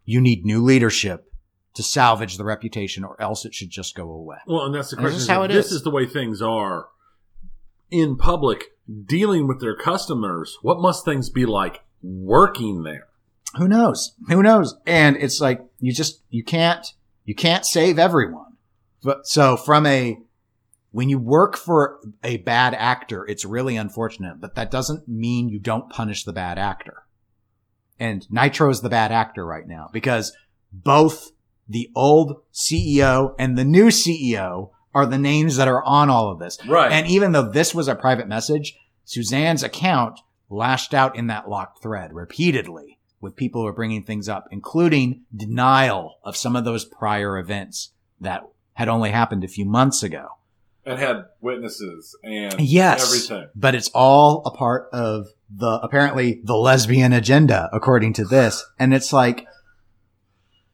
you 0.05 0.21
need 0.21 0.45
new 0.45 0.63
leadership 0.63 1.33
to 1.75 1.83
salvage 1.83 2.37
the 2.37 2.45
reputation 2.45 3.05
or 3.05 3.21
else 3.23 3.45
it 3.45 3.55
should 3.55 3.71
just 3.71 3.95
go 3.95 4.11
away. 4.11 4.39
well, 4.47 4.65
and 4.65 4.75
that's 4.75 4.91
the 4.91 4.97
question. 4.97 5.13
this 5.13 5.17
is 5.19 5.23
is 5.23 5.29
how 5.29 5.43
if 5.45 5.51
it 5.51 5.55
this 5.55 5.67
is. 5.67 5.73
is 5.73 5.83
the 5.83 5.91
way 5.91 6.07
things 6.07 6.43
are 6.43 6.89
in 7.91 8.17
public, 8.17 8.65
dealing 9.07 9.47
with 9.47 9.61
their 9.61 9.77
customers. 9.77 10.59
What 10.63 10.81
must 10.81 11.05
things 11.05 11.31
be 11.31 11.47
like 11.47 11.85
working 12.03 12.83
there? 12.83 13.07
Who 13.57 13.69
knows? 13.69 14.15
Who 14.29 14.43
knows? 14.43 14.75
And 14.87 15.17
it's 15.17 15.41
like, 15.41 15.61
you 15.79 15.93
just, 15.93 16.23
you 16.31 16.43
can't, 16.43 16.85
you 17.25 17.35
can't 17.35 17.65
save 17.65 17.99
everyone. 17.99 18.57
But 19.03 19.27
so 19.27 19.57
from 19.57 19.87
a 19.87 20.19
when 20.97 21.11
you 21.11 21.19
work 21.19 21.59
for 21.59 22.01
a 22.25 22.39
bad 22.39 22.73
actor, 22.73 23.27
it's 23.27 23.45
really 23.45 23.77
unfortunate, 23.77 24.41
but 24.41 24.55
that 24.55 24.71
doesn't 24.71 25.07
mean 25.07 25.51
you 25.51 25.59
don't 25.59 25.91
punish 25.91 26.25
the 26.25 26.33
bad 26.33 26.59
actor. 26.59 27.03
And 28.01 28.27
Nitro 28.31 28.71
is 28.71 28.81
the 28.81 28.89
bad 28.89 29.13
actor 29.13 29.45
right 29.45 29.69
now 29.69 29.91
because 29.93 30.33
both 30.73 31.33
the 31.69 31.91
old 31.95 32.41
CEO 32.51 33.35
and 33.39 33.59
the 33.59 33.65
new 33.65 33.89
CEO 33.89 34.71
are 34.95 35.05
the 35.05 35.19
names 35.19 35.59
that 35.59 35.69
are 35.69 35.85
on 35.85 36.09
all 36.09 36.33
of 36.33 36.39
this. 36.39 36.59
Right. 36.67 36.91
And 36.91 37.07
even 37.09 37.33
though 37.33 37.51
this 37.51 37.75
was 37.75 37.89
a 37.89 37.95
private 37.95 38.27
message, 38.27 38.75
Suzanne's 39.05 39.63
account 39.63 40.21
lashed 40.49 40.95
out 40.95 41.15
in 41.15 41.27
that 41.27 41.47
locked 41.47 41.83
thread 41.83 42.15
repeatedly 42.15 43.01
with 43.21 43.37
people 43.37 43.61
who 43.61 43.69
are 43.69 43.75
bringing 43.75 44.05
things 44.05 44.31
up, 44.31 44.47
including 44.51 45.25
denial 45.37 46.15
of 46.25 46.39
some 46.39 46.57
of 46.57 46.65
those 46.65 46.87
prior 46.87 47.37
events 47.37 47.93
that 48.19 48.45
had 48.73 48.89
only 48.89 49.11
happened 49.11 49.45
a 49.45 49.49
few 49.49 49.67
months 49.67 50.03
ago. 50.03 50.36
And 50.87 50.99
had 50.99 51.25
witnesses 51.41 52.17
and 52.23 52.55
Yes. 52.61 53.05
everything. 53.07 53.49
But 53.55 53.75
it's 53.75 53.91
all 53.93 54.43
a 54.47 54.51
part 54.53 54.89
of 54.93 55.27
the, 55.51 55.81
apparently 55.83 56.41
the 56.45 56.57
lesbian 56.57 57.13
agenda, 57.13 57.69
according 57.73 58.13
to 58.15 58.25
this. 58.25 58.65
And 58.79 58.95
it's 58.95 59.13
like, 59.13 59.47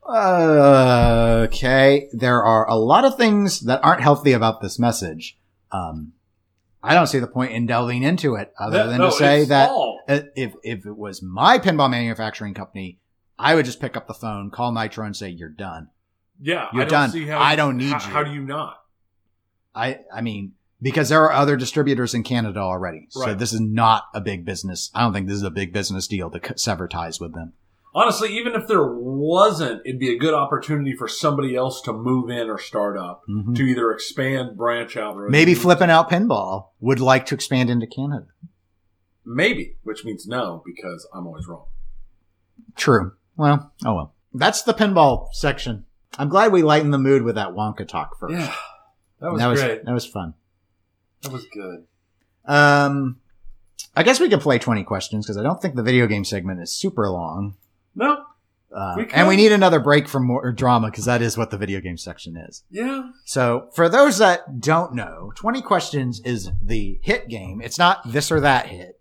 uh, 0.07 1.47
okay, 1.49 2.09
there 2.13 2.43
are 2.43 2.69
a 2.69 2.75
lot 2.77 3.05
of 3.05 3.17
things 3.17 3.61
that 3.61 3.83
aren't 3.83 4.03
healthy 4.03 4.33
about 4.33 4.61
this 4.61 4.79
message. 4.79 5.39
Um, 5.71 6.13
I 6.83 6.95
don't 6.95 7.07
see 7.07 7.21
the 7.21 7.27
point 7.29 7.53
in 7.53 7.67
delving 7.67 8.03
into 8.03 8.35
it 8.35 8.53
other 8.59 8.79
Yeah, 8.79 8.87
than 8.87 8.99
no, 8.99 9.11
to 9.11 9.13
say 9.17 9.45
that 9.45 9.71
if 10.37 10.55
if 10.65 10.85
it 10.85 10.97
was 10.97 11.23
my 11.23 11.59
pinball 11.59 11.89
manufacturing 11.89 12.55
company, 12.55 12.99
I 13.39 13.55
would 13.55 13.65
just 13.65 13.81
pick 13.81 13.97
up 13.97 14.09
the 14.09 14.15
phone, 14.15 14.51
call 14.51 14.73
Nitro, 14.73 15.07
and 15.07 15.17
say, 15.17 15.29
"You're 15.29 15.49
done." 15.49 15.89
yeah, 16.41 16.67
you're 16.73 16.83
I 16.83 16.85
don't 16.87 16.91
done. 16.91 17.11
See 17.11 17.27
how 17.27 17.39
I 17.39 17.55
don't 17.55 17.77
need 17.77 17.93
how, 17.93 18.05
you. 18.05 18.13
How 18.13 18.25
do 18.25 18.33
you 18.33 18.41
not? 18.43 18.82
I 19.75 20.01
I 20.15 20.21
mean, 20.21 20.53
because 20.81 21.09
there 21.09 21.23
are 21.23 21.33
other 21.33 21.57
distributors 21.57 22.15
in 22.15 22.23
Canada 22.23 22.61
already, 22.61 23.07
so 23.11 23.21
Right. 23.23 23.39
this 23.39 23.53
is 23.53 23.61
not 23.61 24.05
a 24.15 24.21
big 24.21 24.45
business. 24.45 24.91
I 24.95 25.01
don't 25.03 25.13
think 25.13 25.29
this 25.29 25.37
is 25.37 25.43
a 25.43 25.51
big 25.51 25.73
business 25.73 26.07
deal 26.07 26.31
to 26.31 26.41
sever 26.59 26.89
ties 26.89 27.21
with 27.21 27.35
them. 27.35 27.53
Honestly, 27.95 28.35
even 28.39 28.55
if 28.55 28.67
there 28.69 28.87
wasn't, 28.91 29.83
it'd 29.85 30.01
be 30.01 30.15
a 30.15 30.19
good 30.19 30.33
opportunity 30.33 30.95
for 30.97 31.07
somebody 31.07 31.55
else 31.55 31.83
to 31.83 31.93
move 31.93 32.31
in 32.31 32.49
or 32.49 32.57
start 32.59 32.97
up 32.97 33.23
Mhm. 33.29 33.55
to 33.55 33.63
either 33.65 33.93
expand, 33.93 34.57
branch 34.57 34.97
out, 34.97 35.15
or 35.15 35.29
Maybe 35.29 35.55
flipping 35.55 35.91
out 35.91 36.09
pinball 36.11 36.69
would 36.81 37.01
like 37.01 37.27
to 37.27 37.35
expand 37.35 37.69
into 37.69 37.87
Canada. 37.87 38.27
Maybe, 39.27 39.77
which 39.83 40.05
means 40.05 40.27
no 40.27 40.63
because 40.65 41.07
I'm 41.15 41.27
always 41.27 41.47
wrong. 41.47 41.67
True. 42.77 43.13
Well, 43.37 43.73
oh 43.85 43.95
well. 43.95 44.15
That's 44.35 44.63
the 44.63 44.73
pinball 44.75 45.29
section. 45.33 45.85
I'm 46.19 46.29
glad 46.31 46.51
we 46.53 46.63
lightened 46.63 46.93
the 46.95 46.99
mood 46.99 47.23
with 47.23 47.35
that 47.35 47.51
Wonka 47.51 47.87
talk 47.87 48.19
first. 48.19 48.35
Yeah, 48.35 48.55
that 49.23 49.33
was 49.33 49.41
that 49.41 49.49
was 49.49 49.61
great. 49.63 49.85
that 49.85 49.93
was 49.93 50.05
fun. 50.07 50.35
That 51.23 51.33
was 51.33 51.47
good. 51.53 51.87
Um, 52.45 53.21
I 53.95 54.03
guess 54.03 54.19
we 54.21 54.29
could 54.29 54.41
play 54.41 54.59
20 54.59 54.85
questions 54.85 55.25
because 55.27 55.37
I 55.39 55.43
don't 55.43 55.61
think 55.63 55.77
the 55.77 55.83
video 55.83 56.07
game 56.07 56.25
segment 56.25 56.61
is 56.61 56.73
super 56.73 57.09
long. 57.09 57.55
No, 57.95 58.25
Uh, 58.75 58.95
We 58.97 59.07
and 59.13 59.29
we 59.29 59.37
need 59.37 59.53
another 59.53 59.79
break 59.79 60.09
from 60.09 60.27
more 60.27 60.51
drama 60.51 60.91
because 60.91 61.05
that 61.05 61.21
is 61.23 61.37
what 61.39 61.51
the 61.51 61.59
video 61.59 61.81
game 61.81 61.97
section 61.99 62.37
is. 62.37 62.65
yeah, 62.71 63.11
So 63.25 63.69
for 63.75 63.89
those 63.89 64.19
that 64.19 64.61
don't 64.61 64.95
know, 64.95 65.33
20 65.37 65.61
questions 65.63 66.21
is 66.25 66.51
the 66.63 66.99
hit 67.03 67.29
game. 67.29 67.61
It's 67.63 67.79
not 67.79 68.11
this 68.11 68.33
or 68.33 68.41
that 68.41 68.67
hit. 68.69 68.99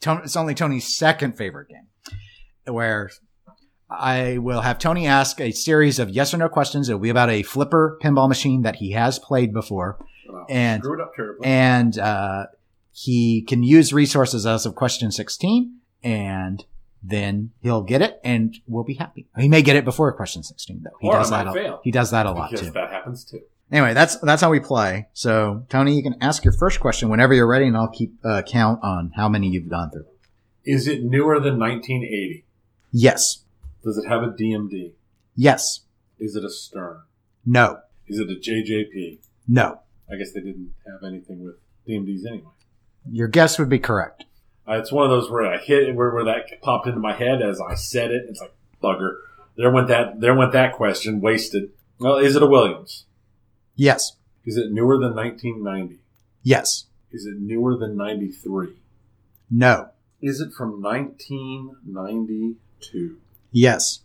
Tony, 0.00 0.22
it's 0.24 0.36
only 0.36 0.54
Tony's 0.54 0.96
second 0.96 1.36
favorite 1.36 1.68
game 1.68 1.86
where 2.64 3.10
I 3.90 4.38
will 4.38 4.60
have 4.60 4.78
Tony 4.78 5.06
ask 5.06 5.40
a 5.40 5.50
series 5.50 5.98
of 5.98 6.10
yes 6.10 6.32
or 6.32 6.36
no 6.36 6.48
questions. 6.48 6.88
It'll 6.88 7.00
be 7.00 7.10
about 7.10 7.30
a 7.30 7.42
flipper 7.42 7.98
pinball 8.02 8.28
machine 8.28 8.62
that 8.62 8.76
he 8.76 8.92
has 8.92 9.18
played 9.18 9.52
before. 9.52 9.98
And- 10.48 10.82
screw 10.82 10.94
it 10.94 11.02
up 11.02 11.12
terribly. 11.14 11.46
and 11.46 11.98
uh, 11.98 12.46
he 12.92 13.42
can 13.42 13.62
use 13.62 13.92
resources 13.92 14.46
as 14.46 14.64
of 14.66 14.74
question 14.74 15.10
16 15.10 15.76
and 16.04 16.64
then 17.02 17.50
he'll 17.62 17.82
get 17.82 18.00
it 18.02 18.20
and 18.22 18.56
we'll 18.66 18.84
be 18.84 18.94
happy 18.94 19.26
he 19.38 19.48
may 19.48 19.62
get 19.62 19.74
it 19.76 19.84
before 19.84 20.12
question 20.12 20.42
16 20.42 20.82
though 20.84 20.90
he 21.00 21.08
Or 21.08 21.14
does 21.14 21.30
that 21.30 21.46
a, 21.46 21.52
fail. 21.52 21.80
he 21.82 21.90
does 21.90 22.10
that 22.10 22.26
a 22.26 22.32
lot 22.32 22.50
because 22.50 22.66
too 22.66 22.72
that 22.72 22.90
happens 22.90 23.24
too. 23.24 23.40
anyway 23.72 23.92
that's 23.94 24.16
that's 24.18 24.42
how 24.42 24.50
we 24.50 24.60
play 24.60 25.08
so 25.14 25.64
tony 25.70 25.94
you 25.96 26.02
can 26.02 26.16
ask 26.20 26.44
your 26.44 26.52
first 26.52 26.78
question 26.80 27.08
whenever 27.08 27.32
you're 27.34 27.46
ready 27.46 27.66
and 27.66 27.76
i'll 27.76 27.88
keep 27.88 28.14
uh, 28.24 28.42
count 28.42 28.80
on 28.82 29.12
how 29.16 29.28
many 29.28 29.48
you've 29.48 29.68
gone 29.70 29.90
through 29.90 30.04
Is 30.64 30.86
it 30.88 31.02
newer 31.02 31.40
than 31.40 31.58
1980? 31.58 32.44
yes 32.92 33.44
Does 33.84 33.98
it 33.98 34.08
have 34.08 34.22
a 34.22 34.28
DMD? 34.28 34.92
yes 35.34 35.80
Is 36.18 36.36
it 36.36 36.44
a 36.44 36.50
Stern? 36.50 37.00
no 37.46 37.78
Is 38.06 38.18
it 38.18 38.30
a 38.30 38.34
JJP? 38.34 39.18
no 39.48 39.80
I 40.10 40.16
guess 40.16 40.32
they 40.32 40.40
didn't 40.40 40.72
have 40.86 41.02
anything 41.06 41.44
with 41.44 41.54
DMDs 41.88 42.26
anyway. 42.26 42.50
your 43.10 43.28
guess 43.28 43.58
would 43.58 43.68
be 43.68 43.78
correct 43.78 44.24
Uh, 44.68 44.74
it's 44.78 44.92
one 44.92 45.04
of 45.04 45.10
those 45.10 45.30
where 45.30 45.46
I 45.46 45.58
hit 45.58 45.94
where, 45.94 46.12
where 46.14 46.24
that 46.24 46.60
popped 46.62 46.86
into 46.86 47.00
my 47.00 47.12
head 47.14 47.42
as 47.42 47.60
I 47.60 47.74
said 47.74 48.10
it. 48.10 48.24
It's 48.28 48.40
like 48.40 48.54
bugger. 48.82 49.16
There 49.56 49.70
went 49.70 49.88
that. 49.88 50.20
There 50.20 50.34
went 50.34 50.52
that 50.52 50.72
question. 50.74 51.20
Wasted. 51.20 51.70
Well, 51.98 52.16
is 52.18 52.34
it 52.36 52.42
a 52.42 52.46
Williams? 52.46 53.04
yes 53.76 54.16
Is 54.44 54.56
it 54.56 54.70
newer 54.72 54.96
than 54.98 55.14
1990? 55.14 55.98
yes 56.42 56.86
Is 57.10 57.26
it 57.26 57.38
newer 57.40 57.76
than 57.76 57.96
93? 57.96 58.76
no 59.50 59.90
Is 60.22 60.40
it 60.40 60.52
from 60.52 60.80
1992? 60.82 63.16
Yes 63.52 64.00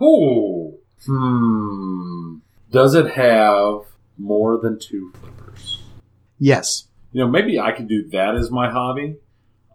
Oh. 0.00 0.74
Hmm. 1.06 2.36
Does 2.70 2.94
it 2.94 3.10
have 3.12 3.80
more 4.18 4.58
than 4.58 4.78
two 4.78 5.12
flippers? 5.20 5.82
yes 6.38 6.86
You 7.12 7.22
know, 7.24 7.28
maybe 7.30 7.58
I 7.58 7.72
could 7.72 7.88
do 7.88 8.08
that 8.10 8.34
as 8.36 8.50
my 8.50 8.70
hobby. 8.70 9.16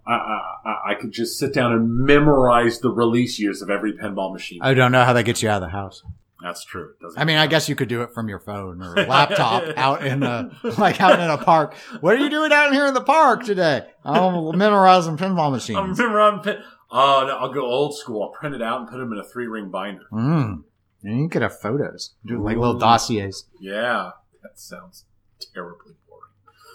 I, 0.05 0.13
I, 0.13 0.41
I- 0.65 0.91
I 0.91 0.95
could 0.95 1.11
just 1.11 1.39
sit 1.39 1.53
down 1.53 1.71
and 1.71 1.89
memorize 2.05 2.79
the 2.79 2.89
release 2.89 3.39
years 3.39 3.61
of 3.61 3.69
every 3.69 3.93
pinball 3.93 4.31
machine. 4.33 4.59
i 4.61 4.73
don't 4.73 4.91
know 4.91 5.03
how 5.05 5.13
that 5.13 5.23
gets 5.23 5.41
you 5.41 5.49
out 5.49 5.63
of 5.63 5.69
the 5.69 5.69
house 5.69 6.03
That's 6.41 6.63
true. 6.65 6.93
Doesn't 7.01 7.19
I 7.19 7.23
mean, 7.23 7.37
I 7.37 7.47
guess 7.47 7.67
you 7.69 7.75
could 7.75 7.87
do 7.87 8.01
it 8.01 8.13
from 8.13 8.27
your 8.29 8.39
phone 8.39 8.81
or 8.81 8.95
laptop 9.05 9.63
out 9.77 10.05
in 10.05 10.23
a 10.23 10.51
like 10.77 10.99
out 11.01 11.19
in 11.19 11.29
a 11.29 11.37
park. 11.37 11.73
What 12.01 12.15
are 12.15 12.19
you 12.19 12.29
doing 12.29 12.51
out 12.51 12.73
here 12.73 12.85
in 12.85 12.93
the 12.93 13.01
park 13.01 13.43
today? 13.45 13.87
I'm 14.03 14.57
memorizing 14.57 15.15
pinball 15.17 15.51
machines. 15.57 15.77
I 15.77 15.81
machines. 15.81 15.99
remember 15.99 16.19
on 16.21 16.39
pin. 16.41 16.57
Oh, 16.95 17.25
no, 17.27 17.37
I'll 17.37 17.51
go 17.51 17.65
old 17.65 17.97
school. 17.97 18.21
I'll 18.21 18.29
print 18.29 18.53
it 18.53 18.61
out 18.61 18.79
and 18.79 18.87
put 18.87 18.97
them 18.97 19.11
in 19.11 19.17
a 19.17 19.23
three 19.23 19.47
ring 19.47 19.71
binder. 19.71 20.05
Mm. 20.11 20.63
And 21.03 21.19
you 21.19 21.27
could 21.27 21.41
have 21.41 21.59
photos, 21.59 22.13
do 22.23 22.41
like 22.41 22.55
little 22.55 22.77
dossiers. 22.77 23.45
Yeah, 23.59 24.11
that 24.43 24.59
sounds 24.59 25.05
terribly 25.53 25.95
boring. 26.07 26.29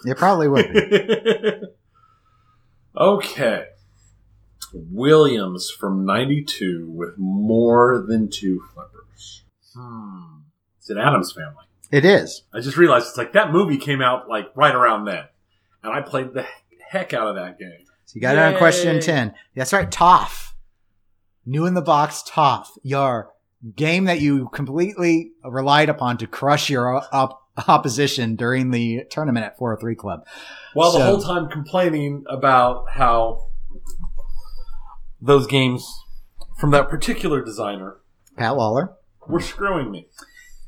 It 0.05 0.17
probably 0.17 0.49
would 0.49 0.73
be. 0.73 1.61
okay. 2.97 3.67
Williams 4.73 5.71
from 5.71 6.05
92 6.05 6.91
with 6.93 7.17
more 7.17 8.05
than 8.05 8.29
two 8.29 8.61
flippers. 8.73 9.43
Hmm. 9.73 10.41
It's 10.79 10.89
an 10.89 10.97
Addams 10.97 11.31
family. 11.31 11.65
It 11.91 12.03
is. 12.03 12.43
I 12.53 12.59
just 12.59 12.77
realized 12.77 13.07
it's 13.07 13.17
like 13.17 13.33
that 13.33 13.51
movie 13.51 13.77
came 13.77 14.01
out 14.01 14.27
like 14.27 14.51
right 14.53 14.75
around 14.75 15.05
then. 15.05 15.23
And 15.81 15.93
I 15.93 16.01
played 16.01 16.33
the 16.33 16.45
heck 16.89 17.13
out 17.13 17.27
of 17.27 17.35
that 17.35 17.57
game. 17.57 17.85
So 18.09 18.15
you 18.15 18.21
got 18.21 18.37
it 18.37 18.39
on 18.39 18.57
question 18.57 18.99
ten. 18.99 19.35
That's 19.55 19.71
right, 19.71 19.91
Toff. 19.91 20.55
New 21.45 21.67
in 21.67 21.75
the 21.75 21.81
box, 21.83 22.23
Toff. 22.25 22.71
Your 22.81 23.31
game 23.75 24.05
that 24.05 24.19
you 24.19 24.49
completely 24.49 25.33
relied 25.43 25.89
upon 25.89 26.17
to 26.17 26.25
crush 26.25 26.71
your 26.71 27.03
op- 27.13 27.43
opposition 27.67 28.35
during 28.35 28.71
the 28.71 29.03
tournament 29.11 29.45
at 29.45 29.59
403 29.59 29.93
Club. 29.93 30.25
While 30.73 30.91
the 30.93 31.05
whole 31.05 31.21
time 31.21 31.49
complaining 31.49 32.23
about 32.27 32.89
how 32.89 33.45
those 35.21 35.45
games 35.45 35.87
from 36.57 36.71
that 36.71 36.89
particular 36.89 37.45
designer 37.45 37.97
Pat 38.37 38.53
Lawlor, 38.53 38.95
were 39.27 39.39
screwing 39.39 39.91
me. 39.91 40.07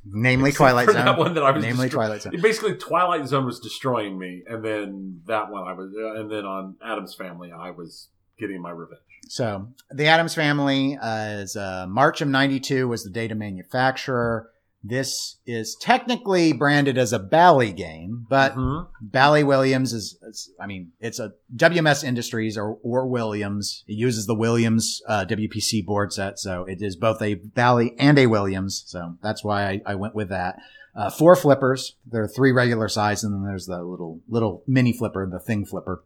Namely 0.05 0.49
Except 0.49 0.57
Twilight 0.57 0.89
Zone. 0.89 1.05
That 1.05 1.17
one 1.17 1.33
that 1.35 1.43
I 1.43 1.51
was 1.51 1.63
namely 1.63 1.87
destro- 1.87 1.91
Twilight 1.91 2.21
Zone. 2.23 2.41
Basically, 2.41 2.75
Twilight 2.75 3.27
Zone 3.27 3.45
was 3.45 3.59
destroying 3.59 4.17
me, 4.17 4.43
and 4.47 4.63
then 4.63 5.21
that 5.27 5.51
one 5.51 5.67
I 5.67 5.73
was, 5.73 5.91
and 5.93 6.31
then 6.31 6.45
on 6.45 6.75
Addams 6.83 7.13
Family 7.13 7.51
I 7.51 7.71
was 7.71 8.09
getting 8.39 8.61
my 8.61 8.71
revenge. 8.71 9.01
So 9.27 9.67
the 9.91 10.07
Addams 10.07 10.33
Family 10.33 10.97
uh, 10.97 11.39
is 11.39 11.55
uh, 11.55 11.85
March 11.87 12.21
of 12.21 12.27
'92 12.27 12.87
was 12.87 13.03
the 13.03 13.09
date 13.09 13.31
of 13.31 13.37
manufacturer. 13.37 14.49
This 14.83 15.37
is 15.45 15.75
technically 15.79 16.53
branded 16.53 16.97
as 16.97 17.13
a 17.13 17.19
Bally 17.19 17.71
game, 17.71 18.25
but 18.29 18.55
Mhm. 18.55 18.87
Bally 18.99 19.43
Williams 19.43 19.93
is, 19.93 20.17
is- 20.23 20.51
I 20.59 20.65
mean, 20.65 20.91
it's 20.99 21.19
a 21.19 21.33
WMS 21.55 22.03
Industries 22.03 22.57
or, 22.57 22.79
or 22.81 23.05
Williams. 23.07 23.83
It 23.87 23.93
uses 23.93 24.25
the 24.25 24.33
Williams 24.33 24.99
uh, 25.07 25.25
WPC 25.25 25.85
board 25.85 26.11
set, 26.11 26.39
so 26.39 26.63
it 26.65 26.81
is 26.81 26.95
both 26.95 27.21
a 27.21 27.35
Bally 27.35 27.93
and 27.99 28.17
a 28.17 28.25
Williams. 28.25 28.83
So 28.87 29.17
that's 29.21 29.43
why 29.43 29.65
I, 29.69 29.81
I 29.85 29.95
went 29.95 30.15
with 30.15 30.29
that. 30.29 30.57
Uh, 30.95 31.09
four 31.11 31.35
flippers. 31.35 31.95
There 32.11 32.23
are 32.23 32.27
three 32.27 32.51
regular 32.51 32.87
size, 32.89 33.23
and 33.23 33.33
then 33.33 33.45
there's 33.45 33.67
the 33.67 33.83
little 33.83 34.21
little 34.27 34.63
mini 34.67 34.93
flipper, 34.93 35.25
the 35.31 35.39
thing 35.39 35.63
flipper, 35.63 36.03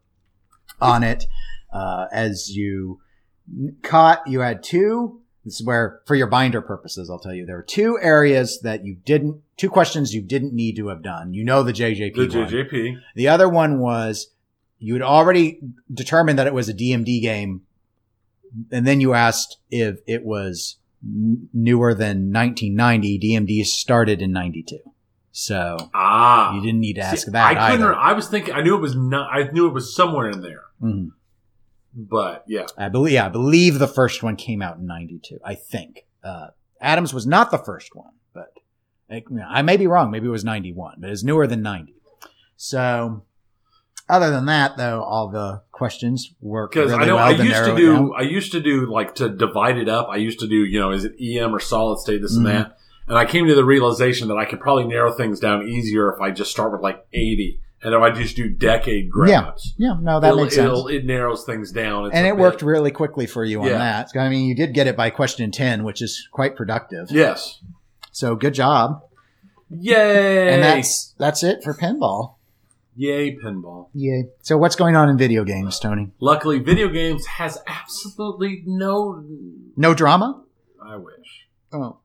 on 0.82 1.02
it. 1.02 1.24
Uh, 1.74 2.08
as 2.12 2.50
you 2.56 3.00
caught, 3.84 4.28
you 4.28 4.42
had 4.42 4.62
two 4.64 5.22
This 5.46 5.60
is 5.62 5.66
where, 5.66 6.02
for 6.06 6.16
your 6.16 6.26
binder 6.28 6.60
purposes, 6.60 7.08
I'll 7.10 7.20
tell 7.20 7.34
you 7.34 7.46
there 7.46 7.58
are 7.60 7.64
two 7.64 8.00
areas 8.02 8.60
that 8.62 8.84
you 8.84 8.96
didn't, 9.06 9.42
two 9.58 9.70
questions 9.70 10.14
you 10.14 10.22
didn't 10.24 10.54
need 10.54 10.76
to 10.78 10.88
have 10.88 11.04
done. 11.04 11.34
You 11.36 11.44
know 11.46 11.62
the 11.62 11.72
JJP. 11.72 12.16
The 12.32 12.40
one. 12.40 12.50
JJP. 12.50 12.98
The 13.16 13.28
other 13.28 13.48
one 13.48 13.78
was 13.80 14.32
you 14.80 14.94
had 14.94 15.04
already 15.04 15.60
determined 15.94 16.40
that 16.40 16.48
it 16.48 16.54
was 16.54 16.68
a 16.68 16.74
DMD 16.74 17.22
game, 17.22 17.62
and 18.72 18.88
then 18.88 19.00
you 19.02 19.14
asked 19.14 19.58
if 19.70 20.00
it 20.08 20.26
was 20.26 20.78
n- 21.06 21.48
newer 21.54 21.94
than 21.94 22.32
1990. 22.34 23.20
DMD 23.20 23.64
started 23.66 24.24
in 24.24 24.32
92, 24.32 24.80
so 25.32 25.78
Ah. 25.94 26.56
you 26.56 26.62
didn't 26.62 26.80
need 26.80 26.94
to 26.96 27.02
ask 27.02 27.26
See, 27.26 27.32
that 27.32 27.46
I 27.46 27.70
couldn't. 27.72 27.86
either. 27.86 27.94
I 27.96 28.14
was 28.14 28.28
thinking. 28.28 28.56
I 28.56 28.62
knew 28.62 28.76
it 28.76 28.82
was 28.82 28.96
not. 28.96 29.30
I 29.32 29.44
knew 29.52 29.68
it 29.68 29.74
was 29.74 29.96
somewhere 29.96 30.30
in 30.32 30.42
there. 30.42 30.64
Mhm. 30.82 31.12
But 31.96 32.44
yeah, 32.48 32.66
I 32.78 32.90
believe, 32.90 33.14
yeah, 33.14 33.26
I 33.26 33.30
believe 33.30 33.80
the 33.80 33.88
first 33.88 34.22
one 34.22 34.36
came 34.36 34.62
out 34.62 34.78
in 34.78 34.86
92. 34.86 35.40
I 35.46 35.56
think 35.56 36.06
uh, 36.24 36.48
Addams 36.82 37.14
was 37.14 37.26
not 37.26 37.52
the 37.52 37.58
first 37.58 37.96
one, 37.96 38.12
but 38.34 38.52
I, 39.10 39.24
I 39.48 39.62
may 39.62 39.78
be 39.78 39.88
wrong. 39.88 40.12
Maybe 40.12 40.28
it 40.28 40.32
was 40.32 40.44
91, 40.44 40.96
but 41.00 41.10
it's 41.10 41.24
newer 41.24 41.48
than 41.48 41.62
90. 41.62 41.94
So. 42.58 43.24
Other 44.08 44.30
than 44.30 44.46
that, 44.46 44.78
though, 44.78 45.02
all 45.02 45.30
the 45.30 45.64
questions 45.72 46.32
work 46.40 46.74
because 46.74 46.92
really 46.92 47.06
I 47.06 47.08
know 47.08 47.16
well. 47.16 47.26
I 47.26 47.32
used 47.32 47.66
to 47.66 47.76
do. 47.76 48.14
I 48.14 48.22
used 48.22 48.52
to 48.52 48.62
do 48.62 48.86
like 48.86 49.16
to 49.16 49.30
divide 49.30 49.80
it 49.80 49.90
up. 49.90 50.10
I 50.12 50.18
used 50.18 50.40
to 50.42 50.48
do. 50.48 50.58
You 50.58 50.80
know, 50.80 50.92
is 50.92 51.06
it 51.06 51.16
EM 51.20 51.56
or 51.56 51.60
solid 51.60 51.98
state? 51.98 52.22
This 52.22 52.34
Mhm. 52.36 52.38
and 52.38 52.46
that. 52.46 52.78
And 53.08 53.18
I 53.18 53.26
came 53.26 53.48
to 53.48 53.56
the 53.56 53.66
realization 53.66 54.28
that 54.28 54.38
I 54.38 54.46
could 54.46 54.60
probably 54.60 54.84
narrow 54.84 55.12
things 55.12 55.40
down 55.40 55.68
easier 55.68 56.14
if 56.14 56.22
I 56.22 56.30
just 56.30 56.52
start 56.52 56.72
with 56.72 56.82
like 56.82 57.04
eighty, 57.14 57.62
and 57.86 57.94
if 57.94 58.02
I 58.02 58.10
just 58.12 58.36
do 58.36 58.50
decade 58.50 59.10
grabs. 59.10 59.74
Yeah, 59.78 59.90
yeah, 59.90 59.98
no, 60.02 60.20
that 60.20 60.36
makes 60.36 60.56
sense. 60.56 60.66
it'll- 60.68 60.90
narrows 61.06 61.46
things 61.46 61.72
down. 61.72 62.08
It's 62.08 62.16
and 62.16 62.26
it 62.28 62.32
bit- 62.32 62.42
worked 62.42 62.62
really 62.62 62.92
quickly 62.92 63.26
for 63.28 63.46
you 63.46 63.62
on 63.62 63.68
Yeah. 63.68 63.78
that. 63.78 64.10
I 64.20 64.28
mean, 64.30 64.46
you 64.48 64.56
did 64.56 64.74
get 64.74 64.88
it 64.88 64.98
by 64.98 65.10
question 65.12 65.52
10, 65.52 65.84
which 65.84 66.02
is 66.02 66.28
quite 66.32 66.56
productive. 66.56 67.08
Yes. 67.12 67.62
So 68.12 68.36
good 68.36 68.54
job. 68.54 69.02
Yay! 69.70 70.54
And 70.54 70.64
that's 70.64 71.14
that's 71.18 71.44
it 71.44 71.64
for 71.64 71.74
pinball. 71.74 72.36
yay 72.96 73.36
pinball. 73.36 73.90
Yay. 73.94 74.30
So 74.42 74.58
what's 74.58 74.76
going 74.76 74.96
on 74.96 75.10
in 75.10 75.18
video 75.18 75.44
games, 75.44 75.80
Tony? 75.80 76.12
Luckily, 76.20 76.60
video 76.60 76.88
games 76.88 77.26
has 77.26 77.58
absolutely 77.68 78.64
no. 78.66 79.24
No 79.76 79.94
drama? 79.94 80.44
I 80.82 80.96
wish. 80.98 81.48
Oh. 81.74 81.98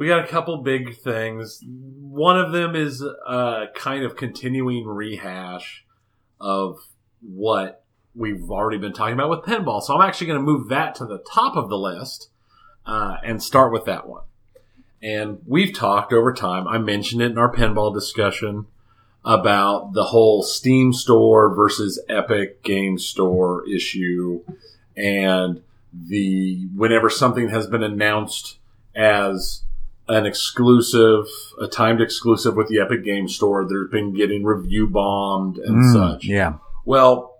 We 0.00 0.06
got 0.08 0.24
a 0.24 0.28
couple 0.28 0.56
big 0.62 0.96
things. 0.96 1.62
One 1.62 2.40
of 2.40 2.52
them 2.52 2.74
is 2.74 3.02
a 3.02 3.66
kind 3.74 4.02
of 4.02 4.16
continuing 4.16 4.86
rehash 4.86 5.84
of 6.40 6.78
what 7.20 7.84
we've 8.14 8.50
already 8.50 8.78
been 8.78 8.94
talking 8.94 9.12
about 9.12 9.28
with 9.28 9.40
pinball. 9.40 9.82
So 9.82 9.94
I'm 9.94 10.08
actually 10.08 10.28
going 10.28 10.38
to 10.38 10.42
move 10.42 10.70
that 10.70 10.94
to 10.94 11.04
the 11.04 11.18
top 11.18 11.54
of 11.54 11.68
the 11.68 11.76
list 11.76 12.30
uh, 12.86 13.18
and 13.22 13.42
start 13.42 13.74
with 13.74 13.84
that 13.84 14.08
one. 14.08 14.22
And 15.02 15.40
we've 15.46 15.74
talked 15.74 16.14
over 16.14 16.32
time. 16.32 16.66
I 16.66 16.78
mentioned 16.78 17.20
it 17.20 17.32
in 17.32 17.36
our 17.36 17.54
pinball 17.54 17.92
discussion 17.92 18.68
about 19.22 19.92
the 19.92 20.04
whole 20.04 20.42
Steam 20.42 20.94
store 20.94 21.54
versus 21.54 22.02
Epic 22.08 22.62
Game 22.62 22.96
Store 22.96 23.68
issue, 23.68 24.44
and 24.96 25.60
the 25.92 26.68
whenever 26.74 27.10
something 27.10 27.50
has 27.50 27.66
been 27.66 27.82
announced 27.82 28.56
as 28.96 29.64
an 30.10 30.26
exclusive, 30.26 31.26
a 31.60 31.68
timed 31.68 32.00
exclusive 32.00 32.56
with 32.56 32.68
the 32.68 32.80
Epic 32.80 33.04
Game 33.04 33.28
Store, 33.28 33.64
they've 33.64 33.90
been 33.90 34.12
getting 34.12 34.44
review 34.44 34.88
bombed 34.88 35.56
and 35.58 35.76
Mm, 35.76 35.92
such. 35.92 36.24
Yeah. 36.24 36.54
Well, 36.84 37.36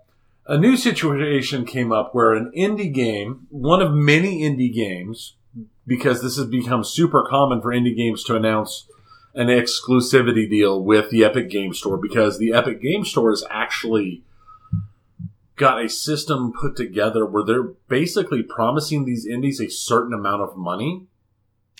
a 0.47 0.57
new 0.57 0.77
situation 0.77 1.65
came 1.65 1.91
up 1.91 2.15
where 2.15 2.33
an 2.33 2.51
indie 2.55 2.93
game, 2.93 3.47
one 3.49 3.81
of 3.81 3.93
many 3.93 4.41
indie 4.41 4.73
games, 4.73 5.35
because 5.85 6.21
this 6.21 6.37
has 6.37 6.45
become 6.47 6.83
super 6.83 7.25
common 7.29 7.61
for 7.61 7.71
indie 7.71 7.95
games 7.95 8.23
to 8.23 8.35
announce 8.35 8.87
an 9.33 9.47
exclusivity 9.47 10.49
deal 10.49 10.81
with 10.81 11.09
the 11.09 11.23
Epic 11.23 11.49
Game 11.49 11.73
Store 11.73 11.97
because 11.97 12.37
the 12.37 12.53
Epic 12.53 12.81
Game 12.81 13.03
Store 13.03 13.29
has 13.31 13.43
actually 13.49 14.23
got 15.57 15.83
a 15.83 15.89
system 15.89 16.51
put 16.53 16.75
together 16.75 17.25
where 17.25 17.43
they're 17.43 17.73
basically 17.87 18.43
promising 18.43 19.05
these 19.05 19.25
indies 19.25 19.59
a 19.59 19.69
certain 19.69 20.13
amount 20.13 20.41
of 20.41 20.57
money. 20.57 21.05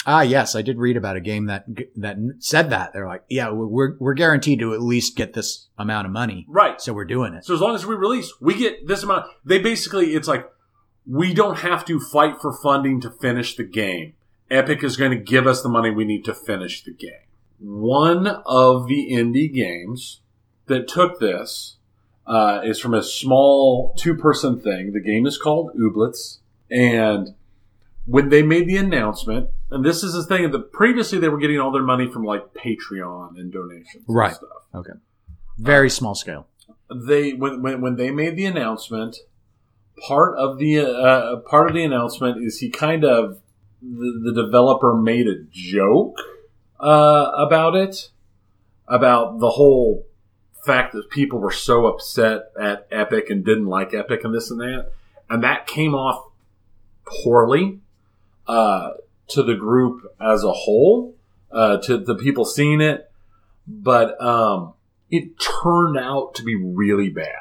Ah, 0.05 0.21
yes, 0.21 0.55
I 0.55 0.61
did 0.63 0.77
read 0.79 0.97
about 0.97 1.15
a 1.15 1.21
game 1.21 1.45
that 1.45 1.65
that 1.95 2.17
said 2.39 2.69
that. 2.71 2.91
They're 2.93 3.07
like, 3.07 3.23
yeah, 3.29 3.51
we're 3.51 3.95
we're 3.99 4.13
guaranteed 4.15 4.59
to 4.59 4.73
at 4.73 4.81
least 4.81 5.15
get 5.15 5.33
this 5.33 5.67
amount 5.77 6.07
of 6.07 6.11
money, 6.13 6.45
Right. 6.49 6.81
so 6.81 6.91
we're 6.93 7.05
doing 7.05 7.33
it. 7.35 7.45
So 7.45 7.53
as 7.53 7.61
long 7.61 7.75
as 7.75 7.85
we 7.85 7.93
release, 7.95 8.33
we 8.41 8.55
get 8.57 8.87
this 8.87 9.03
amount. 9.03 9.27
They 9.45 9.59
basically, 9.59 10.15
it's 10.15 10.27
like 10.27 10.49
we 11.05 11.33
don't 11.33 11.59
have 11.59 11.85
to 11.85 11.99
fight 11.99 12.41
for 12.41 12.51
funding 12.51 12.99
to 13.01 13.11
finish 13.11 13.55
the 13.55 13.63
game. 13.63 14.13
Epic 14.49 14.83
is 14.83 14.97
going 14.97 15.11
to 15.11 15.17
give 15.17 15.45
us 15.47 15.61
the 15.61 15.69
money 15.69 15.91
we 15.91 16.03
need 16.05 16.25
to 16.25 16.33
finish 16.33 16.83
the 16.83 16.91
game. 16.93 17.27
One 17.59 18.25
of 18.27 18.87
the 18.87 19.09
indie 19.11 19.53
games 19.53 20.21
that 20.65 20.87
took 20.87 21.19
this 21.19 21.77
uh, 22.25 22.61
is 22.63 22.79
from 22.79 22.93
a 22.93 23.03
small 23.03 23.93
two-person 23.97 24.59
thing. 24.59 24.93
The 24.93 24.99
game 24.99 25.25
is 25.25 25.37
called 25.37 25.71
Ooblets, 25.75 26.39
and 26.69 27.35
when 28.05 28.29
they 28.29 28.41
made 28.43 28.67
the 28.67 28.77
announcement, 28.77 29.49
and 29.69 29.85
this 29.85 30.03
is 30.03 30.13
the 30.13 30.23
thing 30.23 30.49
that 30.51 30.71
previously 30.71 31.19
they 31.19 31.29
were 31.29 31.37
getting 31.37 31.59
all 31.59 31.71
their 31.71 31.83
money 31.83 32.07
from 32.11 32.23
like 32.23 32.53
Patreon 32.53 33.37
and 33.39 33.51
donations, 33.51 34.03
and 34.07 34.15
Right. 34.15 34.33
stuff 34.33 34.49
Okay. 34.73 34.93
Very 35.57 35.89
small 35.89 36.15
scale. 36.15 36.47
they 36.93 37.33
when, 37.33 37.61
when 37.61 37.81
when 37.81 37.95
they 37.95 38.11
made 38.11 38.35
the 38.35 38.45
announcement, 38.45 39.17
part 40.07 40.37
of 40.37 40.57
the 40.57 40.79
uh, 40.79 41.37
part 41.49 41.67
of 41.69 41.73
the 41.75 41.83
announcement 41.83 42.43
is 42.43 42.59
he 42.59 42.69
kind 42.69 43.03
of 43.05 43.39
the, 43.81 44.31
the 44.33 44.43
developer 44.43 44.95
made 44.95 45.27
a 45.27 45.43
joke 45.51 46.17
uh, 46.79 47.31
about 47.35 47.75
it, 47.75 48.09
about 48.87 49.39
the 49.39 49.51
whole 49.51 50.05
fact 50.65 50.93
that 50.93 51.09
people 51.09 51.39
were 51.39 51.51
so 51.51 51.85
upset 51.87 52.43
at 52.59 52.87
Epic 52.91 53.29
and 53.29 53.43
didn't 53.45 53.65
like 53.67 53.93
Epic 53.93 54.23
and 54.23 54.33
this 54.33 54.49
and 54.51 54.59
that, 54.61 54.91
and 55.29 55.43
that 55.43 55.65
came 55.67 55.93
off 55.95 56.29
poorly 57.05 57.79
uh, 58.47 58.91
to 59.29 59.43
the 59.43 59.55
group 59.55 60.01
as 60.19 60.43
a 60.43 60.51
whole, 60.51 61.15
uh, 61.51 61.77
to 61.77 61.97
the 61.97 62.15
people 62.15 62.45
seeing 62.45 62.81
it, 62.81 63.11
but. 63.67 64.21
Um, 64.23 64.73
it 65.13 65.37
turned 65.37 65.97
out 65.97 66.33
to 66.35 66.41
be 66.43 66.55
really 66.55 67.09
bad. 67.09 67.35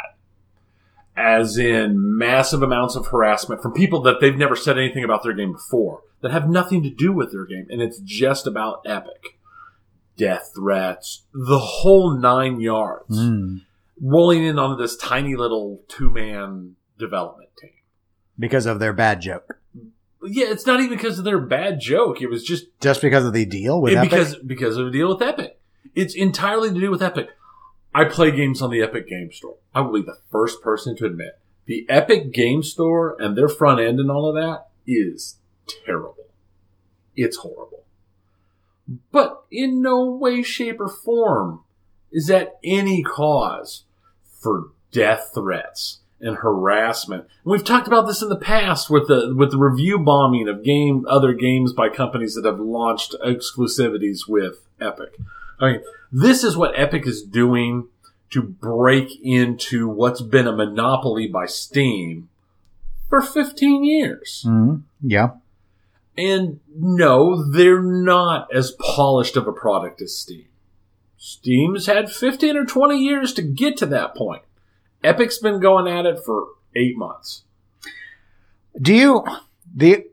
As 1.17 1.57
in 1.57 2.19
massive 2.19 2.63
amounts 2.63 2.97
of 2.97 3.07
harassment 3.07 3.63
from 3.63 3.73
people 3.73 4.03
that 4.03 4.21
they've 4.21 4.37
never 4.37 4.57
said 4.57 4.77
anything 4.77 5.05
about 5.05 5.23
their 5.23 5.33
game 5.35 5.53
before, 5.53 6.03
that 6.21 6.33
have 6.33 6.51
nothing 6.51 6.83
to 6.83 6.91
do 6.91 7.13
with 7.13 7.31
their 7.31 7.45
game, 7.45 7.67
and 7.71 7.81
it's 7.81 8.01
just 8.01 8.47
about 8.47 8.83
Epic. 8.85 9.39
Death 10.17 10.51
threats, 10.55 11.23
the 11.33 11.61
whole 11.61 12.11
nine 12.19 12.61
yards, 12.61 13.17
Mm. 13.17 13.63
rolling 14.03 14.43
in 14.43 14.59
on 14.59 14.77
this 14.77 14.97
tiny 14.97 15.37
little 15.37 15.81
two 15.87 16.11
man 16.11 16.75
development 16.99 17.51
team. 17.57 17.71
Because 18.37 18.67
of 18.67 18.81
their 18.81 18.93
bad 18.93 19.21
joke. 19.21 19.61
Yeah, 20.23 20.47
it's 20.49 20.67
not 20.67 20.81
even 20.81 20.97
because 20.97 21.19
of 21.19 21.25
their 21.25 21.39
bad 21.39 21.81
joke. 21.81 22.21
It 22.21 22.29
was 22.29 22.45
just 22.45 22.67
Just 22.81 23.01
because 23.01 23.25
of 23.25 23.33
the 23.33 23.47
deal 23.47 23.81
with 23.81 23.95
Epic? 23.97 24.11
because 24.11 24.37
because 24.37 24.77
of 24.77 24.87
the 24.87 24.91
deal 24.91 25.09
with 25.09 25.23
Epic. 25.23 25.59
It's 25.95 26.15
entirely 26.15 26.69
to 26.69 26.79
do 26.81 26.91
with 26.91 27.03
Epic. 27.03 27.31
I 27.95 28.05
play 28.05 28.31
games 28.31 28.63
on 28.63 28.71
the 28.71 28.83
Epic 28.83 29.09
Game 29.09 29.33
Store. 29.33 29.57
I 29.75 29.81
will 29.81 29.95
be 29.95 30.03
the 30.03 30.19
first 30.31 30.63
person 30.63 30.97
to 30.97 31.07
admit 31.07 31.39
the 31.67 31.87
Epic 31.89 32.33
Game 32.33 32.63
Store 32.63 33.17
and 33.21 33.37
their 33.37 33.49
front 33.49 33.81
end 33.81 33.99
and 34.01 34.11
all 34.11 34.29
of 34.29 34.35
that 34.35 34.69
is 34.87 35.39
terrible. 35.85 36.27
It's 37.17 37.39
horrible. 37.39 37.85
But 39.13 39.45
in 39.51 39.81
no 39.83 40.05
way, 40.05 40.43
shape, 40.43 40.81
or 40.81 40.89
form 40.89 41.63
is 42.11 42.27
that 42.27 42.59
any 42.65 43.03
cause 43.03 43.85
for 44.41 44.71
death 44.91 45.31
threats 45.35 46.00
and 46.21 46.37
harassment. 46.37 47.23
And 47.23 47.51
we've 47.53 47.65
talked 47.65 47.87
about 47.87 48.07
this 48.07 48.23
in 48.23 48.29
the 48.29 48.37
past 48.37 48.91
with 48.91 49.09
the 49.09 49.35
with 49.35 49.51
the 49.51 49.59
review 49.59 49.99
bombing 49.99 50.49
of 50.49 50.63
game 50.63 51.05
other 51.09 51.33
games 51.33 51.73
by 51.73 51.89
companies 51.89 52.35
that 52.35 52.45
have 52.45 52.61
launched 52.61 53.15
exclusivities 53.25 54.29
with 54.29 54.67
Epic. 54.81 55.17
I 55.59 55.73
mean, 55.73 55.83
this 56.13 56.45
is 56.45 56.57
what 56.57 56.79
Epic 56.79 57.07
is 57.07 57.23
doing 57.23 57.89
to 58.31 58.43
break 58.43 59.09
into 59.23 59.89
what's 59.89 60.21
been 60.21 60.47
a 60.47 60.55
monopoly 60.55 61.27
by 61.27 61.47
Steam 61.47 62.29
for 63.09 63.21
15 63.21 63.85
years. 63.85 64.45
Mhm. 64.47 64.83
Yeah. 65.03 65.31
And 66.17 66.61
no, 66.77 67.43
they're 67.51 67.83
not 67.83 68.49
as 68.55 68.73
polished 68.73 69.37
of 69.37 69.49
a 69.49 69.53
product 69.53 70.01
as 70.03 70.17
Steam. 70.17 70.45
Steam's 71.17 71.87
had 71.87 72.11
15 72.11 72.57
or 72.57 72.65
20 72.65 72.99
years 72.99 73.33
to 73.35 73.43
get 73.43 73.77
to 73.79 73.87
that 73.87 74.15
point. 74.15 74.43
Epic's 75.03 75.39
been 75.39 75.61
going 75.61 75.87
at 75.89 76.07
it 76.07 76.19
for 76.25 76.47
eight 76.77 76.97
months. 76.97 77.45
Do 78.81 78.95
you 78.95 79.25
the 79.75 80.07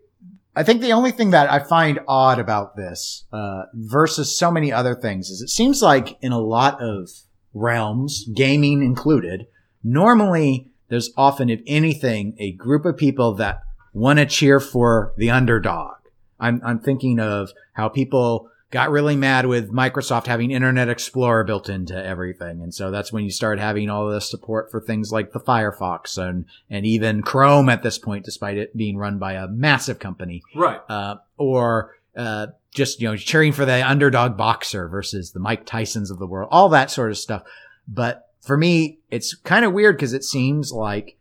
I 0.56 0.64
think 0.64 0.82
the 0.82 0.94
only 0.94 1.12
thing 1.12 1.32
that 1.32 1.52
I 1.52 1.60
find 1.60 2.00
odd 2.08 2.40
about 2.40 2.76
this 2.76 3.26
uh, 3.32 3.66
versus 3.74 4.36
so 4.36 4.50
many 4.50 4.72
other 4.72 4.96
things 4.96 5.30
is 5.30 5.42
it 5.42 5.50
seems 5.50 5.84
like 5.84 6.18
in 6.22 6.32
a 6.32 6.40
lot 6.40 6.82
of 6.82 7.12
realms, 7.54 8.26
gaming 8.34 8.82
included, 8.82 9.46
normally 9.84 10.72
there's 10.90 11.12
often, 11.16 11.52
if 11.52 11.62
anything, 11.68 12.36
a 12.40 12.54
group 12.54 12.86
of 12.86 12.98
people 12.98 13.34
that 13.36 13.62
want 13.94 14.18
to 14.18 14.26
cheer 14.26 14.60
for 14.60 15.14
the 15.18 15.30
underdog. 15.30 15.96
I'm, 16.40 16.60
I'm 16.66 16.80
thinking 16.80 17.20
of 17.20 17.52
how 17.74 17.90
people 17.90 18.50
got 18.69 18.91
really 18.91 19.15
mad 19.15 19.45
with 19.45 19.72
Microsoft 19.72 20.27
having 20.27 20.52
Internet 20.52 20.89
Explorer 20.89 21.45
built 21.45 21.69
into 21.69 21.95
everything. 21.95 22.61
And 22.61 22.73
so 22.73 22.91
that's 22.91 23.14
when 23.14 23.23
you 23.23 23.31
start 23.31 23.60
having 23.60 23.89
all 23.89 24.10
this 24.10 24.30
support 24.30 24.69
for 24.72 24.81
things 24.81 25.11
like 25.11 25.31
the 25.31 25.39
Firefox 25.39 26.18
and, 26.18 26.45
and 26.69 26.85
even 26.85 27.22
Chrome 27.22 27.69
at 27.69 27.81
this 27.81 27.98
point, 27.98 28.26
despite 28.26 28.57
it 28.57 28.76
being 28.76 28.98
run 28.98 29.19
by 29.19 29.34
a 29.34 29.48
massive 29.48 29.99
company. 29.99 30.41
Right. 30.53 30.81
Uh, 30.89 31.15
or, 31.38 31.95
uh, 32.15 32.48
just, 32.72 32.99
you 32.99 33.07
know, 33.07 33.15
cheering 33.15 33.53
for 33.53 33.65
the 33.65 33.88
underdog 33.88 34.35
boxer 34.35 34.89
versus 34.89 35.31
the 35.31 35.39
Mike 35.39 35.65
Tysons 35.65 36.11
of 36.11 36.19
the 36.19 36.27
world, 36.27 36.49
all 36.52 36.69
that 36.69 36.91
sort 36.91 37.10
of 37.10 37.18
stuff. 37.18 37.44
But 37.88 38.27
for 38.41 38.57
me, 38.57 38.99
it's 39.10 39.34
kind 39.34 39.64
of 39.64 39.73
weird 39.73 39.95
because 39.95 40.14
it 40.14 40.23
seems 40.23 40.72
like 40.72 41.18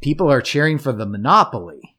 people 0.00 0.32
are 0.32 0.40
cheering 0.40 0.78
for 0.78 0.92
the 0.92 1.06
monopoly. 1.06 1.96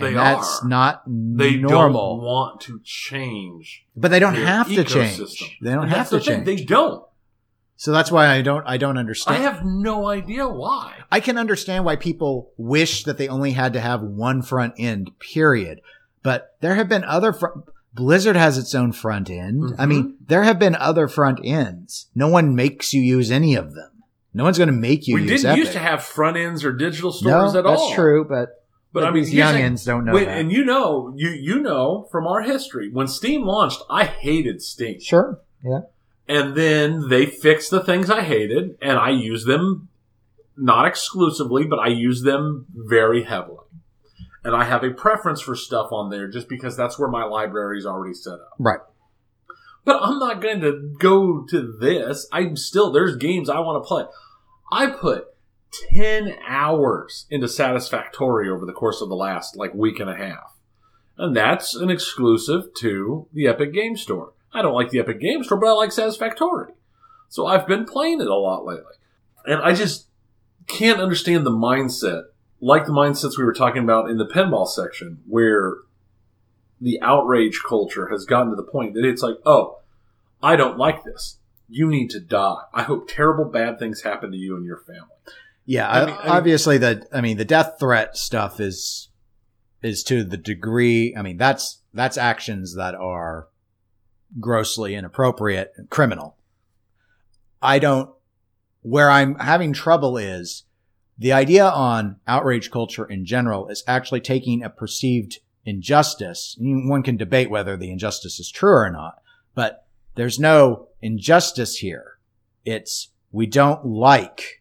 They 0.00 0.14
that's 0.14 0.60
are. 0.62 0.68
not 0.68 1.02
They 1.06 1.56
normal. 1.56 2.16
don't 2.18 2.24
want 2.26 2.60
to 2.62 2.80
change. 2.84 3.84
but 3.96 4.10
they 4.10 4.18
don't 4.18 4.34
have 4.34 4.68
to 4.68 4.84
change. 4.84 5.58
They 5.62 5.70
don't 5.70 5.84
And 5.84 5.92
have 5.92 6.08
to 6.10 6.16
the 6.18 6.20
thing, 6.24 6.44
change. 6.44 6.46
They 6.46 6.64
don't. 6.64 7.04
so 7.76 7.92
that's 7.92 8.10
why 8.10 8.28
I 8.28 8.42
don't. 8.42 8.64
I 8.66 8.76
don't 8.76 8.98
understand. 8.98 9.36
I 9.36 9.40
have 9.40 9.64
no 9.64 10.08
idea 10.08 10.48
why. 10.48 10.94
I 11.10 11.20
can 11.20 11.36
understand 11.38 11.84
why 11.84 11.96
people 11.96 12.52
wish 12.56 13.04
that 13.04 13.18
they 13.18 13.28
only 13.28 13.52
had 13.52 13.72
to 13.74 13.80
have 13.80 14.02
one 14.02 14.42
front 14.42 14.74
end. 14.78 15.10
Period. 15.18 15.80
But 16.22 16.56
there 16.60 16.74
have 16.74 16.88
been 16.88 17.04
other 17.04 17.32
front. 17.32 17.64
Blizzard 17.92 18.36
has 18.36 18.56
its 18.56 18.74
own 18.74 18.92
front 18.92 19.28
end. 19.30 19.74
I 19.78 19.84
Mhm. 19.84 19.88
mean, 19.88 20.14
there 20.26 20.44
have 20.44 20.58
been 20.60 20.76
other 20.76 21.08
front 21.08 21.40
ends. 21.42 22.06
No 22.14 22.28
one 22.28 22.54
makes 22.54 22.92
you 22.94 23.02
use 23.02 23.30
any 23.32 23.56
of 23.56 23.74
them. 23.74 23.90
No 24.32 24.44
one's 24.44 24.58
going 24.58 24.68
to 24.68 24.72
make 24.72 25.08
you 25.08 25.16
use 25.18 25.22
them. 25.22 25.26
we 25.26 25.36
didn't 25.36 25.46
Epic. 25.50 25.58
used 25.58 25.72
to 25.72 25.78
have 25.80 26.02
front 26.04 26.36
ends 26.36 26.64
or 26.64 26.72
digital 26.72 27.10
no, 27.10 27.16
stores 27.16 27.54
at 27.56 27.64
that's 27.64 27.80
all. 27.80 27.86
That's 27.88 27.96
true. 27.96 28.24
But 28.28 28.59
But 28.92 29.00
but 29.00 29.08
I 29.08 29.10
mean, 29.12 29.22
these 29.24 29.32
the- 29.32 29.38
youngins 29.38 29.84
don't 29.86 30.04
know 30.04 30.12
Wait, 30.14 30.24
that. 30.24 30.38
and 30.38 30.50
you 30.50 30.64
know, 30.64 31.12
you 31.16 31.30
you 31.30 31.60
know 31.60 32.08
from 32.10 32.26
our 32.26 32.42
history 32.42 32.90
when 32.90 33.06
Steam 33.06 33.42
launched, 33.44 33.82
I 33.88 34.04
hated 34.04 34.62
Steam, 34.62 35.00
sure. 35.00 35.40
Yeah. 35.64 35.80
and 36.28 36.54
then 36.56 37.08
they 37.08 37.26
fixed 37.26 37.70
the 37.70 37.82
things 37.84 38.10
I 38.10 38.22
hated, 38.22 38.76
and 38.82 38.98
I 38.98 39.10
use 39.10 39.44
them 39.44 39.88
not 40.56 40.86
exclusively, 40.86 41.64
but 41.64 41.78
I 41.78 41.88
use 41.88 42.22
them 42.22 42.66
very 42.74 43.22
heavily. 43.24 43.64
And 44.42 44.56
I 44.56 44.64
have 44.64 44.82
a 44.82 44.90
preference 44.90 45.40
for 45.40 45.54
stuff 45.54 45.92
on 45.92 46.10
there 46.10 46.26
just 46.26 46.48
because 46.48 46.76
that's 46.76 46.98
where 46.98 47.08
my 47.08 47.24
library 47.24 47.78
is 47.78 47.86
already 47.86 48.14
set 48.14 48.34
up. 48.34 48.50
Right. 48.58 48.80
But 49.84 50.02
I'm 50.02 50.18
not 50.18 50.40
going 50.42 50.60
to 50.62 50.94
go 50.98 51.44
to 51.50 51.76
this. 51.80 52.26
I'm 52.32 52.56
still 52.56 52.90
there's 52.90 53.16
games 53.16 53.48
I 53.48 53.60
want 53.60 53.82
to 53.82 53.86
play. 53.86 54.04
I 54.72 54.86
put 54.88 55.26
10 55.92 56.36
hours 56.46 57.26
into 57.30 57.48
Satisfactory 57.48 58.48
over 58.48 58.66
the 58.66 58.72
course 58.72 59.00
of 59.00 59.08
the 59.08 59.16
last 59.16 59.56
like 59.56 59.74
week 59.74 60.00
and 60.00 60.10
a 60.10 60.16
half. 60.16 60.56
And 61.16 61.36
that's 61.36 61.74
an 61.74 61.90
exclusive 61.90 62.72
to 62.78 63.28
the 63.32 63.46
Epic 63.46 63.72
Game 63.72 63.96
Store. 63.96 64.32
I 64.52 64.62
don't 64.62 64.74
like 64.74 64.90
the 64.90 65.00
Epic 65.00 65.20
Game 65.20 65.44
Store, 65.44 65.58
but 65.58 65.68
I 65.68 65.72
like 65.72 65.92
Satisfactory. 65.92 66.72
So 67.28 67.46
I've 67.46 67.66
been 67.66 67.84
playing 67.84 68.20
it 68.20 68.26
a 68.26 68.34
lot 68.34 68.64
lately. 68.64 68.94
And 69.46 69.62
I 69.62 69.74
just 69.74 70.08
can't 70.66 71.00
understand 71.00 71.46
the 71.46 71.50
mindset, 71.50 72.24
like 72.60 72.86
the 72.86 72.92
mindsets 72.92 73.38
we 73.38 73.44
were 73.44 73.52
talking 73.52 73.82
about 73.82 74.10
in 74.10 74.18
the 74.18 74.26
pinball 74.26 74.66
section, 74.66 75.20
where 75.26 75.76
the 76.80 76.98
outrage 77.02 77.60
culture 77.68 78.08
has 78.08 78.24
gotten 78.24 78.50
to 78.50 78.56
the 78.56 78.62
point 78.62 78.94
that 78.94 79.04
it's 79.04 79.22
like, 79.22 79.36
oh, 79.44 79.78
I 80.42 80.56
don't 80.56 80.78
like 80.78 81.04
this. 81.04 81.38
You 81.68 81.86
need 81.86 82.10
to 82.10 82.20
die. 82.20 82.62
I 82.72 82.82
hope 82.82 83.08
terrible 83.08 83.44
bad 83.44 83.78
things 83.78 84.02
happen 84.02 84.32
to 84.32 84.36
you 84.36 84.56
and 84.56 84.64
your 84.64 84.78
family. 84.78 85.04
Yeah, 85.70 85.88
I 85.88 86.04
mean- 86.04 86.14
I 86.16 86.22
mean- 86.24 86.32
obviously 86.32 86.78
the 86.78 87.06
I 87.12 87.20
mean 87.20 87.36
the 87.36 87.44
death 87.44 87.76
threat 87.78 88.16
stuff 88.16 88.58
is 88.58 89.08
is 89.82 90.02
to 90.04 90.24
the 90.24 90.36
degree 90.36 91.14
I 91.16 91.22
mean 91.22 91.36
that's 91.36 91.80
that's 91.94 92.18
actions 92.18 92.74
that 92.74 92.96
are 92.96 93.46
grossly 94.40 94.96
inappropriate 94.96 95.72
and 95.76 95.88
criminal. 95.88 96.36
I 97.62 97.78
don't 97.78 98.10
where 98.82 99.10
I'm 99.10 99.36
having 99.36 99.72
trouble 99.72 100.18
is 100.18 100.64
the 101.16 101.32
idea 101.32 101.68
on 101.68 102.16
outrage 102.26 102.72
culture 102.72 103.04
in 103.04 103.24
general 103.24 103.68
is 103.68 103.84
actually 103.86 104.22
taking 104.22 104.64
a 104.64 104.70
perceived 104.70 105.38
injustice. 105.64 106.56
One 106.58 107.04
can 107.04 107.16
debate 107.16 107.48
whether 107.48 107.76
the 107.76 107.92
injustice 107.92 108.40
is 108.40 108.50
true 108.50 108.74
or 108.74 108.90
not, 108.90 109.22
but 109.54 109.86
there's 110.16 110.40
no 110.40 110.88
injustice 111.00 111.76
here. 111.76 112.18
It's 112.64 113.10
we 113.30 113.46
don't 113.46 113.86
like 113.86 114.60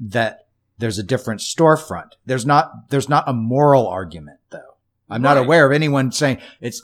that 0.00 0.39
there's 0.80 0.98
a 0.98 1.02
different 1.02 1.40
storefront. 1.40 2.12
There's 2.26 2.46
not 2.46 2.90
there's 2.90 3.08
not 3.08 3.28
a 3.28 3.32
moral 3.32 3.86
argument 3.86 4.40
though. 4.50 4.58
I'm 5.08 5.22
not 5.22 5.36
aware 5.36 5.66
of 5.66 5.72
anyone 5.72 6.12
saying 6.12 6.38
it's 6.60 6.82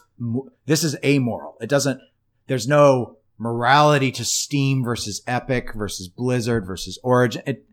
this 0.66 0.84
is 0.84 0.96
amoral. 1.04 1.56
It 1.60 1.68
doesn't 1.68 2.00
there's 2.46 2.68
no 2.68 3.18
morality 3.38 4.10
to 4.12 4.24
Steam 4.24 4.82
versus 4.82 5.22
Epic 5.26 5.74
versus 5.74 6.08
Blizzard 6.08 6.66
versus 6.66 6.98
Origin. 7.02 7.42
It, 7.46 7.64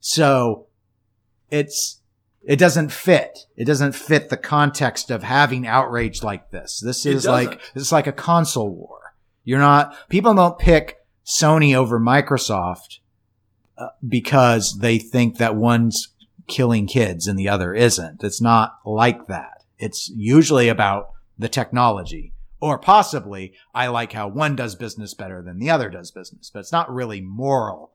so 0.00 0.66
it's 1.50 2.00
it 2.44 2.58
doesn't 2.58 2.90
fit. 2.90 3.46
It 3.56 3.64
doesn't 3.64 3.94
fit 3.94 4.28
the 4.28 4.36
context 4.36 5.10
of 5.10 5.22
having 5.22 5.66
outrage 5.66 6.22
like 6.22 6.50
this. 6.50 6.80
This 6.80 7.06
is 7.06 7.26
like 7.26 7.60
this 7.74 7.84
is 7.84 7.92
like 7.92 8.06
a 8.06 8.12
console 8.12 8.70
war. 8.70 9.14
You're 9.44 9.58
not 9.58 10.08
people 10.08 10.34
don't 10.34 10.58
pick 10.58 10.98
Sony 11.24 11.74
over 11.74 11.98
Microsoft 12.00 12.98
uh, 13.78 13.88
because 14.06 14.78
they 14.78 14.98
think 14.98 15.38
that 15.38 15.56
one's 15.56 16.08
killing 16.48 16.86
kids 16.86 17.26
and 17.26 17.38
the 17.38 17.48
other 17.48 17.74
isn't. 17.74 18.22
It's 18.22 18.40
not 18.40 18.78
like 18.84 19.26
that. 19.26 19.64
It's 19.78 20.10
usually 20.14 20.68
about 20.68 21.10
the 21.38 21.48
technology. 21.48 22.32
Or 22.60 22.78
possibly, 22.78 23.54
I 23.74 23.88
like 23.88 24.12
how 24.12 24.28
one 24.28 24.54
does 24.54 24.76
business 24.76 25.14
better 25.14 25.42
than 25.42 25.58
the 25.58 25.70
other 25.70 25.90
does 25.90 26.12
business, 26.12 26.48
but 26.48 26.60
it's 26.60 26.70
not 26.70 26.92
really 26.92 27.20
moral. 27.20 27.90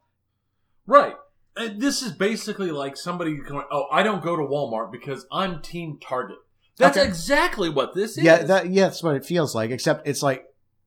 Right. 0.86 1.16
And 1.56 1.82
this 1.82 2.02
is 2.02 2.12
basically 2.12 2.72
like 2.72 2.98
somebody 2.98 3.38
going, 3.38 3.66
oh, 3.72 3.86
I 3.92 4.04
don't 4.04 4.22
go 4.22 4.36
to 4.36 4.44
Walmart 4.44 4.92
because 4.92 5.26
I'm 5.32 5.62
Team 5.62 6.00
Target. 6.02 6.38
That's 6.78 6.98
Okay. 6.98 7.08
exactly 7.08 7.70
what 7.70 7.96
this 7.96 8.18
is. 8.18 8.24
Yeah, 8.24 8.44
that, 8.44 8.70
yeah, 8.70 8.84
that's 8.84 9.02
what 9.02 9.16
it 9.16 9.26
feels 9.26 9.56
like, 9.56 9.72
except 9.72 10.08
it's 10.08 10.22
like, 10.22 10.46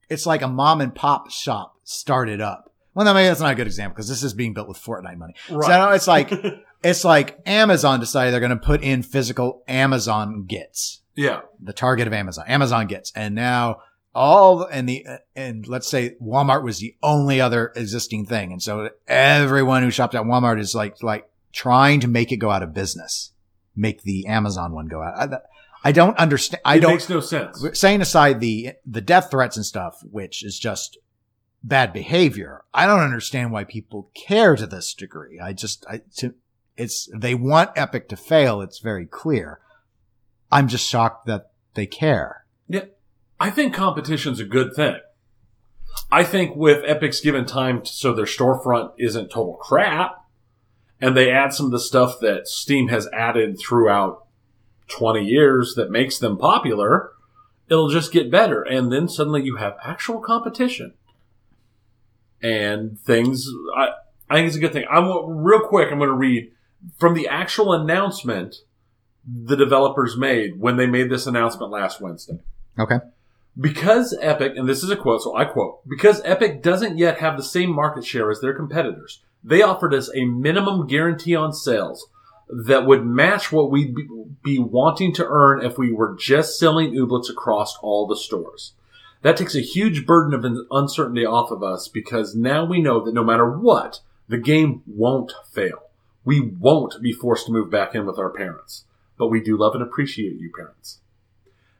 it's 0.09 0.27
like 0.27 0.43
a 0.43 0.49
mom 0.49 0.81
and 0.81 0.95
pop 0.95 1.31
shop 1.31 1.77
started 1.83 2.41
up. 2.41 2.70
Well, 2.95 3.05
no, 3.07 3.15
maybe 3.15 3.29
that's 3.29 3.41
not 3.41 3.53
a 3.53 3.55
good 3.55 3.67
example 3.67 3.95
because 3.95 4.09
this 4.09 4.23
is 4.23 4.35
being 4.35 4.53
built 4.53 4.69
with 4.69 4.79
Fortnite 4.79 5.17
money. 5.17 5.35
right. 5.49 5.67
So 5.67 5.91
it's 5.91 6.09
like, 6.09 6.33
it's 6.83 7.05
like 7.05 7.41
Amazon 7.47 8.01
decided 8.01 8.33
they're 8.33 8.41
going 8.41 8.51
to 8.51 8.57
put 8.57 8.83
in 8.83 9.03
physical 9.03 9.63
Amazon 9.69 10.45
gets. 10.47 11.03
yeah. 11.15 11.43
the 11.61 11.73
target 11.73 12.07
of 12.07 12.13
Amazon. 12.13 12.45
Amazon 12.49 12.87
gets, 12.87 13.13
and 13.15 13.35
now 13.35 13.81
all 14.15 14.65
and 14.65 14.89
the 14.89 15.07
and 15.37 15.67
let's 15.69 15.89
say 15.89 16.17
Walmart 16.21 16.65
was 16.65 16.79
the 16.81 16.97
only 17.03 17.41
other 17.41 17.73
existing 17.77 18.27
thing, 18.27 18.53
and 18.53 18.63
so 18.63 18.91
everyone 19.07 19.83
who 19.83 19.91
shopped 19.91 20.15
at 20.15 20.23
Walmart 20.23 20.59
is 20.59 20.75
like 20.75 21.03
like 21.03 21.29
trying 21.53 22.01
to 22.01 22.09
make 22.09 22.33
it 22.33 22.39
go 22.39 22.51
out 22.51 22.63
of 22.63 22.75
business, 22.75 23.33
make 23.77 24.03
the 24.03 24.27
Amazon 24.27 24.73
one 24.73 24.87
go 24.87 25.03
out. 25.03 25.33
I, 25.33 25.39
I 25.85 25.93
don't 25.93 26.17
understand. 26.19 26.61
I 26.65 26.77
it 26.77 26.81
don't. 26.81 26.93
makes 26.93 27.09
no 27.09 27.21
sense. 27.21 27.65
Saying 27.75 28.01
aside 28.01 28.41
the 28.41 28.73
the 28.85 29.01
death 29.01 29.31
threats 29.31 29.57
and 29.57 29.65
stuff, 29.65 30.01
which 30.11 30.45
is 30.45 30.59
just 30.59 30.99
bad 31.63 31.93
behavior, 31.93 32.65
I 32.73 32.87
don't 32.87 33.01
understand 33.01 33.53
why 33.53 33.65
people 33.65 34.11
care 34.15 34.57
to 34.57 34.67
this 34.67 34.95
degree. 34.95 35.41
I 35.41 35.53
just 35.53 35.85
I 35.89 36.03
to, 36.17 36.35
it's 36.77 37.09
they 37.15 37.35
want 37.35 37.71
Epic 37.77 38.09
to 38.09 38.17
fail. 38.17 38.61
It's 38.61 38.79
very 38.79 39.07
clear. 39.07 39.61
I'm 40.51 40.69
just 40.69 40.89
shocked 40.89 41.27
that 41.27 41.51
they 41.75 41.87
care. 41.87 42.45
Yeah. 42.69 42.87
I 43.39 43.51
think 43.51 43.75
competition's 43.75 44.41
a 44.41 44.45
good 44.45 44.75
thing. 44.75 44.97
I 46.11 46.25
think 46.25 46.57
with 46.57 46.85
Epic's 46.85 47.21
given 47.21 47.47
time 47.47 47.83
to, 47.83 47.93
so 47.93 48.13
their 48.13 48.25
storefront 48.25 48.93
isn't 48.99 49.31
total 49.31 49.55
crap, 49.55 50.25
and 51.01 51.17
they 51.17 51.31
add 51.31 51.53
some 51.53 51.67
of 51.67 51.73
the 51.73 51.81
stuff 51.81 52.21
that 52.21 52.47
Steam 52.49 52.89
has 52.89 53.09
added 53.13 53.59
throughout 53.59 54.27
20 54.89 55.25
years 55.25 55.75
that 55.77 55.91
makes 55.91 56.19
them 56.19 56.37
popular, 56.37 57.13
it'll 57.69 57.89
just 57.89 58.13
get 58.13 58.31
better. 58.31 58.63
And 58.63 58.93
then 58.93 59.09
suddenly 59.09 59.43
you 59.43 59.57
have 59.57 59.77
actual 59.83 60.21
competition. 60.21 60.95
And 62.43 62.99
things, 62.99 63.47
I, 63.77 63.91
I 64.29 64.35
think 64.35 64.49
it's 64.49 64.57
a 64.57 64.61
good 64.61 64.73
thing. 64.73 64.87
I'm 64.91 65.07
real 65.39 65.61
quick, 65.61 65.91
I'm 65.91 65.99
going 65.99 66.09
to 66.09 66.15
read 66.15 66.53
from 66.99 67.15
the 67.15 67.29
actual 67.29 67.73
announcement 67.73 68.57
the 69.27 69.57
developers 69.57 70.17
made 70.17 70.59
when 70.59 70.77
they 70.77 70.87
made 70.87 71.11
this 71.11 71.27
announcement 71.27 71.71
last 71.71 72.01
Wednesday. 72.01 72.39
Okay. 72.79 72.99
Because 73.59 74.17
Epic, 74.21 74.55
and 74.57 74.69
this 74.69 74.83
is 74.83 74.91
a 74.91 74.97
quote, 74.97 75.23
so 75.23 75.37
I 75.37 75.45
quote, 75.45 75.87
because 75.89 76.23
Epic 76.25 76.63
doesn't 76.63 76.97
yet 76.97 77.19
have 77.19 77.37
the 77.37 77.43
same 77.43 77.71
market 77.75 78.05
share 78.05 78.31
as 78.31 78.41
their 78.41 78.55
competitors, 78.55 79.21
they 79.43 79.63
offered 79.63 79.93
us 79.93 80.11
a 80.15 80.25
minimum 80.25 80.87
guarantee 80.87 81.35
on 81.35 81.53
sales 81.53 82.07
that 82.49 82.87
would 82.87 83.05
match 83.05 83.53
what 83.53 83.71
we'd 83.71 83.95
be, 84.43 84.59
wanting 84.59 85.13
to 85.15 85.27
earn 85.27 85.65
if 85.65 85.79
we 85.79 85.93
were 85.93 86.17
just 86.19 86.59
selling 86.59 86.93
Ooblets 86.93 87.31
across 87.31 87.77
all 87.79 88.07
the 88.07 88.17
stores. 88.17 88.73
That 89.23 89.37
takes 89.37 89.55
a 89.55 89.61
huge 89.61 90.07
burden 90.07 90.33
of 90.33 90.45
uncertainty 90.71 91.27
off 91.27 91.51
of 91.51 91.63
us 91.63 91.89
because 91.89 92.35
now 92.35 92.65
we 92.65 92.81
know 92.81 93.05
that 93.05 93.15
no 93.15 93.23
matter 93.23 93.51
what, 93.51 94.01
the 94.29 94.39
game 94.39 94.83
won't 94.87 95.33
fail. 95.53 95.91
We 96.25 96.41
won't 96.41 97.03
be 97.03 97.13
forced 97.13 97.47
to 97.47 97.53
move 97.53 97.71
back 97.71 97.95
in 97.95 98.07
with 98.07 98.19
our 98.19 98.31
parents. 98.31 98.85
but 99.19 99.29
we 99.29 99.43
do 99.43 99.55
love 99.55 99.75
and 99.75 99.83
appreciate 99.83 100.41
you, 100.41 100.51
parents. 100.57 101.01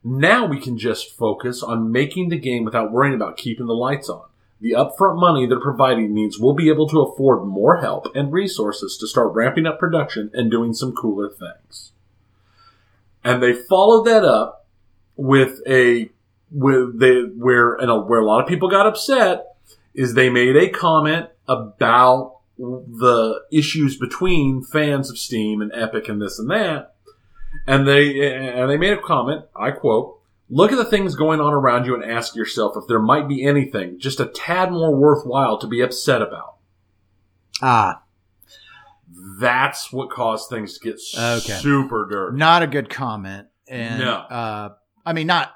Now 0.05 0.45
we 0.45 0.61
can 0.61 0.77
just 0.77 1.17
focus 1.17 1.63
on 1.63 1.91
making 1.91 2.29
the 2.29 2.39
game 2.39 2.65
without 2.65 2.93
worrying 2.93 3.15
about 3.15 3.39
keeping 3.39 3.65
the 3.65 3.73
lights 3.73 4.11
on. 4.11 4.25
The 4.61 4.73
upfront 4.73 5.19
money 5.19 5.47
they're 5.47 5.59
providing 5.59 6.13
means 6.13 6.39
we'll 6.39 6.53
be 6.53 6.69
able 6.69 6.87
to 6.89 7.01
afford 7.01 7.47
more 7.47 7.79
help 7.79 8.15
and 8.15 8.31
resources 8.31 8.99
to 8.99 9.09
start 9.09 9.33
ramping 9.33 9.65
up 9.65 9.79
production 9.79 10.31
and 10.35 10.51
doing 10.51 10.75
some 10.75 10.93
cooler 10.93 11.31
things. 11.31 11.93
And 13.25 13.43
they 13.43 13.55
followed 13.55 14.05
that 14.05 14.25
up 14.25 14.67
with 15.17 15.61
a 15.67 16.11
with 16.51 16.99
the 16.99 17.33
where 17.37 17.75
and 17.75 17.91
a, 17.91 17.97
where 18.01 18.21
a 18.21 18.25
lot 18.27 18.43
of 18.43 18.49
people 18.49 18.69
got 18.69 18.87
upset 18.87 19.45
is 19.95 20.15
they 20.15 20.31
made 20.31 20.57
a 20.57 20.69
comment 20.71 21.29
about 21.49 22.37
the 22.59 23.41
issues 23.51 23.97
between 23.97 24.63
fans 24.63 25.11
of 25.11 25.19
Steam 25.19 25.61
and 25.63 25.73
Epic 25.75 26.09
and 26.09 26.21
this 26.21 26.39
and 26.39 26.51
that. 26.51 26.95
And 27.67 27.87
they 27.87 28.35
and 28.37 28.71
they 28.71 28.77
made 28.77 28.93
a 28.93 29.01
comment, 29.03 29.45
I 29.57 29.71
quote, 29.73 30.19
Look 30.53 30.73
at 30.73 30.79
the 30.79 30.85
things 30.85 31.15
going 31.15 31.41
on 31.41 31.53
around 31.53 31.87
you 31.87 31.95
and 31.95 32.05
ask 32.05 32.35
yourself 32.35 32.75
if 32.77 32.85
there 32.89 32.99
might 32.99 33.29
be 33.29 33.45
anything 33.45 33.99
just 34.01 34.19
a 34.21 34.27
tad 34.27 34.73
more 34.73 34.95
worthwhile 34.95 35.59
to 35.59 35.67
be 35.69 35.81
upset 35.81 36.23
about. 36.23 36.57
Ah, 37.63 38.03
That's 39.39 39.93
what 39.93 40.11
caused 40.11 40.49
things 40.51 40.79
to 40.79 40.85
get 40.85 41.01
Okay. 41.17 41.53
super 41.55 42.07
dirty. 42.09 42.37
not 42.37 42.63
a 42.63 42.67
good 42.67 42.89
comment. 42.91 43.49
And 43.69 44.01
No. 44.01 44.13
uh, 44.15 44.69
I 45.07 45.13
mean, 45.13 45.27
not 45.27 45.51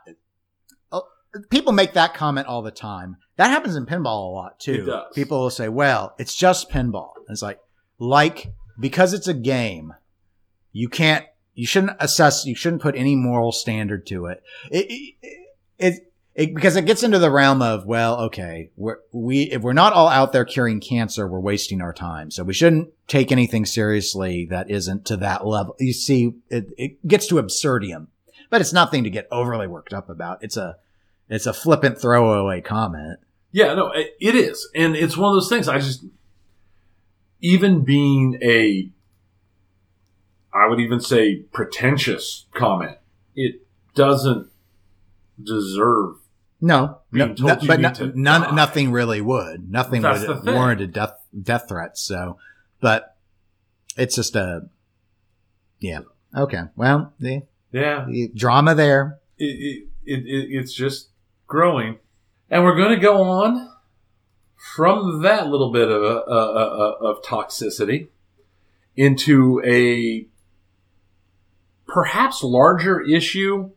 people 1.51 1.73
make 1.73 1.95
that 1.95 2.15
comment 2.15 2.47
all 2.47 2.63
the 2.63 2.71
time. 2.71 3.17
That 3.37 3.51
happens 3.51 3.77
in 3.77 3.87
pinball 3.87 4.31
a 4.31 4.33
lot 4.33 4.61
too. 4.61 4.83
It 4.83 4.87
does. 4.87 5.13
People 5.15 5.41
will 5.41 5.51
say, 5.51 5.69
"Well, 5.69 6.15
it's 6.19 6.35
just 6.35 6.71
pinball." 6.71 7.13
It's 7.29 7.43
like, 7.43 7.59
like 7.99 8.53
because 8.79 9.13
it's 9.13 9.29
a 9.29 9.35
game, 9.35 9.95
you 10.73 10.89
can't, 10.89 11.25
you 11.55 11.67
shouldn't 11.67 11.97
assess, 12.01 12.45
you 12.45 12.55
shouldn't 12.55 12.83
put 12.83 12.97
any 12.97 13.15
moral 13.15 13.53
standard 13.53 14.07
to 14.09 14.27
it. 14.27 14.43
It, 14.71 14.87
it, 14.91 15.15
it, 15.79 16.13
it 16.35 16.55
because 16.55 16.77
it 16.77 16.87
gets 16.87 17.03
into 17.03 17.19
the 17.19 17.31
realm 17.31 17.63
of, 17.63 17.87
well, 17.87 18.21
okay, 18.23 18.71
we're, 18.77 18.99
we 19.13 19.43
if 19.45 19.63
we're 19.63 19.73
not 19.73 19.93
all 19.93 20.09
out 20.09 20.33
there 20.33 20.45
curing 20.45 20.81
cancer, 20.81 21.27
we're 21.29 21.41
wasting 21.41 21.81
our 21.81 21.93
time. 21.93 22.31
So 22.31 22.43
we 22.43 22.55
shouldn't 22.55 22.91
take 23.07 23.31
anything 23.31 23.65
seriously 23.67 24.47
that 24.51 24.71
isn't 24.71 25.07
to 25.07 25.17
that 25.19 25.47
level. 25.47 25.77
You 25.79 25.93
see, 25.93 26.35
it, 26.49 26.67
it 26.77 27.07
gets 27.07 27.27
to 27.29 27.37
absurdium, 27.37 28.09
but 28.51 28.61
it's 28.61 28.73
nothing 28.73 29.05
to 29.05 29.11
get 29.11 29.29
overly 29.31 29.69
worked 29.69 29.93
up 29.93 30.11
about. 30.11 30.43
It's 30.43 30.57
a, 30.57 30.77
it's 31.29 31.47
a 31.47 31.53
flippant 31.55 32.01
throwaway 32.01 32.61
comment. 32.61 33.19
Yeah, 33.53 33.75
no, 33.75 33.93
it 33.95 34.35
is. 34.35 34.69
And 34.75 34.97
it's 34.97 35.17
one 35.17 35.31
of 35.31 35.37
those 35.37 35.49
things 35.49 35.69
I 35.69 35.79
just 35.79 36.05
even 37.41 37.85
being 37.85 38.39
a 38.43 38.91
I 40.53 40.67
would 40.69 40.81
even 40.81 41.01
say 41.01 41.37
pretentious 41.53 42.47
comment, 42.55 42.99
it 43.35 43.67
doesn't 43.95 44.49
deserve 45.43 46.17
No, 46.61 47.01
no, 47.13 47.35
no- 47.39 47.59
but 47.67 47.81
no- 47.81 48.13
none, 48.15 48.55
nothing 48.55 48.93
really 48.93 49.21
would. 49.21 49.71
Nothing 49.71 50.03
That's 50.03 50.27
would 50.27 50.47
warrant 50.47 50.81
a 50.81 50.87
death 50.87 51.15
death 51.41 51.69
threat. 51.69 51.99
So, 51.99 52.39
but 52.81 53.17
it's 53.97 54.15
just 54.17 54.37
a 54.37 54.69
yeah. 55.81 56.01
Okay. 56.37 56.63
Well, 56.77 57.13
the, 57.21 57.43
yeah, 57.73 58.07
drama 58.35 58.75
there. 58.75 59.19
it, 59.39 59.87
it, 60.05 60.19
it, 60.27 60.49
it's 60.51 60.73
just 60.73 61.09
growing. 61.55 61.97
And 62.51 62.65
we're 62.65 62.75
going 62.75 62.91
to 62.97 63.01
go 63.01 63.23
on 63.23 63.71
from 64.75 65.23
that 65.23 65.47
little 65.47 65.71
bit 65.71 65.89
of, 65.89 66.03
a, 66.03 66.31
a, 66.33 66.91
of 67.01 67.23
toxicity 67.23 68.09
into 68.97 69.63
a 69.65 70.27
perhaps 71.87 72.43
larger 72.43 73.01
issue, 73.01 73.71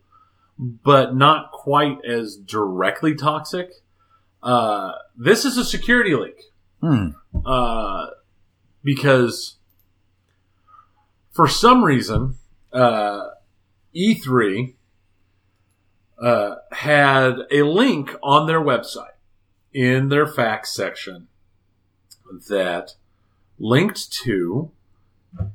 but 0.58 1.16
not 1.16 1.52
quite 1.52 2.00
as 2.04 2.36
directly 2.36 3.14
toxic. 3.14 3.70
Uh, 4.42 4.94
this 5.16 5.46
is 5.46 5.56
a 5.58 5.64
security 5.64 6.16
leak 6.16 6.42
Hmm. 6.82 7.10
uh, 7.46 8.08
because 8.84 9.58
for 11.32 11.48
some 11.48 11.84
reason, 11.84 12.38
uh, 12.74 13.22
E3 13.96 14.74
uh, 16.22 16.56
had 16.72 17.40
a 17.52 17.62
link 17.64 18.16
on 18.24 18.48
their 18.48 18.62
website 18.62 19.18
in 19.74 20.10
their 20.10 20.26
FAQs 20.26 20.68
section 20.68 21.28
that 22.50 22.96
linked 23.60 24.12
to 24.12 24.72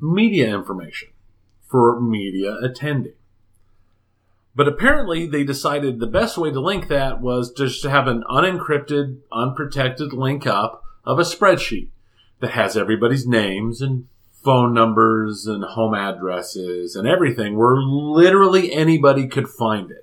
media 0.00 0.54
information 0.54 1.08
for 1.68 2.00
media 2.00 2.56
attending. 2.62 3.14
But 4.54 4.68
apparently, 4.68 5.26
they 5.26 5.44
decided 5.44 5.98
the 5.98 6.06
best 6.06 6.36
way 6.36 6.50
to 6.50 6.60
link 6.60 6.88
that 6.88 7.20
was 7.20 7.52
just 7.52 7.80
to 7.82 7.90
have 7.90 8.06
an 8.06 8.22
unencrypted, 8.28 9.18
unprotected 9.32 10.12
link 10.12 10.46
up 10.46 10.82
of 11.04 11.18
a 11.18 11.22
spreadsheet 11.22 11.88
that 12.40 12.50
has 12.50 12.76
everybody's 12.76 13.26
names 13.26 13.80
and 13.80 14.08
phone 14.44 14.74
numbers 14.74 15.46
and 15.46 15.64
home 15.64 15.94
addresses 15.94 16.96
and 16.96 17.08
everything 17.08 17.56
where 17.56 17.76
literally 17.76 18.72
anybody 18.72 19.26
could 19.26 19.48
find 19.48 19.90
it. 19.90 20.01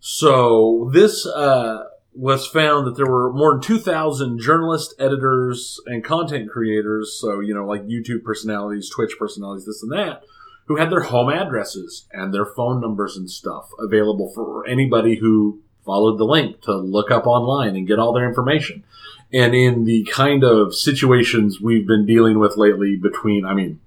So 0.00 0.90
this 0.92 1.26
uh, 1.26 1.84
was 2.14 2.46
found 2.46 2.86
that 2.86 2.96
there 2.96 3.10
were 3.10 3.32
more 3.32 3.52
than 3.52 3.60
2,000 3.60 4.40
journalists, 4.40 4.94
editors, 4.98 5.78
and 5.86 6.02
content 6.02 6.50
creators. 6.50 7.16
So, 7.20 7.40
you 7.40 7.54
know, 7.54 7.66
like 7.66 7.86
YouTube 7.86 8.24
personalities, 8.24 8.90
Twitch 8.90 9.16
personalities, 9.18 9.66
this 9.66 9.82
and 9.82 9.92
that, 9.92 10.22
who 10.66 10.76
had 10.76 10.90
their 10.90 11.02
home 11.02 11.30
addresses 11.30 12.06
and 12.12 12.32
their 12.32 12.46
phone 12.46 12.80
numbers 12.80 13.16
and 13.16 13.30
stuff 13.30 13.70
available 13.78 14.32
for 14.34 14.66
anybody 14.66 15.16
who 15.16 15.60
followed 15.84 16.18
the 16.18 16.24
link 16.24 16.60
to 16.62 16.76
look 16.76 17.10
up 17.10 17.26
online 17.26 17.76
and 17.76 17.86
get 17.86 17.98
all 17.98 18.12
their 18.12 18.28
information. 18.28 18.84
And 19.32 19.54
in 19.54 19.84
the 19.84 20.04
kind 20.04 20.42
of 20.44 20.74
situations 20.74 21.60
we've 21.60 21.86
been 21.86 22.06
dealing 22.06 22.38
with 22.38 22.56
lately 22.56 22.96
between, 22.96 23.44
I 23.44 23.54
mean, 23.54 23.80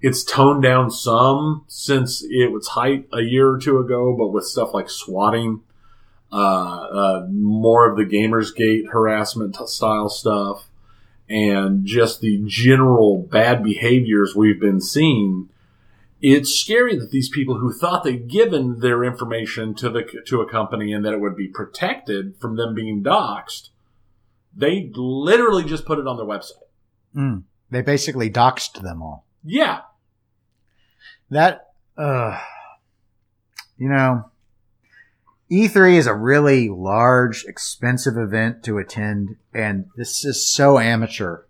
it's 0.00 0.22
toned 0.22 0.62
down 0.62 0.90
some 0.90 1.64
since 1.66 2.22
it 2.22 2.52
was 2.52 2.68
height 2.68 3.08
a 3.12 3.22
year 3.22 3.48
or 3.48 3.58
two 3.58 3.78
ago, 3.78 4.14
but 4.16 4.28
with 4.28 4.44
stuff 4.44 4.72
like 4.72 4.88
swatting, 4.88 5.62
uh, 6.30 6.36
uh, 6.36 7.26
more 7.30 7.90
of 7.90 7.96
the 7.96 8.04
Gamersgate 8.04 8.90
harassment 8.90 9.56
style 9.68 10.08
stuff, 10.08 10.68
and 11.28 11.84
just 11.84 12.20
the 12.20 12.42
general 12.46 13.18
bad 13.18 13.62
behaviors 13.64 14.34
we've 14.36 14.60
been 14.60 14.80
seeing. 14.80 15.48
It's 16.20 16.52
scary 16.52 16.96
that 16.98 17.10
these 17.10 17.28
people 17.28 17.58
who 17.58 17.72
thought 17.72 18.02
they'd 18.02 18.28
given 18.28 18.80
their 18.80 19.04
information 19.04 19.74
to 19.76 19.88
the 19.88 20.02
to 20.26 20.40
a 20.40 20.50
company 20.50 20.92
and 20.92 21.04
that 21.04 21.12
it 21.12 21.20
would 21.20 21.36
be 21.36 21.46
protected 21.48 22.36
from 22.40 22.56
them 22.56 22.74
being 22.74 23.04
doxxed, 23.04 23.68
they 24.54 24.90
literally 24.94 25.64
just 25.64 25.86
put 25.86 25.98
it 25.98 26.06
on 26.06 26.16
their 26.16 26.26
website. 26.26 26.64
Hmm. 27.14 27.38
They 27.70 27.82
basically 27.82 28.30
doxed 28.30 28.82
them 28.82 29.00
all. 29.02 29.26
Yeah, 29.44 29.82
That, 31.30 31.68
uh, 31.96 32.38
you 33.76 33.88
know, 33.88 34.30
E3 35.50 35.96
is 35.96 36.06
a 36.06 36.14
really 36.14 36.68
large, 36.68 37.44
expensive 37.46 38.16
event 38.16 38.62
to 38.64 38.78
attend, 38.78 39.36
and 39.54 39.86
this 39.96 40.24
is 40.24 40.46
so 40.46 40.78
amateur. 40.78 41.42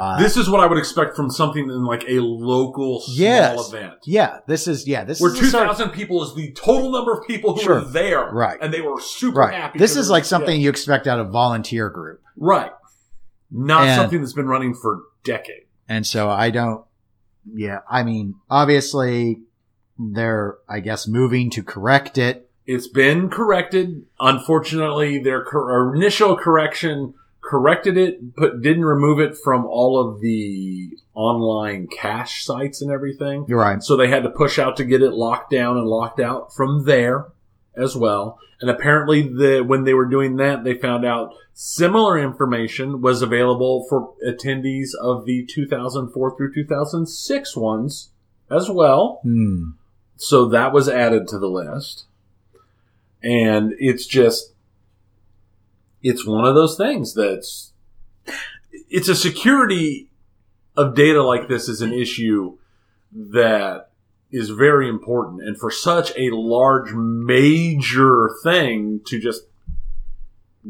Uh, 0.00 0.18
This 0.20 0.36
is 0.36 0.48
what 0.48 0.60
I 0.60 0.66
would 0.66 0.78
expect 0.78 1.16
from 1.16 1.28
something 1.28 1.64
in 1.64 1.84
like 1.84 2.04
a 2.08 2.20
local 2.20 3.00
small 3.00 3.16
Yes. 3.16 3.68
event. 3.72 3.94
yeah, 4.04 4.38
this 4.46 4.68
is 4.68 4.86
yeah, 4.86 5.02
this 5.04 5.20
Where 5.20 5.32
is 5.32 5.40
the 5.40 5.46
sort 5.46 5.64
of- 5.68 5.76
2,000 5.76 5.90
people 5.92 6.22
is 6.22 6.34
the 6.36 6.52
total 6.52 6.92
number 6.92 7.12
of 7.12 7.26
people 7.26 7.54
who 7.54 7.60
Sure. 7.62 7.74
were 7.80 7.80
there. 7.80 8.30
Right. 8.30 8.56
And 8.62 8.72
they 8.72 8.80
were 8.80 9.00
super 9.00 9.40
right. 9.40 9.54
happy. 9.54 9.78
This 9.80 9.96
is 9.96 10.08
like 10.08 10.24
something 10.24 10.60
you 10.60 10.70
expect 10.70 11.08
out 11.08 11.18
of 11.18 11.30
volunteer 11.30 11.90
group, 11.90 12.20
Right. 12.36 12.70
Not 13.50 13.88
And- 13.88 14.00
something 14.00 14.20
that's 14.20 14.34
been 14.34 14.46
running 14.46 14.72
for 14.74 15.00
decades. 15.24 15.66
and 15.88 16.06
so 16.06 16.30
I 16.30 16.50
don't. 16.50 16.84
Yeah, 17.54 17.80
I 17.90 18.02
mean, 18.02 18.34
obviously, 18.50 19.40
they're 19.98 20.56
I 20.68 20.80
guess 20.80 21.08
moving 21.08 21.50
to 21.50 21.62
correct 21.62 22.18
it. 22.18 22.50
It's 22.66 22.88
been 22.88 23.30
corrected. 23.30 24.04
Unfortunately, 24.20 25.18
their 25.18 25.42
cor- 25.42 25.94
initial 25.94 26.36
correction 26.36 27.14
corrected 27.40 27.96
it, 27.96 28.36
but 28.36 28.60
didn't 28.60 28.84
remove 28.84 29.20
it 29.20 29.36
from 29.42 29.64
all 29.64 29.98
of 29.98 30.20
the 30.20 30.90
online 31.14 31.86
cache 31.86 32.44
sites 32.44 32.82
and 32.82 32.92
everything. 32.92 33.46
You're 33.48 33.58
right. 33.58 33.82
So 33.82 33.96
they 33.96 34.08
had 34.08 34.22
to 34.24 34.30
push 34.30 34.58
out 34.58 34.76
to 34.76 34.84
get 34.84 35.02
it 35.02 35.12
locked 35.12 35.50
down 35.50 35.78
and 35.78 35.86
locked 35.86 36.20
out 36.20 36.54
from 36.54 36.84
there 36.84 37.28
as 37.78 37.96
well. 37.96 38.38
And 38.60 38.70
apparently, 38.70 39.22
the 39.22 39.60
when 39.60 39.84
they 39.84 39.94
were 39.94 40.06
doing 40.06 40.36
that, 40.36 40.64
they 40.64 40.74
found 40.74 41.04
out 41.04 41.32
similar 41.54 42.18
information 42.18 43.00
was 43.00 43.22
available 43.22 43.86
for 43.88 44.14
attendees 44.26 44.90
of 45.00 45.24
the 45.24 45.46
2004 45.46 46.36
through 46.36 46.54
2006 46.54 47.56
ones 47.56 48.10
as 48.50 48.70
well. 48.70 49.20
Hmm. 49.22 49.70
So 50.16 50.46
that 50.46 50.72
was 50.72 50.88
added 50.88 51.28
to 51.28 51.38
the 51.38 51.48
list. 51.48 52.06
And 53.22 53.74
it's 53.78 54.06
just, 54.06 54.52
it's 56.02 56.26
one 56.26 56.44
of 56.44 56.54
those 56.54 56.76
things 56.76 57.14
that's, 57.14 57.72
it's 58.90 59.08
a 59.08 59.14
security 59.14 60.08
of 60.76 60.94
data 60.94 61.22
like 61.22 61.48
this 61.48 61.68
is 61.68 61.80
an 61.80 61.92
issue 61.92 62.56
that 63.12 63.87
is 64.30 64.50
very 64.50 64.88
important. 64.88 65.42
And 65.42 65.58
for 65.58 65.70
such 65.70 66.10
a 66.16 66.30
large, 66.30 66.92
major 66.92 68.30
thing 68.42 69.00
to 69.06 69.18
just 69.20 69.42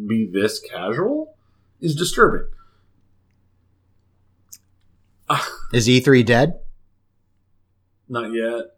be 0.07 0.29
this 0.33 0.61
casual 0.61 1.35
is 1.81 1.95
disturbing. 1.95 2.47
Is 5.73 5.87
E3 5.89 6.25
dead? 6.25 6.61
Not 8.09 8.33
yet. 8.33 8.77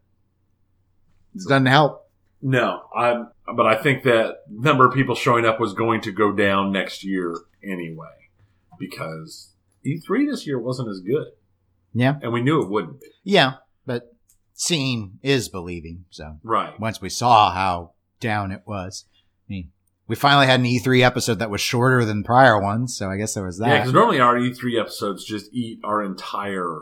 It 1.35 1.43
doesn't 1.49 1.67
help. 1.67 2.09
No, 2.43 2.83
I. 2.97 3.25
But 3.55 3.67
I 3.67 3.77
think 3.81 4.03
that 4.05 4.39
number 4.49 4.87
of 4.87 4.95
people 4.95 5.15
showing 5.15 5.45
up 5.45 5.61
was 5.61 5.75
going 5.75 6.01
to 6.03 6.13
go 6.13 6.33
down 6.33 6.73
next 6.73 7.05
year 7.05 7.37
anyway, 7.63 8.09
because 8.79 9.51
E3 9.87 10.29
this 10.31 10.47
year 10.47 10.59
wasn't 10.59 10.89
as 10.89 11.01
good, 11.01 11.29
Yeah. 11.95 12.19
and 12.23 12.33
we 12.33 12.41
knew 12.43 12.63
it 12.63 12.69
wouldn't 12.71 13.01
be. 13.01 13.07
Yeah. 13.25 13.55
But 13.87 14.13
seeing 14.61 15.19
is 15.23 15.49
believing. 15.49 16.05
So 16.11 16.37
Right. 16.43 16.79
once 16.79 17.01
we 17.01 17.09
saw 17.09 17.51
how 17.51 17.93
down 18.21 18.53
it 18.53 18.61
was, 18.67 19.07
I 19.49 19.53
mean, 19.53 19.73
we 20.07 20.17
finally 20.17 20.47
had 20.47 20.61
an 20.61 20.67
E3 20.67 21.03
episode 21.03 21.39
that 21.39 21.49
was 21.51 21.63
shorter 21.63 22.05
than 22.05 22.23
prior 22.23 22.61
ones. 22.61 22.95
So 22.95 23.09
I 23.11 23.17
guess 23.17 23.33
there 23.33 23.45
was 23.45 23.59
that. 23.59 23.69
Yeah, 23.69 23.79
because 23.79 23.95
normally 23.95 24.21
our 24.21 24.37
E3 24.37 24.79
episodes 24.79 25.25
just 25.25 25.51
eat 25.55 25.81
our 25.83 26.03
entire. 26.05 26.77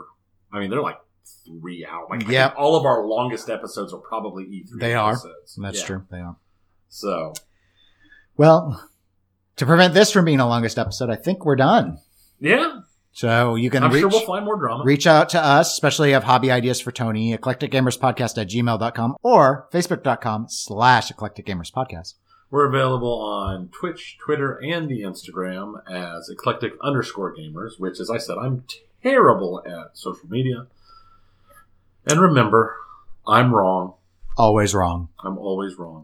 I 0.51 0.59
mean, 0.59 0.69
they're 0.69 0.81
like 0.81 0.99
three 1.47 1.85
hours. 1.89 2.07
Like, 2.09 2.27
Yeah. 2.27 2.51
all 2.57 2.75
of 2.75 2.83
our 2.85 3.05
longest 3.07 3.49
episodes 3.49 3.93
are 3.93 3.99
probably 4.01 4.43
E3. 4.43 4.79
They 4.81 4.93
are. 4.93 5.15
That's 5.57 5.79
Yeah. 5.79 5.85
true. 5.85 6.05
They 6.11 6.19
are. 6.19 6.35
So 6.89 7.31
Well, 8.35 8.83
to 9.55 9.65
prevent 9.65 9.93
this 9.93 10.11
from 10.11 10.25
being 10.25 10.37
the 10.39 10.45
longest 10.45 10.77
episode, 10.77 11.09
I 11.09 11.15
think 11.15 11.45
we're 11.45 11.55
done. 11.55 11.99
yeah, 12.41 12.81
So 13.19 13.55
you 13.55 13.69
can 13.69 13.83
I'm 13.83 13.91
reach, 13.91 13.99
sure 13.99 14.07
we'll 14.07 14.25
find 14.25 14.45
more 14.45 14.55
drama. 14.55 14.85
reach 14.85 15.05
out 15.05 15.27
to 15.31 15.43
us, 15.43 15.73
especially 15.73 16.07
if 16.07 16.11
you 16.11 16.13
have 16.13 16.23
hobby 16.23 16.51
ideas 16.51 16.79
for 16.79 16.93
Tony, 16.93 17.37
eclecticgamerspodcast 17.37 18.41
at 18.41 18.47
gmail.com 18.47 19.17
or 19.21 19.67
facebook.com 19.73 20.45
slash 20.47 21.11
eclecticgamerspodcast. 21.11 22.13
We're 22.49 22.69
available 22.69 23.21
on 23.21 23.71
Twitch, 23.77 24.17
Twitter, 24.23 24.53
and 24.63 24.87
the 24.87 25.01
Instagram 25.01 25.81
as 25.85 26.29
eclectic 26.29 26.75
underscore 26.81 27.35
gamers, 27.35 27.77
which, 27.77 27.99
as 27.99 28.09
I 28.09 28.19
said, 28.19 28.37
I'm 28.37 28.63
terrible 29.03 29.63
at 29.65 29.97
social 29.97 30.29
media. 30.29 30.67
And 32.09 32.21
remember, 32.21 32.77
I'm 33.27 33.53
wrong. 33.53 33.95
Always 34.37 34.73
wrong. 34.73 35.09
I'm 35.21 35.37
always 35.37 35.75
wrong. 35.75 35.97